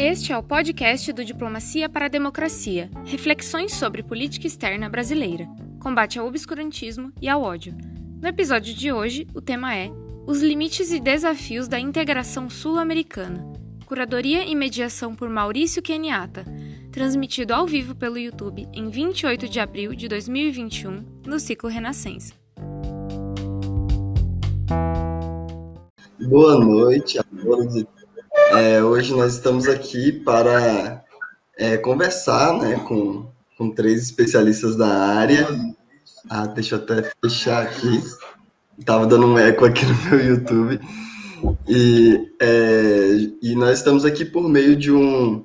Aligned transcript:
Este 0.00 0.30
é 0.30 0.38
o 0.38 0.42
podcast 0.44 1.12
do 1.12 1.24
Diplomacia 1.24 1.88
para 1.88 2.06
a 2.06 2.08
Democracia, 2.08 2.88
reflexões 3.04 3.74
sobre 3.74 4.00
política 4.00 4.46
externa 4.46 4.88
brasileira, 4.88 5.48
combate 5.80 6.20
ao 6.20 6.26
obscurantismo 6.28 7.12
e 7.20 7.28
ao 7.28 7.42
ódio. 7.42 7.76
No 8.22 8.28
episódio 8.28 8.72
de 8.72 8.92
hoje, 8.92 9.26
o 9.34 9.40
tema 9.40 9.74
é 9.74 9.90
Os 10.24 10.40
limites 10.40 10.92
e 10.92 11.00
desafios 11.00 11.66
da 11.66 11.80
integração 11.80 12.48
sul-americana. 12.48 13.44
Curadoria 13.86 14.44
e 14.44 14.54
mediação 14.54 15.16
por 15.16 15.28
Maurício 15.28 15.82
Keniata, 15.82 16.44
transmitido 16.92 17.52
ao 17.52 17.66
vivo 17.66 17.96
pelo 17.96 18.18
YouTube 18.18 18.68
em 18.72 18.88
28 18.90 19.48
de 19.48 19.58
abril 19.58 19.96
de 19.96 20.06
2021, 20.06 21.04
no 21.26 21.40
ciclo 21.40 21.68
Renascença. 21.68 22.34
Boa 26.20 26.64
noite 26.64 27.18
a 27.18 27.24
todos. 27.24 27.97
É, 28.50 28.82
hoje 28.82 29.14
nós 29.14 29.34
estamos 29.34 29.68
aqui 29.68 30.10
para 30.10 31.04
é, 31.56 31.76
conversar 31.76 32.54
né, 32.54 32.76
com, 32.86 33.26
com 33.58 33.70
três 33.70 34.02
especialistas 34.02 34.74
da 34.74 34.88
área. 34.88 35.46
Ah, 36.30 36.46
deixa 36.46 36.76
eu 36.76 36.78
até 36.80 37.10
fechar 37.22 37.62
aqui. 37.62 38.02
Estava 38.78 39.06
dando 39.06 39.26
um 39.26 39.38
eco 39.38 39.66
aqui 39.66 39.84
no 39.84 39.94
meu 40.10 40.26
YouTube. 40.26 40.80
E, 41.68 42.32
é, 42.40 43.28
e 43.42 43.54
nós 43.54 43.78
estamos 43.78 44.04
aqui 44.04 44.24
por 44.24 44.48
meio 44.48 44.74
de 44.74 44.90
um 44.90 45.44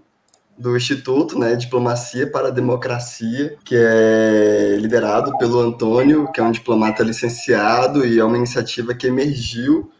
do 0.58 0.78
Instituto 0.78 1.38
né, 1.38 1.56
Diplomacia 1.56 2.26
para 2.28 2.48
a 2.48 2.52
Democracia, 2.52 3.58
que 3.66 3.76
é 3.76 4.78
liderado 4.80 5.38
pelo 5.38 5.60
Antônio, 5.60 6.32
que 6.32 6.40
é 6.40 6.44
um 6.44 6.52
diplomata 6.52 7.04
licenciado 7.04 8.06
e 8.06 8.20
é 8.20 8.24
uma 8.24 8.38
iniciativa 8.38 8.94
que 8.94 9.08
emergiu 9.08 9.92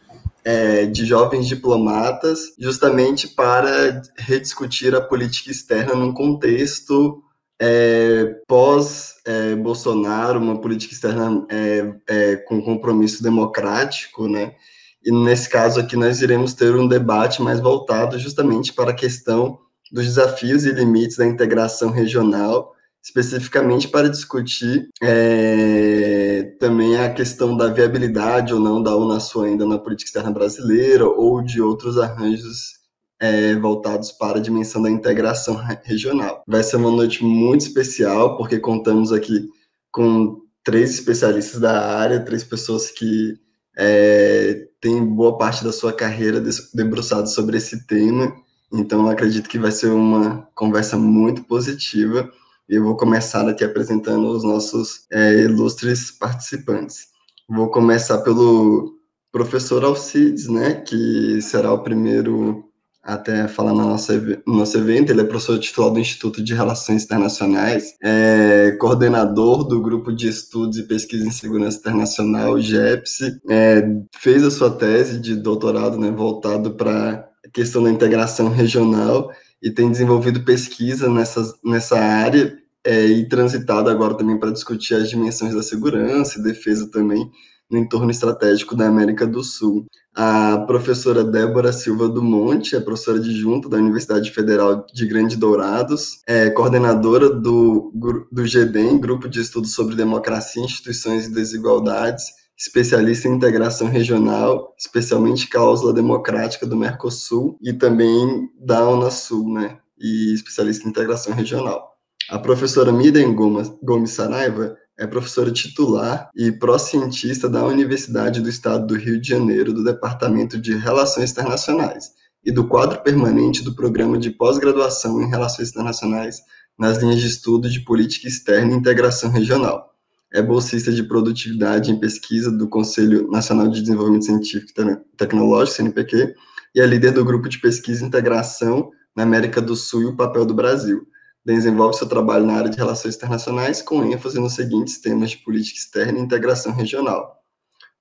é, 0.44 0.84
de 0.86 1.06
jovens 1.06 1.46
diplomatas, 1.46 2.54
justamente 2.58 3.28
para 3.28 4.02
rediscutir 4.16 4.94
a 4.94 5.00
política 5.00 5.50
externa 5.50 5.94
num 5.94 6.12
contexto 6.12 7.22
é, 7.60 8.40
pós-Bolsonaro, 8.46 10.38
é, 10.38 10.42
uma 10.42 10.60
política 10.60 10.92
externa 10.92 11.46
é, 11.48 11.94
é, 12.06 12.36
com 12.36 12.62
compromisso 12.62 13.22
democrático, 13.22 14.28
né? 14.28 14.54
E 15.02 15.10
nesse 15.10 15.48
caso 15.48 15.80
aqui 15.80 15.96
nós 15.96 16.20
iremos 16.20 16.52
ter 16.54 16.74
um 16.74 16.88
debate 16.88 17.42
mais 17.42 17.60
voltado 17.60 18.18
justamente 18.18 18.72
para 18.72 18.90
a 18.90 18.94
questão 18.94 19.58
dos 19.92 20.04
desafios 20.04 20.64
e 20.64 20.72
limites 20.72 21.16
da 21.16 21.26
integração 21.26 21.90
regional 21.90 22.73
especificamente 23.04 23.86
para 23.88 24.08
discutir 24.08 24.88
é, 25.02 26.56
também 26.58 26.96
a 26.96 27.12
questão 27.12 27.54
da 27.54 27.68
viabilidade 27.68 28.54
ou 28.54 28.58
não 28.58 28.82
da 28.82 28.96
Unasul 28.96 29.42
ainda 29.42 29.66
na 29.66 29.78
política 29.78 30.08
externa 30.08 30.30
brasileira 30.30 31.06
ou 31.06 31.42
de 31.42 31.60
outros 31.60 31.98
arranjos 31.98 32.82
é, 33.20 33.54
voltados 33.56 34.10
para 34.10 34.38
a 34.38 34.42
dimensão 34.42 34.80
da 34.80 34.90
integração 34.90 35.54
regional. 35.84 36.42
Vai 36.46 36.62
ser 36.62 36.76
uma 36.76 36.90
noite 36.90 37.22
muito 37.22 37.60
especial, 37.60 38.38
porque 38.38 38.58
contamos 38.58 39.12
aqui 39.12 39.48
com 39.92 40.40
três 40.64 40.94
especialistas 40.94 41.60
da 41.60 41.86
área, 41.98 42.24
três 42.24 42.42
pessoas 42.42 42.90
que 42.90 43.38
é, 43.76 44.66
têm 44.80 45.04
boa 45.04 45.36
parte 45.36 45.62
da 45.62 45.72
sua 45.72 45.92
carreira 45.92 46.42
debruçados 46.72 47.34
sobre 47.34 47.58
esse 47.58 47.86
tema, 47.86 48.34
então 48.72 49.08
acredito 49.08 49.48
que 49.48 49.58
vai 49.58 49.70
ser 49.70 49.88
uma 49.88 50.48
conversa 50.54 50.96
muito 50.96 51.44
positiva 51.44 52.30
eu 52.68 52.82
vou 52.82 52.96
começar 52.96 53.48
aqui 53.48 53.64
apresentando 53.64 54.28
os 54.28 54.42
nossos 54.42 55.06
é, 55.12 55.34
ilustres 55.42 56.10
participantes. 56.10 57.06
Vou 57.48 57.70
começar 57.70 58.18
pelo 58.18 58.94
professor 59.30 59.84
Alcides, 59.84 60.48
né, 60.48 60.74
que 60.74 61.42
será 61.42 61.72
o 61.72 61.82
primeiro 61.82 62.64
até 63.02 63.46
falar 63.46 63.72
no 63.72 63.86
nosso, 63.86 64.12
no 64.46 64.56
nosso 64.56 64.78
evento. 64.78 65.10
Ele 65.10 65.20
é 65.20 65.24
professor 65.24 65.58
titular 65.58 65.90
do 65.90 66.00
Instituto 66.00 66.42
de 66.42 66.54
Relações 66.54 67.04
Internacionais, 67.04 67.94
é 68.02 68.72
coordenador 68.80 69.64
do 69.64 69.82
Grupo 69.82 70.10
de 70.10 70.28
Estudos 70.28 70.78
e 70.78 70.84
Pesquisa 70.84 71.26
em 71.26 71.30
Segurança 71.30 71.78
Internacional, 71.78 72.58
GEPSE, 72.58 73.40
é, 73.50 73.82
fez 74.16 74.42
a 74.42 74.50
sua 74.50 74.70
tese 74.70 75.18
de 75.18 75.36
doutorado 75.36 75.98
né, 75.98 76.10
voltado 76.10 76.70
para 76.72 77.28
a 77.44 77.50
questão 77.52 77.82
da 77.82 77.90
integração 77.90 78.48
regional 78.48 79.30
e 79.64 79.70
tem 79.70 79.90
desenvolvido 79.90 80.44
pesquisa 80.44 81.08
nessa, 81.08 81.54
nessa 81.64 81.98
área 81.98 82.54
é, 82.84 83.06
e 83.06 83.26
transitado 83.26 83.88
agora 83.88 84.14
também 84.14 84.38
para 84.38 84.52
discutir 84.52 84.94
as 84.94 85.08
dimensões 85.08 85.54
da 85.54 85.62
segurança 85.62 86.38
e 86.38 86.42
defesa 86.42 86.90
também 86.90 87.30
no 87.70 87.78
entorno 87.78 88.10
estratégico 88.10 88.76
da 88.76 88.86
América 88.86 89.26
do 89.26 89.42
Sul. 89.42 89.86
A 90.14 90.58
professora 90.66 91.24
Débora 91.24 91.72
Silva 91.72 92.06
do 92.10 92.22
Monte 92.22 92.76
é 92.76 92.80
professora 92.80 93.16
adjunta 93.16 93.66
da 93.66 93.78
Universidade 93.78 94.30
Federal 94.30 94.84
de 94.92 95.06
Grande 95.06 95.34
Dourados, 95.34 96.20
é 96.26 96.50
coordenadora 96.50 97.30
do, 97.30 97.90
do 98.30 98.46
GEDEM, 98.46 99.00
Grupo 99.00 99.30
de 99.30 99.40
Estudos 99.40 99.72
sobre 99.72 99.96
Democracia, 99.96 100.62
Instituições 100.62 101.24
e 101.24 101.32
Desigualdades, 101.32 102.26
especialista 102.56 103.28
em 103.28 103.32
integração 103.32 103.88
regional, 103.88 104.74
especialmente 104.78 105.48
cláusula 105.48 105.92
democrática 105.92 106.66
do 106.66 106.76
Mercosul 106.76 107.58
e 107.60 107.72
também 107.72 108.48
da 108.58 108.88
Unasul, 108.88 109.52
né? 109.52 109.78
E 109.98 110.32
especialista 110.34 110.86
em 110.86 110.90
integração 110.90 111.34
regional. 111.34 111.92
A 112.30 112.38
professora 112.38 112.92
Miriam 112.92 113.34
Gomes 113.34 114.10
Saraiva 114.10 114.76
é 114.98 115.06
professora 115.06 115.50
titular 115.50 116.30
e 116.34 116.52
pró-cientista 116.52 117.48
da 117.48 117.64
Universidade 117.64 118.40
do 118.40 118.48
Estado 118.48 118.86
do 118.86 118.94
Rio 118.94 119.20
de 119.20 119.28
Janeiro, 119.28 119.72
do 119.72 119.84
Departamento 119.84 120.58
de 120.58 120.74
Relações 120.76 121.32
Internacionais 121.32 122.12
e 122.44 122.52
do 122.52 122.66
quadro 122.66 123.02
permanente 123.02 123.62
do 123.62 123.74
Programa 123.74 124.16
de 124.16 124.30
Pós-Graduação 124.30 125.20
em 125.20 125.28
Relações 125.28 125.70
Internacionais 125.70 126.40
nas 126.78 126.98
linhas 126.98 127.20
de 127.20 127.26
estudo 127.26 127.68
de 127.68 127.80
Política 127.80 128.28
Externa 128.28 128.72
e 128.72 128.76
Integração 128.76 129.30
Regional 129.30 129.93
é 130.34 130.42
bolsista 130.42 130.92
de 130.92 131.04
produtividade 131.04 131.92
em 131.92 131.98
pesquisa 131.98 132.50
do 132.50 132.68
Conselho 132.68 133.30
Nacional 133.30 133.68
de 133.68 133.80
Desenvolvimento 133.80 134.24
Científico 134.24 134.72
e 134.80 135.16
Tecnológico, 135.16 135.76
CNPq, 135.76 136.34
e 136.74 136.80
é 136.80 136.86
líder 136.86 137.12
do 137.12 137.24
grupo 137.24 137.48
de 137.48 137.60
pesquisa 137.60 138.02
e 138.02 138.06
integração 138.08 138.90
na 139.14 139.22
América 139.22 139.62
do 139.62 139.76
Sul 139.76 140.02
e 140.02 140.06
o 140.06 140.16
papel 140.16 140.44
do 140.44 140.52
Brasil. 140.52 141.06
Desenvolve 141.46 141.96
seu 141.96 142.08
trabalho 142.08 142.44
na 142.44 142.54
área 142.54 142.68
de 142.68 142.76
relações 142.76 143.14
internacionais 143.14 143.80
com 143.80 144.02
ênfase 144.02 144.40
nos 144.40 144.54
seguintes 144.54 145.00
temas 145.00 145.30
de 145.30 145.36
política 145.36 145.78
externa 145.78 146.18
e 146.18 146.22
integração 146.22 146.72
regional. 146.72 147.36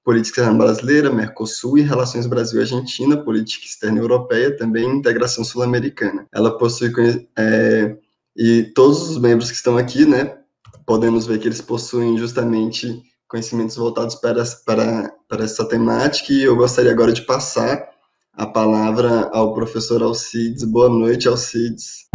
Política 0.03 0.41
externa 0.41 0.57
brasileira, 0.57 1.13
Mercosul 1.13 1.77
e 1.77 1.81
relações 1.81 2.25
Brasil-Argentina, 2.25 3.15
política 3.15 3.67
externa 3.67 3.99
europeia, 3.99 4.57
também 4.57 4.89
integração 4.89 5.43
sul-americana. 5.43 6.25
Ela 6.33 6.57
possui, 6.57 6.91
é, 7.37 7.95
e 8.35 8.63
todos 8.73 9.07
os 9.07 9.19
membros 9.19 9.51
que 9.51 9.55
estão 9.55 9.77
aqui, 9.77 10.03
né, 10.03 10.42
podemos 10.85 11.25
ver 11.25 11.39
que 11.39 11.47
eles 11.47 11.61
possuem 11.61 12.17
justamente 12.17 13.01
conhecimentos 13.27 13.75
voltados 13.75 14.15
para, 14.15 14.43
para, 14.65 15.11
para 15.27 15.43
essa 15.43 15.67
temática, 15.67 16.31
e 16.31 16.43
eu 16.43 16.55
gostaria 16.55 16.91
agora 16.91 17.11
de 17.11 17.23
passar 17.23 17.89
a 18.33 18.45
palavra 18.45 19.29
ao 19.31 19.53
professor 19.53 20.01
Alcides. 20.01 20.63
Boa 20.63 20.89
noite, 20.89 21.27
Alcides. 21.27 22.09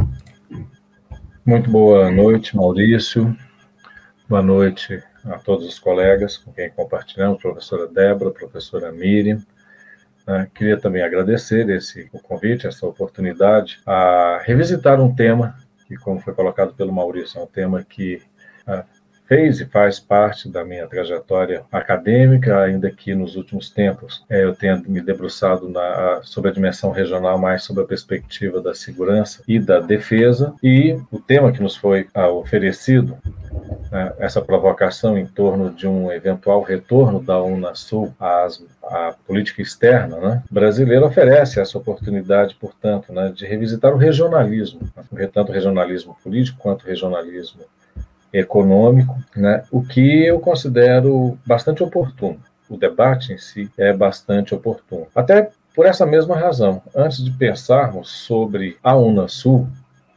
Muito 1.44 1.70
boa 1.70 2.10
noite, 2.10 2.56
Maurício. 2.56 3.36
Boa 4.28 4.42
noite 4.42 5.02
a 5.24 5.38
todos 5.38 5.66
os 5.66 5.78
colegas 5.78 6.36
com 6.36 6.52
quem 6.52 6.70
compartilhamos, 6.70 7.40
professora 7.40 7.86
Débora, 7.86 8.30
professora 8.30 8.92
Miriam. 8.92 9.42
Uh, 10.26 10.48
queria 10.54 10.78
também 10.78 11.02
agradecer 11.02 11.68
esse 11.70 12.08
o 12.12 12.20
convite, 12.20 12.66
essa 12.66 12.86
oportunidade, 12.86 13.80
a 13.86 14.40
revisitar 14.44 15.00
um 15.00 15.14
tema 15.14 15.56
que, 15.86 15.96
como 15.96 16.20
foi 16.20 16.34
colocado 16.34 16.74
pelo 16.74 16.92
Maurício, 16.92 17.40
é 17.40 17.42
um 17.42 17.46
tema 17.46 17.82
que 17.82 18.20
fez 19.28 19.60
e 19.60 19.66
faz 19.66 20.00
parte 20.00 20.48
da 20.48 20.64
minha 20.64 20.86
trajetória 20.86 21.62
acadêmica, 21.70 22.62
ainda 22.62 22.90
que 22.90 23.14
nos 23.14 23.36
últimos 23.36 23.68
tempos 23.68 24.24
é, 24.28 24.42
eu 24.42 24.54
tenha 24.54 24.82
me 24.86 25.02
debruçado 25.02 25.68
na, 25.68 26.20
sobre 26.22 26.50
a 26.50 26.54
dimensão 26.54 26.90
regional, 26.90 27.38
mais 27.38 27.62
sobre 27.62 27.84
a 27.84 27.86
perspectiva 27.86 28.60
da 28.60 28.74
segurança 28.74 29.42
e 29.46 29.60
da 29.60 29.80
defesa. 29.80 30.54
E 30.62 30.98
o 31.12 31.18
tema 31.18 31.52
que 31.52 31.62
nos 31.62 31.76
foi 31.76 32.08
ah, 32.14 32.28
oferecido 32.28 33.18
né, 33.92 34.14
essa 34.18 34.40
provocação 34.40 35.18
em 35.18 35.26
torno 35.26 35.70
de 35.70 35.86
um 35.86 36.10
eventual 36.10 36.62
retorno 36.62 37.22
da 37.22 37.42
Unasul 37.42 38.14
às, 38.18 38.64
à 38.82 39.14
política 39.26 39.60
externa 39.60 40.16
né, 40.16 40.42
brasileira 40.50 41.04
oferece 41.04 41.60
essa 41.60 41.76
oportunidade, 41.76 42.56
portanto, 42.58 43.12
né, 43.12 43.30
de 43.34 43.44
revisitar 43.44 43.92
o 43.92 43.98
regionalismo, 43.98 44.80
né, 45.12 45.26
tanto 45.26 45.50
o 45.50 45.54
regionalismo 45.54 46.16
político 46.24 46.58
quanto 46.58 46.84
o 46.84 46.88
regionalismo 46.88 47.60
econômico, 48.32 49.16
né, 49.36 49.64
o 49.70 49.82
que 49.82 50.24
eu 50.24 50.40
considero 50.40 51.38
bastante 51.46 51.82
oportuno. 51.82 52.40
O 52.68 52.76
debate 52.76 53.32
em 53.32 53.38
si 53.38 53.70
é 53.78 53.92
bastante 53.92 54.54
oportuno. 54.54 55.06
Até 55.14 55.50
por 55.74 55.86
essa 55.86 56.04
mesma 56.04 56.36
razão, 56.36 56.82
antes 56.94 57.24
de 57.24 57.30
pensarmos 57.30 58.10
sobre 58.10 58.76
a 58.82 58.96
Unasul, 58.96 59.68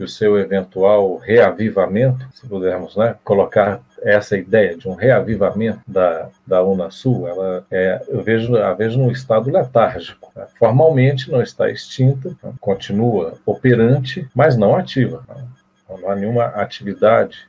e 0.02 0.04
o 0.04 0.08
seu 0.08 0.38
eventual 0.40 1.18
reavivamento, 1.18 2.26
se 2.34 2.48
pudermos 2.48 2.96
né, 2.98 3.16
colocar 3.24 3.80
essa 4.02 4.36
ideia 4.36 4.76
de 4.76 4.90
um 4.90 4.96
reavivamento 4.96 5.80
da, 5.88 6.28
da 6.46 6.64
Unasul, 6.64 7.28
ela 7.28 7.64
é, 7.70 8.02
eu 8.08 8.24
vejo, 8.24 8.58
a 8.58 8.74
vejo 8.74 8.98
num 8.98 9.12
estado 9.12 9.52
letárgico. 9.52 10.32
Né? 10.36 10.46
Formalmente 10.58 11.30
não 11.30 11.42
está 11.42 11.70
extinta, 11.70 12.30
né? 12.44 12.52
continua 12.60 13.36
operante, 13.46 14.28
mas 14.34 14.58
não 14.58 14.76
ativa. 14.76 15.24
Né? 15.30 15.44
Não 15.88 16.10
há 16.10 16.16
nenhuma 16.16 16.46
atividade 16.46 17.48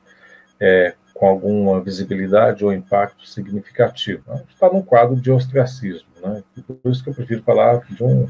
é, 0.63 0.95
com 1.13 1.27
alguma 1.27 1.81
visibilidade 1.81 2.65
ou 2.65 2.73
impacto 2.73 3.27
significativo. 3.27 4.23
Né? 4.29 4.45
Está 4.49 4.71
num 4.73 4.81
quadro 4.81 5.17
de 5.17 5.29
ostracismo. 5.29 6.09
Né? 6.23 6.45
Por 6.65 6.91
isso 6.91 7.03
que 7.03 7.11
eu 7.11 7.15
prefiro 7.15 7.43
falar 7.43 7.81
de 7.91 8.05
um 8.05 8.29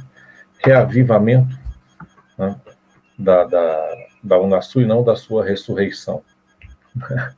reavivamento 0.65 1.55
né? 2.39 2.57
da, 3.19 3.45
da, 3.45 3.97
da 4.25 4.41
Unasul 4.41 4.81
e 4.81 4.87
não 4.87 5.05
da 5.05 5.15
sua 5.15 5.45
ressurreição. 5.45 6.23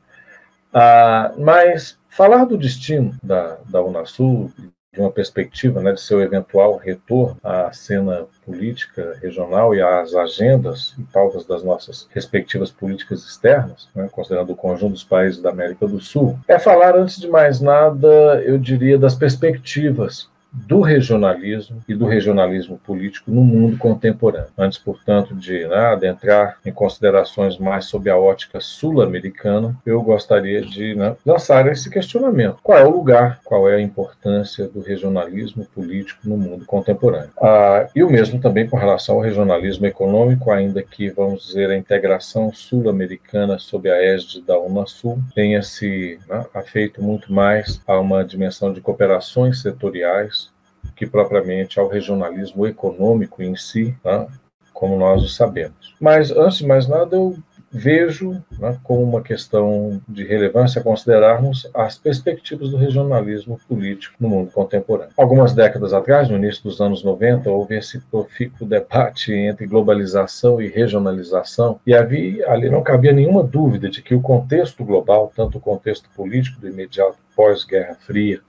ah, 0.73 1.33
mas 1.37 1.99
falar 2.07 2.45
do 2.45 2.57
destino 2.57 3.13
da, 3.21 3.57
da 3.67 3.83
Unasul, 3.83 4.49
de 4.95 5.01
uma 5.01 5.11
perspectiva 5.11 5.81
né, 5.81 5.91
de 5.91 6.01
seu 6.01 6.21
eventual 6.21 6.77
retorno 6.77 7.37
à 7.43 7.71
cena 7.73 8.25
política 8.45 9.17
regional 9.21 9.75
e 9.75 9.81
às 9.81 10.15
agendas 10.15 10.95
e 10.97 11.03
pautas 11.03 11.45
das 11.45 11.63
nossas 11.63 12.07
respectivas 12.11 12.71
políticas 12.71 13.23
externas, 13.23 13.89
né, 13.93 14.07
considerando 14.11 14.53
o 14.53 14.55
conjunto 14.55 14.93
dos 14.93 15.03
países 15.03 15.41
da 15.41 15.49
América 15.49 15.85
do 15.85 15.99
Sul, 15.99 16.39
é 16.47 16.57
falar, 16.57 16.95
antes 16.95 17.19
de 17.19 17.27
mais 17.27 17.59
nada, 17.59 18.41
eu 18.45 18.57
diria, 18.57 18.97
das 18.97 19.15
perspectivas 19.15 20.29
do 20.67 20.79
regionalismo 20.81 21.83
e 21.87 21.93
do 21.93 22.05
regionalismo 22.05 22.77
político 22.77 23.29
no 23.29 23.43
mundo 23.43 23.77
contemporâneo. 23.77 24.49
Antes, 24.57 24.77
portanto, 24.77 25.35
de 25.35 25.67
né, 25.67 25.77
adentrar 25.77 26.57
em 26.65 26.71
considerações 26.71 27.57
mais 27.57 27.85
sob 27.85 28.09
a 28.09 28.17
ótica 28.17 28.59
sul-americana, 28.59 29.75
eu 29.85 30.01
gostaria 30.01 30.61
de 30.61 30.95
né, 30.95 31.15
lançar 31.25 31.67
esse 31.67 31.89
questionamento: 31.89 32.59
qual 32.63 32.77
é 32.77 32.83
o 32.83 32.89
lugar, 32.89 33.39
qual 33.43 33.69
é 33.69 33.75
a 33.75 33.81
importância 33.81 34.67
do 34.67 34.81
regionalismo 34.81 35.65
político 35.65 36.21
no 36.23 36.37
mundo 36.37 36.65
contemporâneo? 36.65 37.31
Ah, 37.41 37.87
e 37.95 38.03
o 38.03 38.09
mesmo 38.09 38.39
também 38.39 38.67
com 38.67 38.77
relação 38.77 39.15
ao 39.15 39.21
regionalismo 39.21 39.85
econômico, 39.85 40.51
ainda 40.51 40.81
que, 40.81 41.09
vamos 41.09 41.47
dizer, 41.47 41.69
a 41.69 41.77
integração 41.77 42.51
sul-americana 42.53 43.59
sob 43.59 43.89
a 43.89 44.01
égide 44.01 44.41
da 44.41 44.57
Unasul 44.57 45.19
tenha 45.33 45.61
se 45.61 46.19
né, 46.29 46.45
afeito 46.53 47.01
muito 47.01 47.31
mais 47.31 47.81
a 47.85 47.99
uma 47.99 48.23
dimensão 48.23 48.71
de 48.71 48.81
cooperações 48.81 49.61
setoriais 49.61 50.44
que 50.95 51.05
propriamente 51.05 51.79
ao 51.79 51.87
regionalismo 51.87 52.65
econômico 52.65 53.43
em 53.43 53.55
si, 53.55 53.95
né, 54.03 54.27
como 54.73 54.97
nós 54.97 55.23
o 55.23 55.29
sabemos. 55.29 55.95
Mas, 55.99 56.31
antes 56.31 56.59
de 56.59 56.67
mais 56.67 56.87
nada, 56.87 57.15
eu 57.15 57.35
vejo 57.71 58.41
né, 58.57 58.77
como 58.83 59.03
uma 59.03 59.21
questão 59.21 60.01
de 60.07 60.23
relevância 60.23 60.81
considerarmos 60.81 61.69
as 61.73 61.97
perspectivas 61.97 62.69
do 62.69 62.77
regionalismo 62.77 63.59
político 63.67 64.15
no 64.19 64.29
mundo 64.29 64.51
contemporâneo. 64.51 65.11
Algumas 65.17 65.53
décadas 65.53 65.93
atrás, 65.93 66.29
no 66.29 66.37
início 66.37 66.63
dos 66.63 66.79
anos 66.79 67.03
90, 67.03 67.49
houve 67.49 67.77
esse 67.77 67.99
profícuo 67.99 68.65
debate 68.65 69.33
entre 69.33 69.67
globalização 69.67 70.61
e 70.61 70.69
regionalização, 70.69 71.79
e 71.85 71.93
havia, 71.93 72.49
ali 72.49 72.69
não 72.69 72.81
cabia 72.81 73.11
nenhuma 73.11 73.43
dúvida 73.43 73.89
de 73.89 74.01
que 74.01 74.15
o 74.15 74.21
contexto 74.21 74.85
global, 74.85 75.31
tanto 75.35 75.57
o 75.57 75.61
contexto 75.61 76.09
político 76.15 76.61
do 76.61 76.69
imediato 76.69 77.17
pós-Guerra 77.35 77.95
Fria, 77.99 78.39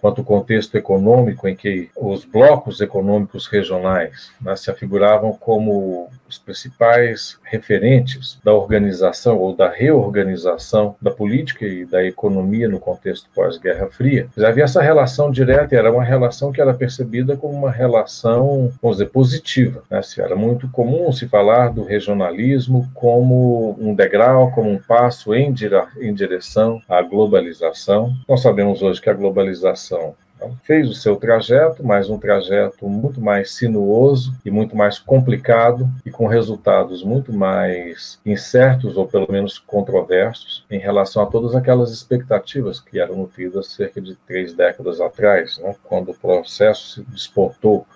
quanto 0.00 0.22
o 0.22 0.24
contexto 0.24 0.76
econômico 0.76 1.46
em 1.46 1.54
que 1.54 1.90
os 1.96 2.24
blocos 2.24 2.80
econômicos 2.80 3.46
regionais 3.46 4.32
né, 4.40 4.56
se 4.56 4.70
afiguravam 4.70 5.32
como 5.32 6.08
os 6.30 6.38
principais 6.38 7.38
referentes 7.42 8.38
da 8.44 8.54
organização 8.54 9.38
ou 9.38 9.54
da 9.54 9.68
reorganização 9.68 10.94
da 11.00 11.10
política 11.10 11.66
e 11.66 11.84
da 11.84 12.04
economia 12.04 12.68
no 12.68 12.78
contexto 12.78 13.28
pós-Guerra 13.34 13.88
Fria. 13.88 14.28
Havia 14.38 14.64
essa 14.64 14.82
relação 14.82 15.30
direta 15.30 15.74
era 15.76 15.92
uma 15.92 16.04
relação 16.04 16.52
que 16.52 16.60
era 16.60 16.74
percebida 16.74 17.36
como 17.36 17.54
uma 17.54 17.70
relação, 17.70 18.72
vamos 18.82 18.98
dizer, 18.98 19.10
positiva. 19.10 19.82
Né? 19.90 20.00
Era 20.18 20.36
muito 20.36 20.68
comum 20.68 21.12
se 21.12 21.28
falar 21.28 21.68
do 21.68 21.84
regionalismo 21.84 22.88
como 22.94 23.76
um 23.78 23.94
degrau, 23.94 24.50
como 24.52 24.70
um 24.70 24.78
passo 24.78 25.34
em, 25.34 25.52
direção 25.52 26.82
à 26.88 27.02
globalização. 27.02 28.12
Nós 28.28 28.42
sabemos 28.42 28.82
hoje 28.82 29.00
que 29.00 29.10
a 29.10 29.14
globalização 29.14 30.14
então, 30.40 30.56
fez 30.64 30.88
o 30.88 30.94
seu 30.94 31.16
trajeto, 31.16 31.84
mas 31.84 32.08
um 32.08 32.18
trajeto 32.18 32.88
muito 32.88 33.20
mais 33.20 33.50
sinuoso 33.50 34.34
e 34.42 34.50
muito 34.50 34.74
mais 34.74 34.98
complicado 34.98 35.86
e 36.04 36.10
com 36.10 36.26
resultados 36.26 37.04
muito 37.04 37.30
mais 37.30 38.18
incertos 38.24 38.96
ou 38.96 39.06
pelo 39.06 39.30
menos 39.30 39.58
controversos 39.58 40.64
em 40.70 40.78
relação 40.78 41.22
a 41.22 41.26
todas 41.26 41.54
aquelas 41.54 41.92
expectativas 41.92 42.80
que 42.80 42.98
eram 42.98 43.16
nutridas 43.16 43.66
cerca 43.66 44.00
de 44.00 44.14
três 44.26 44.54
décadas 44.54 44.98
atrás, 44.98 45.58
né, 45.58 45.76
quando 45.84 46.12
o 46.12 46.14
processo 46.14 46.94
se 46.94 47.02
despontou 47.02 47.86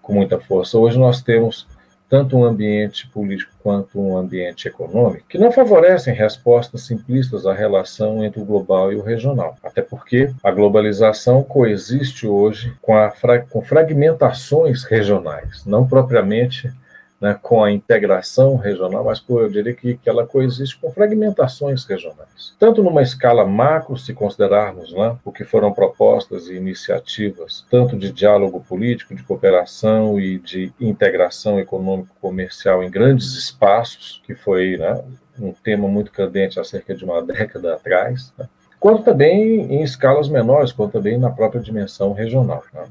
com 0.00 0.12
muita 0.12 0.38
força. 0.38 0.78
Hoje 0.78 0.96
nós 0.96 1.20
temos 1.20 1.66
tanto 2.08 2.36
um 2.36 2.44
ambiente 2.44 3.06
político 3.08 3.52
quanto 3.62 4.00
um 4.00 4.16
ambiente 4.16 4.66
econômico, 4.66 5.26
que 5.28 5.38
não 5.38 5.52
favorecem 5.52 6.14
respostas 6.14 6.82
simplistas 6.82 7.46
à 7.46 7.52
relação 7.52 8.24
entre 8.24 8.40
o 8.40 8.44
global 8.44 8.92
e 8.92 8.96
o 8.96 9.02
regional. 9.02 9.56
Até 9.62 9.82
porque 9.82 10.32
a 10.42 10.50
globalização 10.50 11.42
coexiste 11.42 12.26
hoje 12.26 12.74
com, 12.80 12.96
a, 12.96 13.12
com 13.50 13.62
fragmentações 13.62 14.84
regionais, 14.84 15.64
não 15.66 15.86
propriamente 15.86 16.72
né, 17.20 17.36
com 17.40 17.62
a 17.64 17.72
integração 17.72 18.56
regional, 18.56 19.04
mas 19.04 19.18
pô, 19.18 19.40
eu 19.40 19.50
diria 19.50 19.74
que, 19.74 19.96
que 19.96 20.08
ela 20.08 20.26
coexiste 20.26 20.78
com 20.78 20.90
fragmentações 20.90 21.84
regionais. 21.84 22.54
Tanto 22.58 22.82
numa 22.82 23.02
escala 23.02 23.44
macro, 23.44 23.96
se 23.96 24.14
considerarmos 24.14 24.92
né, 24.92 25.16
o 25.24 25.32
que 25.32 25.44
foram 25.44 25.72
propostas 25.72 26.46
e 26.48 26.54
iniciativas, 26.54 27.64
tanto 27.70 27.96
de 27.96 28.12
diálogo 28.12 28.60
político, 28.60 29.14
de 29.14 29.22
cooperação 29.22 30.18
e 30.20 30.38
de 30.38 30.72
integração 30.80 31.58
econômico-comercial 31.58 32.82
em 32.84 32.90
grandes 32.90 33.34
espaços, 33.34 34.22
que 34.24 34.34
foi 34.34 34.76
né, 34.76 35.02
um 35.40 35.52
tema 35.52 35.88
muito 35.88 36.12
candente 36.12 36.60
há 36.60 36.64
cerca 36.64 36.94
de 36.94 37.04
uma 37.04 37.20
década 37.22 37.74
atrás, 37.74 38.32
né, 38.38 38.48
quanto 38.78 39.02
também 39.02 39.72
em 39.72 39.82
escalas 39.82 40.28
menores, 40.28 40.70
quanto 40.70 40.92
também 40.92 41.18
na 41.18 41.30
própria 41.30 41.60
dimensão 41.60 42.12
regional. 42.12 42.62
Né. 42.72 42.86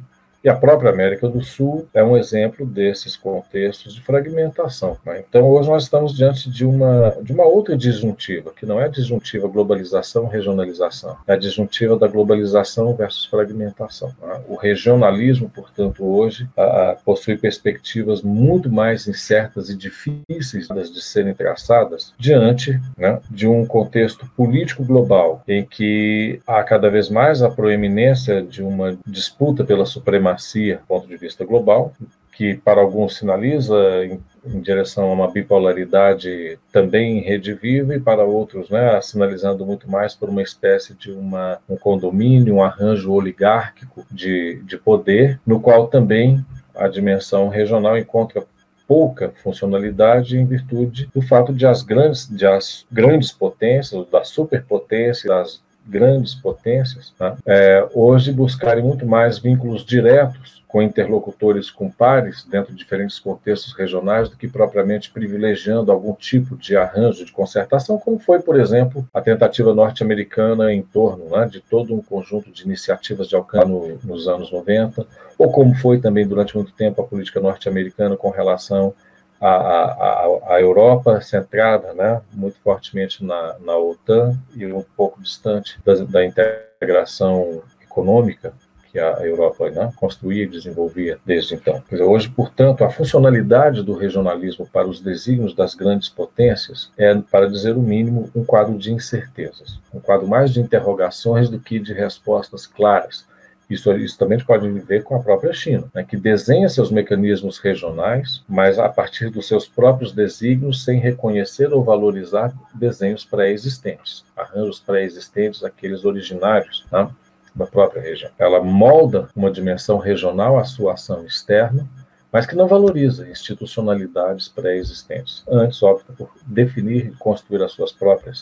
E 0.48 0.50
a 0.50 0.56
própria 0.56 0.90
América 0.90 1.28
do 1.28 1.44
Sul 1.44 1.90
é 1.94 2.02
um 2.02 2.16
exemplo 2.16 2.66
desses 2.66 3.18
contextos 3.18 3.94
de 3.94 4.02
fragmentação. 4.02 4.96
Né? 5.06 5.22
Então, 5.28 5.46
hoje 5.46 5.68
nós 5.68 5.84
estamos 5.84 6.16
diante 6.16 6.50
de 6.50 6.66
uma, 6.66 7.18
de 7.22 7.34
uma 7.34 7.44
outra 7.44 7.76
disjuntiva, 7.76 8.54
que 8.58 8.66
não 8.66 8.80
é 8.80 8.86
a 8.86 8.88
disjuntiva 8.88 9.46
globalização-regionalização, 9.50 11.18
é 11.28 11.34
a 11.34 11.36
disjuntiva 11.36 11.98
da 11.98 12.08
globalização 12.08 12.96
versus 12.96 13.26
fragmentação. 13.26 14.14
Né? 14.22 14.40
O 14.48 14.56
regionalismo, 14.56 15.52
portanto, 15.54 16.06
hoje 16.06 16.48
a, 16.56 16.96
possui 17.04 17.38
perspectivas 17.38 18.22
muito 18.22 18.72
mais 18.72 19.06
incertas 19.06 19.70
e 19.70 19.76
difíceis 19.76 20.70
de 20.70 21.02
serem 21.02 21.34
traçadas 21.34 22.14
diante 22.18 22.80
né, 22.98 23.20
de 23.30 23.50
um 23.50 23.66
contexto 23.66 24.26
político 24.28 24.86
global 24.86 25.44
em 25.46 25.66
que 25.66 26.40
há 26.48 26.64
cada 26.64 26.90
vez 26.90 27.10
mais 27.10 27.42
a 27.42 27.50
proeminência 27.50 28.42
de 28.42 28.64
uma 28.64 28.98
disputa 29.06 29.66
pela 29.66 29.86
supremacia 29.86 30.37
do 30.38 30.88
ponto 30.88 31.08
de 31.08 31.18
vista 31.18 31.46
global, 31.46 31.94
que 32.38 32.54
para 32.56 32.82
alguns 32.82 33.18
sinaliza 33.18 33.76
em, 34.06 34.20
em, 34.46 34.62
direção 34.62 35.10
a 35.10 35.14
uma 35.14 35.32
bipolaridade 35.32 36.60
também 36.72 37.18
em 37.18 37.22
rede 37.22 37.54
viva 37.56 37.96
e 37.96 38.00
para 38.00 38.24
outros, 38.24 38.70
né, 38.70 39.02
sinalizando 39.02 39.66
muito 39.66 39.90
mais 39.90 40.14
por 40.14 40.30
uma 40.30 40.44
espécie 40.44 40.94
de 40.94 41.12
uma, 41.12 41.58
um 41.68 41.76
condomínio, 41.76 42.56
um 42.56 42.64
arranjo 42.64 43.12
oligárquico 43.12 44.06
de, 44.12 44.62
de 44.64 44.78
poder, 44.78 45.40
no 45.46 45.60
qual 45.60 45.88
também 45.88 46.46
a 46.76 46.88
dimensão 46.88 47.50
regional 47.50 47.98
encontra 47.98 48.46
pouca 48.88 49.34
funcionalidade 49.44 50.38
em 50.38 50.46
virtude 50.46 51.10
do 51.14 51.22
fato 51.22 51.52
de 51.52 51.66
as 51.66 51.82
grandes, 51.82 52.30
de 52.30 52.46
as 52.46 52.86
grandes 52.92 53.32
potências, 53.32 54.08
da 54.10 54.24
superpotência, 54.24 55.28
das 55.28 55.62
grandes 55.88 56.36
potências, 56.36 57.14
né, 57.20 57.36
é, 57.46 57.88
hoje 57.94 58.32
buscarem 58.32 58.84
muito 58.84 59.06
mais 59.06 59.40
vínculos 59.40 59.86
diretos 59.86 60.58
com 60.68 60.82
interlocutores 60.82 61.72
com 61.72 61.90
pares 61.90 62.44
dentro 62.44 62.74
de 62.74 62.78
diferentes 62.78 63.20
contextos 63.20 63.74
regionais 63.74 64.30
do 64.30 64.36
que 64.36 64.48
propriamente 64.48 65.10
privilegiando 65.10 65.92
algum 65.92 66.14
tipo 66.14 66.58
de 66.58 66.76
arranjo 66.76 67.24
de 67.24 67.32
concertação, 67.32 67.98
como 67.98 68.20
foi, 68.20 68.42
por 68.42 68.60
exemplo, 68.60 69.08
a 69.14 69.22
tentativa 69.22 69.74
norte-americana 69.74 70.74
em 70.74 70.82
torno 70.82 71.30
né, 71.30 71.48
de 71.50 71.62
todo 71.62 71.96
um 71.96 72.02
conjunto 72.02 72.52
de 72.52 72.64
iniciativas 72.64 73.30
de 73.30 73.36
alcance 73.36 73.68
no, 73.68 73.98
nos 74.04 74.28
anos 74.28 74.52
90, 74.52 75.06
ou 75.38 75.52
como 75.52 75.74
foi 75.76 76.00
também 76.00 76.28
durante 76.28 76.56
muito 76.56 76.74
tempo 76.74 77.02
a 77.02 77.06
política 77.06 77.40
norte-americana 77.40 78.18
com 78.18 78.30
relação 78.30 78.94
a, 79.40 79.48
a, 79.48 80.56
a, 80.56 80.62
Europa 80.62 81.22
centrada 81.22 81.94
né, 81.94 82.22
muito 82.34 82.58
fortemente 82.60 83.24
na, 83.24 83.56
na 83.60 83.78
OTAN 83.78 84.38
e 84.56 84.66
um 84.66 84.84
pouco 84.96 85.22
distante 85.22 85.80
da, 85.86 85.94
da 85.96 86.26
integração 86.26 87.62
econômica 87.82 88.54
que 88.92 89.00
a 89.00 89.20
Europa 89.22 89.70
né, 89.70 89.92
construía 89.96 90.44
e 90.44 90.48
desenvolvia 90.48 91.20
desde 91.26 91.56
então. 91.56 91.84
Dizer, 91.90 92.04
hoje, 92.04 92.30
portanto, 92.30 92.84
a 92.84 92.90
funcionalidade 92.90 93.84
do 93.84 93.94
regionalismo 93.94 94.68
para 94.68 94.88
os 94.88 95.00
desígnios 95.00 95.54
das 95.54 95.76
grandes 95.76 96.10
potências 96.10 96.92
é, 96.98 97.14
para 97.16 97.48
dizer 97.48 97.76
o 97.76 97.82
mínimo, 97.82 98.30
um 98.36 98.44
quadro 98.44 98.78
de 98.78 98.92
incertezas, 98.92 99.80
um 99.94 100.00
quadro 100.00 100.28
mais 100.28 100.52
de 100.52 100.62
interrogações 100.62 101.50
do 101.50 101.60
que 101.60 101.80
de 101.80 101.94
respostas 101.94 102.66
claras. 102.66 103.27
Isso, 103.70 103.92
isso 103.94 104.18
também 104.18 104.40
pode 104.40 104.70
viver 104.70 105.04
com 105.04 105.16
a 105.16 105.20
própria 105.20 105.52
China, 105.52 105.86
né, 105.94 106.04
que 106.04 106.16
desenha 106.16 106.70
seus 106.70 106.90
mecanismos 106.90 107.58
regionais, 107.60 108.42
mas 108.48 108.80
a 108.80 108.88
partir 108.88 109.30
dos 109.30 109.48
seus 109.48 109.68
próprios 109.68 110.14
desígnios, 110.14 110.86
sem 110.86 111.00
reconhecer 111.00 111.74
ou 111.74 111.84
valorizar 111.84 112.54
desenhos 112.74 113.26
pré-existentes, 113.26 114.24
arranjos 114.38 114.80
pré-existentes, 114.80 115.64
aqueles 115.64 116.06
originários. 116.06 116.86
Né? 116.92 117.10
da 117.58 117.66
própria 117.66 118.02
região. 118.02 118.30
Ela 118.38 118.62
molda 118.62 119.30
uma 119.36 119.50
dimensão 119.50 119.98
regional 119.98 120.60
à 120.60 120.64
sua 120.64 120.94
ação 120.94 121.26
externa, 121.26 121.88
mas 122.32 122.46
que 122.46 122.56
não 122.56 122.68
valoriza 122.68 123.28
institucionalidades 123.28 124.48
pré-existentes. 124.48 125.44
Antes, 125.50 125.82
opta 125.82 126.14
por 126.14 126.30
definir 126.46 127.08
e 127.08 127.16
construir 127.16 127.64
as 127.64 127.72
suas 127.72 127.92
próprias 127.92 128.42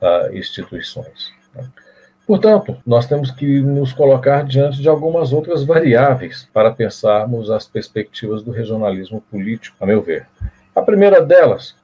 uh, 0.00 0.34
instituições. 0.34 1.32
Né? 1.54 1.68
Portanto, 2.26 2.76
nós 2.86 3.06
temos 3.06 3.30
que 3.30 3.60
nos 3.60 3.92
colocar 3.92 4.44
diante 4.44 4.80
de 4.80 4.88
algumas 4.88 5.32
outras 5.32 5.64
variáveis 5.64 6.48
para 6.52 6.70
pensarmos 6.70 7.50
as 7.50 7.66
perspectivas 7.66 8.42
do 8.42 8.52
regionalismo 8.52 9.20
político, 9.30 9.76
a 9.80 9.86
meu 9.86 10.00
ver. 10.00 10.26
A 10.74 10.80
primeira 10.82 11.20
delas, 11.20 11.74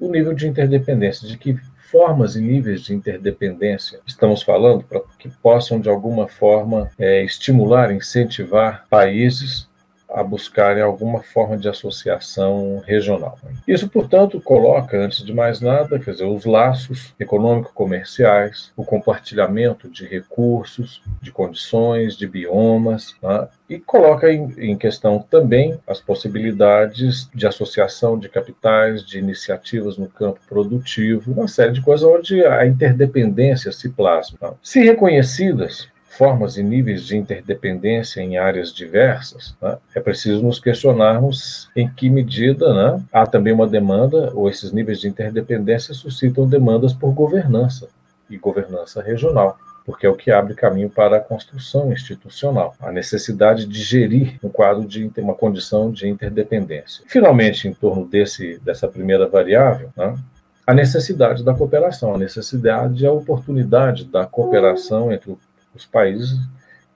o 0.00 0.08
nível 0.08 0.34
de 0.34 0.48
interdependência, 0.48 1.28
de 1.28 1.36
que 1.36 1.56
formas 1.90 2.36
e 2.36 2.40
níveis 2.40 2.80
de 2.80 2.94
interdependência 2.94 4.00
estamos 4.06 4.42
falando 4.42 4.82
para 4.82 5.02
que 5.18 5.28
possam, 5.42 5.78
de 5.78 5.90
alguma 5.90 6.26
forma, 6.26 6.90
é, 6.98 7.22
estimular, 7.22 7.92
incentivar 7.92 8.86
países 8.88 9.68
a 10.14 10.22
buscarem 10.22 10.82
alguma 10.82 11.22
forma 11.22 11.56
de 11.56 11.68
associação 11.68 12.82
regional. 12.86 13.38
Isso, 13.66 13.88
portanto, 13.88 14.40
coloca, 14.40 14.96
antes 14.96 15.24
de 15.24 15.32
mais 15.32 15.60
nada, 15.60 15.98
quer 15.98 16.12
dizer, 16.12 16.24
os 16.24 16.44
laços 16.44 17.14
econômico-comerciais, 17.18 18.72
o 18.76 18.84
compartilhamento 18.84 19.88
de 19.88 20.06
recursos, 20.06 21.02
de 21.20 21.30
condições, 21.30 22.16
de 22.16 22.26
biomas, 22.26 23.14
né? 23.22 23.48
e 23.68 23.78
coloca 23.78 24.30
em, 24.30 24.52
em, 24.58 24.76
questão 24.76 25.18
também 25.18 25.78
as 25.86 26.00
possibilidades 26.00 27.30
de 27.34 27.46
associação 27.46 28.18
de 28.18 28.28
capitais, 28.28 29.04
de 29.04 29.18
iniciativas 29.18 29.96
no 29.96 30.08
campo 30.08 30.40
produtivo, 30.48 31.32
uma 31.32 31.48
série 31.48 31.72
de 31.72 31.80
coisas 31.80 32.06
onde 32.06 32.44
a 32.44 32.66
interdependência 32.66 33.72
se 33.72 33.88
plasma. 33.88 34.54
Se 34.62 34.80
reconhecidas, 34.80 35.88
formas 36.16 36.56
e 36.56 36.62
níveis 36.62 37.06
de 37.06 37.16
interdependência 37.16 38.20
em 38.20 38.36
áreas 38.36 38.72
diversas, 38.72 39.56
né, 39.60 39.78
é 39.94 40.00
preciso 40.00 40.42
nos 40.42 40.60
questionarmos 40.60 41.70
em 41.74 41.88
que 41.88 42.10
medida 42.10 42.72
né, 42.74 43.02
há 43.12 43.26
também 43.26 43.52
uma 43.52 43.66
demanda, 43.66 44.30
ou 44.34 44.48
esses 44.48 44.72
níveis 44.72 45.00
de 45.00 45.08
interdependência 45.08 45.94
suscitam 45.94 46.46
demandas 46.46 46.92
por 46.92 47.12
governança 47.12 47.88
e 48.28 48.36
governança 48.36 49.02
regional 49.02 49.58
porque 49.84 50.06
é 50.06 50.08
o 50.08 50.14
que 50.14 50.30
abre 50.30 50.54
caminho 50.54 50.88
para 50.88 51.16
a 51.16 51.20
construção 51.20 51.92
institucional, 51.92 52.74
a 52.80 52.92
necessidade 52.92 53.66
de 53.66 53.82
gerir 53.82 54.38
um 54.42 54.48
quadro 54.48 54.86
de 54.86 55.10
uma 55.18 55.34
condição 55.34 55.90
de 55.90 56.08
interdependência. 56.08 57.04
Finalmente, 57.08 57.66
em 57.66 57.74
torno 57.74 58.06
desse 58.06 58.60
dessa 58.64 58.86
primeira 58.86 59.26
variável, 59.26 59.90
né, 59.96 60.16
a 60.64 60.72
necessidade 60.72 61.44
da 61.44 61.52
cooperação, 61.52 62.14
a 62.14 62.18
necessidade 62.18 63.02
e 63.02 63.06
a 63.06 63.12
oportunidade 63.12 64.04
da 64.04 64.24
cooperação 64.24 65.12
entre 65.12 65.32
o 65.32 65.38
os 65.74 65.86
países 65.86 66.38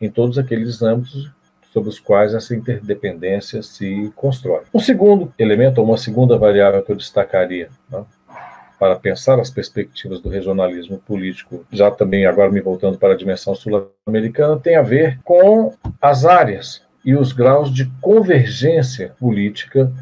em 0.01 0.11
todos 0.11 0.39
aqueles 0.39 0.83
âmbitos 0.83 1.31
sobre 1.73 1.91
os 1.91 2.01
quais 2.01 2.35
essa 2.35 2.55
interdependência 2.55 3.63
se 3.63 4.11
constrói. 4.17 4.63
Um 4.73 4.81
segundo 4.81 5.33
elemento, 5.39 5.83
uma 5.83 5.99
segunda 5.99 6.39
variável 6.39 6.83
que 6.83 6.91
eu 6.91 6.97
destacaria 6.97 7.69
né, 7.91 8.03
para 8.79 8.97
pensar 8.97 9.39
as 9.39 9.51
perspectivas 9.51 10.21
do 10.21 10.29
regionalismo 10.29 10.99
político, 10.99 11.67
já 11.71 11.91
também 11.91 12.25
agora 12.25 12.51
me 12.51 12.61
voltando 12.61 12.99
para 12.99 13.13
a 13.15 13.17
dimensão 13.17 13.55
sul-americana, 13.55 14.59
tem 14.59 14.77
a 14.77 14.83
ver 14.83 15.19
com 15.23 15.75
as 16.01 16.25
áreas 16.25 16.83
e 17.05 17.15
os 17.15 17.33
graus 17.33 17.73
de 17.73 17.87
convergência 18.01 19.15
política 19.19 19.93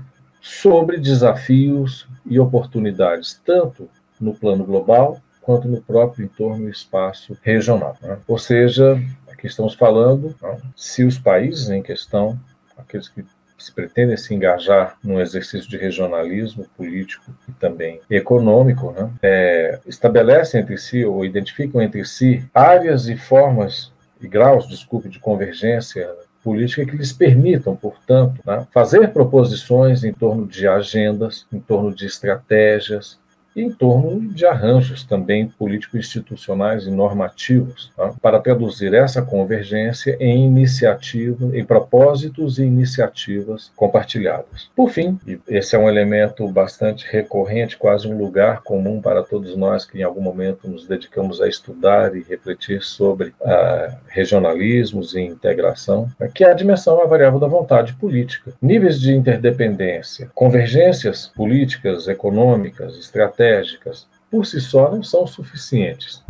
sobre 0.41 0.99
desafios 0.99 2.07
e 2.25 2.39
oportunidades, 2.39 3.41
tanto 3.45 3.89
no 4.21 4.35
plano 4.35 4.65
global 4.65 5.21
quanto 5.45 5.69
no 5.69 5.81
próprio 5.81 6.25
entorno 6.25 6.69
e 6.69 6.73
espaço 6.73 7.37
regional. 7.43 7.97
Né? 8.01 8.19
Ou 8.27 8.39
seja, 8.39 9.01
aqui 9.31 9.47
estamos 9.47 9.75
falando 9.75 10.35
né, 10.43 10.59
se 10.75 11.05
os 11.05 11.19
países 11.19 11.69
em 11.69 11.83
questão, 11.83 12.39
aqueles 12.77 13.09
que 13.09 13.25
se 13.59 13.73
pretendem 13.73 14.17
se 14.17 14.35
engajar 14.35 14.97
num 15.03 15.21
exercício 15.21 15.69
de 15.69 15.77
regionalismo 15.77 16.67
político 16.77 17.25
e 17.49 17.53
também 17.53 18.01
econômico, 18.11 18.93
né, 18.93 19.11
é, 19.23 19.79
estabelecem 19.87 20.61
entre 20.61 20.77
si 20.77 21.05
ou 21.05 21.25
identificam 21.25 21.81
entre 21.81 22.05
si 22.05 22.45
áreas 22.53 23.07
e 23.09 23.17
formas 23.17 23.93
e 24.21 24.27
graus, 24.27 24.67
desculpe, 24.67 25.09
de 25.09 25.19
convergência 25.19 26.11
política 26.43 26.85
que 26.85 26.97
lhes 26.97 27.13
permitam, 27.13 27.75
portanto, 27.75 28.41
né, 28.45 28.67
fazer 28.73 29.13
proposições 29.13 30.05
em 30.05 30.13
torno 30.13 30.47
de 30.47 30.67
agendas, 30.67 31.47
em 31.53 31.61
torno 31.61 31.95
de 31.95 32.07
estratégias, 32.07 33.19
em 33.57 33.71
torno 33.71 34.21
de 34.33 34.45
arranjos 34.45 35.05
também 35.05 35.49
político-institucionais 35.49 36.87
e 36.87 36.91
normativos, 36.91 37.93
tá? 37.97 38.13
para 38.21 38.41
traduzir 38.41 38.95
essa 38.95 39.23
convergência 39.23 40.17
em 40.21 40.45
iniciativa, 40.45 41.57
em 41.57 41.65
propósitos 41.65 42.59
e 42.59 42.65
iniciativas 42.65 43.71
compartilhadas. 43.77 44.71
Por 44.75 44.91
fim, 44.91 45.19
esse 45.49 45.77
é 45.77 45.79
um 45.79 45.89
elemento 45.89 46.47
bastante 46.49 47.07
recorrente, 47.11 47.77
quase 47.77 48.09
um 48.09 48.19
lugar 48.19 48.63
comum 48.63 49.01
para 49.01 49.23
todos 49.23 49.57
nós 49.57 49.85
que 49.85 49.99
em 49.99 50.03
algum 50.03 50.21
momento 50.21 50.69
nos 50.69 50.87
dedicamos 50.87 51.41
a 51.41 51.49
estudar 51.49 52.17
e 52.17 52.23
refletir 52.23 52.83
sobre 52.83 53.29
uh, 53.41 53.95
regionalismos 54.09 55.15
e 55.15 55.21
integração, 55.21 56.11
né? 56.19 56.31
que 56.33 56.45
é 56.45 56.51
a 56.51 56.55
dimensão 56.55 57.01
a 57.01 57.07
variável 57.07 57.39
da 57.39 57.47
vontade 57.47 57.95
política. 57.95 58.53
Níveis 58.61 59.01
de 59.01 59.13
interdependência, 59.15 60.31
convergências 60.35 61.31
políticas, 61.35 62.09
econômicas, 62.09 62.97
estratégicas, 62.99 63.44
estratégicas, 63.45 64.07
por 64.31 64.47
si 64.47 64.61
só, 64.61 64.91
não 64.91 65.03
são 65.03 65.27
suficientes. 65.27 66.23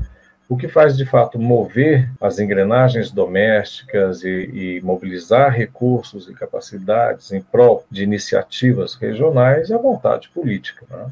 O 0.48 0.56
que 0.56 0.68
faz, 0.68 0.96
de 0.96 1.06
fato, 1.06 1.38
mover 1.38 2.10
as 2.20 2.38
engrenagens 2.38 3.10
domésticas 3.10 4.22
e, 4.22 4.28
e, 4.28 4.80
mobilizar 4.82 5.50
recursos 5.50 6.28
e 6.28 6.34
capacidades 6.34 7.32
em 7.32 7.40
prol 7.40 7.86
de 7.90 8.02
iniciativas 8.02 8.94
regionais 8.94 9.70
é 9.70 9.74
a 9.74 9.78
vontade 9.78 10.28
política. 10.28 10.84
Né? 10.90 11.06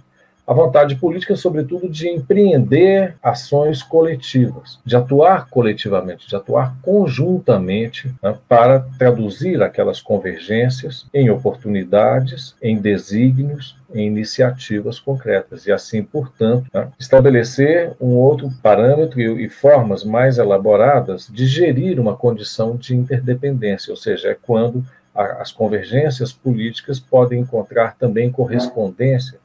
A 0.53 0.55
vontade 0.55 0.97
política, 0.97 1.35
sobretudo, 1.35 1.89
de 1.89 2.11
empreender 2.11 3.17
ações 3.23 3.83
coletivas, 3.83 4.79
de 4.85 4.95
atuar 4.95 5.49
coletivamente, 5.49 6.29
de 6.29 6.37
atuar 6.37 6.77
conjuntamente 6.83 8.15
né, 8.23 8.37
para 8.47 8.81
traduzir 8.99 9.63
aquelas 9.63 10.03
convergências 10.03 11.07
em 11.15 11.31
oportunidades, 11.31 12.55
em 12.61 12.77
desígnios, 12.77 13.79
em 13.95 14.07
iniciativas 14.07 15.01
concretas. 15.01 15.67
E 15.67 15.73
assim, 15.73 16.03
portanto, 16.03 16.67
né, 16.73 16.89
estabelecer 17.01 17.95
um 17.99 18.11
outro 18.11 18.51
parâmetro 18.63 19.23
e, 19.23 19.47
e 19.47 19.49
formas 19.49 20.05
mais 20.05 20.37
elaboradas 20.37 21.31
de 21.33 21.47
gerir 21.47 21.99
uma 21.99 22.15
condição 22.15 22.77
de 22.77 22.95
interdependência, 22.95 23.91
ou 23.91 23.97
seja, 23.97 24.29
é 24.29 24.37
quando 24.41 24.85
a, 25.15 25.41
as 25.41 25.51
convergências 25.51 26.31
políticas 26.31 27.01
podem 27.01 27.41
encontrar 27.41 27.97
também 27.97 28.31
correspondência 28.31 29.41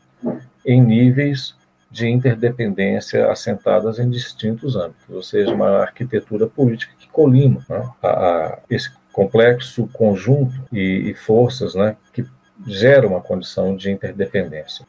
em 0.67 0.81
níveis 0.81 1.55
de 1.89 2.07
interdependência 2.07 3.31
assentadas 3.31 3.97
em 3.97 4.09
distintos 4.09 4.75
âmbitos, 4.75 5.09
ou 5.09 5.23
seja, 5.23 5.53
uma 5.53 5.79
arquitetura 5.79 6.45
política 6.45 6.93
que 6.99 7.07
colima 7.07 7.65
né, 7.69 7.89
a, 8.03 8.07
a 8.07 8.59
esse 8.69 8.91
complexo 9.13 9.89
conjunto 9.93 10.53
e, 10.71 11.09
e 11.09 11.13
forças 11.13 11.73
né, 11.73 11.95
que 12.11 12.25
geram 12.67 13.09
uma 13.09 13.21
condição 13.21 13.75
de 13.75 13.89
interdependência. 13.89 14.85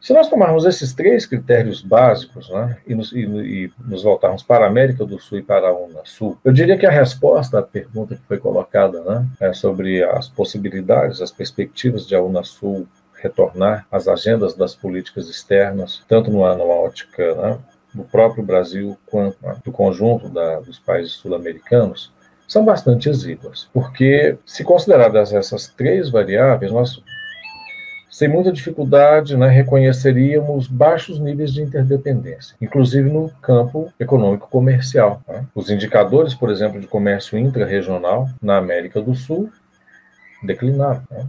Se 0.00 0.14
nós 0.14 0.28
tomarmos 0.28 0.64
esses 0.64 0.94
três 0.94 1.26
critérios 1.26 1.82
básicos 1.82 2.48
né, 2.48 2.78
e, 2.86 2.94
nos, 2.94 3.12
e, 3.12 3.20
e, 3.20 3.72
nos, 3.78 4.02
voltarmos 4.02 4.42
para 4.42 4.64
a 4.64 4.68
América 4.68 5.04
do 5.04 5.20
Sul 5.20 5.38
e 5.38 5.42
para 5.42 5.68
a 5.68 5.74
Unasul, 5.76 6.38
eu 6.42 6.52
diria 6.52 6.76
que 6.78 6.86
a 6.86 6.90
resposta 6.90 7.58
à 7.58 7.62
pergunta 7.62 8.16
que 8.16 8.22
foi 8.26 8.38
colocada 8.38 9.02
né, 9.02 9.26
é 9.38 9.52
sobre 9.52 10.02
as 10.02 10.26
possibilidades, 10.26 11.20
as 11.20 11.30
perspectivas 11.30 12.06
de 12.06 12.16
a 12.16 12.22
Unasul 12.22 12.88
retornar 13.22 13.86
às 13.90 14.08
agendas 14.08 14.54
das 14.54 14.74
políticas 14.74 15.28
externas, 15.28 16.02
tanto 16.08 16.30
numa, 16.30 16.54
numa 16.54 16.74
ótica 16.74 17.34
né, 17.34 17.58
do 17.94 18.04
próprio 18.04 18.42
Brasil 18.42 18.96
quanto 19.06 19.36
do 19.64 19.72
conjunto 19.72 20.28
da, 20.28 20.60
dos 20.60 20.78
países 20.78 21.12
sul-americanos, 21.12 22.12
são 22.46 22.64
bastante 22.64 23.08
exíguas, 23.08 23.68
porque 23.72 24.36
se 24.44 24.64
consideradas 24.64 25.32
essas 25.32 25.68
três 25.68 26.10
variáveis, 26.10 26.72
nós 26.72 27.00
sem 28.10 28.28
muita 28.28 28.52
dificuldade, 28.52 29.36
né, 29.36 29.48
reconheceríamos 29.48 30.66
baixos 30.66 31.20
níveis 31.20 31.54
de 31.54 31.62
interdependência, 31.62 32.56
inclusive 32.60 33.08
no 33.08 33.30
campo 33.40 33.90
econômico-comercial. 34.00 35.22
Né? 35.26 35.46
Os 35.54 35.70
indicadores, 35.70 36.34
por 36.34 36.50
exemplo, 36.50 36.80
de 36.80 36.88
comércio 36.88 37.38
intra-regional 37.38 38.28
na 38.42 38.56
América 38.58 39.00
do 39.00 39.14
Sul 39.14 39.48
declinaram. 40.42 41.02
Né? 41.10 41.24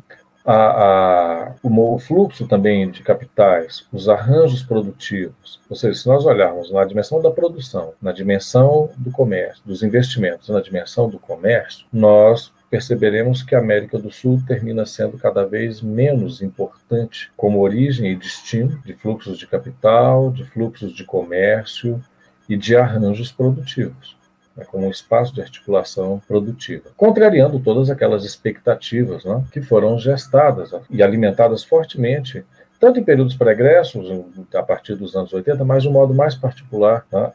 A, 0.45 0.55
a, 0.55 1.55
o 1.61 1.99
fluxo 1.99 2.47
também 2.47 2.89
de 2.89 3.03
capitais, 3.03 3.85
os 3.91 4.09
arranjos 4.09 4.63
produtivos, 4.63 5.59
ou 5.69 5.75
seja, 5.75 5.99
se 5.99 6.07
nós 6.07 6.25
olharmos 6.25 6.71
na 6.71 6.83
dimensão 6.83 7.21
da 7.21 7.29
produção, 7.29 7.93
na 8.01 8.11
dimensão 8.11 8.89
do 8.97 9.11
comércio, 9.11 9.61
dos 9.65 9.83
investimentos, 9.83 10.49
na 10.49 10.61
dimensão 10.61 11.09
do 11.09 11.19
comércio, 11.19 11.85
nós 11.93 12.51
perceberemos 12.71 13.43
que 13.43 13.53
a 13.53 13.59
América 13.59 13.99
do 13.99 14.09
Sul 14.09 14.41
termina 14.47 14.85
sendo 14.85 15.17
cada 15.17 15.45
vez 15.45 15.81
menos 15.81 16.41
importante 16.41 17.29
como 17.35 17.59
origem 17.59 18.09
e 18.09 18.15
destino 18.15 18.81
de 18.85 18.93
fluxos 18.93 19.37
de 19.37 19.45
capital, 19.45 20.31
de 20.31 20.45
fluxos 20.45 20.95
de 20.95 21.03
comércio 21.03 22.01
e 22.47 22.55
de 22.55 22.75
arranjos 22.75 23.29
produtivos, 23.29 24.15
né, 24.55 24.65
como 24.65 24.87
um 24.87 24.91
espaço 24.91 25.33
de 25.33 25.41
articulação 25.41 26.21
produtiva, 26.27 26.89
contrariando 26.95 27.59
todas 27.59 27.89
aquelas 27.89 28.23
expectativas 28.23 29.23
né, 29.25 29.43
que 29.51 29.61
foram 29.61 29.97
gestadas 29.97 30.71
e 30.89 31.01
alimentadas 31.01 31.63
fortemente 31.63 32.45
tanto 32.81 32.99
em 32.99 33.03
períodos 33.03 33.35
pregressos, 33.35 34.07
a 34.55 34.63
partir 34.63 34.95
dos 34.95 35.15
anos 35.15 35.31
80, 35.31 35.63
mas 35.63 35.83
de 35.83 35.89
um 35.89 35.91
modo 35.91 36.15
mais 36.15 36.33
particular, 36.33 37.05
né, 37.11 37.31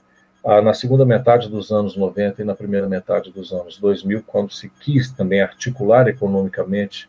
na 0.61 0.75
segunda 0.75 1.04
metade 1.04 1.49
dos 1.49 1.70
anos 1.70 1.96
90 1.96 2.42
e 2.42 2.44
na 2.44 2.54
primeira 2.54 2.88
metade 2.88 3.32
dos 3.32 3.52
anos 3.52 3.78
2000, 3.78 4.25
quando 4.26 4.52
se 4.52 4.68
quis 4.68 5.11
também 5.12 5.40
articular 5.40 6.08
economicamente 6.08 7.08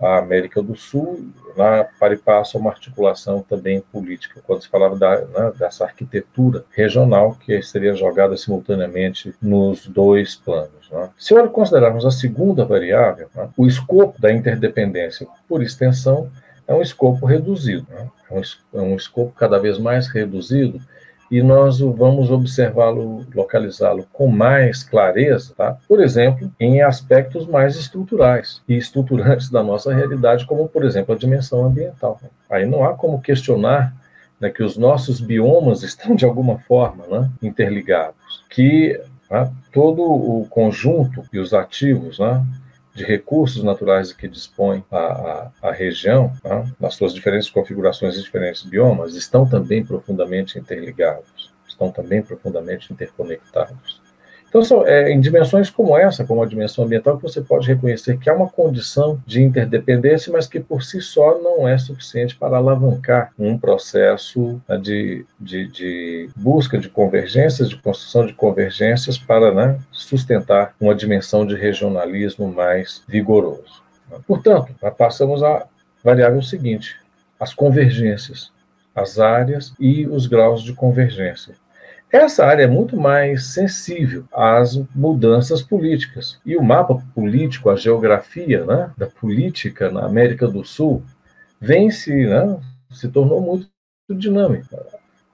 a 0.00 0.18
América 0.18 0.62
do 0.62 0.76
Sul, 0.76 1.26
lá 1.56 1.86
para 1.98 2.14
e 2.14 2.18
passa 2.18 2.58
uma 2.58 2.70
articulação 2.70 3.42
também 3.42 3.80
política, 3.80 4.42
quando 4.46 4.62
se 4.62 4.68
falava 4.68 4.96
da, 4.96 5.20
né, 5.22 5.52
dessa 5.58 5.84
arquitetura 5.84 6.64
regional 6.70 7.34
que 7.34 7.62
seria 7.62 7.94
jogada 7.94 8.36
simultaneamente 8.36 9.34
nos 9.40 9.86
dois 9.86 10.36
planos. 10.36 10.90
Né. 10.90 11.08
Se 11.18 11.34
considerarmos 11.48 12.04
a 12.04 12.10
segunda 12.10 12.64
variável, 12.64 13.28
né, 13.34 13.48
o 13.56 13.66
escopo 13.66 14.20
da 14.20 14.32
interdependência, 14.32 15.26
por 15.48 15.62
extensão, 15.62 16.30
é 16.68 16.74
um 16.74 16.82
escopo 16.82 17.24
reduzido, 17.24 17.86
né, 17.90 18.08
é, 18.30 18.34
um, 18.34 18.42
é 18.74 18.82
um 18.82 18.96
escopo 18.96 19.32
cada 19.32 19.58
vez 19.58 19.78
mais 19.78 20.08
reduzido 20.08 20.80
e 21.30 21.42
nós 21.42 21.80
vamos 21.80 22.30
observá-lo, 22.30 23.26
localizá-lo 23.34 24.06
com 24.12 24.28
mais 24.28 24.82
clareza, 24.82 25.54
tá? 25.56 25.76
por 25.88 26.00
exemplo, 26.00 26.50
em 26.58 26.82
aspectos 26.82 27.46
mais 27.46 27.76
estruturais 27.76 28.62
e 28.68 28.76
estruturantes 28.76 29.50
da 29.50 29.62
nossa 29.62 29.92
realidade, 29.92 30.46
como, 30.46 30.68
por 30.68 30.84
exemplo, 30.84 31.14
a 31.14 31.18
dimensão 31.18 31.64
ambiental. 31.64 32.20
Aí 32.48 32.64
não 32.64 32.84
há 32.84 32.94
como 32.94 33.20
questionar 33.20 33.92
né, 34.40 34.50
que 34.50 34.62
os 34.62 34.76
nossos 34.76 35.20
biomas 35.20 35.82
estão, 35.84 36.14
de 36.14 36.24
alguma 36.24 36.58
forma, 36.58 37.04
né, 37.06 37.30
interligados, 37.42 38.44
que 38.50 39.00
né, 39.30 39.50
todo 39.72 40.02
o 40.02 40.46
conjunto 40.48 41.24
e 41.32 41.38
os 41.38 41.52
ativos 41.52 42.18
né, 42.18 42.44
de 42.96 43.04
recursos 43.04 43.62
naturais 43.62 44.10
que 44.10 44.26
dispõe 44.26 44.82
a, 44.90 44.96
a, 44.96 45.68
a 45.68 45.70
região, 45.70 46.32
né, 46.42 46.66
nas 46.80 46.94
suas 46.94 47.12
diferentes 47.12 47.50
configurações 47.50 48.16
e 48.16 48.22
diferentes 48.22 48.62
biomas, 48.62 49.14
estão 49.14 49.46
também 49.46 49.84
profundamente 49.84 50.58
interligados, 50.58 51.52
estão 51.68 51.92
também 51.92 52.22
profundamente 52.22 52.90
interconectados. 52.90 54.00
Então, 54.48 54.62
são, 54.62 54.86
é, 54.86 55.10
em 55.10 55.20
dimensões 55.20 55.68
como 55.68 55.96
essa, 55.96 56.24
como 56.24 56.42
a 56.42 56.46
dimensão 56.46 56.84
ambiental, 56.84 57.16
que 57.16 57.22
você 57.22 57.40
pode 57.40 57.66
reconhecer 57.66 58.18
que 58.18 58.30
há 58.30 58.34
uma 58.34 58.48
condição 58.48 59.20
de 59.26 59.42
interdependência, 59.42 60.32
mas 60.32 60.46
que 60.46 60.60
por 60.60 60.82
si 60.82 61.00
só 61.00 61.38
não 61.38 61.68
é 61.68 61.76
suficiente 61.76 62.36
para 62.36 62.56
alavancar 62.56 63.32
um 63.38 63.58
processo 63.58 64.60
né, 64.68 64.78
de, 64.78 65.26
de, 65.38 65.68
de 65.68 66.30
busca 66.36 66.78
de 66.78 66.88
convergências, 66.88 67.68
de 67.68 67.76
construção 67.76 68.24
de 68.24 68.32
convergências 68.32 69.18
para 69.18 69.52
né, 69.52 69.78
sustentar 69.90 70.74
uma 70.80 70.94
dimensão 70.94 71.46
de 71.46 71.54
regionalismo 71.54 72.48
mais 72.48 73.02
vigoroso. 73.08 73.82
Portanto, 74.26 74.74
passamos 74.96 75.42
à 75.42 75.66
variável 76.02 76.40
seguinte: 76.40 76.96
as 77.38 77.52
convergências, 77.52 78.52
as 78.94 79.18
áreas 79.18 79.74
e 79.78 80.06
os 80.06 80.26
graus 80.26 80.62
de 80.62 80.72
convergência. 80.72 81.54
Essa 82.16 82.46
área 82.46 82.62
é 82.62 82.66
muito 82.66 82.96
mais 82.96 83.48
sensível 83.48 84.24
às 84.32 84.74
mudanças 84.94 85.60
políticas. 85.60 86.40
E 86.46 86.56
o 86.56 86.62
mapa 86.62 86.98
político, 87.14 87.68
a 87.68 87.76
geografia 87.76 88.64
né, 88.64 88.90
da 88.96 89.06
política 89.06 89.90
na 89.90 90.06
América 90.06 90.48
do 90.48 90.64
Sul, 90.64 91.02
vem 91.60 91.90
se, 91.90 92.26
né, 92.26 92.58
se 92.90 93.08
tornou 93.08 93.42
muito 93.42 93.68
dinâmica. 94.10 94.82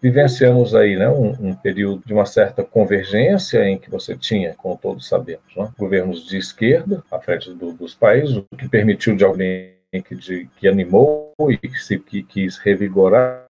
Vivenciamos 0.03 0.75
aí 0.75 0.97
né, 0.97 1.09
um, 1.09 1.51
um, 1.51 1.55
período 1.55 2.03
de 2.05 2.13
uma 2.13 2.27
certa 2.27 2.65
convergência 2.65 3.65
em 3.65 3.79
que 3.79 3.89
você 3.89 4.17
tinha, 4.17 4.53
como 4.55 4.77
todos 4.77 5.07
sabemos, 5.07 5.45
né, 5.57 5.71
governos 5.79 6.27
de 6.27 6.37
esquerda 6.37 7.05
à 7.13 7.21
frente 7.21 7.55
do, 7.55 7.73
dos 7.73 7.95
países, 7.95 8.37
o 8.37 8.45
que 8.57 8.69
permitiu 8.69 9.15
de 9.15 9.23
alguém 9.23 9.71
que, 10.05 10.17
de, 10.17 10.49
que 10.57 10.67
animou 10.67 11.33
e 11.49 11.57
que, 11.57 11.79
se, 11.79 11.97
que 11.97 12.25
quis 12.25 12.59
revigorar 12.59 13.47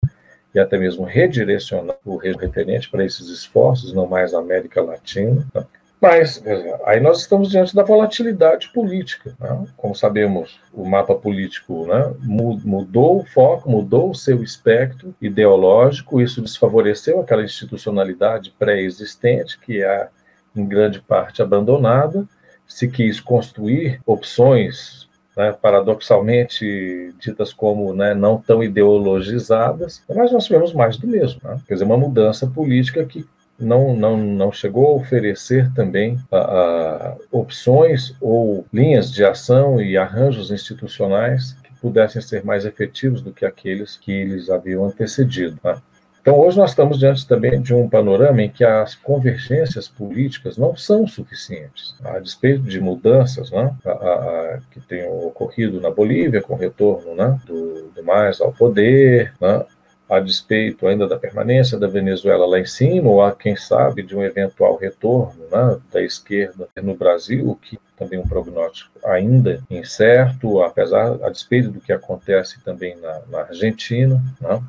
e 0.54 0.60
até 0.60 0.78
mesmo 0.78 1.04
redirecionar 1.04 1.96
o 2.04 2.16
referente 2.16 2.90
para 2.90 3.04
esses 3.04 3.28
esforços, 3.28 3.92
não 3.92 4.06
mais 4.06 4.34
a 4.34 4.38
América 4.38 4.82
Latina. 4.82 5.46
Né? 5.54 5.64
Mas 6.00 6.42
aí 6.84 6.98
nós 6.98 7.20
estamos 7.20 7.48
diante 7.48 7.76
da 7.76 7.84
volatilidade 7.84 8.70
política. 8.72 9.36
Né? 9.38 9.66
Como 9.76 9.94
sabemos, 9.94 10.60
o 10.72 10.84
mapa 10.84 11.14
político 11.14 11.86
né, 11.86 12.12
mudou 12.20 13.20
o 13.20 13.24
foco, 13.24 13.70
mudou 13.70 14.10
o 14.10 14.14
seu 14.14 14.42
espectro 14.42 15.14
ideológico, 15.22 16.20
isso 16.20 16.42
desfavoreceu 16.42 17.20
aquela 17.20 17.44
institucionalidade 17.44 18.52
pré-existente, 18.58 19.58
que 19.60 19.80
é, 19.80 20.08
em 20.56 20.66
grande 20.66 21.00
parte, 21.00 21.40
abandonada. 21.40 22.26
Se 22.66 22.88
quis 22.88 23.20
construir 23.20 24.00
opções 24.04 25.08
né, 25.36 25.52
paradoxalmente 25.52 27.14
ditas 27.18 27.52
como 27.52 27.94
né, 27.94 28.14
não 28.14 28.38
tão 28.38 28.62
ideologizadas, 28.62 30.02
mas 30.08 30.32
nós 30.32 30.44
tivemos 30.44 30.72
mais 30.72 30.96
do 30.96 31.06
mesmo. 31.06 31.40
Né? 31.44 31.58
Quer 31.66 31.74
dizer, 31.74 31.84
uma 31.84 31.96
mudança 31.96 32.46
política 32.46 33.04
que 33.04 33.26
não, 33.58 33.94
não, 33.94 34.16
não 34.16 34.52
chegou 34.52 34.88
a 34.88 34.94
oferecer 34.96 35.72
também 35.72 36.18
a, 36.30 36.36
a, 36.36 37.16
opções 37.30 38.14
ou 38.20 38.66
linhas 38.72 39.10
de 39.10 39.24
ação 39.24 39.80
e 39.80 39.96
arranjos 39.96 40.50
institucionais 40.50 41.56
que 41.62 41.72
pudessem 41.80 42.20
ser 42.20 42.44
mais 42.44 42.64
efetivos 42.64 43.22
do 43.22 43.32
que 43.32 43.44
aqueles 43.44 43.96
que 43.96 44.10
eles 44.10 44.50
haviam 44.50 44.84
antecedido. 44.84 45.58
Né? 45.62 45.76
Então, 46.22 46.38
hoje 46.38 46.56
nós 46.56 46.70
estamos 46.70 47.00
diante 47.00 47.26
também 47.26 47.60
de 47.60 47.74
um 47.74 47.88
panorama 47.88 48.42
em 48.42 48.48
que 48.48 48.62
as 48.62 48.94
convergências 48.94 49.88
políticas 49.88 50.56
não 50.56 50.76
são 50.76 51.04
suficientes, 51.04 51.96
a 52.04 52.20
despeito 52.20 52.62
de 52.62 52.80
mudanças 52.80 53.50
né, 53.50 53.74
a, 53.84 53.90
a, 53.90 54.58
que 54.70 54.78
tenham 54.80 55.26
ocorrido 55.26 55.80
na 55.80 55.90
Bolívia, 55.90 56.40
com 56.40 56.54
o 56.54 56.56
retorno 56.56 57.16
né, 57.16 57.40
do, 57.44 57.90
do 57.90 58.04
mais 58.04 58.40
ao 58.40 58.52
poder, 58.52 59.34
né, 59.40 59.64
a 60.08 60.20
despeito 60.20 60.86
ainda 60.86 61.08
da 61.08 61.18
permanência 61.18 61.76
da 61.76 61.88
Venezuela 61.88 62.46
lá 62.46 62.60
em 62.60 62.66
cima, 62.66 63.10
ou 63.10 63.20
a, 63.20 63.32
quem 63.32 63.56
sabe, 63.56 64.04
de 64.04 64.14
um 64.14 64.22
eventual 64.22 64.76
retorno 64.76 65.42
né, 65.50 65.76
da 65.92 66.00
esquerda 66.00 66.68
no 66.80 66.94
Brasil, 66.94 67.58
que 67.60 67.80
também 67.96 68.20
um 68.20 68.28
prognóstico 68.28 68.92
ainda 69.04 69.60
incerto, 69.68 70.62
apesar, 70.62 71.18
a 71.24 71.30
despeito 71.30 71.68
do 71.70 71.80
que 71.80 71.92
acontece 71.92 72.62
também 72.62 72.94
na, 73.00 73.22
na 73.28 73.40
Argentina. 73.40 74.22
Né, 74.40 74.62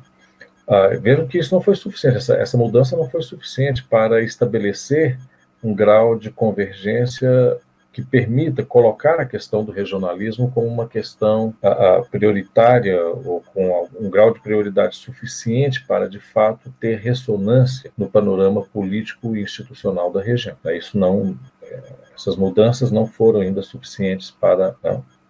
ah, 0.66 0.88
vejam 1.00 1.26
que 1.26 1.38
isso 1.38 1.54
não 1.54 1.60
foi 1.60 1.76
suficiente, 1.76 2.16
essa, 2.16 2.34
essa 2.34 2.56
mudança 2.56 2.96
não 2.96 3.08
foi 3.08 3.22
suficiente 3.22 3.84
para 3.84 4.22
estabelecer 4.22 5.18
um 5.62 5.74
grau 5.74 6.18
de 6.18 6.30
convergência 6.30 7.58
que 7.94 8.02
permita 8.02 8.64
colocar 8.64 9.20
a 9.20 9.24
questão 9.24 9.64
do 9.64 9.70
regionalismo 9.70 10.50
como 10.50 10.66
uma 10.66 10.88
questão 10.88 11.54
a, 11.62 11.98
a, 11.98 12.02
prioritária 12.02 13.00
ou 13.00 13.40
com 13.40 13.88
um 14.00 14.10
grau 14.10 14.32
de 14.32 14.40
prioridade 14.40 14.96
suficiente 14.96 15.84
para, 15.86 16.08
de 16.08 16.18
fato, 16.18 16.74
ter 16.80 16.98
ressonância 16.98 17.92
no 17.96 18.08
panorama 18.08 18.62
político 18.62 19.36
e 19.36 19.42
institucional 19.42 20.12
da 20.12 20.20
região. 20.20 20.56
Isso 20.66 20.98
não, 20.98 21.38
é, 21.62 21.80
essas 22.16 22.34
mudanças 22.34 22.90
não 22.90 23.06
foram 23.06 23.40
ainda 23.40 23.62
suficientes 23.62 24.32
para 24.32 24.74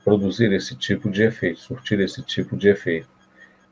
produzir 0.02 0.50
esse 0.52 0.74
tipo 0.74 1.10
de 1.10 1.22
efeito, 1.22 1.60
surtir 1.60 2.00
esse 2.00 2.22
tipo 2.22 2.56
de 2.56 2.70
efeito. 2.70 3.08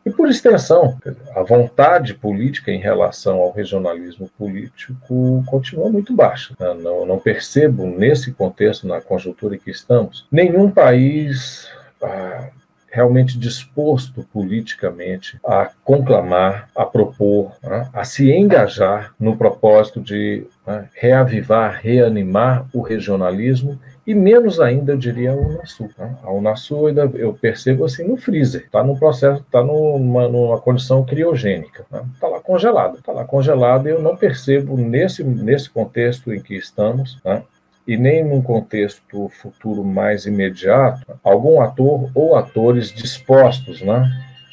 E, 0.05 0.11
por 0.11 0.29
extensão, 0.29 0.99
a 1.35 1.43
vontade 1.43 2.15
política 2.15 2.73
em 2.73 2.79
relação 2.79 3.39
ao 3.39 3.53
regionalismo 3.53 4.29
político 4.37 5.45
continua 5.47 5.89
muito 5.91 6.15
baixa. 6.15 6.55
Né? 6.59 6.75
Não, 6.75 7.07
não 7.07 7.19
percebo, 7.19 7.87
nesse 7.87 8.33
contexto, 8.33 8.87
na 8.87 9.01
conjuntura 9.01 9.55
em 9.55 9.59
que 9.59 9.71
estamos, 9.71 10.27
nenhum 10.31 10.71
país 10.71 11.69
ah, 12.03 12.49
realmente 12.93 13.39
disposto 13.39 14.23
politicamente 14.31 15.41
a 15.47 15.71
conclamar, 15.83 16.69
a 16.77 16.85
propor, 16.85 17.53
né? 17.63 17.89
a 17.93 18.05
se 18.05 18.31
engajar 18.31 19.15
no 19.19 19.37
propósito 19.37 20.01
de 20.01 20.45
né, 20.67 20.89
reavivar, 20.95 21.81
reanimar 21.81 22.67
o 22.73 22.83
regionalismo 22.83 23.81
e 24.07 24.15
menos 24.15 24.59
ainda, 24.59 24.93
eu 24.93 24.97
diria, 24.97 25.33
a 25.33 25.35
Unasul. 25.35 25.91
Né? 25.97 26.17
A 26.23 26.33
Unasul, 26.33 26.89
ainda, 26.89 27.11
eu 27.15 27.33
percebo 27.35 27.85
assim, 27.85 28.05
no 28.05 28.17
freezer, 28.17 28.63
está 28.63 28.83
no 28.83 28.99
processo, 28.99 29.41
está 29.43 29.63
numa, 29.63 30.29
numa 30.29 30.61
condição 30.61 31.05
criogênica, 31.05 31.83
está 31.83 32.03
né? 32.03 32.09
Tá 32.21 32.29
lá 32.29 32.41
congelada, 32.41 32.99
está 32.99 33.13
lá 33.13 33.25
congelada 33.25 33.89
e 33.89 33.93
eu 33.93 34.03
não 34.03 34.17
percebo 34.17 34.77
nesse, 34.77 35.23
nesse 35.23 35.71
contexto 35.71 36.33
em 36.33 36.41
que 36.41 36.57
estamos, 36.57 37.19
né? 37.25 37.43
e 37.87 37.97
nem 37.97 38.25
num 38.25 38.43
contexto 38.43 39.29
futuro 39.41 39.85
mais 39.85 40.27
imediato, 40.27 41.19
algum 41.23 41.61
ator 41.61 42.11
ou 42.15 42.37
atores 42.37 42.93
dispostos 42.93 43.83
né, 43.83 44.09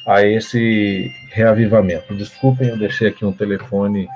a 0.06 0.24
esse 0.24 1.10
reavivamento. 1.30 2.14
Desculpem, 2.14 2.68
eu 2.68 2.78
deixei 2.78 3.08
aqui 3.08 3.24
um 3.24 3.32
telefone 3.32 4.08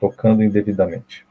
tocando 0.00 0.42
indevidamente. 0.42 1.27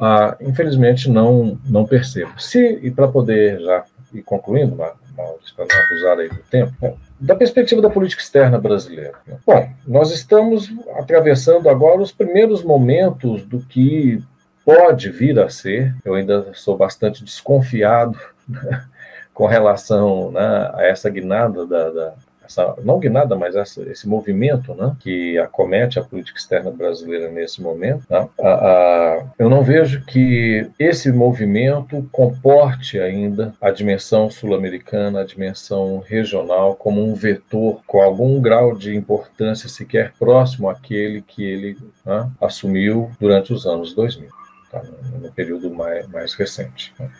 Ah, 0.00 0.36
infelizmente, 0.40 1.10
não, 1.10 1.58
não 1.64 1.86
percebo. 1.86 2.40
Se, 2.40 2.78
e 2.82 2.90
para 2.90 3.08
poder 3.08 3.60
já 3.60 3.84
ir 4.12 4.22
concluindo, 4.22 4.76
para 4.76 4.94
não 5.16 5.64
abusar 5.64 6.18
aí 6.18 6.28
do 6.28 6.42
tempo, 6.50 6.98
da 7.18 7.34
perspectiva 7.34 7.80
da 7.80 7.90
política 7.90 8.22
externa 8.22 8.58
brasileira. 8.58 9.14
Né? 9.26 9.38
Bom, 9.46 9.68
nós 9.86 10.10
estamos 10.12 10.70
atravessando 10.96 11.68
agora 11.68 12.02
os 12.02 12.12
primeiros 12.12 12.62
momentos 12.62 13.42
do 13.42 13.60
que 13.60 14.22
pode 14.64 15.10
vir 15.10 15.38
a 15.38 15.48
ser, 15.48 15.94
eu 16.04 16.14
ainda 16.14 16.52
sou 16.54 16.76
bastante 16.76 17.24
desconfiado 17.24 18.18
né, 18.48 18.84
com 19.32 19.46
relação 19.46 20.30
né, 20.32 20.70
a 20.74 20.84
essa 20.84 21.08
guinada 21.08 21.66
da, 21.66 21.90
da 21.90 22.14
essa, 22.46 22.74
não 22.82 22.98
guinada, 22.98 23.36
mas 23.36 23.54
essa, 23.56 23.82
esse 23.90 24.08
movimento 24.08 24.74
né, 24.74 24.94
que 25.00 25.38
acomete 25.38 25.98
a 25.98 26.02
política 26.02 26.38
externa 26.38 26.70
brasileira 26.70 27.28
nesse 27.30 27.60
momento, 27.60 28.04
né, 28.08 28.28
a, 28.40 28.48
a, 28.48 29.24
eu 29.38 29.48
não 29.48 29.62
vejo 29.62 30.04
que 30.04 30.68
esse 30.78 31.12
movimento 31.12 32.08
comporte 32.12 32.98
ainda 32.98 33.54
a 33.60 33.70
dimensão 33.70 34.30
sul-americana, 34.30 35.20
a 35.20 35.26
dimensão 35.26 36.02
regional, 36.06 36.74
como 36.74 37.02
um 37.02 37.14
vetor 37.14 37.80
com 37.86 38.00
algum 38.00 38.40
grau 38.40 38.76
de 38.76 38.94
importância 38.96 39.68
sequer 39.68 40.12
próximo 40.18 40.68
àquele 40.68 41.22
que 41.22 41.44
ele 41.44 41.76
né, 42.04 42.30
assumiu 42.40 43.10
durante 43.20 43.52
os 43.52 43.66
anos 43.66 43.94
2000 43.94 44.28
tá? 44.70 44.82
no 45.20 45.32
período 45.32 45.70
mais, 45.70 46.06
mais 46.08 46.34
recente. 46.34 46.94
Né? 46.98 47.10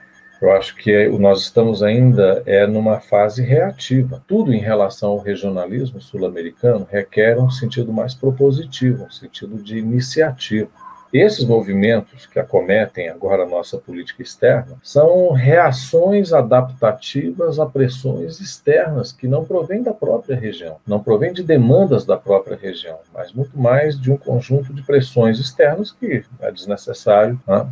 Eu 0.40 0.52
acho 0.52 0.76
que 0.76 1.08
nós 1.18 1.40
estamos 1.40 1.82
ainda 1.82 2.42
é 2.44 2.66
numa 2.66 3.00
fase 3.00 3.42
reativa. 3.42 4.22
Tudo 4.26 4.52
em 4.52 4.60
relação 4.60 5.12
ao 5.12 5.18
regionalismo 5.18 6.00
sul-americano 6.00 6.86
requer 6.90 7.38
um 7.38 7.50
sentido 7.50 7.92
mais 7.92 8.14
propositivo, 8.14 9.04
um 9.04 9.10
sentido 9.10 9.56
de 9.62 9.78
iniciativa. 9.78 10.68
Esses 11.12 11.44
movimentos 11.44 12.26
que 12.26 12.38
acometem 12.38 13.08
agora 13.08 13.44
a 13.44 13.48
nossa 13.48 13.78
política 13.78 14.22
externa 14.22 14.76
são 14.82 15.32
reações 15.32 16.32
adaptativas 16.32 17.58
a 17.58 17.64
pressões 17.64 18.40
externas 18.40 19.12
que 19.12 19.28
não 19.28 19.44
provêm 19.44 19.82
da 19.82 19.94
própria 19.94 20.36
região, 20.36 20.76
não 20.86 21.02
provêm 21.02 21.32
de 21.32 21.42
demandas 21.42 22.04
da 22.04 22.16
própria 22.16 22.56
região, 22.56 22.98
mas 23.14 23.32
muito 23.32 23.58
mais 23.58 23.98
de 23.98 24.12
um 24.12 24.16
conjunto 24.16 24.74
de 24.74 24.82
pressões 24.82 25.38
externas 25.38 25.92
que 25.92 26.24
é 26.40 26.50
desnecessário 26.50 27.40
né, 27.46 27.66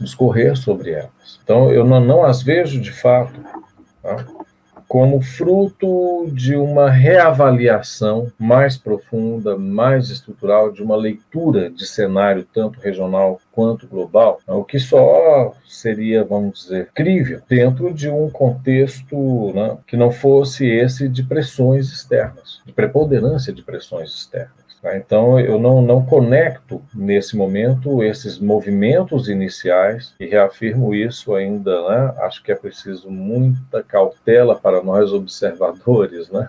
discorrer 0.00 0.56
sobre 0.56 0.90
elas. 0.90 1.40
Então, 1.42 1.72
eu 1.72 1.84
não, 1.84 2.00
não 2.00 2.24
as 2.24 2.42
vejo 2.42 2.80
de 2.80 2.92
fato. 2.92 3.40
Né, 4.02 4.24
como 4.90 5.22
fruto 5.22 6.28
de 6.32 6.56
uma 6.56 6.90
reavaliação 6.90 8.26
mais 8.36 8.76
profunda, 8.76 9.56
mais 9.56 10.10
estrutural, 10.10 10.72
de 10.72 10.82
uma 10.82 10.96
leitura 10.96 11.70
de 11.70 11.86
cenário 11.86 12.44
tanto 12.52 12.80
regional 12.80 13.40
quanto 13.52 13.86
global, 13.86 14.40
o 14.48 14.64
que 14.64 14.80
só 14.80 15.54
seria, 15.64 16.24
vamos 16.24 16.62
dizer, 16.62 16.90
crível 16.92 17.40
dentro 17.48 17.94
de 17.94 18.10
um 18.10 18.28
contexto 18.30 19.52
né, 19.54 19.78
que 19.86 19.96
não 19.96 20.10
fosse 20.10 20.66
esse 20.66 21.08
de 21.08 21.22
pressões 21.22 21.92
externas, 21.92 22.60
de 22.66 22.72
preponderância 22.72 23.52
de 23.52 23.62
pressões 23.62 24.10
externas. 24.10 24.59
Tá? 24.82 24.96
Então, 24.96 25.38
eu 25.38 25.58
não, 25.58 25.82
não 25.82 26.04
conecto 26.04 26.82
nesse 26.94 27.36
momento 27.36 28.02
esses 28.02 28.38
movimentos 28.38 29.28
iniciais 29.28 30.14
e 30.18 30.26
reafirmo 30.26 30.94
isso 30.94 31.34
ainda. 31.34 31.88
Né? 31.88 32.14
Acho 32.18 32.42
que 32.42 32.50
é 32.50 32.54
preciso 32.54 33.10
muita 33.10 33.82
cautela 33.82 34.56
para 34.56 34.82
nós 34.82 35.12
observadores, 35.12 36.30
né? 36.30 36.48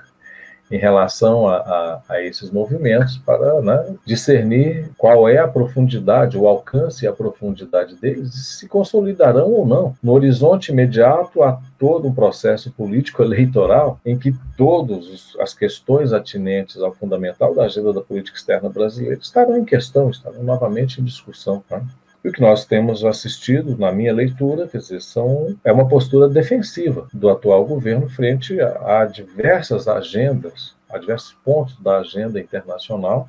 Em 0.72 0.78
relação 0.78 1.48
a, 1.48 1.58
a, 1.58 2.02
a 2.10 2.22
esses 2.24 2.50
movimentos 2.50 3.18
para 3.18 3.62
né, 3.62 3.96
discernir 4.06 4.90
qual 4.98 5.28
é 5.28 5.38
a 5.38 5.48
profundidade, 5.48 6.38
o 6.38 6.48
alcance 6.48 7.04
e 7.04 7.08
a 7.08 7.14
profundidade 7.14 7.96
deles, 7.96 8.34
e 8.34 8.44
se 8.44 8.68
consolidarão 8.68 9.52
ou 9.52 9.66
não. 9.66 9.96
No 10.02 10.14
horizonte 10.14 10.72
imediato 10.72 11.44
há 11.44 11.60
todo 11.78 12.08
um 12.08 12.14
processo 12.14 12.72
político 12.72 13.22
eleitoral 13.22 14.00
em 14.06 14.18
que 14.18 14.34
todas 14.56 15.36
as 15.40 15.54
questões 15.54 16.14
atinentes 16.14 16.82
ao 16.82 16.94
fundamental 16.94 17.54
da 17.54 17.64
agenda 17.64 17.92
da 17.92 18.02
política 18.02 18.38
externa 18.38 18.70
brasileira 18.70 19.20
estarão 19.22 19.58
em 19.58 19.66
questão, 19.66 20.10
estarão 20.10 20.44
novamente 20.44 21.02
em 21.02 21.04
discussão. 21.04 21.64
Tá? 21.68 21.82
E 22.24 22.30
o 22.30 22.32
que 22.32 22.42
nós 22.42 22.66
temos 22.66 23.04
assistido, 23.04 23.78
na 23.78 23.92
minha 23.92 24.14
leitura, 24.14 24.68
quer 24.68 24.78
dizer, 24.78 25.02
são, 25.02 25.56
é 25.64 25.72
uma 25.72 25.88
postura 25.88 26.30
defensiva 26.30 27.08
do 27.12 27.30
atual 27.30 27.66
governo 27.66 28.08
frente 28.08 28.60
a, 28.62 29.02
a 29.02 29.06
diversas 29.06 29.88
agendas, 29.88 30.76
a 30.90 31.00
diversos 31.00 31.36
pontos 31.44 31.76
da 31.80 31.98
agenda 31.98 32.40
internacional. 32.40 33.28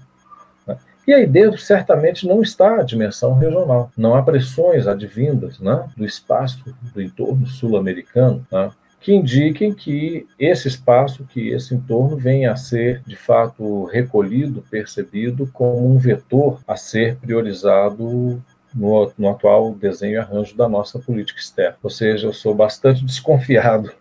Né? 0.66 0.76
E 1.06 1.14
aí 1.14 1.26
dentro, 1.26 1.58
certamente, 1.58 2.28
não 2.28 2.42
está 2.42 2.80
a 2.80 2.82
dimensão 2.82 3.34
regional. 3.34 3.90
Não 3.96 4.14
há 4.14 4.22
pressões 4.22 4.86
advindas 4.86 5.58
né, 5.58 5.88
do 5.96 6.04
espaço 6.04 6.62
do 6.94 7.00
entorno 7.00 7.46
sul-americano. 7.46 8.46
Né? 8.52 8.70
que 9.02 9.12
indiquem 9.12 9.74
que 9.74 10.26
esse 10.38 10.68
espaço, 10.68 11.24
que 11.24 11.48
esse 11.48 11.74
entorno 11.74 12.16
venha 12.16 12.52
a 12.52 12.56
ser, 12.56 13.02
de 13.04 13.16
fato, 13.16 13.84
recolhido, 13.86 14.64
percebido 14.70 15.50
como 15.52 15.92
um 15.92 15.98
vetor 15.98 16.60
a 16.66 16.76
ser 16.76 17.16
priorizado 17.16 18.40
no, 18.74 19.12
no 19.18 19.28
atual 19.28 19.74
desenho 19.74 20.14
e 20.14 20.18
arranjo 20.18 20.56
da 20.56 20.68
nossa 20.68 20.98
política 20.98 21.40
externa. 21.40 21.76
Ou 21.82 21.90
seja, 21.90 22.26
eu 22.26 22.32
sou 22.32 22.54
bastante 22.54 23.04
desconfiado 23.06 23.92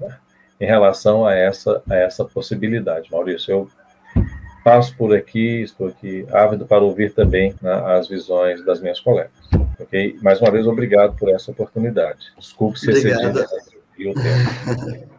né, 0.00 0.16
em 0.60 0.66
relação 0.66 1.26
a 1.26 1.34
essa, 1.34 1.82
a 1.88 1.96
essa 1.96 2.24
possibilidade. 2.24 3.10
Maurício, 3.10 3.50
eu 3.52 3.70
passo 4.64 4.96
por 4.96 5.14
aqui, 5.14 5.62
estou 5.62 5.88
aqui 5.88 6.26
ávido 6.32 6.64
para 6.64 6.82
ouvir 6.82 7.12
também 7.12 7.54
né, 7.60 7.72
as 7.98 8.08
visões 8.08 8.64
das 8.64 8.80
minhas 8.80 8.98
colegas. 8.98 9.32
Ok? 9.78 10.18
Mais 10.22 10.40
uma 10.40 10.50
vez, 10.50 10.66
obrigado 10.66 11.16
por 11.16 11.28
essa 11.28 11.50
oportunidade. 11.50 12.32
Desculpe 12.38 12.80
se 12.80 12.90
excedi 12.90 13.12
o 14.08 14.14
tempo. 14.14 15.14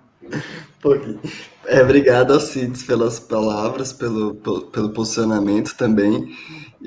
é, 1.67 1.81
obrigado, 1.81 2.33
Alcides, 2.33 2.83
pelas 2.83 3.19
palavras, 3.19 3.93
pelo, 3.93 4.35
pelo, 4.35 4.61
pelo 4.67 4.89
posicionamento 4.89 5.75
também. 5.77 6.27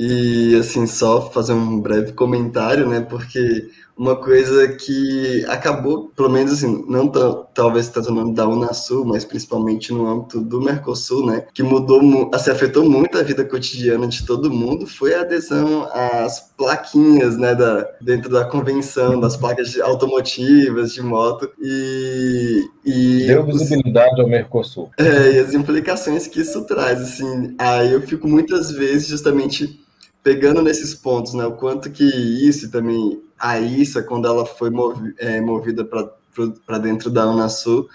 E 0.01 0.55
assim, 0.55 0.87
só 0.87 1.29
fazer 1.29 1.55
um 1.55 1.81
breve 1.81 2.13
comentário, 2.13 2.89
né? 2.89 3.01
Porque 3.01 3.69
uma 3.97 4.15
coisa 4.15 4.69
que 4.69 5.45
acabou, 5.49 6.13
pelo 6.15 6.31
menos 6.31 6.53
assim, 6.53 6.85
não 6.89 7.11
talvez 7.53 7.89
tanto 7.89 8.13
no 8.13 8.21
âmbito 8.21 8.37
da 8.37 8.47
Unasul, 8.47 9.05
mas 9.05 9.25
principalmente 9.25 9.93
no 9.93 10.07
âmbito 10.07 10.41
do 10.41 10.61
Mercosul, 10.61 11.27
né? 11.27 11.47
Que 11.53 11.65
mudou, 11.65 12.31
assim, 12.33 12.53
afetou 12.53 12.89
muito 12.89 13.19
a 13.19 13.25
vida 13.25 13.45
cotidiana 13.45 14.07
de 14.07 14.25
todo 14.25 14.53
mundo, 14.53 14.87
foi 14.87 15.15
a 15.15 15.23
adesão 15.23 15.89
às 15.93 16.39
plaquinhas, 16.57 17.37
né? 17.37 17.57
Da, 17.57 17.85
dentro 18.01 18.31
da 18.31 18.45
convenção, 18.45 19.19
das 19.19 19.37
placas 19.37 19.69
de 19.71 19.83
automotivas, 19.83 20.93
de 20.93 21.03
moto. 21.03 21.51
E. 21.61 22.69
e 22.85 23.27
Deu 23.27 23.45
visibilidade 23.45 24.21
ao 24.21 24.29
Mercosul. 24.29 24.91
É, 24.97 25.33
e 25.33 25.39
as 25.41 25.55
implicações 25.55 26.29
que 26.29 26.41
isso 26.41 26.65
traz, 26.67 27.01
assim. 27.01 27.57
Aí 27.59 27.93
eu 27.93 28.01
fico 28.03 28.29
muitas 28.29 28.71
vezes 28.71 29.09
justamente 29.09 29.88
pegando 30.23 30.63
nesses 30.63 30.95
pontos, 30.95 31.35
né, 31.35 31.47
o 31.47 31.53
quanto 31.53 31.91
que 31.91 32.05
isso 32.05 32.71
também, 32.71 33.23
a 33.39 33.59
ISA, 33.59 34.03
quando 34.03 34.27
ela 34.27 34.45
foi 34.45 34.71
movi 34.71 35.15
é, 35.19 35.41
movida 35.41 35.85
para 35.85 36.79
dentro 36.79 37.11
da 37.11 37.29
Unasul, 37.29 37.89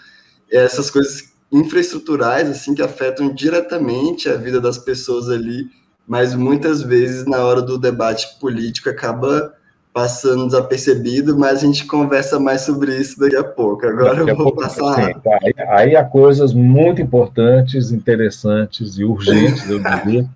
essas 0.51 0.89
coisas 0.89 1.33
infraestruturais, 1.51 2.49
assim, 2.49 2.73
que 2.73 2.81
afetam 2.81 3.33
diretamente 3.33 4.27
a 4.27 4.35
vida 4.35 4.59
das 4.59 4.77
pessoas 4.77 5.29
ali, 5.29 5.67
mas 6.07 6.33
muitas 6.35 6.81
vezes, 6.81 7.25
na 7.25 7.43
hora 7.43 7.61
do 7.61 7.77
debate 7.77 8.39
político, 8.39 8.89
acaba 8.89 9.53
passando 9.93 10.47
desapercebido, 10.47 11.37
mas 11.37 11.59
a 11.59 11.67
gente 11.67 11.85
conversa 11.85 12.39
mais 12.39 12.61
sobre 12.61 12.97
isso 12.97 13.19
daqui 13.19 13.35
a 13.35 13.43
pouco. 13.43 13.85
Agora 13.85 14.15
daqui 14.15 14.31
eu 14.31 14.35
vou 14.35 14.55
passar. 14.55 14.95
Sim, 14.95 15.13
tá. 15.19 15.39
aí, 15.43 15.53
aí 15.67 15.95
há 15.95 16.03
coisas 16.03 16.51
muito 16.51 16.99
importantes, 16.99 17.91
interessantes 17.91 18.97
e 18.97 19.03
urgentes, 19.03 19.69
eu 19.69 19.79
diria, 19.79 20.27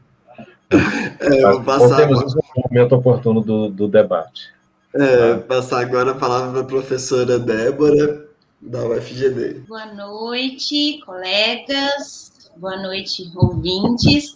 é, 0.70 1.52
vou 1.52 1.64
passar 1.64 2.04
agora... 2.04 2.26
um 2.28 2.62
momento 2.70 2.96
oportuno 2.96 3.42
do, 3.42 3.70
do 3.70 3.88
debate. 3.88 4.50
É, 4.94 5.36
passar 5.36 5.82
agora 5.82 6.12
a 6.12 6.16
palavra 6.16 6.52
para 6.52 6.62
a 6.62 6.66
professora 6.66 7.38
Débora, 7.38 8.26
da 8.62 8.86
UFGD. 8.86 9.66
Boa 9.68 9.86
noite, 9.94 11.00
colegas. 11.06 12.32
Boa 12.58 12.78
noite, 12.82 13.32
ouvintes. 13.36 14.36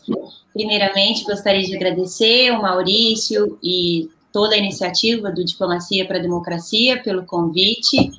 Primeiramente, 0.53 1.23
gostaria 1.23 1.63
de 1.63 1.75
agradecer 1.75 2.51
o 2.51 2.61
Maurício 2.61 3.57
e 3.63 4.09
toda 4.31 4.55
a 4.55 4.57
iniciativa 4.57 5.31
do 5.31 5.43
Diplomacia 5.43 6.05
para 6.05 6.19
a 6.19 6.21
Democracia, 6.21 7.01
pelo 7.01 7.25
convite. 7.25 8.11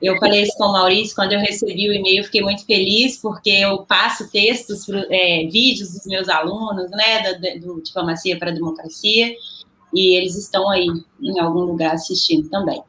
Eu 0.00 0.16
falei 0.18 0.42
isso 0.42 0.56
com 0.56 0.64
o 0.64 0.72
Maurício 0.72 1.14
quando 1.14 1.32
eu 1.32 1.40
recebi 1.40 1.88
o 1.88 1.92
e-mail, 1.92 2.24
fiquei 2.24 2.42
muito 2.42 2.64
feliz, 2.64 3.18
porque 3.18 3.50
eu 3.50 3.78
passo 3.84 4.30
textos, 4.30 4.86
é, 5.10 5.46
vídeos 5.50 5.92
dos 5.92 6.06
meus 6.06 6.28
alunos, 6.28 6.90
né, 6.90 7.34
do, 7.34 7.74
do 7.74 7.82
Diplomacia 7.82 8.38
para 8.38 8.50
a 8.50 8.54
Democracia, 8.54 9.34
e 9.94 10.16
eles 10.16 10.36
estão 10.36 10.68
aí 10.68 10.86
em 11.20 11.38
algum 11.38 11.60
lugar 11.60 11.94
assistindo 11.94 12.48
também. 12.48 12.82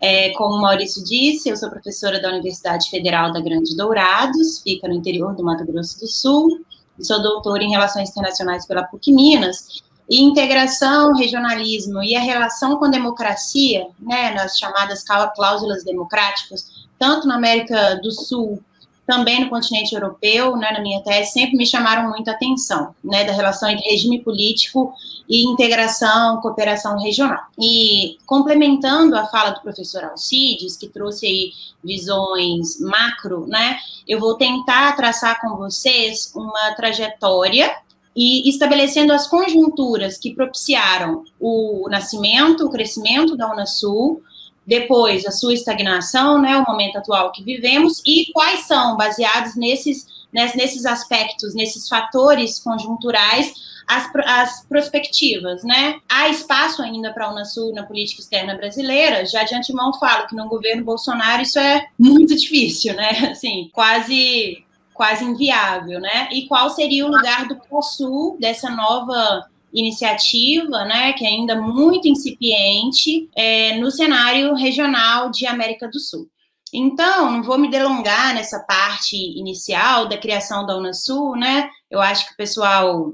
É, 0.00 0.30
como 0.30 0.56
o 0.56 0.60
Maurício 0.60 1.02
disse, 1.02 1.48
eu 1.48 1.56
sou 1.56 1.70
professora 1.70 2.20
da 2.20 2.28
Universidade 2.28 2.90
Federal 2.90 3.32
da 3.32 3.40
Grande 3.40 3.76
Dourados, 3.76 4.60
fica 4.62 4.86
no 4.86 4.94
interior 4.94 5.34
do 5.34 5.42
Mato 5.42 5.64
Grosso 5.64 5.98
do 5.98 6.06
Sul, 6.06 6.60
sou 7.00 7.22
doutora 7.22 7.62
em 7.62 7.70
Relações 7.70 8.10
Internacionais 8.10 8.66
pela 8.66 8.84
PUC 8.84 9.12
Minas, 9.12 9.82
e 10.08 10.22
integração, 10.22 11.14
regionalismo 11.14 12.02
e 12.02 12.14
a 12.14 12.20
relação 12.20 12.76
com 12.76 12.90
democracia, 12.90 13.86
né, 13.98 14.32
nas 14.34 14.58
chamadas 14.58 15.04
cláusulas 15.34 15.84
democráticas, 15.84 16.86
tanto 16.98 17.26
na 17.26 17.34
América 17.34 17.96
do 17.96 18.10
Sul, 18.12 18.62
também 19.06 19.40
no 19.40 19.48
continente 19.48 19.94
europeu, 19.94 20.56
né, 20.56 20.72
na 20.72 20.80
minha 20.80 21.00
tese, 21.00 21.30
sempre 21.30 21.56
me 21.56 21.64
chamaram 21.64 22.08
muita 22.08 22.32
atenção, 22.32 22.94
né, 23.04 23.24
da 23.24 23.32
relação 23.32 23.68
entre 23.70 23.88
regime 23.88 24.20
político 24.20 24.92
e 25.28 25.44
integração, 25.46 26.40
cooperação 26.40 26.98
regional. 26.98 27.44
E 27.58 28.18
complementando 28.26 29.16
a 29.16 29.26
fala 29.26 29.50
do 29.50 29.60
professor 29.60 30.04
Alcides, 30.04 30.76
que 30.76 30.88
trouxe 30.88 31.26
aí 31.26 31.52
visões 31.84 32.80
macro, 32.80 33.46
né, 33.46 33.78
eu 34.08 34.18
vou 34.18 34.34
tentar 34.34 34.96
traçar 34.96 35.40
com 35.40 35.56
vocês 35.56 36.32
uma 36.34 36.74
trajetória 36.74 37.72
e 38.16 38.48
estabelecendo 38.48 39.12
as 39.12 39.26
conjunturas 39.26 40.16
que 40.16 40.34
propiciaram 40.34 41.22
o 41.38 41.86
nascimento, 41.90 42.64
o 42.64 42.70
crescimento 42.70 43.36
da 43.36 43.52
Unasul, 43.52 44.22
depois 44.66 45.26
a 45.26 45.30
sua 45.30 45.52
estagnação, 45.52 46.40
né, 46.40 46.56
o 46.56 46.64
momento 46.68 46.96
atual 46.96 47.30
que 47.30 47.44
vivemos, 47.44 48.02
e 48.06 48.32
quais 48.32 48.60
são, 48.60 48.96
baseados 48.96 49.54
nesses, 49.54 50.06
nesses 50.32 50.86
aspectos, 50.86 51.54
nesses 51.54 51.88
fatores 51.88 52.58
conjunturais, 52.58 53.52
as, 53.86 54.10
as 54.24 54.66
perspectivas, 54.66 55.62
né? 55.62 56.00
Há 56.08 56.28
espaço 56.28 56.82
ainda 56.82 57.12
para 57.12 57.26
a 57.26 57.30
Unasul 57.30 57.72
na 57.72 57.84
política 57.84 58.20
externa 58.20 58.56
brasileira, 58.56 59.24
já 59.24 59.44
de 59.44 59.54
antemão 59.54 59.94
falo 59.94 60.26
que 60.26 60.34
no 60.34 60.48
governo 60.48 60.84
Bolsonaro 60.84 61.42
isso 61.42 61.58
é 61.58 61.86
muito 61.96 62.34
difícil, 62.36 62.94
né? 62.94 63.10
Assim, 63.30 63.70
quase 63.72 64.65
quase 64.96 65.24
inviável, 65.24 66.00
né? 66.00 66.28
E 66.32 66.46
qual 66.46 66.70
seria 66.70 67.06
o 67.06 67.10
lugar 67.10 67.46
do 67.46 67.58
Sul 67.82 68.36
dessa 68.40 68.70
nova 68.70 69.46
iniciativa, 69.72 70.84
né, 70.86 71.12
que 71.12 71.24
é 71.24 71.28
ainda 71.28 71.60
muito 71.60 72.08
incipiente 72.08 73.28
é, 73.36 73.76
no 73.76 73.90
cenário 73.90 74.54
regional 74.54 75.30
de 75.30 75.46
América 75.46 75.86
do 75.86 76.00
Sul. 76.00 76.30
Então, 76.72 77.30
não 77.30 77.42
vou 77.42 77.58
me 77.58 77.70
delongar 77.70 78.34
nessa 78.34 78.60
parte 78.60 79.16
inicial 79.16 80.08
da 80.08 80.16
criação 80.16 80.64
da 80.64 80.76
Unasul, 80.76 81.36
né? 81.36 81.68
Eu 81.90 82.00
acho 82.00 82.26
que 82.26 82.32
o 82.32 82.36
pessoal 82.36 83.12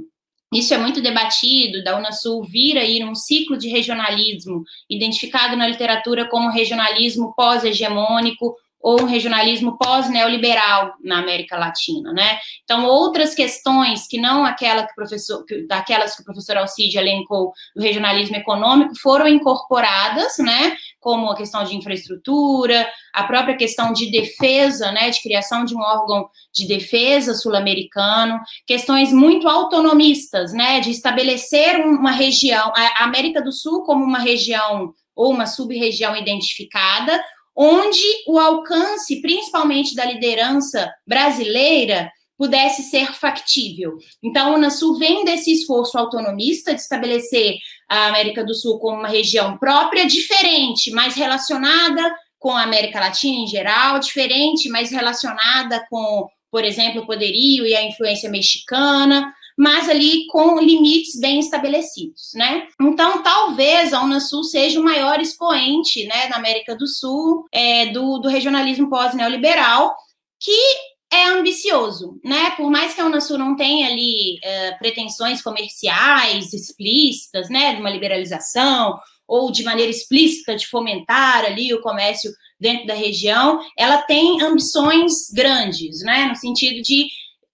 isso 0.52 0.74
é 0.74 0.78
muito 0.78 1.00
debatido, 1.00 1.82
da 1.82 1.96
Unasul 1.96 2.44
vir 2.44 2.76
aí 2.76 3.00
num 3.00 3.14
ciclo 3.14 3.56
de 3.56 3.68
regionalismo, 3.68 4.62
identificado 4.88 5.56
na 5.56 5.66
literatura 5.66 6.28
como 6.28 6.50
regionalismo 6.50 7.32
pós-hegemônico, 7.34 8.54
ou 8.82 9.00
um 9.00 9.06
regionalismo 9.06 9.78
pós-neoliberal 9.78 10.94
na 11.02 11.20
América 11.20 11.56
Latina, 11.56 12.12
né? 12.12 12.38
Então, 12.64 12.84
outras 12.84 13.32
questões 13.32 14.08
que 14.08 14.20
não 14.20 14.44
aquela 14.44 14.84
que 14.84 14.92
o 14.92 14.94
professor, 14.96 15.44
daquelas 15.68 16.16
que 16.16 16.22
o 16.22 16.24
professor 16.24 16.56
Alcide 16.56 16.98
elencou 16.98 17.52
do 17.76 17.82
regionalismo 17.82 18.34
econômico 18.34 18.98
foram 19.00 19.28
incorporadas, 19.28 20.38
né? 20.38 20.76
Como 20.98 21.30
a 21.30 21.36
questão 21.36 21.62
de 21.62 21.76
infraestrutura, 21.76 22.88
a 23.14 23.22
própria 23.22 23.56
questão 23.56 23.92
de 23.92 24.10
defesa, 24.10 24.90
né? 24.90 25.10
De 25.10 25.22
criação 25.22 25.64
de 25.64 25.76
um 25.76 25.80
órgão 25.80 26.28
de 26.52 26.66
defesa 26.66 27.34
sul-americano, 27.34 28.40
questões 28.66 29.12
muito 29.12 29.48
autonomistas, 29.48 30.52
né? 30.52 30.80
De 30.80 30.90
estabelecer 30.90 31.76
uma 31.86 32.10
região, 32.10 32.72
a 32.74 33.04
América 33.04 33.40
do 33.40 33.52
Sul 33.52 33.84
como 33.84 34.04
uma 34.04 34.18
região 34.18 34.92
ou 35.14 35.30
uma 35.30 35.46
sub-região 35.46 36.16
identificada, 36.16 37.22
onde 37.56 38.02
o 38.26 38.38
alcance, 38.38 39.20
principalmente 39.20 39.94
da 39.94 40.04
liderança 40.04 40.90
brasileira, 41.06 42.10
pudesse 42.36 42.82
ser 42.82 43.12
factível. 43.12 43.96
Então, 44.22 44.52
a 44.52 44.56
Unasul 44.56 44.98
vem 44.98 45.24
desse 45.24 45.52
esforço 45.52 45.96
autonomista 45.96 46.74
de 46.74 46.80
estabelecer 46.80 47.54
a 47.88 48.08
América 48.08 48.44
do 48.44 48.54
Sul 48.54 48.78
como 48.80 48.98
uma 48.98 49.08
região 49.08 49.56
própria, 49.58 50.06
diferente, 50.06 50.90
mas 50.90 51.14
relacionada 51.14 52.02
com 52.38 52.50
a 52.50 52.62
América 52.62 52.98
Latina 52.98 53.44
em 53.44 53.46
geral, 53.46 54.00
diferente, 54.00 54.68
mas 54.68 54.90
relacionada 54.90 55.86
com, 55.88 56.26
por 56.50 56.64
exemplo, 56.64 57.02
o 57.02 57.06
poderio 57.06 57.64
e 57.64 57.76
a 57.76 57.84
influência 57.84 58.28
mexicana, 58.28 59.32
mas 59.58 59.88
ali 59.88 60.26
com 60.26 60.58
limites 60.58 61.18
bem 61.18 61.38
estabelecidos, 61.38 62.30
né? 62.34 62.66
Então, 62.80 63.22
talvez 63.22 63.92
a 63.92 64.02
Unasul 64.02 64.44
seja 64.44 64.80
o 64.80 64.84
maior 64.84 65.20
expoente, 65.20 66.04
né, 66.06 66.28
na 66.28 66.36
América 66.36 66.76
do 66.76 66.86
Sul, 66.86 67.46
é, 67.52 67.86
do, 67.86 68.18
do 68.18 68.28
regionalismo 68.28 68.88
pós-neoliberal, 68.88 69.94
que 70.40 70.92
é 71.12 71.26
ambicioso, 71.26 72.18
né? 72.24 72.50
Por 72.56 72.70
mais 72.70 72.94
que 72.94 73.00
a 73.00 73.04
Unasul 73.04 73.36
não 73.36 73.54
tenha 73.54 73.88
ali 73.88 74.38
é, 74.42 74.72
pretensões 74.72 75.42
comerciais 75.42 76.52
explícitas, 76.54 77.50
né, 77.50 77.74
de 77.74 77.80
uma 77.80 77.90
liberalização 77.90 78.98
ou 79.28 79.52
de 79.52 79.62
maneira 79.62 79.90
explícita 79.90 80.56
de 80.56 80.66
fomentar 80.66 81.44
ali 81.44 81.72
o 81.72 81.80
comércio 81.80 82.30
dentro 82.58 82.86
da 82.86 82.94
região, 82.94 83.60
ela 83.76 84.02
tem 84.02 84.40
ambições 84.42 85.30
grandes, 85.32 86.02
né, 86.02 86.26
no 86.26 86.36
sentido 86.36 86.80
de 86.82 87.08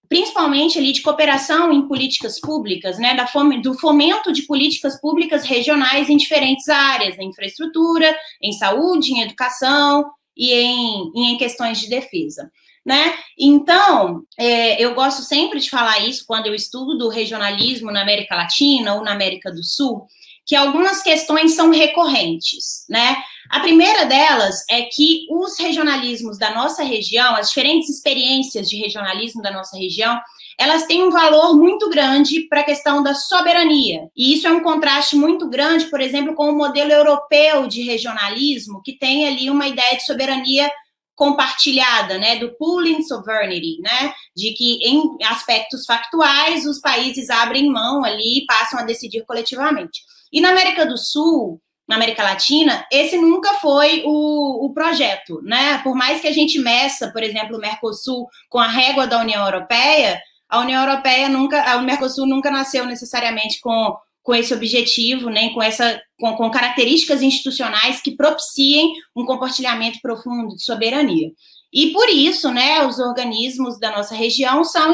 principalmente 0.08 0.78
ali 0.78 0.92
de 0.92 1.02
cooperação 1.02 1.72
em 1.72 1.86
políticas 1.86 2.40
públicas, 2.40 2.98
né, 2.98 3.14
da 3.14 3.26
fome, 3.26 3.60
do 3.60 3.74
fomento 3.74 4.32
de 4.32 4.42
políticas 4.42 5.00
públicas 5.00 5.44
regionais 5.44 6.08
em 6.08 6.16
diferentes 6.16 6.68
áreas, 6.68 7.18
em 7.18 7.28
infraestrutura, 7.28 8.16
em 8.42 8.52
saúde, 8.52 9.12
em 9.12 9.22
educação 9.22 10.10
e 10.36 10.52
em, 10.52 11.12
em 11.14 11.36
questões 11.36 11.80
de 11.80 11.88
defesa. 11.88 12.50
Né? 12.84 13.14
Então, 13.38 14.22
é, 14.38 14.82
eu 14.82 14.94
gosto 14.94 15.22
sempre 15.22 15.60
de 15.60 15.68
falar 15.68 15.98
isso 16.00 16.24
quando 16.26 16.46
eu 16.46 16.54
estudo 16.54 17.06
o 17.06 17.10
regionalismo 17.10 17.90
na 17.90 18.00
América 18.00 18.34
Latina 18.34 18.94
ou 18.94 19.02
na 19.02 19.12
América 19.12 19.52
do 19.52 19.62
Sul, 19.62 20.06
que 20.48 20.56
algumas 20.56 21.02
questões 21.02 21.54
são 21.54 21.70
recorrentes, 21.70 22.86
né? 22.88 23.18
A 23.50 23.60
primeira 23.60 24.06
delas 24.06 24.64
é 24.70 24.82
que 24.82 25.26
os 25.30 25.58
regionalismos 25.58 26.38
da 26.38 26.54
nossa 26.54 26.82
região, 26.82 27.36
as 27.36 27.48
diferentes 27.48 27.90
experiências 27.90 28.66
de 28.66 28.76
regionalismo 28.78 29.42
da 29.42 29.50
nossa 29.50 29.76
região, 29.76 30.18
elas 30.58 30.86
têm 30.86 31.02
um 31.02 31.10
valor 31.10 31.54
muito 31.54 31.90
grande 31.90 32.48
para 32.48 32.60
a 32.60 32.64
questão 32.64 33.02
da 33.02 33.14
soberania. 33.14 34.08
E 34.16 34.32
isso 34.32 34.48
é 34.48 34.50
um 34.50 34.62
contraste 34.62 35.16
muito 35.16 35.50
grande, 35.50 35.84
por 35.86 36.00
exemplo, 36.00 36.34
com 36.34 36.48
o 36.48 36.56
modelo 36.56 36.92
europeu 36.92 37.66
de 37.66 37.82
regionalismo, 37.82 38.80
que 38.82 38.98
tem 38.98 39.28
ali 39.28 39.50
uma 39.50 39.68
ideia 39.68 39.96
de 39.96 40.06
soberania 40.06 40.70
compartilhada, 41.18 42.16
né, 42.16 42.36
do 42.36 42.54
pooling 42.56 43.02
sovereignty, 43.02 43.80
né, 43.82 44.14
de 44.36 44.52
que 44.52 44.78
em 44.84 45.02
aspectos 45.24 45.84
factuais 45.84 46.64
os 46.64 46.80
países 46.80 47.28
abrem 47.28 47.68
mão 47.68 48.04
ali 48.04 48.38
e 48.38 48.46
passam 48.46 48.78
a 48.78 48.84
decidir 48.84 49.24
coletivamente. 49.26 50.00
E 50.32 50.40
na 50.40 50.50
América 50.50 50.86
do 50.86 50.96
Sul, 50.96 51.60
na 51.88 51.96
América 51.96 52.22
Latina, 52.22 52.86
esse 52.92 53.16
nunca 53.16 53.54
foi 53.54 54.04
o, 54.06 54.66
o 54.66 54.72
projeto, 54.72 55.40
né? 55.42 55.80
Por 55.82 55.96
mais 55.96 56.20
que 56.20 56.28
a 56.28 56.32
gente 56.32 56.60
meça, 56.60 57.10
por 57.10 57.22
exemplo, 57.22 57.56
o 57.56 57.60
Mercosul 57.60 58.28
com 58.48 58.60
a 58.60 58.68
régua 58.68 59.04
da 59.06 59.18
União 59.18 59.44
Europeia, 59.44 60.20
a 60.48 60.60
União 60.60 60.80
Europeia 60.84 61.28
nunca, 61.28 61.76
o 61.78 61.82
Mercosul 61.82 62.26
nunca 62.26 62.48
nasceu 62.48 62.86
necessariamente 62.86 63.58
com, 63.60 63.96
com 64.28 64.34
esse 64.34 64.52
objetivo, 64.52 65.30
nem 65.30 65.54
com 65.54 65.62
essa 65.62 65.98
com, 66.20 66.36
com 66.36 66.50
características 66.50 67.22
institucionais 67.22 68.02
que 68.02 68.14
propiciem 68.14 68.92
um 69.16 69.24
compartilhamento 69.24 70.00
profundo 70.02 70.54
de 70.54 70.62
soberania. 70.62 71.30
E 71.72 71.92
por 71.92 72.10
isso, 72.10 72.50
né, 72.50 72.84
os 72.84 72.98
organismos 72.98 73.80
da 73.80 73.90
nossa 73.90 74.14
região 74.14 74.64
são 74.64 74.92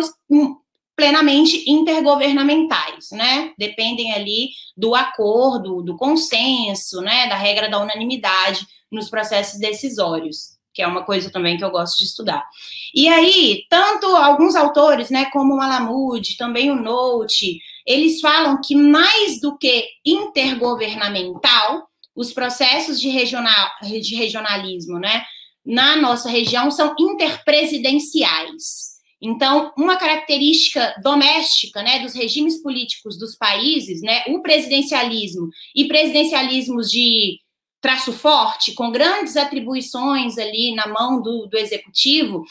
plenamente 0.94 1.68
intergovernamentais, 1.68 3.08
né? 3.10 3.52
Dependem 3.58 4.12
ali 4.12 4.50
do 4.76 4.94
acordo, 4.94 5.82
do 5.82 5.96
consenso, 5.96 7.00
né? 7.00 7.26
Da 7.28 7.34
regra 7.34 7.68
da 7.68 7.80
unanimidade 7.80 8.64
nos 8.88 9.10
processos 9.10 9.58
decisórios, 9.58 10.50
que 10.72 10.80
é 10.80 10.86
uma 10.86 11.02
coisa 11.02 11.28
também 11.28 11.56
que 11.56 11.64
eu 11.64 11.72
gosto 11.72 11.98
de 11.98 12.04
estudar. 12.04 12.46
E 12.94 13.08
aí, 13.08 13.64
tanto 13.68 14.06
alguns 14.06 14.54
autores, 14.54 15.10
né, 15.10 15.24
como 15.32 15.54
o 15.54 15.56
Malamud, 15.56 16.36
também 16.36 16.70
o 16.70 16.76
Note, 16.76 17.58
eles 17.86 18.20
falam 18.20 18.60
que 18.62 18.74
mais 18.74 19.40
do 19.40 19.56
que 19.58 19.86
intergovernamental, 20.04 21.88
os 22.14 22.32
processos 22.32 23.00
de, 23.00 23.08
regional, 23.08 23.70
de 23.82 24.14
regionalismo, 24.14 24.98
né, 24.98 25.24
na 25.64 25.96
nossa 25.96 26.28
região 26.28 26.70
são 26.70 26.94
interpresidenciais. 26.98 28.94
Então, 29.20 29.72
uma 29.76 29.96
característica 29.96 30.94
doméstica, 31.02 31.82
né, 31.82 32.00
dos 32.00 32.14
regimes 32.14 32.62
políticos 32.62 33.18
dos 33.18 33.34
países, 33.34 34.02
né, 34.02 34.22
o 34.28 34.42
presidencialismo 34.42 35.48
e 35.74 35.88
presidencialismos 35.88 36.90
de 36.90 37.38
traço 37.80 38.12
forte, 38.12 38.72
com 38.74 38.90
grandes 38.90 39.36
atribuições 39.36 40.38
ali 40.38 40.74
na 40.74 40.86
mão 40.86 41.20
do, 41.20 41.46
do 41.46 41.58
executivo, 41.58 42.44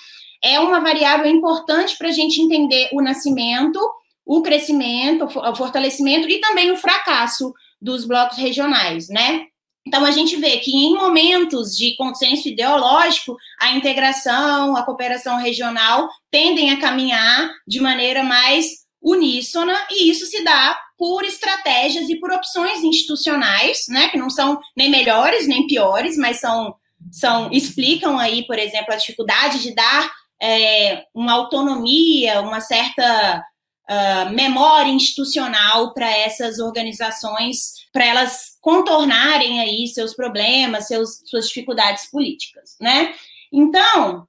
é 0.43 0.60
uma 0.60 0.80
variável 0.80 1.26
importante 1.28 1.98
para 1.98 2.10
a 2.10 2.12
gente 2.12 2.41
entender 2.41 2.89
o 2.91 3.02
nascimento, 3.02 3.80
o 4.26 4.42
crescimento, 4.42 5.26
o 5.26 5.56
fortalecimento 5.56 6.30
e 6.30 6.40
também 6.40 6.72
o 6.72 6.78
fracasso 6.78 7.54
dos 7.82 8.06
blocos 8.06 8.38
regionais, 8.38 9.10
né? 9.10 9.48
Então, 9.86 10.06
a 10.06 10.12
gente 10.12 10.38
vê 10.38 10.58
que 10.60 10.72
em 10.72 10.94
momentos 10.94 11.76
de 11.76 11.96
consenso 11.98 12.48
ideológico, 12.48 13.36
a 13.60 13.74
integração, 13.74 14.78
a 14.78 14.84
cooperação 14.84 15.38
regional 15.38 16.08
tendem 16.32 16.72
a 16.72 16.80
caminhar 16.80 17.52
de 17.68 17.82
maneira 17.82 18.24
mais 18.24 18.84
uníssona, 19.02 19.78
e 19.92 20.10
isso 20.10 20.26
se 20.26 20.42
dá 20.44 20.80
por 20.98 21.26
estratégias 21.26 22.08
e 22.08 22.18
por 22.18 22.32
opções 22.32 22.82
institucionais, 22.82 23.84
né, 23.90 24.08
que 24.08 24.18
não 24.18 24.30
são 24.30 24.58
nem 24.78 24.90
melhores 24.90 25.46
nem 25.46 25.68
piores, 25.68 26.16
mas 26.16 26.40
são, 26.40 26.74
são 27.12 27.52
explicam 27.52 28.18
aí, 28.18 28.48
por 28.48 28.58
exemplo, 28.58 28.94
a 28.94 28.98
dificuldade 28.98 29.60
de 29.60 29.76
dar 29.76 30.10
é, 30.42 31.04
uma 31.14 31.34
autonomia, 31.34 32.40
uma 32.40 32.62
certa 32.62 33.44
uh, 33.89 34.30
memória 34.32 34.91
institucional 34.91 35.93
para 35.93 36.10
essas 36.10 36.60
organizações, 36.60 37.74
para 37.91 38.06
elas 38.06 38.58
contornarem 38.62 39.60
aí 39.60 39.88
seus 39.88 40.13
problemas, 40.13 40.88
seus, 40.88 41.22
suas 41.26 41.48
dificuldades 41.48 42.10
políticas, 42.10 42.76
né? 42.80 43.13
Então, 43.52 44.28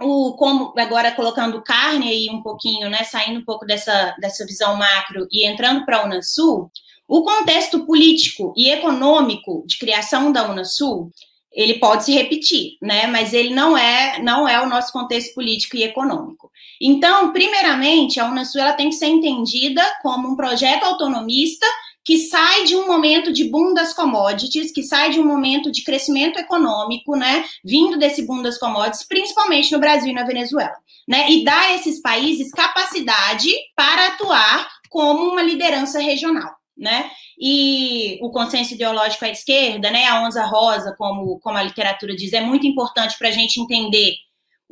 o, 0.00 0.34
como 0.36 0.72
agora 0.78 1.12
colocando 1.12 1.62
carne 1.62 2.08
aí 2.08 2.30
um 2.30 2.42
pouquinho, 2.42 2.88
né, 2.88 3.04
saindo 3.04 3.40
um 3.40 3.44
pouco 3.44 3.66
dessa, 3.66 4.16
dessa 4.20 4.46
visão 4.46 4.76
macro 4.76 5.26
e 5.30 5.46
entrando 5.46 5.84
para 5.84 5.98
a 5.98 6.04
Unasul, 6.04 6.70
o 7.06 7.22
contexto 7.22 7.84
político 7.84 8.54
e 8.56 8.70
econômico 8.70 9.64
de 9.66 9.78
criação 9.78 10.32
da 10.32 10.50
Unasul 10.50 11.10
ele 11.52 11.74
pode 11.78 12.04
se 12.04 12.12
repetir, 12.12 12.78
né? 12.80 13.06
Mas 13.06 13.32
ele 13.32 13.54
não 13.54 13.76
é 13.76 14.18
não 14.22 14.48
é 14.48 14.60
o 14.62 14.68
nosso 14.68 14.92
contexto 14.92 15.34
político 15.34 15.76
e 15.76 15.82
econômico. 15.82 16.50
Então, 16.84 17.32
primeiramente, 17.32 18.18
a 18.18 18.26
Unasul 18.26 18.60
ela 18.60 18.72
tem 18.72 18.88
que 18.88 18.96
ser 18.96 19.06
entendida 19.06 19.80
como 20.02 20.28
um 20.28 20.34
projeto 20.34 20.82
autonomista 20.82 21.64
que 22.04 22.18
sai 22.18 22.64
de 22.64 22.74
um 22.74 22.88
momento 22.88 23.32
de 23.32 23.44
boom 23.44 23.72
das 23.72 23.94
commodities, 23.94 24.72
que 24.72 24.82
sai 24.82 25.10
de 25.10 25.20
um 25.20 25.24
momento 25.24 25.70
de 25.70 25.84
crescimento 25.84 26.40
econômico, 26.40 27.14
né, 27.14 27.44
vindo 27.64 27.96
desse 27.96 28.26
boom 28.26 28.42
das 28.42 28.58
commodities, 28.58 29.06
principalmente 29.06 29.70
no 29.70 29.78
Brasil 29.78 30.10
e 30.10 30.14
na 30.14 30.24
Venezuela, 30.24 30.74
né, 31.06 31.30
e 31.30 31.44
dá 31.44 31.56
a 31.56 31.74
esses 31.76 32.02
países 32.02 32.50
capacidade 32.50 33.48
para 33.76 34.08
atuar 34.08 34.68
como 34.90 35.30
uma 35.30 35.42
liderança 35.42 36.00
regional, 36.00 36.50
né? 36.76 37.08
E 37.38 38.18
o 38.20 38.30
consenso 38.30 38.74
ideológico 38.74 39.24
à 39.24 39.28
esquerda, 39.28 39.88
né, 39.88 40.06
a 40.06 40.22
onza 40.22 40.44
rosa, 40.44 40.94
como, 40.98 41.38
como 41.38 41.56
a 41.56 41.62
literatura 41.62 42.16
diz, 42.16 42.32
é 42.32 42.40
muito 42.40 42.66
importante 42.66 43.16
para 43.16 43.28
a 43.28 43.32
gente 43.32 43.60
entender 43.60 44.16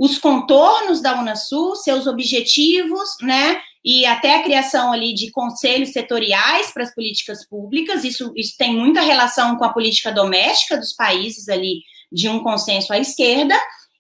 os 0.01 0.17
contornos 0.17 1.03
da 1.03 1.21
Unasul, 1.21 1.77
seus 1.77 2.07
objetivos, 2.07 3.07
né, 3.21 3.61
e 3.85 4.07
até 4.07 4.37
a 4.37 4.43
criação 4.43 4.95
ali 4.95 5.13
de 5.13 5.31
conselhos 5.31 5.91
setoriais 5.91 6.73
para 6.73 6.85
as 6.85 6.95
políticas 6.95 7.47
públicas, 7.47 8.03
isso, 8.03 8.33
isso 8.35 8.55
tem 8.57 8.75
muita 8.75 9.03
relação 9.03 9.57
com 9.57 9.65
a 9.65 9.75
política 9.75 10.11
doméstica 10.11 10.79
dos 10.79 10.95
países 10.95 11.51
ali, 11.51 11.83
de 12.11 12.31
um 12.31 12.43
consenso 12.43 12.95
à 12.95 12.99
esquerda, 12.99 13.55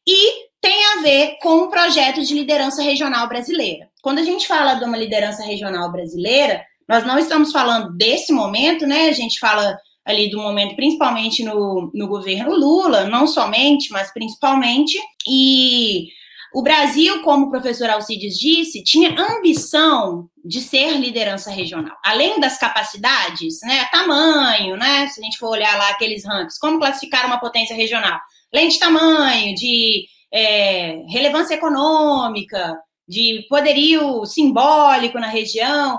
e 0.09 0.49
tem 0.59 0.85
a 0.95 1.03
ver 1.03 1.37
com 1.43 1.65
o 1.65 1.69
projeto 1.69 2.23
de 2.23 2.33
liderança 2.33 2.83
regional 2.83 3.29
brasileira. 3.29 3.87
Quando 4.01 4.21
a 4.21 4.25
gente 4.25 4.49
fala 4.49 4.77
de 4.77 4.85
uma 4.87 4.97
liderança 4.97 5.43
regional 5.43 5.93
brasileira, 5.93 6.65
nós 6.89 7.05
não 7.05 7.19
estamos 7.19 7.53
falando 7.53 7.95
desse 7.95 8.33
momento, 8.33 8.87
né? 8.87 9.09
A 9.11 9.13
gente 9.13 9.39
fala 9.39 9.77
ali 10.11 10.31
do 10.31 10.39
momento, 10.39 10.77
principalmente 10.77 11.43
no, 11.43 11.91
no 11.95 12.09
governo 12.09 12.55
Lula, 12.55 13.05
não 13.05 13.27
somente, 13.27 13.91
mas 13.93 14.13
principalmente. 14.13 14.99
E 15.29 16.09
o 16.53 16.63
Brasil, 16.63 17.23
como 17.23 17.47
o 17.47 17.51
professor 17.51 17.89
Alcides 17.89 18.37
disse, 18.37 18.83
tinha 18.83 19.15
ambição 19.19 20.29
de 20.45 20.61
ser 20.61 20.99
liderança 20.99 21.51
regional. 21.51 21.97
Além 22.05 22.41
das 22.41 22.59
capacidades, 22.59 23.61
né, 23.63 23.85
tamanho, 23.93 24.77
né, 24.77 25.07
se 25.07 25.21
a 25.21 25.25
gente 25.25 25.39
for 25.39 25.51
olhar 25.51 25.77
lá 25.79 25.91
aqueles 25.91 26.25
rankings, 26.25 26.59
como 26.59 26.79
classificar 26.79 27.27
uma 27.27 27.39
potência 27.39 27.77
regional? 27.77 28.19
Além 28.53 28.69
de 28.69 28.79
tamanho, 28.79 29.55
de 29.55 30.07
é, 30.33 31.03
relevância 31.09 31.55
econômica, 31.55 32.77
de 33.09 33.47
poderio 33.49 34.25
simbólico 34.25 35.19
na 35.21 35.29
região, 35.29 35.99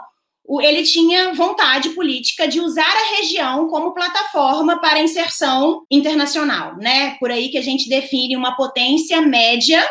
ele 0.60 0.84
tinha 0.84 1.34
vontade 1.34 1.90
política 1.90 2.48
de 2.48 2.60
usar 2.60 2.82
a 2.82 3.18
região 3.18 3.68
como 3.68 3.94
plataforma 3.94 4.82
para 4.82 5.00
inserção 5.00 5.86
internacional, 5.90 6.76
né? 6.78 7.16
Por 7.20 7.32
aí 7.32 7.50
que 7.50 7.58
a 7.58 7.62
gente 7.62 7.88
define 7.88 8.36
uma 8.36 8.56
potência 8.56 9.22
média 9.22 9.88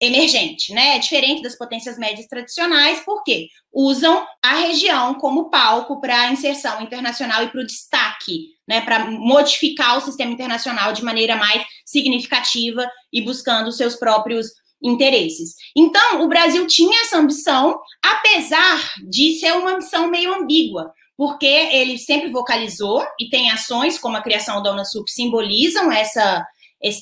emergente, 0.00 0.72
né? 0.72 0.96
É 0.96 0.98
diferente 0.98 1.42
das 1.42 1.56
potências 1.56 1.98
médias 1.98 2.26
tradicionais, 2.26 3.00
porque 3.04 3.48
usam 3.72 4.26
a 4.44 4.54
região 4.56 5.14
como 5.14 5.50
palco 5.50 6.00
para 6.00 6.20
a 6.20 6.30
inserção 6.30 6.82
internacional 6.82 7.42
e 7.42 7.48
para 7.48 7.62
o 7.62 7.66
destaque, 7.66 8.50
né? 8.68 8.82
Para 8.82 9.10
modificar 9.10 9.96
o 9.96 10.02
sistema 10.02 10.30
internacional 10.30 10.92
de 10.92 11.02
maneira 11.02 11.36
mais 11.36 11.64
significativa 11.84 12.88
e 13.12 13.22
buscando 13.22 13.72
seus 13.72 13.96
próprios 13.96 14.48
interesses. 14.86 15.54
Então, 15.76 16.22
o 16.22 16.28
Brasil 16.28 16.66
tinha 16.66 17.02
essa 17.02 17.18
ambição, 17.18 17.78
apesar 18.04 18.94
de 19.08 19.38
ser 19.38 19.52
uma 19.52 19.72
ambição 19.72 20.08
meio 20.08 20.34
ambígua, 20.34 20.92
porque 21.16 21.46
ele 21.46 21.98
sempre 21.98 22.30
vocalizou 22.30 23.04
e 23.18 23.28
tem 23.28 23.50
ações 23.50 23.98
como 23.98 24.16
a 24.16 24.22
criação 24.22 24.62
da 24.62 24.72
Unasul 24.72 25.04
que 25.04 25.12
simbolizam 25.12 25.90
essa 25.90 26.46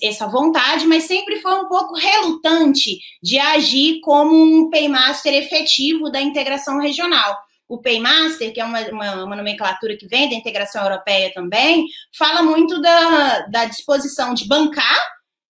essa 0.00 0.28
vontade, 0.28 0.86
mas 0.86 1.02
sempre 1.02 1.40
foi 1.40 1.52
um 1.60 1.68
pouco 1.68 1.96
relutante 1.96 2.96
de 3.20 3.38
agir 3.40 4.00
como 4.00 4.32
um 4.32 4.70
paymaster 4.70 5.34
efetivo 5.34 6.10
da 6.10 6.20
integração 6.20 6.78
regional. 6.78 7.36
O 7.68 7.82
paymaster, 7.82 8.52
que 8.54 8.60
é 8.60 8.64
uma, 8.64 8.80
uma, 8.88 9.24
uma, 9.24 9.36
nomenclatura 9.36 9.96
que 9.96 10.06
vem 10.06 10.28
da 10.28 10.36
integração 10.36 10.82
europeia 10.84 11.32
também, 11.34 11.86
fala 12.16 12.40
muito 12.40 12.80
da, 12.80 13.40
da 13.48 13.64
disposição 13.64 14.32
de 14.32 14.46
bancar 14.46 15.02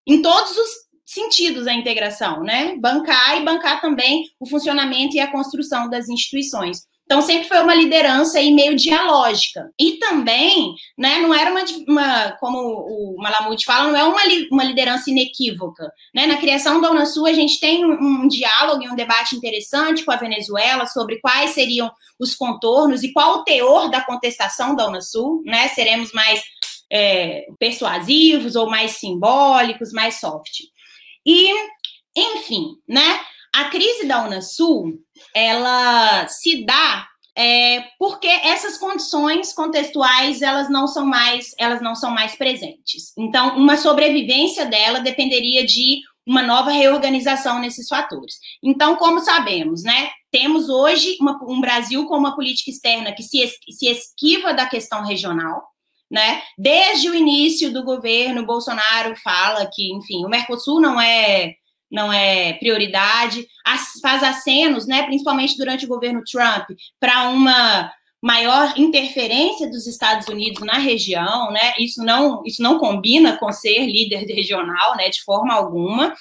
em 0.06 0.22
todos 0.22 0.56
os 0.56 0.70
sentidos 1.14 1.66
a 1.66 1.72
integração, 1.72 2.42
né? 2.42 2.76
Bancar 2.76 3.40
e 3.40 3.44
bancar 3.44 3.80
também 3.80 4.24
o 4.38 4.46
funcionamento 4.46 5.16
e 5.16 5.20
a 5.20 5.30
construção 5.30 5.88
das 5.88 6.08
instituições. 6.08 6.82
Então, 7.04 7.20
sempre 7.20 7.46
foi 7.46 7.60
uma 7.60 7.74
liderança 7.74 8.38
aí 8.38 8.50
meio 8.50 8.74
dialógica. 8.74 9.70
E 9.78 9.98
também, 9.98 10.74
né, 10.96 11.18
não 11.18 11.34
era 11.34 11.50
uma, 11.50 11.64
uma 11.86 12.32
como 12.40 12.58
o 12.58 13.16
Malamud 13.18 13.62
fala, 13.64 13.92
não 13.92 13.98
é 13.98 14.04
uma, 14.04 14.22
uma 14.50 14.64
liderança 14.64 15.10
inequívoca. 15.10 15.92
Né? 16.14 16.26
Na 16.26 16.36
criação 16.36 16.80
da 16.80 16.90
Unasul, 16.90 17.26
a 17.26 17.32
gente 17.32 17.60
tem 17.60 17.84
um, 17.84 18.22
um 18.22 18.28
diálogo 18.28 18.82
e 18.82 18.88
um 18.88 18.96
debate 18.96 19.36
interessante 19.36 20.02
com 20.02 20.12
a 20.12 20.16
Venezuela 20.16 20.86
sobre 20.86 21.20
quais 21.20 21.50
seriam 21.50 21.92
os 22.18 22.34
contornos 22.34 23.02
e 23.02 23.12
qual 23.12 23.38
o 23.38 23.44
teor 23.44 23.90
da 23.90 24.00
contestação 24.00 24.74
da 24.74 24.88
Unasul, 24.88 25.42
né? 25.44 25.68
Seremos 25.68 26.10
mais 26.12 26.42
é, 26.90 27.46
persuasivos 27.58 28.56
ou 28.56 28.68
mais 28.68 28.92
simbólicos, 28.92 29.92
mais 29.92 30.20
soft. 30.20 30.60
E, 31.26 31.52
enfim, 32.16 32.76
né? 32.88 33.20
A 33.54 33.66
crise 33.66 34.06
da 34.06 34.24
Unasul, 34.24 34.94
ela 35.34 36.26
se 36.28 36.64
dá 36.66 37.06
é, 37.36 37.84
porque 37.98 38.28
essas 38.28 38.78
condições 38.78 39.52
contextuais 39.52 40.40
elas 40.40 40.70
não 40.70 40.86
são 40.86 41.04
mais 41.04 41.52
elas 41.58 41.82
não 41.82 41.94
são 41.94 42.10
mais 42.10 42.36
presentes. 42.36 43.12
Então, 43.18 43.56
uma 43.56 43.76
sobrevivência 43.76 44.66
dela 44.66 45.00
dependeria 45.00 45.66
de 45.66 46.00
uma 46.26 46.42
nova 46.42 46.70
reorganização 46.70 47.60
nesses 47.60 47.86
fatores. 47.88 48.36
Então, 48.62 48.96
como 48.96 49.20
sabemos, 49.20 49.82
né, 49.82 50.10
temos 50.30 50.68
hoje 50.68 51.16
uma, 51.20 51.38
um 51.46 51.60
Brasil 51.60 52.06
com 52.06 52.16
uma 52.16 52.34
política 52.34 52.70
externa 52.70 53.12
que 53.12 53.22
se, 53.22 53.46
se 53.70 53.86
esquiva 53.86 54.54
da 54.54 54.66
questão 54.66 55.04
regional, 55.04 55.62
né? 56.14 56.40
Desde 56.56 57.10
o 57.10 57.14
início 57.14 57.72
do 57.72 57.82
governo, 57.82 58.46
Bolsonaro 58.46 59.16
fala 59.16 59.68
que, 59.70 59.92
enfim, 59.92 60.24
o 60.24 60.28
Mercosul 60.28 60.80
não 60.80 61.00
é 61.00 61.54
não 61.90 62.12
é 62.12 62.54
prioridade, 62.54 63.46
faz 64.02 64.22
acenos, 64.24 64.84
né, 64.84 65.04
principalmente 65.04 65.56
durante 65.56 65.84
o 65.84 65.88
governo 65.88 66.24
Trump, 66.24 66.66
para 66.98 67.28
uma 67.28 67.88
maior 68.20 68.74
interferência 68.76 69.70
dos 69.70 69.86
Estados 69.86 70.26
Unidos 70.26 70.60
na 70.62 70.78
região, 70.78 71.52
né? 71.52 71.74
Isso 71.78 72.02
não 72.02 72.42
isso 72.44 72.62
não 72.62 72.78
combina 72.78 73.36
com 73.36 73.52
ser 73.52 73.86
líder 73.86 74.24
regional, 74.32 74.96
né, 74.96 75.08
de 75.10 75.22
forma 75.22 75.52
alguma. 75.52 76.14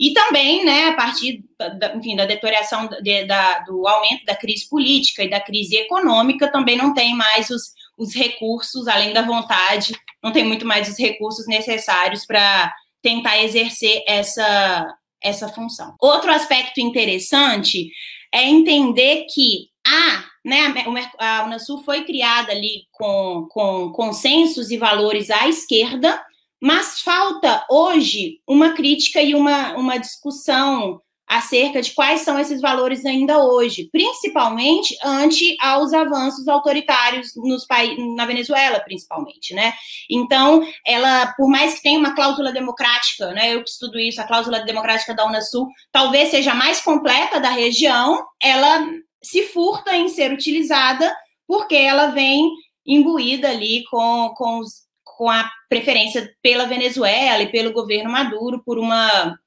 E 0.00 0.12
também, 0.12 0.64
né, 0.64 0.88
a 0.88 0.94
partir 0.94 1.44
da, 1.56 1.94
enfim, 1.94 2.16
da 2.16 2.26
deterioração 2.26 2.88
de, 3.00 3.24
da, 3.24 3.60
do 3.60 3.86
aumento 3.86 4.24
da 4.24 4.34
crise 4.34 4.68
política 4.68 5.22
e 5.22 5.30
da 5.30 5.40
crise 5.40 5.76
econômica, 5.76 6.50
também 6.50 6.76
não 6.76 6.92
tem 6.92 7.14
mais 7.14 7.48
os, 7.50 7.72
os 7.98 8.14
recursos, 8.14 8.88
além 8.88 9.12
da 9.12 9.22
vontade, 9.22 9.94
não 10.22 10.32
tem 10.32 10.44
muito 10.44 10.66
mais 10.66 10.88
os 10.88 10.98
recursos 10.98 11.46
necessários 11.46 12.26
para 12.26 12.72
tentar 13.02 13.38
exercer 13.42 14.02
essa, 14.06 14.86
essa 15.22 15.48
função. 15.48 15.94
Outro 16.00 16.32
aspecto 16.32 16.80
interessante 16.80 17.90
é 18.32 18.44
entender 18.44 19.26
que 19.32 19.68
a, 19.86 20.24
né, 20.44 20.74
a 21.18 21.44
Unasul 21.44 21.82
foi 21.84 22.04
criada 22.04 22.52
ali 22.52 22.86
com, 22.90 23.46
com 23.50 23.92
consensos 23.92 24.70
e 24.70 24.78
valores 24.78 25.30
à 25.30 25.46
esquerda, 25.46 26.20
mas 26.60 27.00
falta 27.00 27.64
hoje 27.70 28.40
uma 28.48 28.72
crítica 28.72 29.20
e 29.20 29.34
uma, 29.34 29.76
uma 29.76 29.98
discussão 29.98 31.00
acerca 31.26 31.80
de 31.80 31.92
quais 31.92 32.20
são 32.20 32.38
esses 32.38 32.60
valores 32.60 33.04
ainda 33.04 33.42
hoje, 33.42 33.88
principalmente 33.90 34.96
ante 35.02 35.56
aos 35.60 35.92
avanços 35.92 36.46
autoritários 36.48 37.32
nos 37.36 37.66
na 38.14 38.26
Venezuela, 38.26 38.80
principalmente, 38.80 39.54
né? 39.54 39.72
Então, 40.10 40.66
ela, 40.86 41.32
por 41.36 41.48
mais 41.48 41.74
que 41.74 41.82
tenha 41.82 41.98
uma 41.98 42.14
cláusula 42.14 42.52
democrática, 42.52 43.32
né? 43.32 43.54
Eu 43.54 43.62
que 43.64 43.70
estudo 43.70 43.98
isso, 43.98 44.20
a 44.20 44.26
cláusula 44.26 44.60
democrática 44.60 45.14
da 45.14 45.26
Unasul, 45.26 45.68
talvez 45.90 46.30
seja 46.30 46.52
a 46.52 46.54
mais 46.54 46.80
completa 46.80 47.40
da 47.40 47.50
região, 47.50 48.24
ela 48.40 48.86
se 49.22 49.44
furta 49.48 49.96
em 49.96 50.08
ser 50.08 50.32
utilizada 50.32 51.14
porque 51.46 51.74
ela 51.74 52.08
vem 52.08 52.50
imbuída 52.86 53.48
ali 53.48 53.84
com, 53.84 54.32
com, 54.36 54.58
os, 54.58 54.82
com 55.02 55.30
a 55.30 55.50
preferência 55.68 56.30
pela 56.42 56.66
Venezuela 56.66 57.42
e 57.42 57.50
pelo 57.50 57.72
governo 57.72 58.10
Maduro 58.10 58.62
por 58.64 58.78
uma 58.78 59.38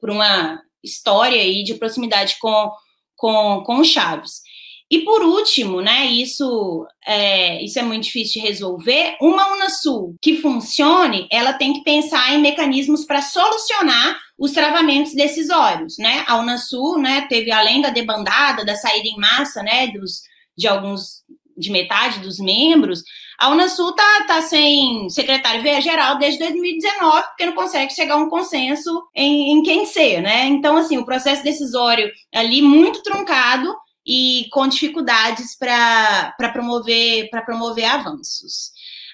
por 0.00 0.10
uma 0.10 0.62
história 0.82 1.40
aí 1.40 1.62
de 1.64 1.74
proximidade 1.74 2.36
com, 2.40 2.70
com, 3.16 3.62
com 3.64 3.84
Chaves. 3.84 4.42
E 4.90 5.06
por 5.06 5.22
último, 5.22 5.80
né, 5.80 6.04
isso 6.04 6.86
é, 7.06 7.64
isso 7.64 7.78
é 7.78 7.82
muito 7.82 8.04
difícil 8.04 8.42
de 8.42 8.46
resolver. 8.46 9.16
Uma 9.22 9.50
Unasul 9.54 10.16
que 10.20 10.36
funcione, 10.36 11.26
ela 11.32 11.54
tem 11.54 11.72
que 11.72 11.82
pensar 11.82 12.34
em 12.34 12.42
mecanismos 12.42 13.06
para 13.06 13.22
solucionar 13.22 14.20
os 14.38 14.52
travamentos 14.52 15.14
decisórios, 15.14 15.96
né? 15.98 16.24
A 16.26 16.36
Unasul, 16.38 16.98
né, 16.98 17.26
teve 17.26 17.50
além 17.50 17.80
da 17.80 17.88
debandada, 17.88 18.66
da 18.66 18.76
saída 18.76 19.08
em 19.08 19.16
massa, 19.16 19.62
né, 19.62 19.86
dos 19.86 20.20
de 20.56 20.68
alguns 20.68 21.21
de 21.56 21.70
metade 21.70 22.20
dos 22.20 22.38
membros, 22.38 23.02
a 23.38 23.50
Unasul 23.50 23.90
está 23.90 24.24
tá 24.26 24.42
sem 24.42 25.08
secretário-geral 25.10 26.18
desde 26.18 26.38
2019, 26.38 27.22
porque 27.28 27.46
não 27.46 27.54
consegue 27.54 27.92
chegar 27.92 28.14
a 28.14 28.18
um 28.18 28.28
consenso 28.28 29.02
em, 29.14 29.52
em 29.52 29.62
quem 29.62 29.84
ser, 29.84 30.20
né? 30.20 30.46
Então, 30.46 30.76
assim, 30.76 30.96
o 30.98 31.04
processo 31.04 31.42
decisório 31.42 32.10
ali 32.32 32.62
muito 32.62 33.02
truncado 33.02 33.74
e 34.06 34.46
com 34.52 34.66
dificuldades 34.66 35.56
para 35.56 36.34
promover, 36.52 37.28
promover 37.44 37.84
avanços. 37.84 38.70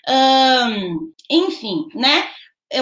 Um, 0.09 1.13
enfim, 1.31 1.87
né? 1.95 2.29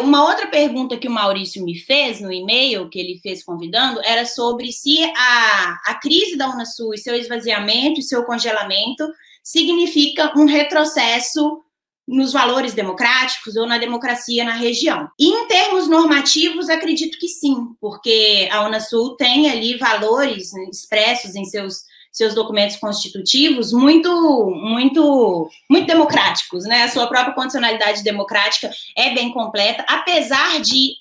Uma 0.02 0.24
outra 0.24 0.48
pergunta 0.48 0.96
que 0.96 1.07
o 1.07 1.12
Maurício 1.12 1.64
me 1.64 1.78
fez 1.78 2.20
no 2.20 2.32
e-mail 2.32 2.88
que 2.88 2.98
ele 2.98 3.20
fez 3.22 3.44
convidando 3.44 4.00
era 4.04 4.26
sobre 4.26 4.72
se 4.72 5.04
a, 5.16 5.78
a 5.86 5.94
crise 5.94 6.36
da 6.36 6.50
Unasul 6.50 6.92
e 6.92 6.98
seu 6.98 7.14
esvaziamento 7.14 8.00
e 8.00 8.02
seu 8.02 8.24
congelamento 8.24 9.09
significa 9.47 10.32
um 10.36 10.44
retrocesso 10.44 11.62
nos 12.07 12.32
valores 12.32 12.74
democráticos 12.74 13.55
ou 13.55 13.64
na 13.64 13.78
democracia 13.78 14.44
na 14.44 14.55
região. 14.55 15.09
E 15.18 15.28
em 15.28 15.47
termos 15.47 15.88
normativos, 15.88 16.68
acredito 16.68 17.16
que 17.16 17.28
sim, 17.28 17.57
porque 17.80 18.49
a 18.51 18.64
Unasul 18.64 19.16
tem 19.16 19.49
ali 19.49 19.76
valores 19.76 20.53
expressos 20.72 21.36
em 21.36 21.44
seus 21.44 21.84
seus 22.12 22.34
documentos 22.34 22.76
constitutivos 22.78 23.74
muito 23.74 24.11
muito 24.51 25.51
muito 25.70 25.86
democráticos, 25.86 26.64
né? 26.64 26.84
A 26.84 26.88
sua 26.88 27.07
própria 27.07 27.34
condicionalidade 27.34 28.03
democrática 28.03 28.70
é 28.97 29.12
bem 29.12 29.30
completa, 29.32 29.84
apesar 29.86 30.61
de 30.61 30.94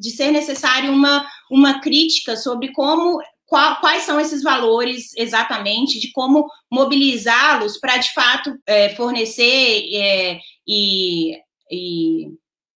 de 0.00 0.10
ser 0.10 0.30
necessário 0.30 0.92
uma, 0.92 1.26
uma 1.50 1.80
crítica 1.80 2.36
sobre 2.36 2.72
como 2.72 3.20
qual, 3.46 3.76
quais 3.80 4.02
são 4.02 4.20
esses 4.20 4.42
valores 4.42 5.12
exatamente, 5.16 6.00
de 6.00 6.10
como 6.12 6.46
mobilizá-los 6.70 7.78
para, 7.78 7.96
de 7.96 8.12
fato, 8.12 8.54
é, 8.66 8.90
fornecer 8.90 9.88
é, 9.94 10.40
e, 10.66 11.38
e, 11.70 12.28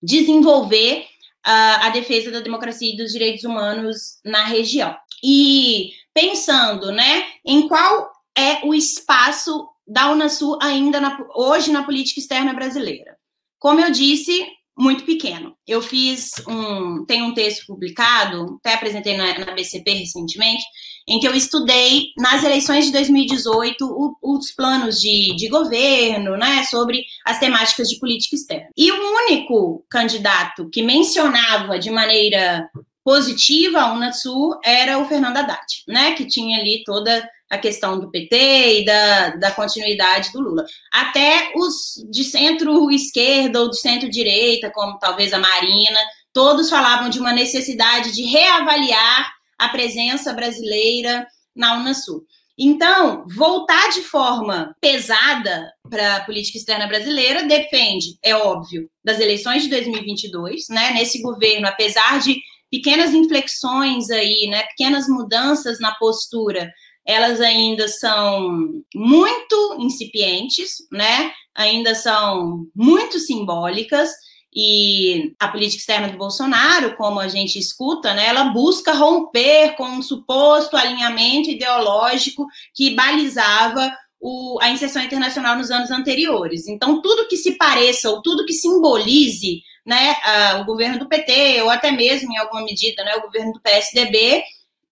desenvolver 0.03 1.07
a, 1.45 1.87
a 1.87 1.91
defesa 1.91 2.31
da 2.31 2.41
democracia 2.41 2.93
e 2.93 2.97
dos 2.97 3.13
direitos 3.13 3.45
humanos 3.45 4.21
na 4.25 4.45
região. 4.45 4.97
E 5.23 5.93
pensando 6.15 6.93
né, 6.93 7.27
em 7.45 7.67
qual 7.67 8.11
é 8.37 8.65
o 8.65 8.73
espaço 8.73 9.69
da 9.87 10.11
Unasul 10.11 10.57
ainda 10.63 11.01
na, 11.01 11.19
hoje 11.35 11.73
na 11.73 11.83
política 11.83 12.21
externa 12.21 12.53
brasileira. 12.53 13.17
Como 13.59 13.81
eu 13.81 13.91
disse, 13.91 14.47
muito 14.81 15.05
pequeno. 15.05 15.55
Eu 15.69 15.83
fiz 15.83 16.31
um, 16.49 17.05
tem 17.05 17.23
um 17.23 17.35
texto 17.35 17.67
publicado, 17.67 18.59
até 18.59 18.75
apresentei 18.75 19.15
na, 19.15 19.39
na 19.39 19.53
BCP 19.53 19.91
recentemente, 19.93 20.65
em 21.07 21.21
que 21.21 21.29
eu 21.29 21.35
estudei 21.35 22.07
nas 22.17 22.43
eleições 22.43 22.87
de 22.87 22.93
2018 22.93 23.85
o, 23.85 24.17
os 24.23 24.53
planos 24.53 24.99
de, 24.99 25.37
de 25.37 25.49
governo, 25.49 26.37
né, 26.39 26.65
sobre 26.65 27.05
as 27.27 27.39
temáticas 27.39 27.89
de 27.89 27.99
política 27.99 28.37
externa. 28.37 28.69
E 28.77 28.91
o 28.91 29.17
único 29.27 29.85
candidato 29.91 30.71
que 30.71 30.83
mencionava 30.83 31.79
de 31.79 31.91
maneira 31.91 32.67
positiva 33.05 33.81
a 33.81 33.93
Unasul 33.93 34.59
era 34.65 34.99
o 34.99 35.07
Fernando 35.07 35.37
Haddad, 35.37 35.67
né, 35.87 36.13
que 36.13 36.27
tinha 36.27 36.59
ali 36.59 36.83
toda 36.85 37.29
a 37.51 37.59
questão 37.59 37.99
do 37.99 38.11
PT 38.11 38.81
e 38.81 38.85
da, 38.85 39.31
da 39.31 39.51
continuidade 39.51 40.31
do 40.33 40.41
Lula. 40.41 40.65
Até 40.93 41.53
os 41.57 41.95
de 42.09 42.23
centro-esquerda 42.23 43.61
ou 43.61 43.69
de 43.69 43.81
centro-direita, 43.81 44.71
como 44.71 44.99
talvez 44.99 45.33
a 45.33 45.39
Marina, 45.39 45.99
todos 46.33 46.71
falavam 46.71 47.11
de 47.11 47.19
uma 47.19 47.33
necessidade 47.33 48.13
de 48.13 48.23
reavaliar 48.23 49.33
a 49.59 49.69
presença 49.69 50.33
brasileira 50.33 51.27
na 51.55 51.77
Unasul. 51.77 52.25
Então, 52.57 53.25
voltar 53.27 53.89
de 53.89 54.03
forma 54.03 54.77
pesada 54.81 55.73
para 55.89 56.17
a 56.17 56.25
política 56.25 56.59
externa 56.59 56.87
brasileira 56.87 57.45
depende, 57.45 58.19
é 58.23 58.37
óbvio, 58.37 58.89
das 59.03 59.19
eleições 59.19 59.63
de 59.63 59.71
2022, 59.71 60.69
né? 60.69 60.93
Nesse 60.93 61.23
governo, 61.23 61.67
apesar 61.67 62.21
de 62.21 62.39
pequenas 62.71 63.13
inflexões 63.13 64.11
aí, 64.11 64.47
né, 64.49 64.63
pequenas 64.69 65.09
mudanças 65.09 65.81
na 65.81 65.93
postura 65.97 66.71
elas 67.07 67.41
ainda 67.41 67.89
são 67.89 68.83
muito 68.95 69.77
incipientes, 69.81 70.77
né? 70.93 71.33
Ainda 71.55 71.95
são 71.95 72.67
muito 72.75 73.19
simbólicas 73.19 74.11
e 74.55 75.33
a 75.39 75.49
política 75.49 75.81
externa 75.81 76.09
do 76.09 76.19
Bolsonaro, 76.19 76.97
como 76.97 77.21
a 77.21 77.29
gente 77.29 77.59
escuta, 77.59 78.13
né, 78.15 78.27
ela 78.27 78.45
busca 78.45 78.93
romper 78.93 79.77
com 79.77 79.85
um 79.85 80.03
suposto 80.03 80.77
alinhamento 80.77 81.51
ideológico 81.51 82.47
que 82.75 82.95
balizava 82.95 83.93
o, 84.21 84.59
a 84.61 84.71
inserção 84.71 85.03
internacional 85.03 85.57
nos 85.57 85.71
anos 85.71 85.91
anteriores. 85.91 86.67
Então, 86.67 87.01
tudo 87.01 87.29
que 87.29 87.37
se 87.37 87.57
pareça 87.57 88.11
ou 88.11 88.21
tudo 88.21 88.45
que 88.45 88.53
simbolize 88.53 89.63
né, 89.87 90.17
a, 90.23 90.61
o 90.61 90.65
governo 90.65 90.99
do 90.99 91.09
PT, 91.09 91.63
ou 91.63 91.71
até 91.71 91.91
mesmo, 91.91 92.33
em 92.33 92.37
alguma 92.37 92.63
medida, 92.63 93.03
né, 93.05 93.15
o 93.17 93.23
governo 93.23 93.53
do 93.53 93.61
PSDB, 93.61 94.43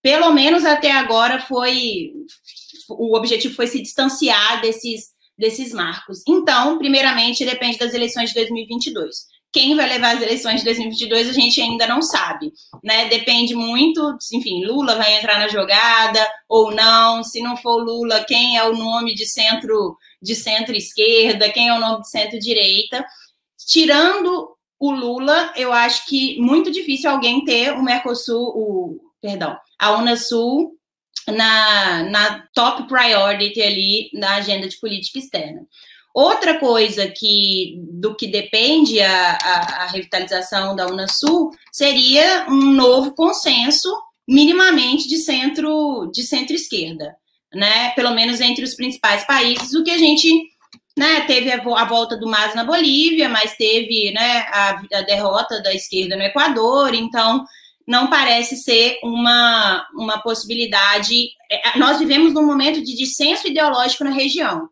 pelo 0.03 0.33
menos 0.33 0.65
até 0.65 0.93
agora 0.93 1.41
foi 1.41 2.13
o 2.89 3.17
objetivo 3.17 3.55
foi 3.55 3.67
se 3.67 3.83
distanciar 3.83 4.61
desses 4.61 5.17
desses 5.39 5.73
marcos. 5.73 6.23
Então, 6.27 6.79
primeiramente, 6.79 7.45
depende 7.45 7.79
das 7.79 7.95
eleições 7.95 8.31
de 8.31 8.35
2022. 8.35 9.29
Quem 9.53 9.77
vai 9.77 9.89
levar 9.89 10.17
as 10.17 10.23
eleições 10.23 10.59
de 10.59 10.65
2022 10.65 11.29
a 11.29 11.33
gente 11.33 11.61
ainda 11.61 11.87
não 11.87 12.03
sabe, 12.03 12.53
né? 12.83 13.09
Depende 13.09 13.55
muito, 13.55 14.17
enfim, 14.33 14.65
Lula 14.65 14.97
vai 14.97 15.17
entrar 15.17 15.39
na 15.39 15.49
jogada 15.49 16.29
ou 16.49 16.71
não. 16.75 17.23
Se 17.23 17.41
não 17.41 17.57
for 17.57 17.83
Lula, 17.83 18.25
quem 18.25 18.59
é 18.59 18.65
o 18.65 18.77
nome 18.77 19.15
de 19.15 19.27
centro 19.27 19.97
de 20.21 20.35
centro-esquerda, 20.35 21.51
quem 21.51 21.69
é 21.69 21.75
o 21.75 21.81
nome 21.81 22.03
de 22.03 22.11
centro-direita? 22.11 23.07
Tirando 23.67 24.51
o 24.79 24.91
Lula, 24.91 25.53
eu 25.57 25.73
acho 25.73 26.07
que 26.07 26.39
muito 26.41 26.71
difícil 26.71 27.11
alguém 27.11 27.45
ter 27.45 27.73
o 27.73 27.83
Mercosul, 27.83 28.53
o 28.55 29.08
perdão, 29.21 29.57
a 29.79 29.93
Unasul 29.97 30.79
na, 31.27 32.03
na 32.05 32.47
top 32.55 32.87
priority 32.89 33.63
ali 33.63 34.11
na 34.15 34.37
agenda 34.37 34.69
de 34.69 34.79
política 34.79 35.19
externa. 35.19 35.63
Outra 36.15 36.59
coisa 36.59 37.07
que 37.09 37.77
do 37.93 38.15
que 38.15 38.27
depende 38.27 39.01
a, 39.01 39.39
a, 39.41 39.83
a 39.85 39.87
revitalização 39.87 40.75
da 40.75 40.87
Unasul 40.87 41.51
seria 41.73 42.47
um 42.49 42.73
novo 42.73 43.15
consenso 43.15 43.89
minimamente 44.27 45.09
de 45.09 45.19
centro 45.19 46.11
de 46.13 46.23
centro-esquerda, 46.23 47.15
né? 47.55 47.91
Pelo 47.91 48.15
menos 48.15 48.41
entre 48.41 48.65
os 48.65 48.75
principais 48.75 49.25
países, 49.27 49.75
o 49.75 49.85
que 49.85 49.91
a 49.91 49.99
gente 49.99 50.29
né, 50.97 51.21
teve 51.23 51.53
a, 51.53 51.63
a, 51.63 51.85
volta 51.85 52.17
do 52.17 52.27
MAS 52.27 52.55
na 52.57 52.65
Bolívia, 52.65 53.29
mas 53.29 53.57
teve 53.57 54.11
né, 54.13 54.41
a, 54.49 54.81
a, 54.93 55.03
derrota 55.03 55.63
da 55.63 55.73
esquerda 55.73 56.17
no 56.17 56.25
Equador, 56.25 56.93
então 56.93 57.45
não 57.89 58.09
parece 58.09 58.57
ser 58.57 58.99
uma, 59.03 59.87
uma 59.95 60.19
possibilidade. 60.19 61.31
É, 61.51 61.79
nós 61.79 61.99
vivemos 61.99 62.35
num 62.35 62.47
momento 62.47 62.83
de 62.83 62.95
dissenso 62.95 63.49
ideológico 63.49 64.05
na 64.05 64.11
região. 64.11 64.69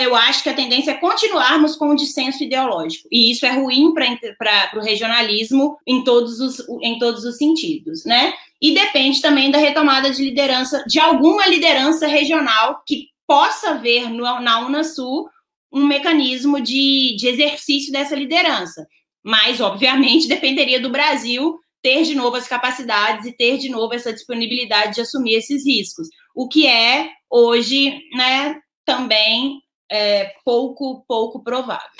Eu 0.00 0.14
acho 0.14 0.42
que 0.42 0.48
a 0.48 0.54
tendência 0.54 0.92
é 0.92 0.94
continuarmos 0.94 1.76
com 1.76 1.90
o 1.90 1.96
dissenso 1.96 2.42
ideológico, 2.42 3.06
e 3.12 3.30
isso 3.30 3.44
é 3.44 3.50
ruim 3.50 3.92
para 3.92 4.70
o 4.76 4.80
regionalismo 4.80 5.76
em 5.86 6.02
todos, 6.02 6.40
os, 6.40 6.64
em 6.80 6.98
todos 6.98 7.24
os 7.24 7.36
sentidos, 7.36 8.02
né? 8.06 8.32
e 8.64 8.72
depende 8.72 9.20
também 9.20 9.50
da 9.50 9.58
retomada 9.58 10.10
de 10.10 10.24
liderança, 10.24 10.82
de 10.86 10.98
alguma 10.98 11.46
liderança 11.46 12.06
regional 12.06 12.82
que 12.86 13.08
possa 13.26 13.74
ver 13.74 14.08
no, 14.08 14.22
na 14.40 14.64
Unasul 14.64 15.28
um 15.70 15.84
mecanismo 15.84 16.58
de, 16.62 17.14
de 17.18 17.28
exercício 17.28 17.92
dessa 17.92 18.16
liderança. 18.16 18.86
Mas, 19.22 19.60
obviamente, 19.60 20.26
dependeria 20.28 20.80
do 20.80 20.88
Brasil 20.88 21.58
ter 21.84 22.02
de 22.02 22.14
novo 22.14 22.34
as 22.34 22.48
capacidades 22.48 23.26
e 23.26 23.36
ter 23.36 23.58
de 23.58 23.68
novo 23.68 23.92
essa 23.92 24.10
disponibilidade 24.10 24.94
de 24.94 25.02
assumir 25.02 25.34
esses 25.34 25.66
riscos, 25.66 26.08
o 26.34 26.48
que 26.48 26.66
é 26.66 27.10
hoje, 27.30 28.00
né, 28.16 28.58
também 28.86 29.60
é, 29.92 30.32
pouco 30.42 31.04
pouco 31.06 31.44
provável. 31.44 31.90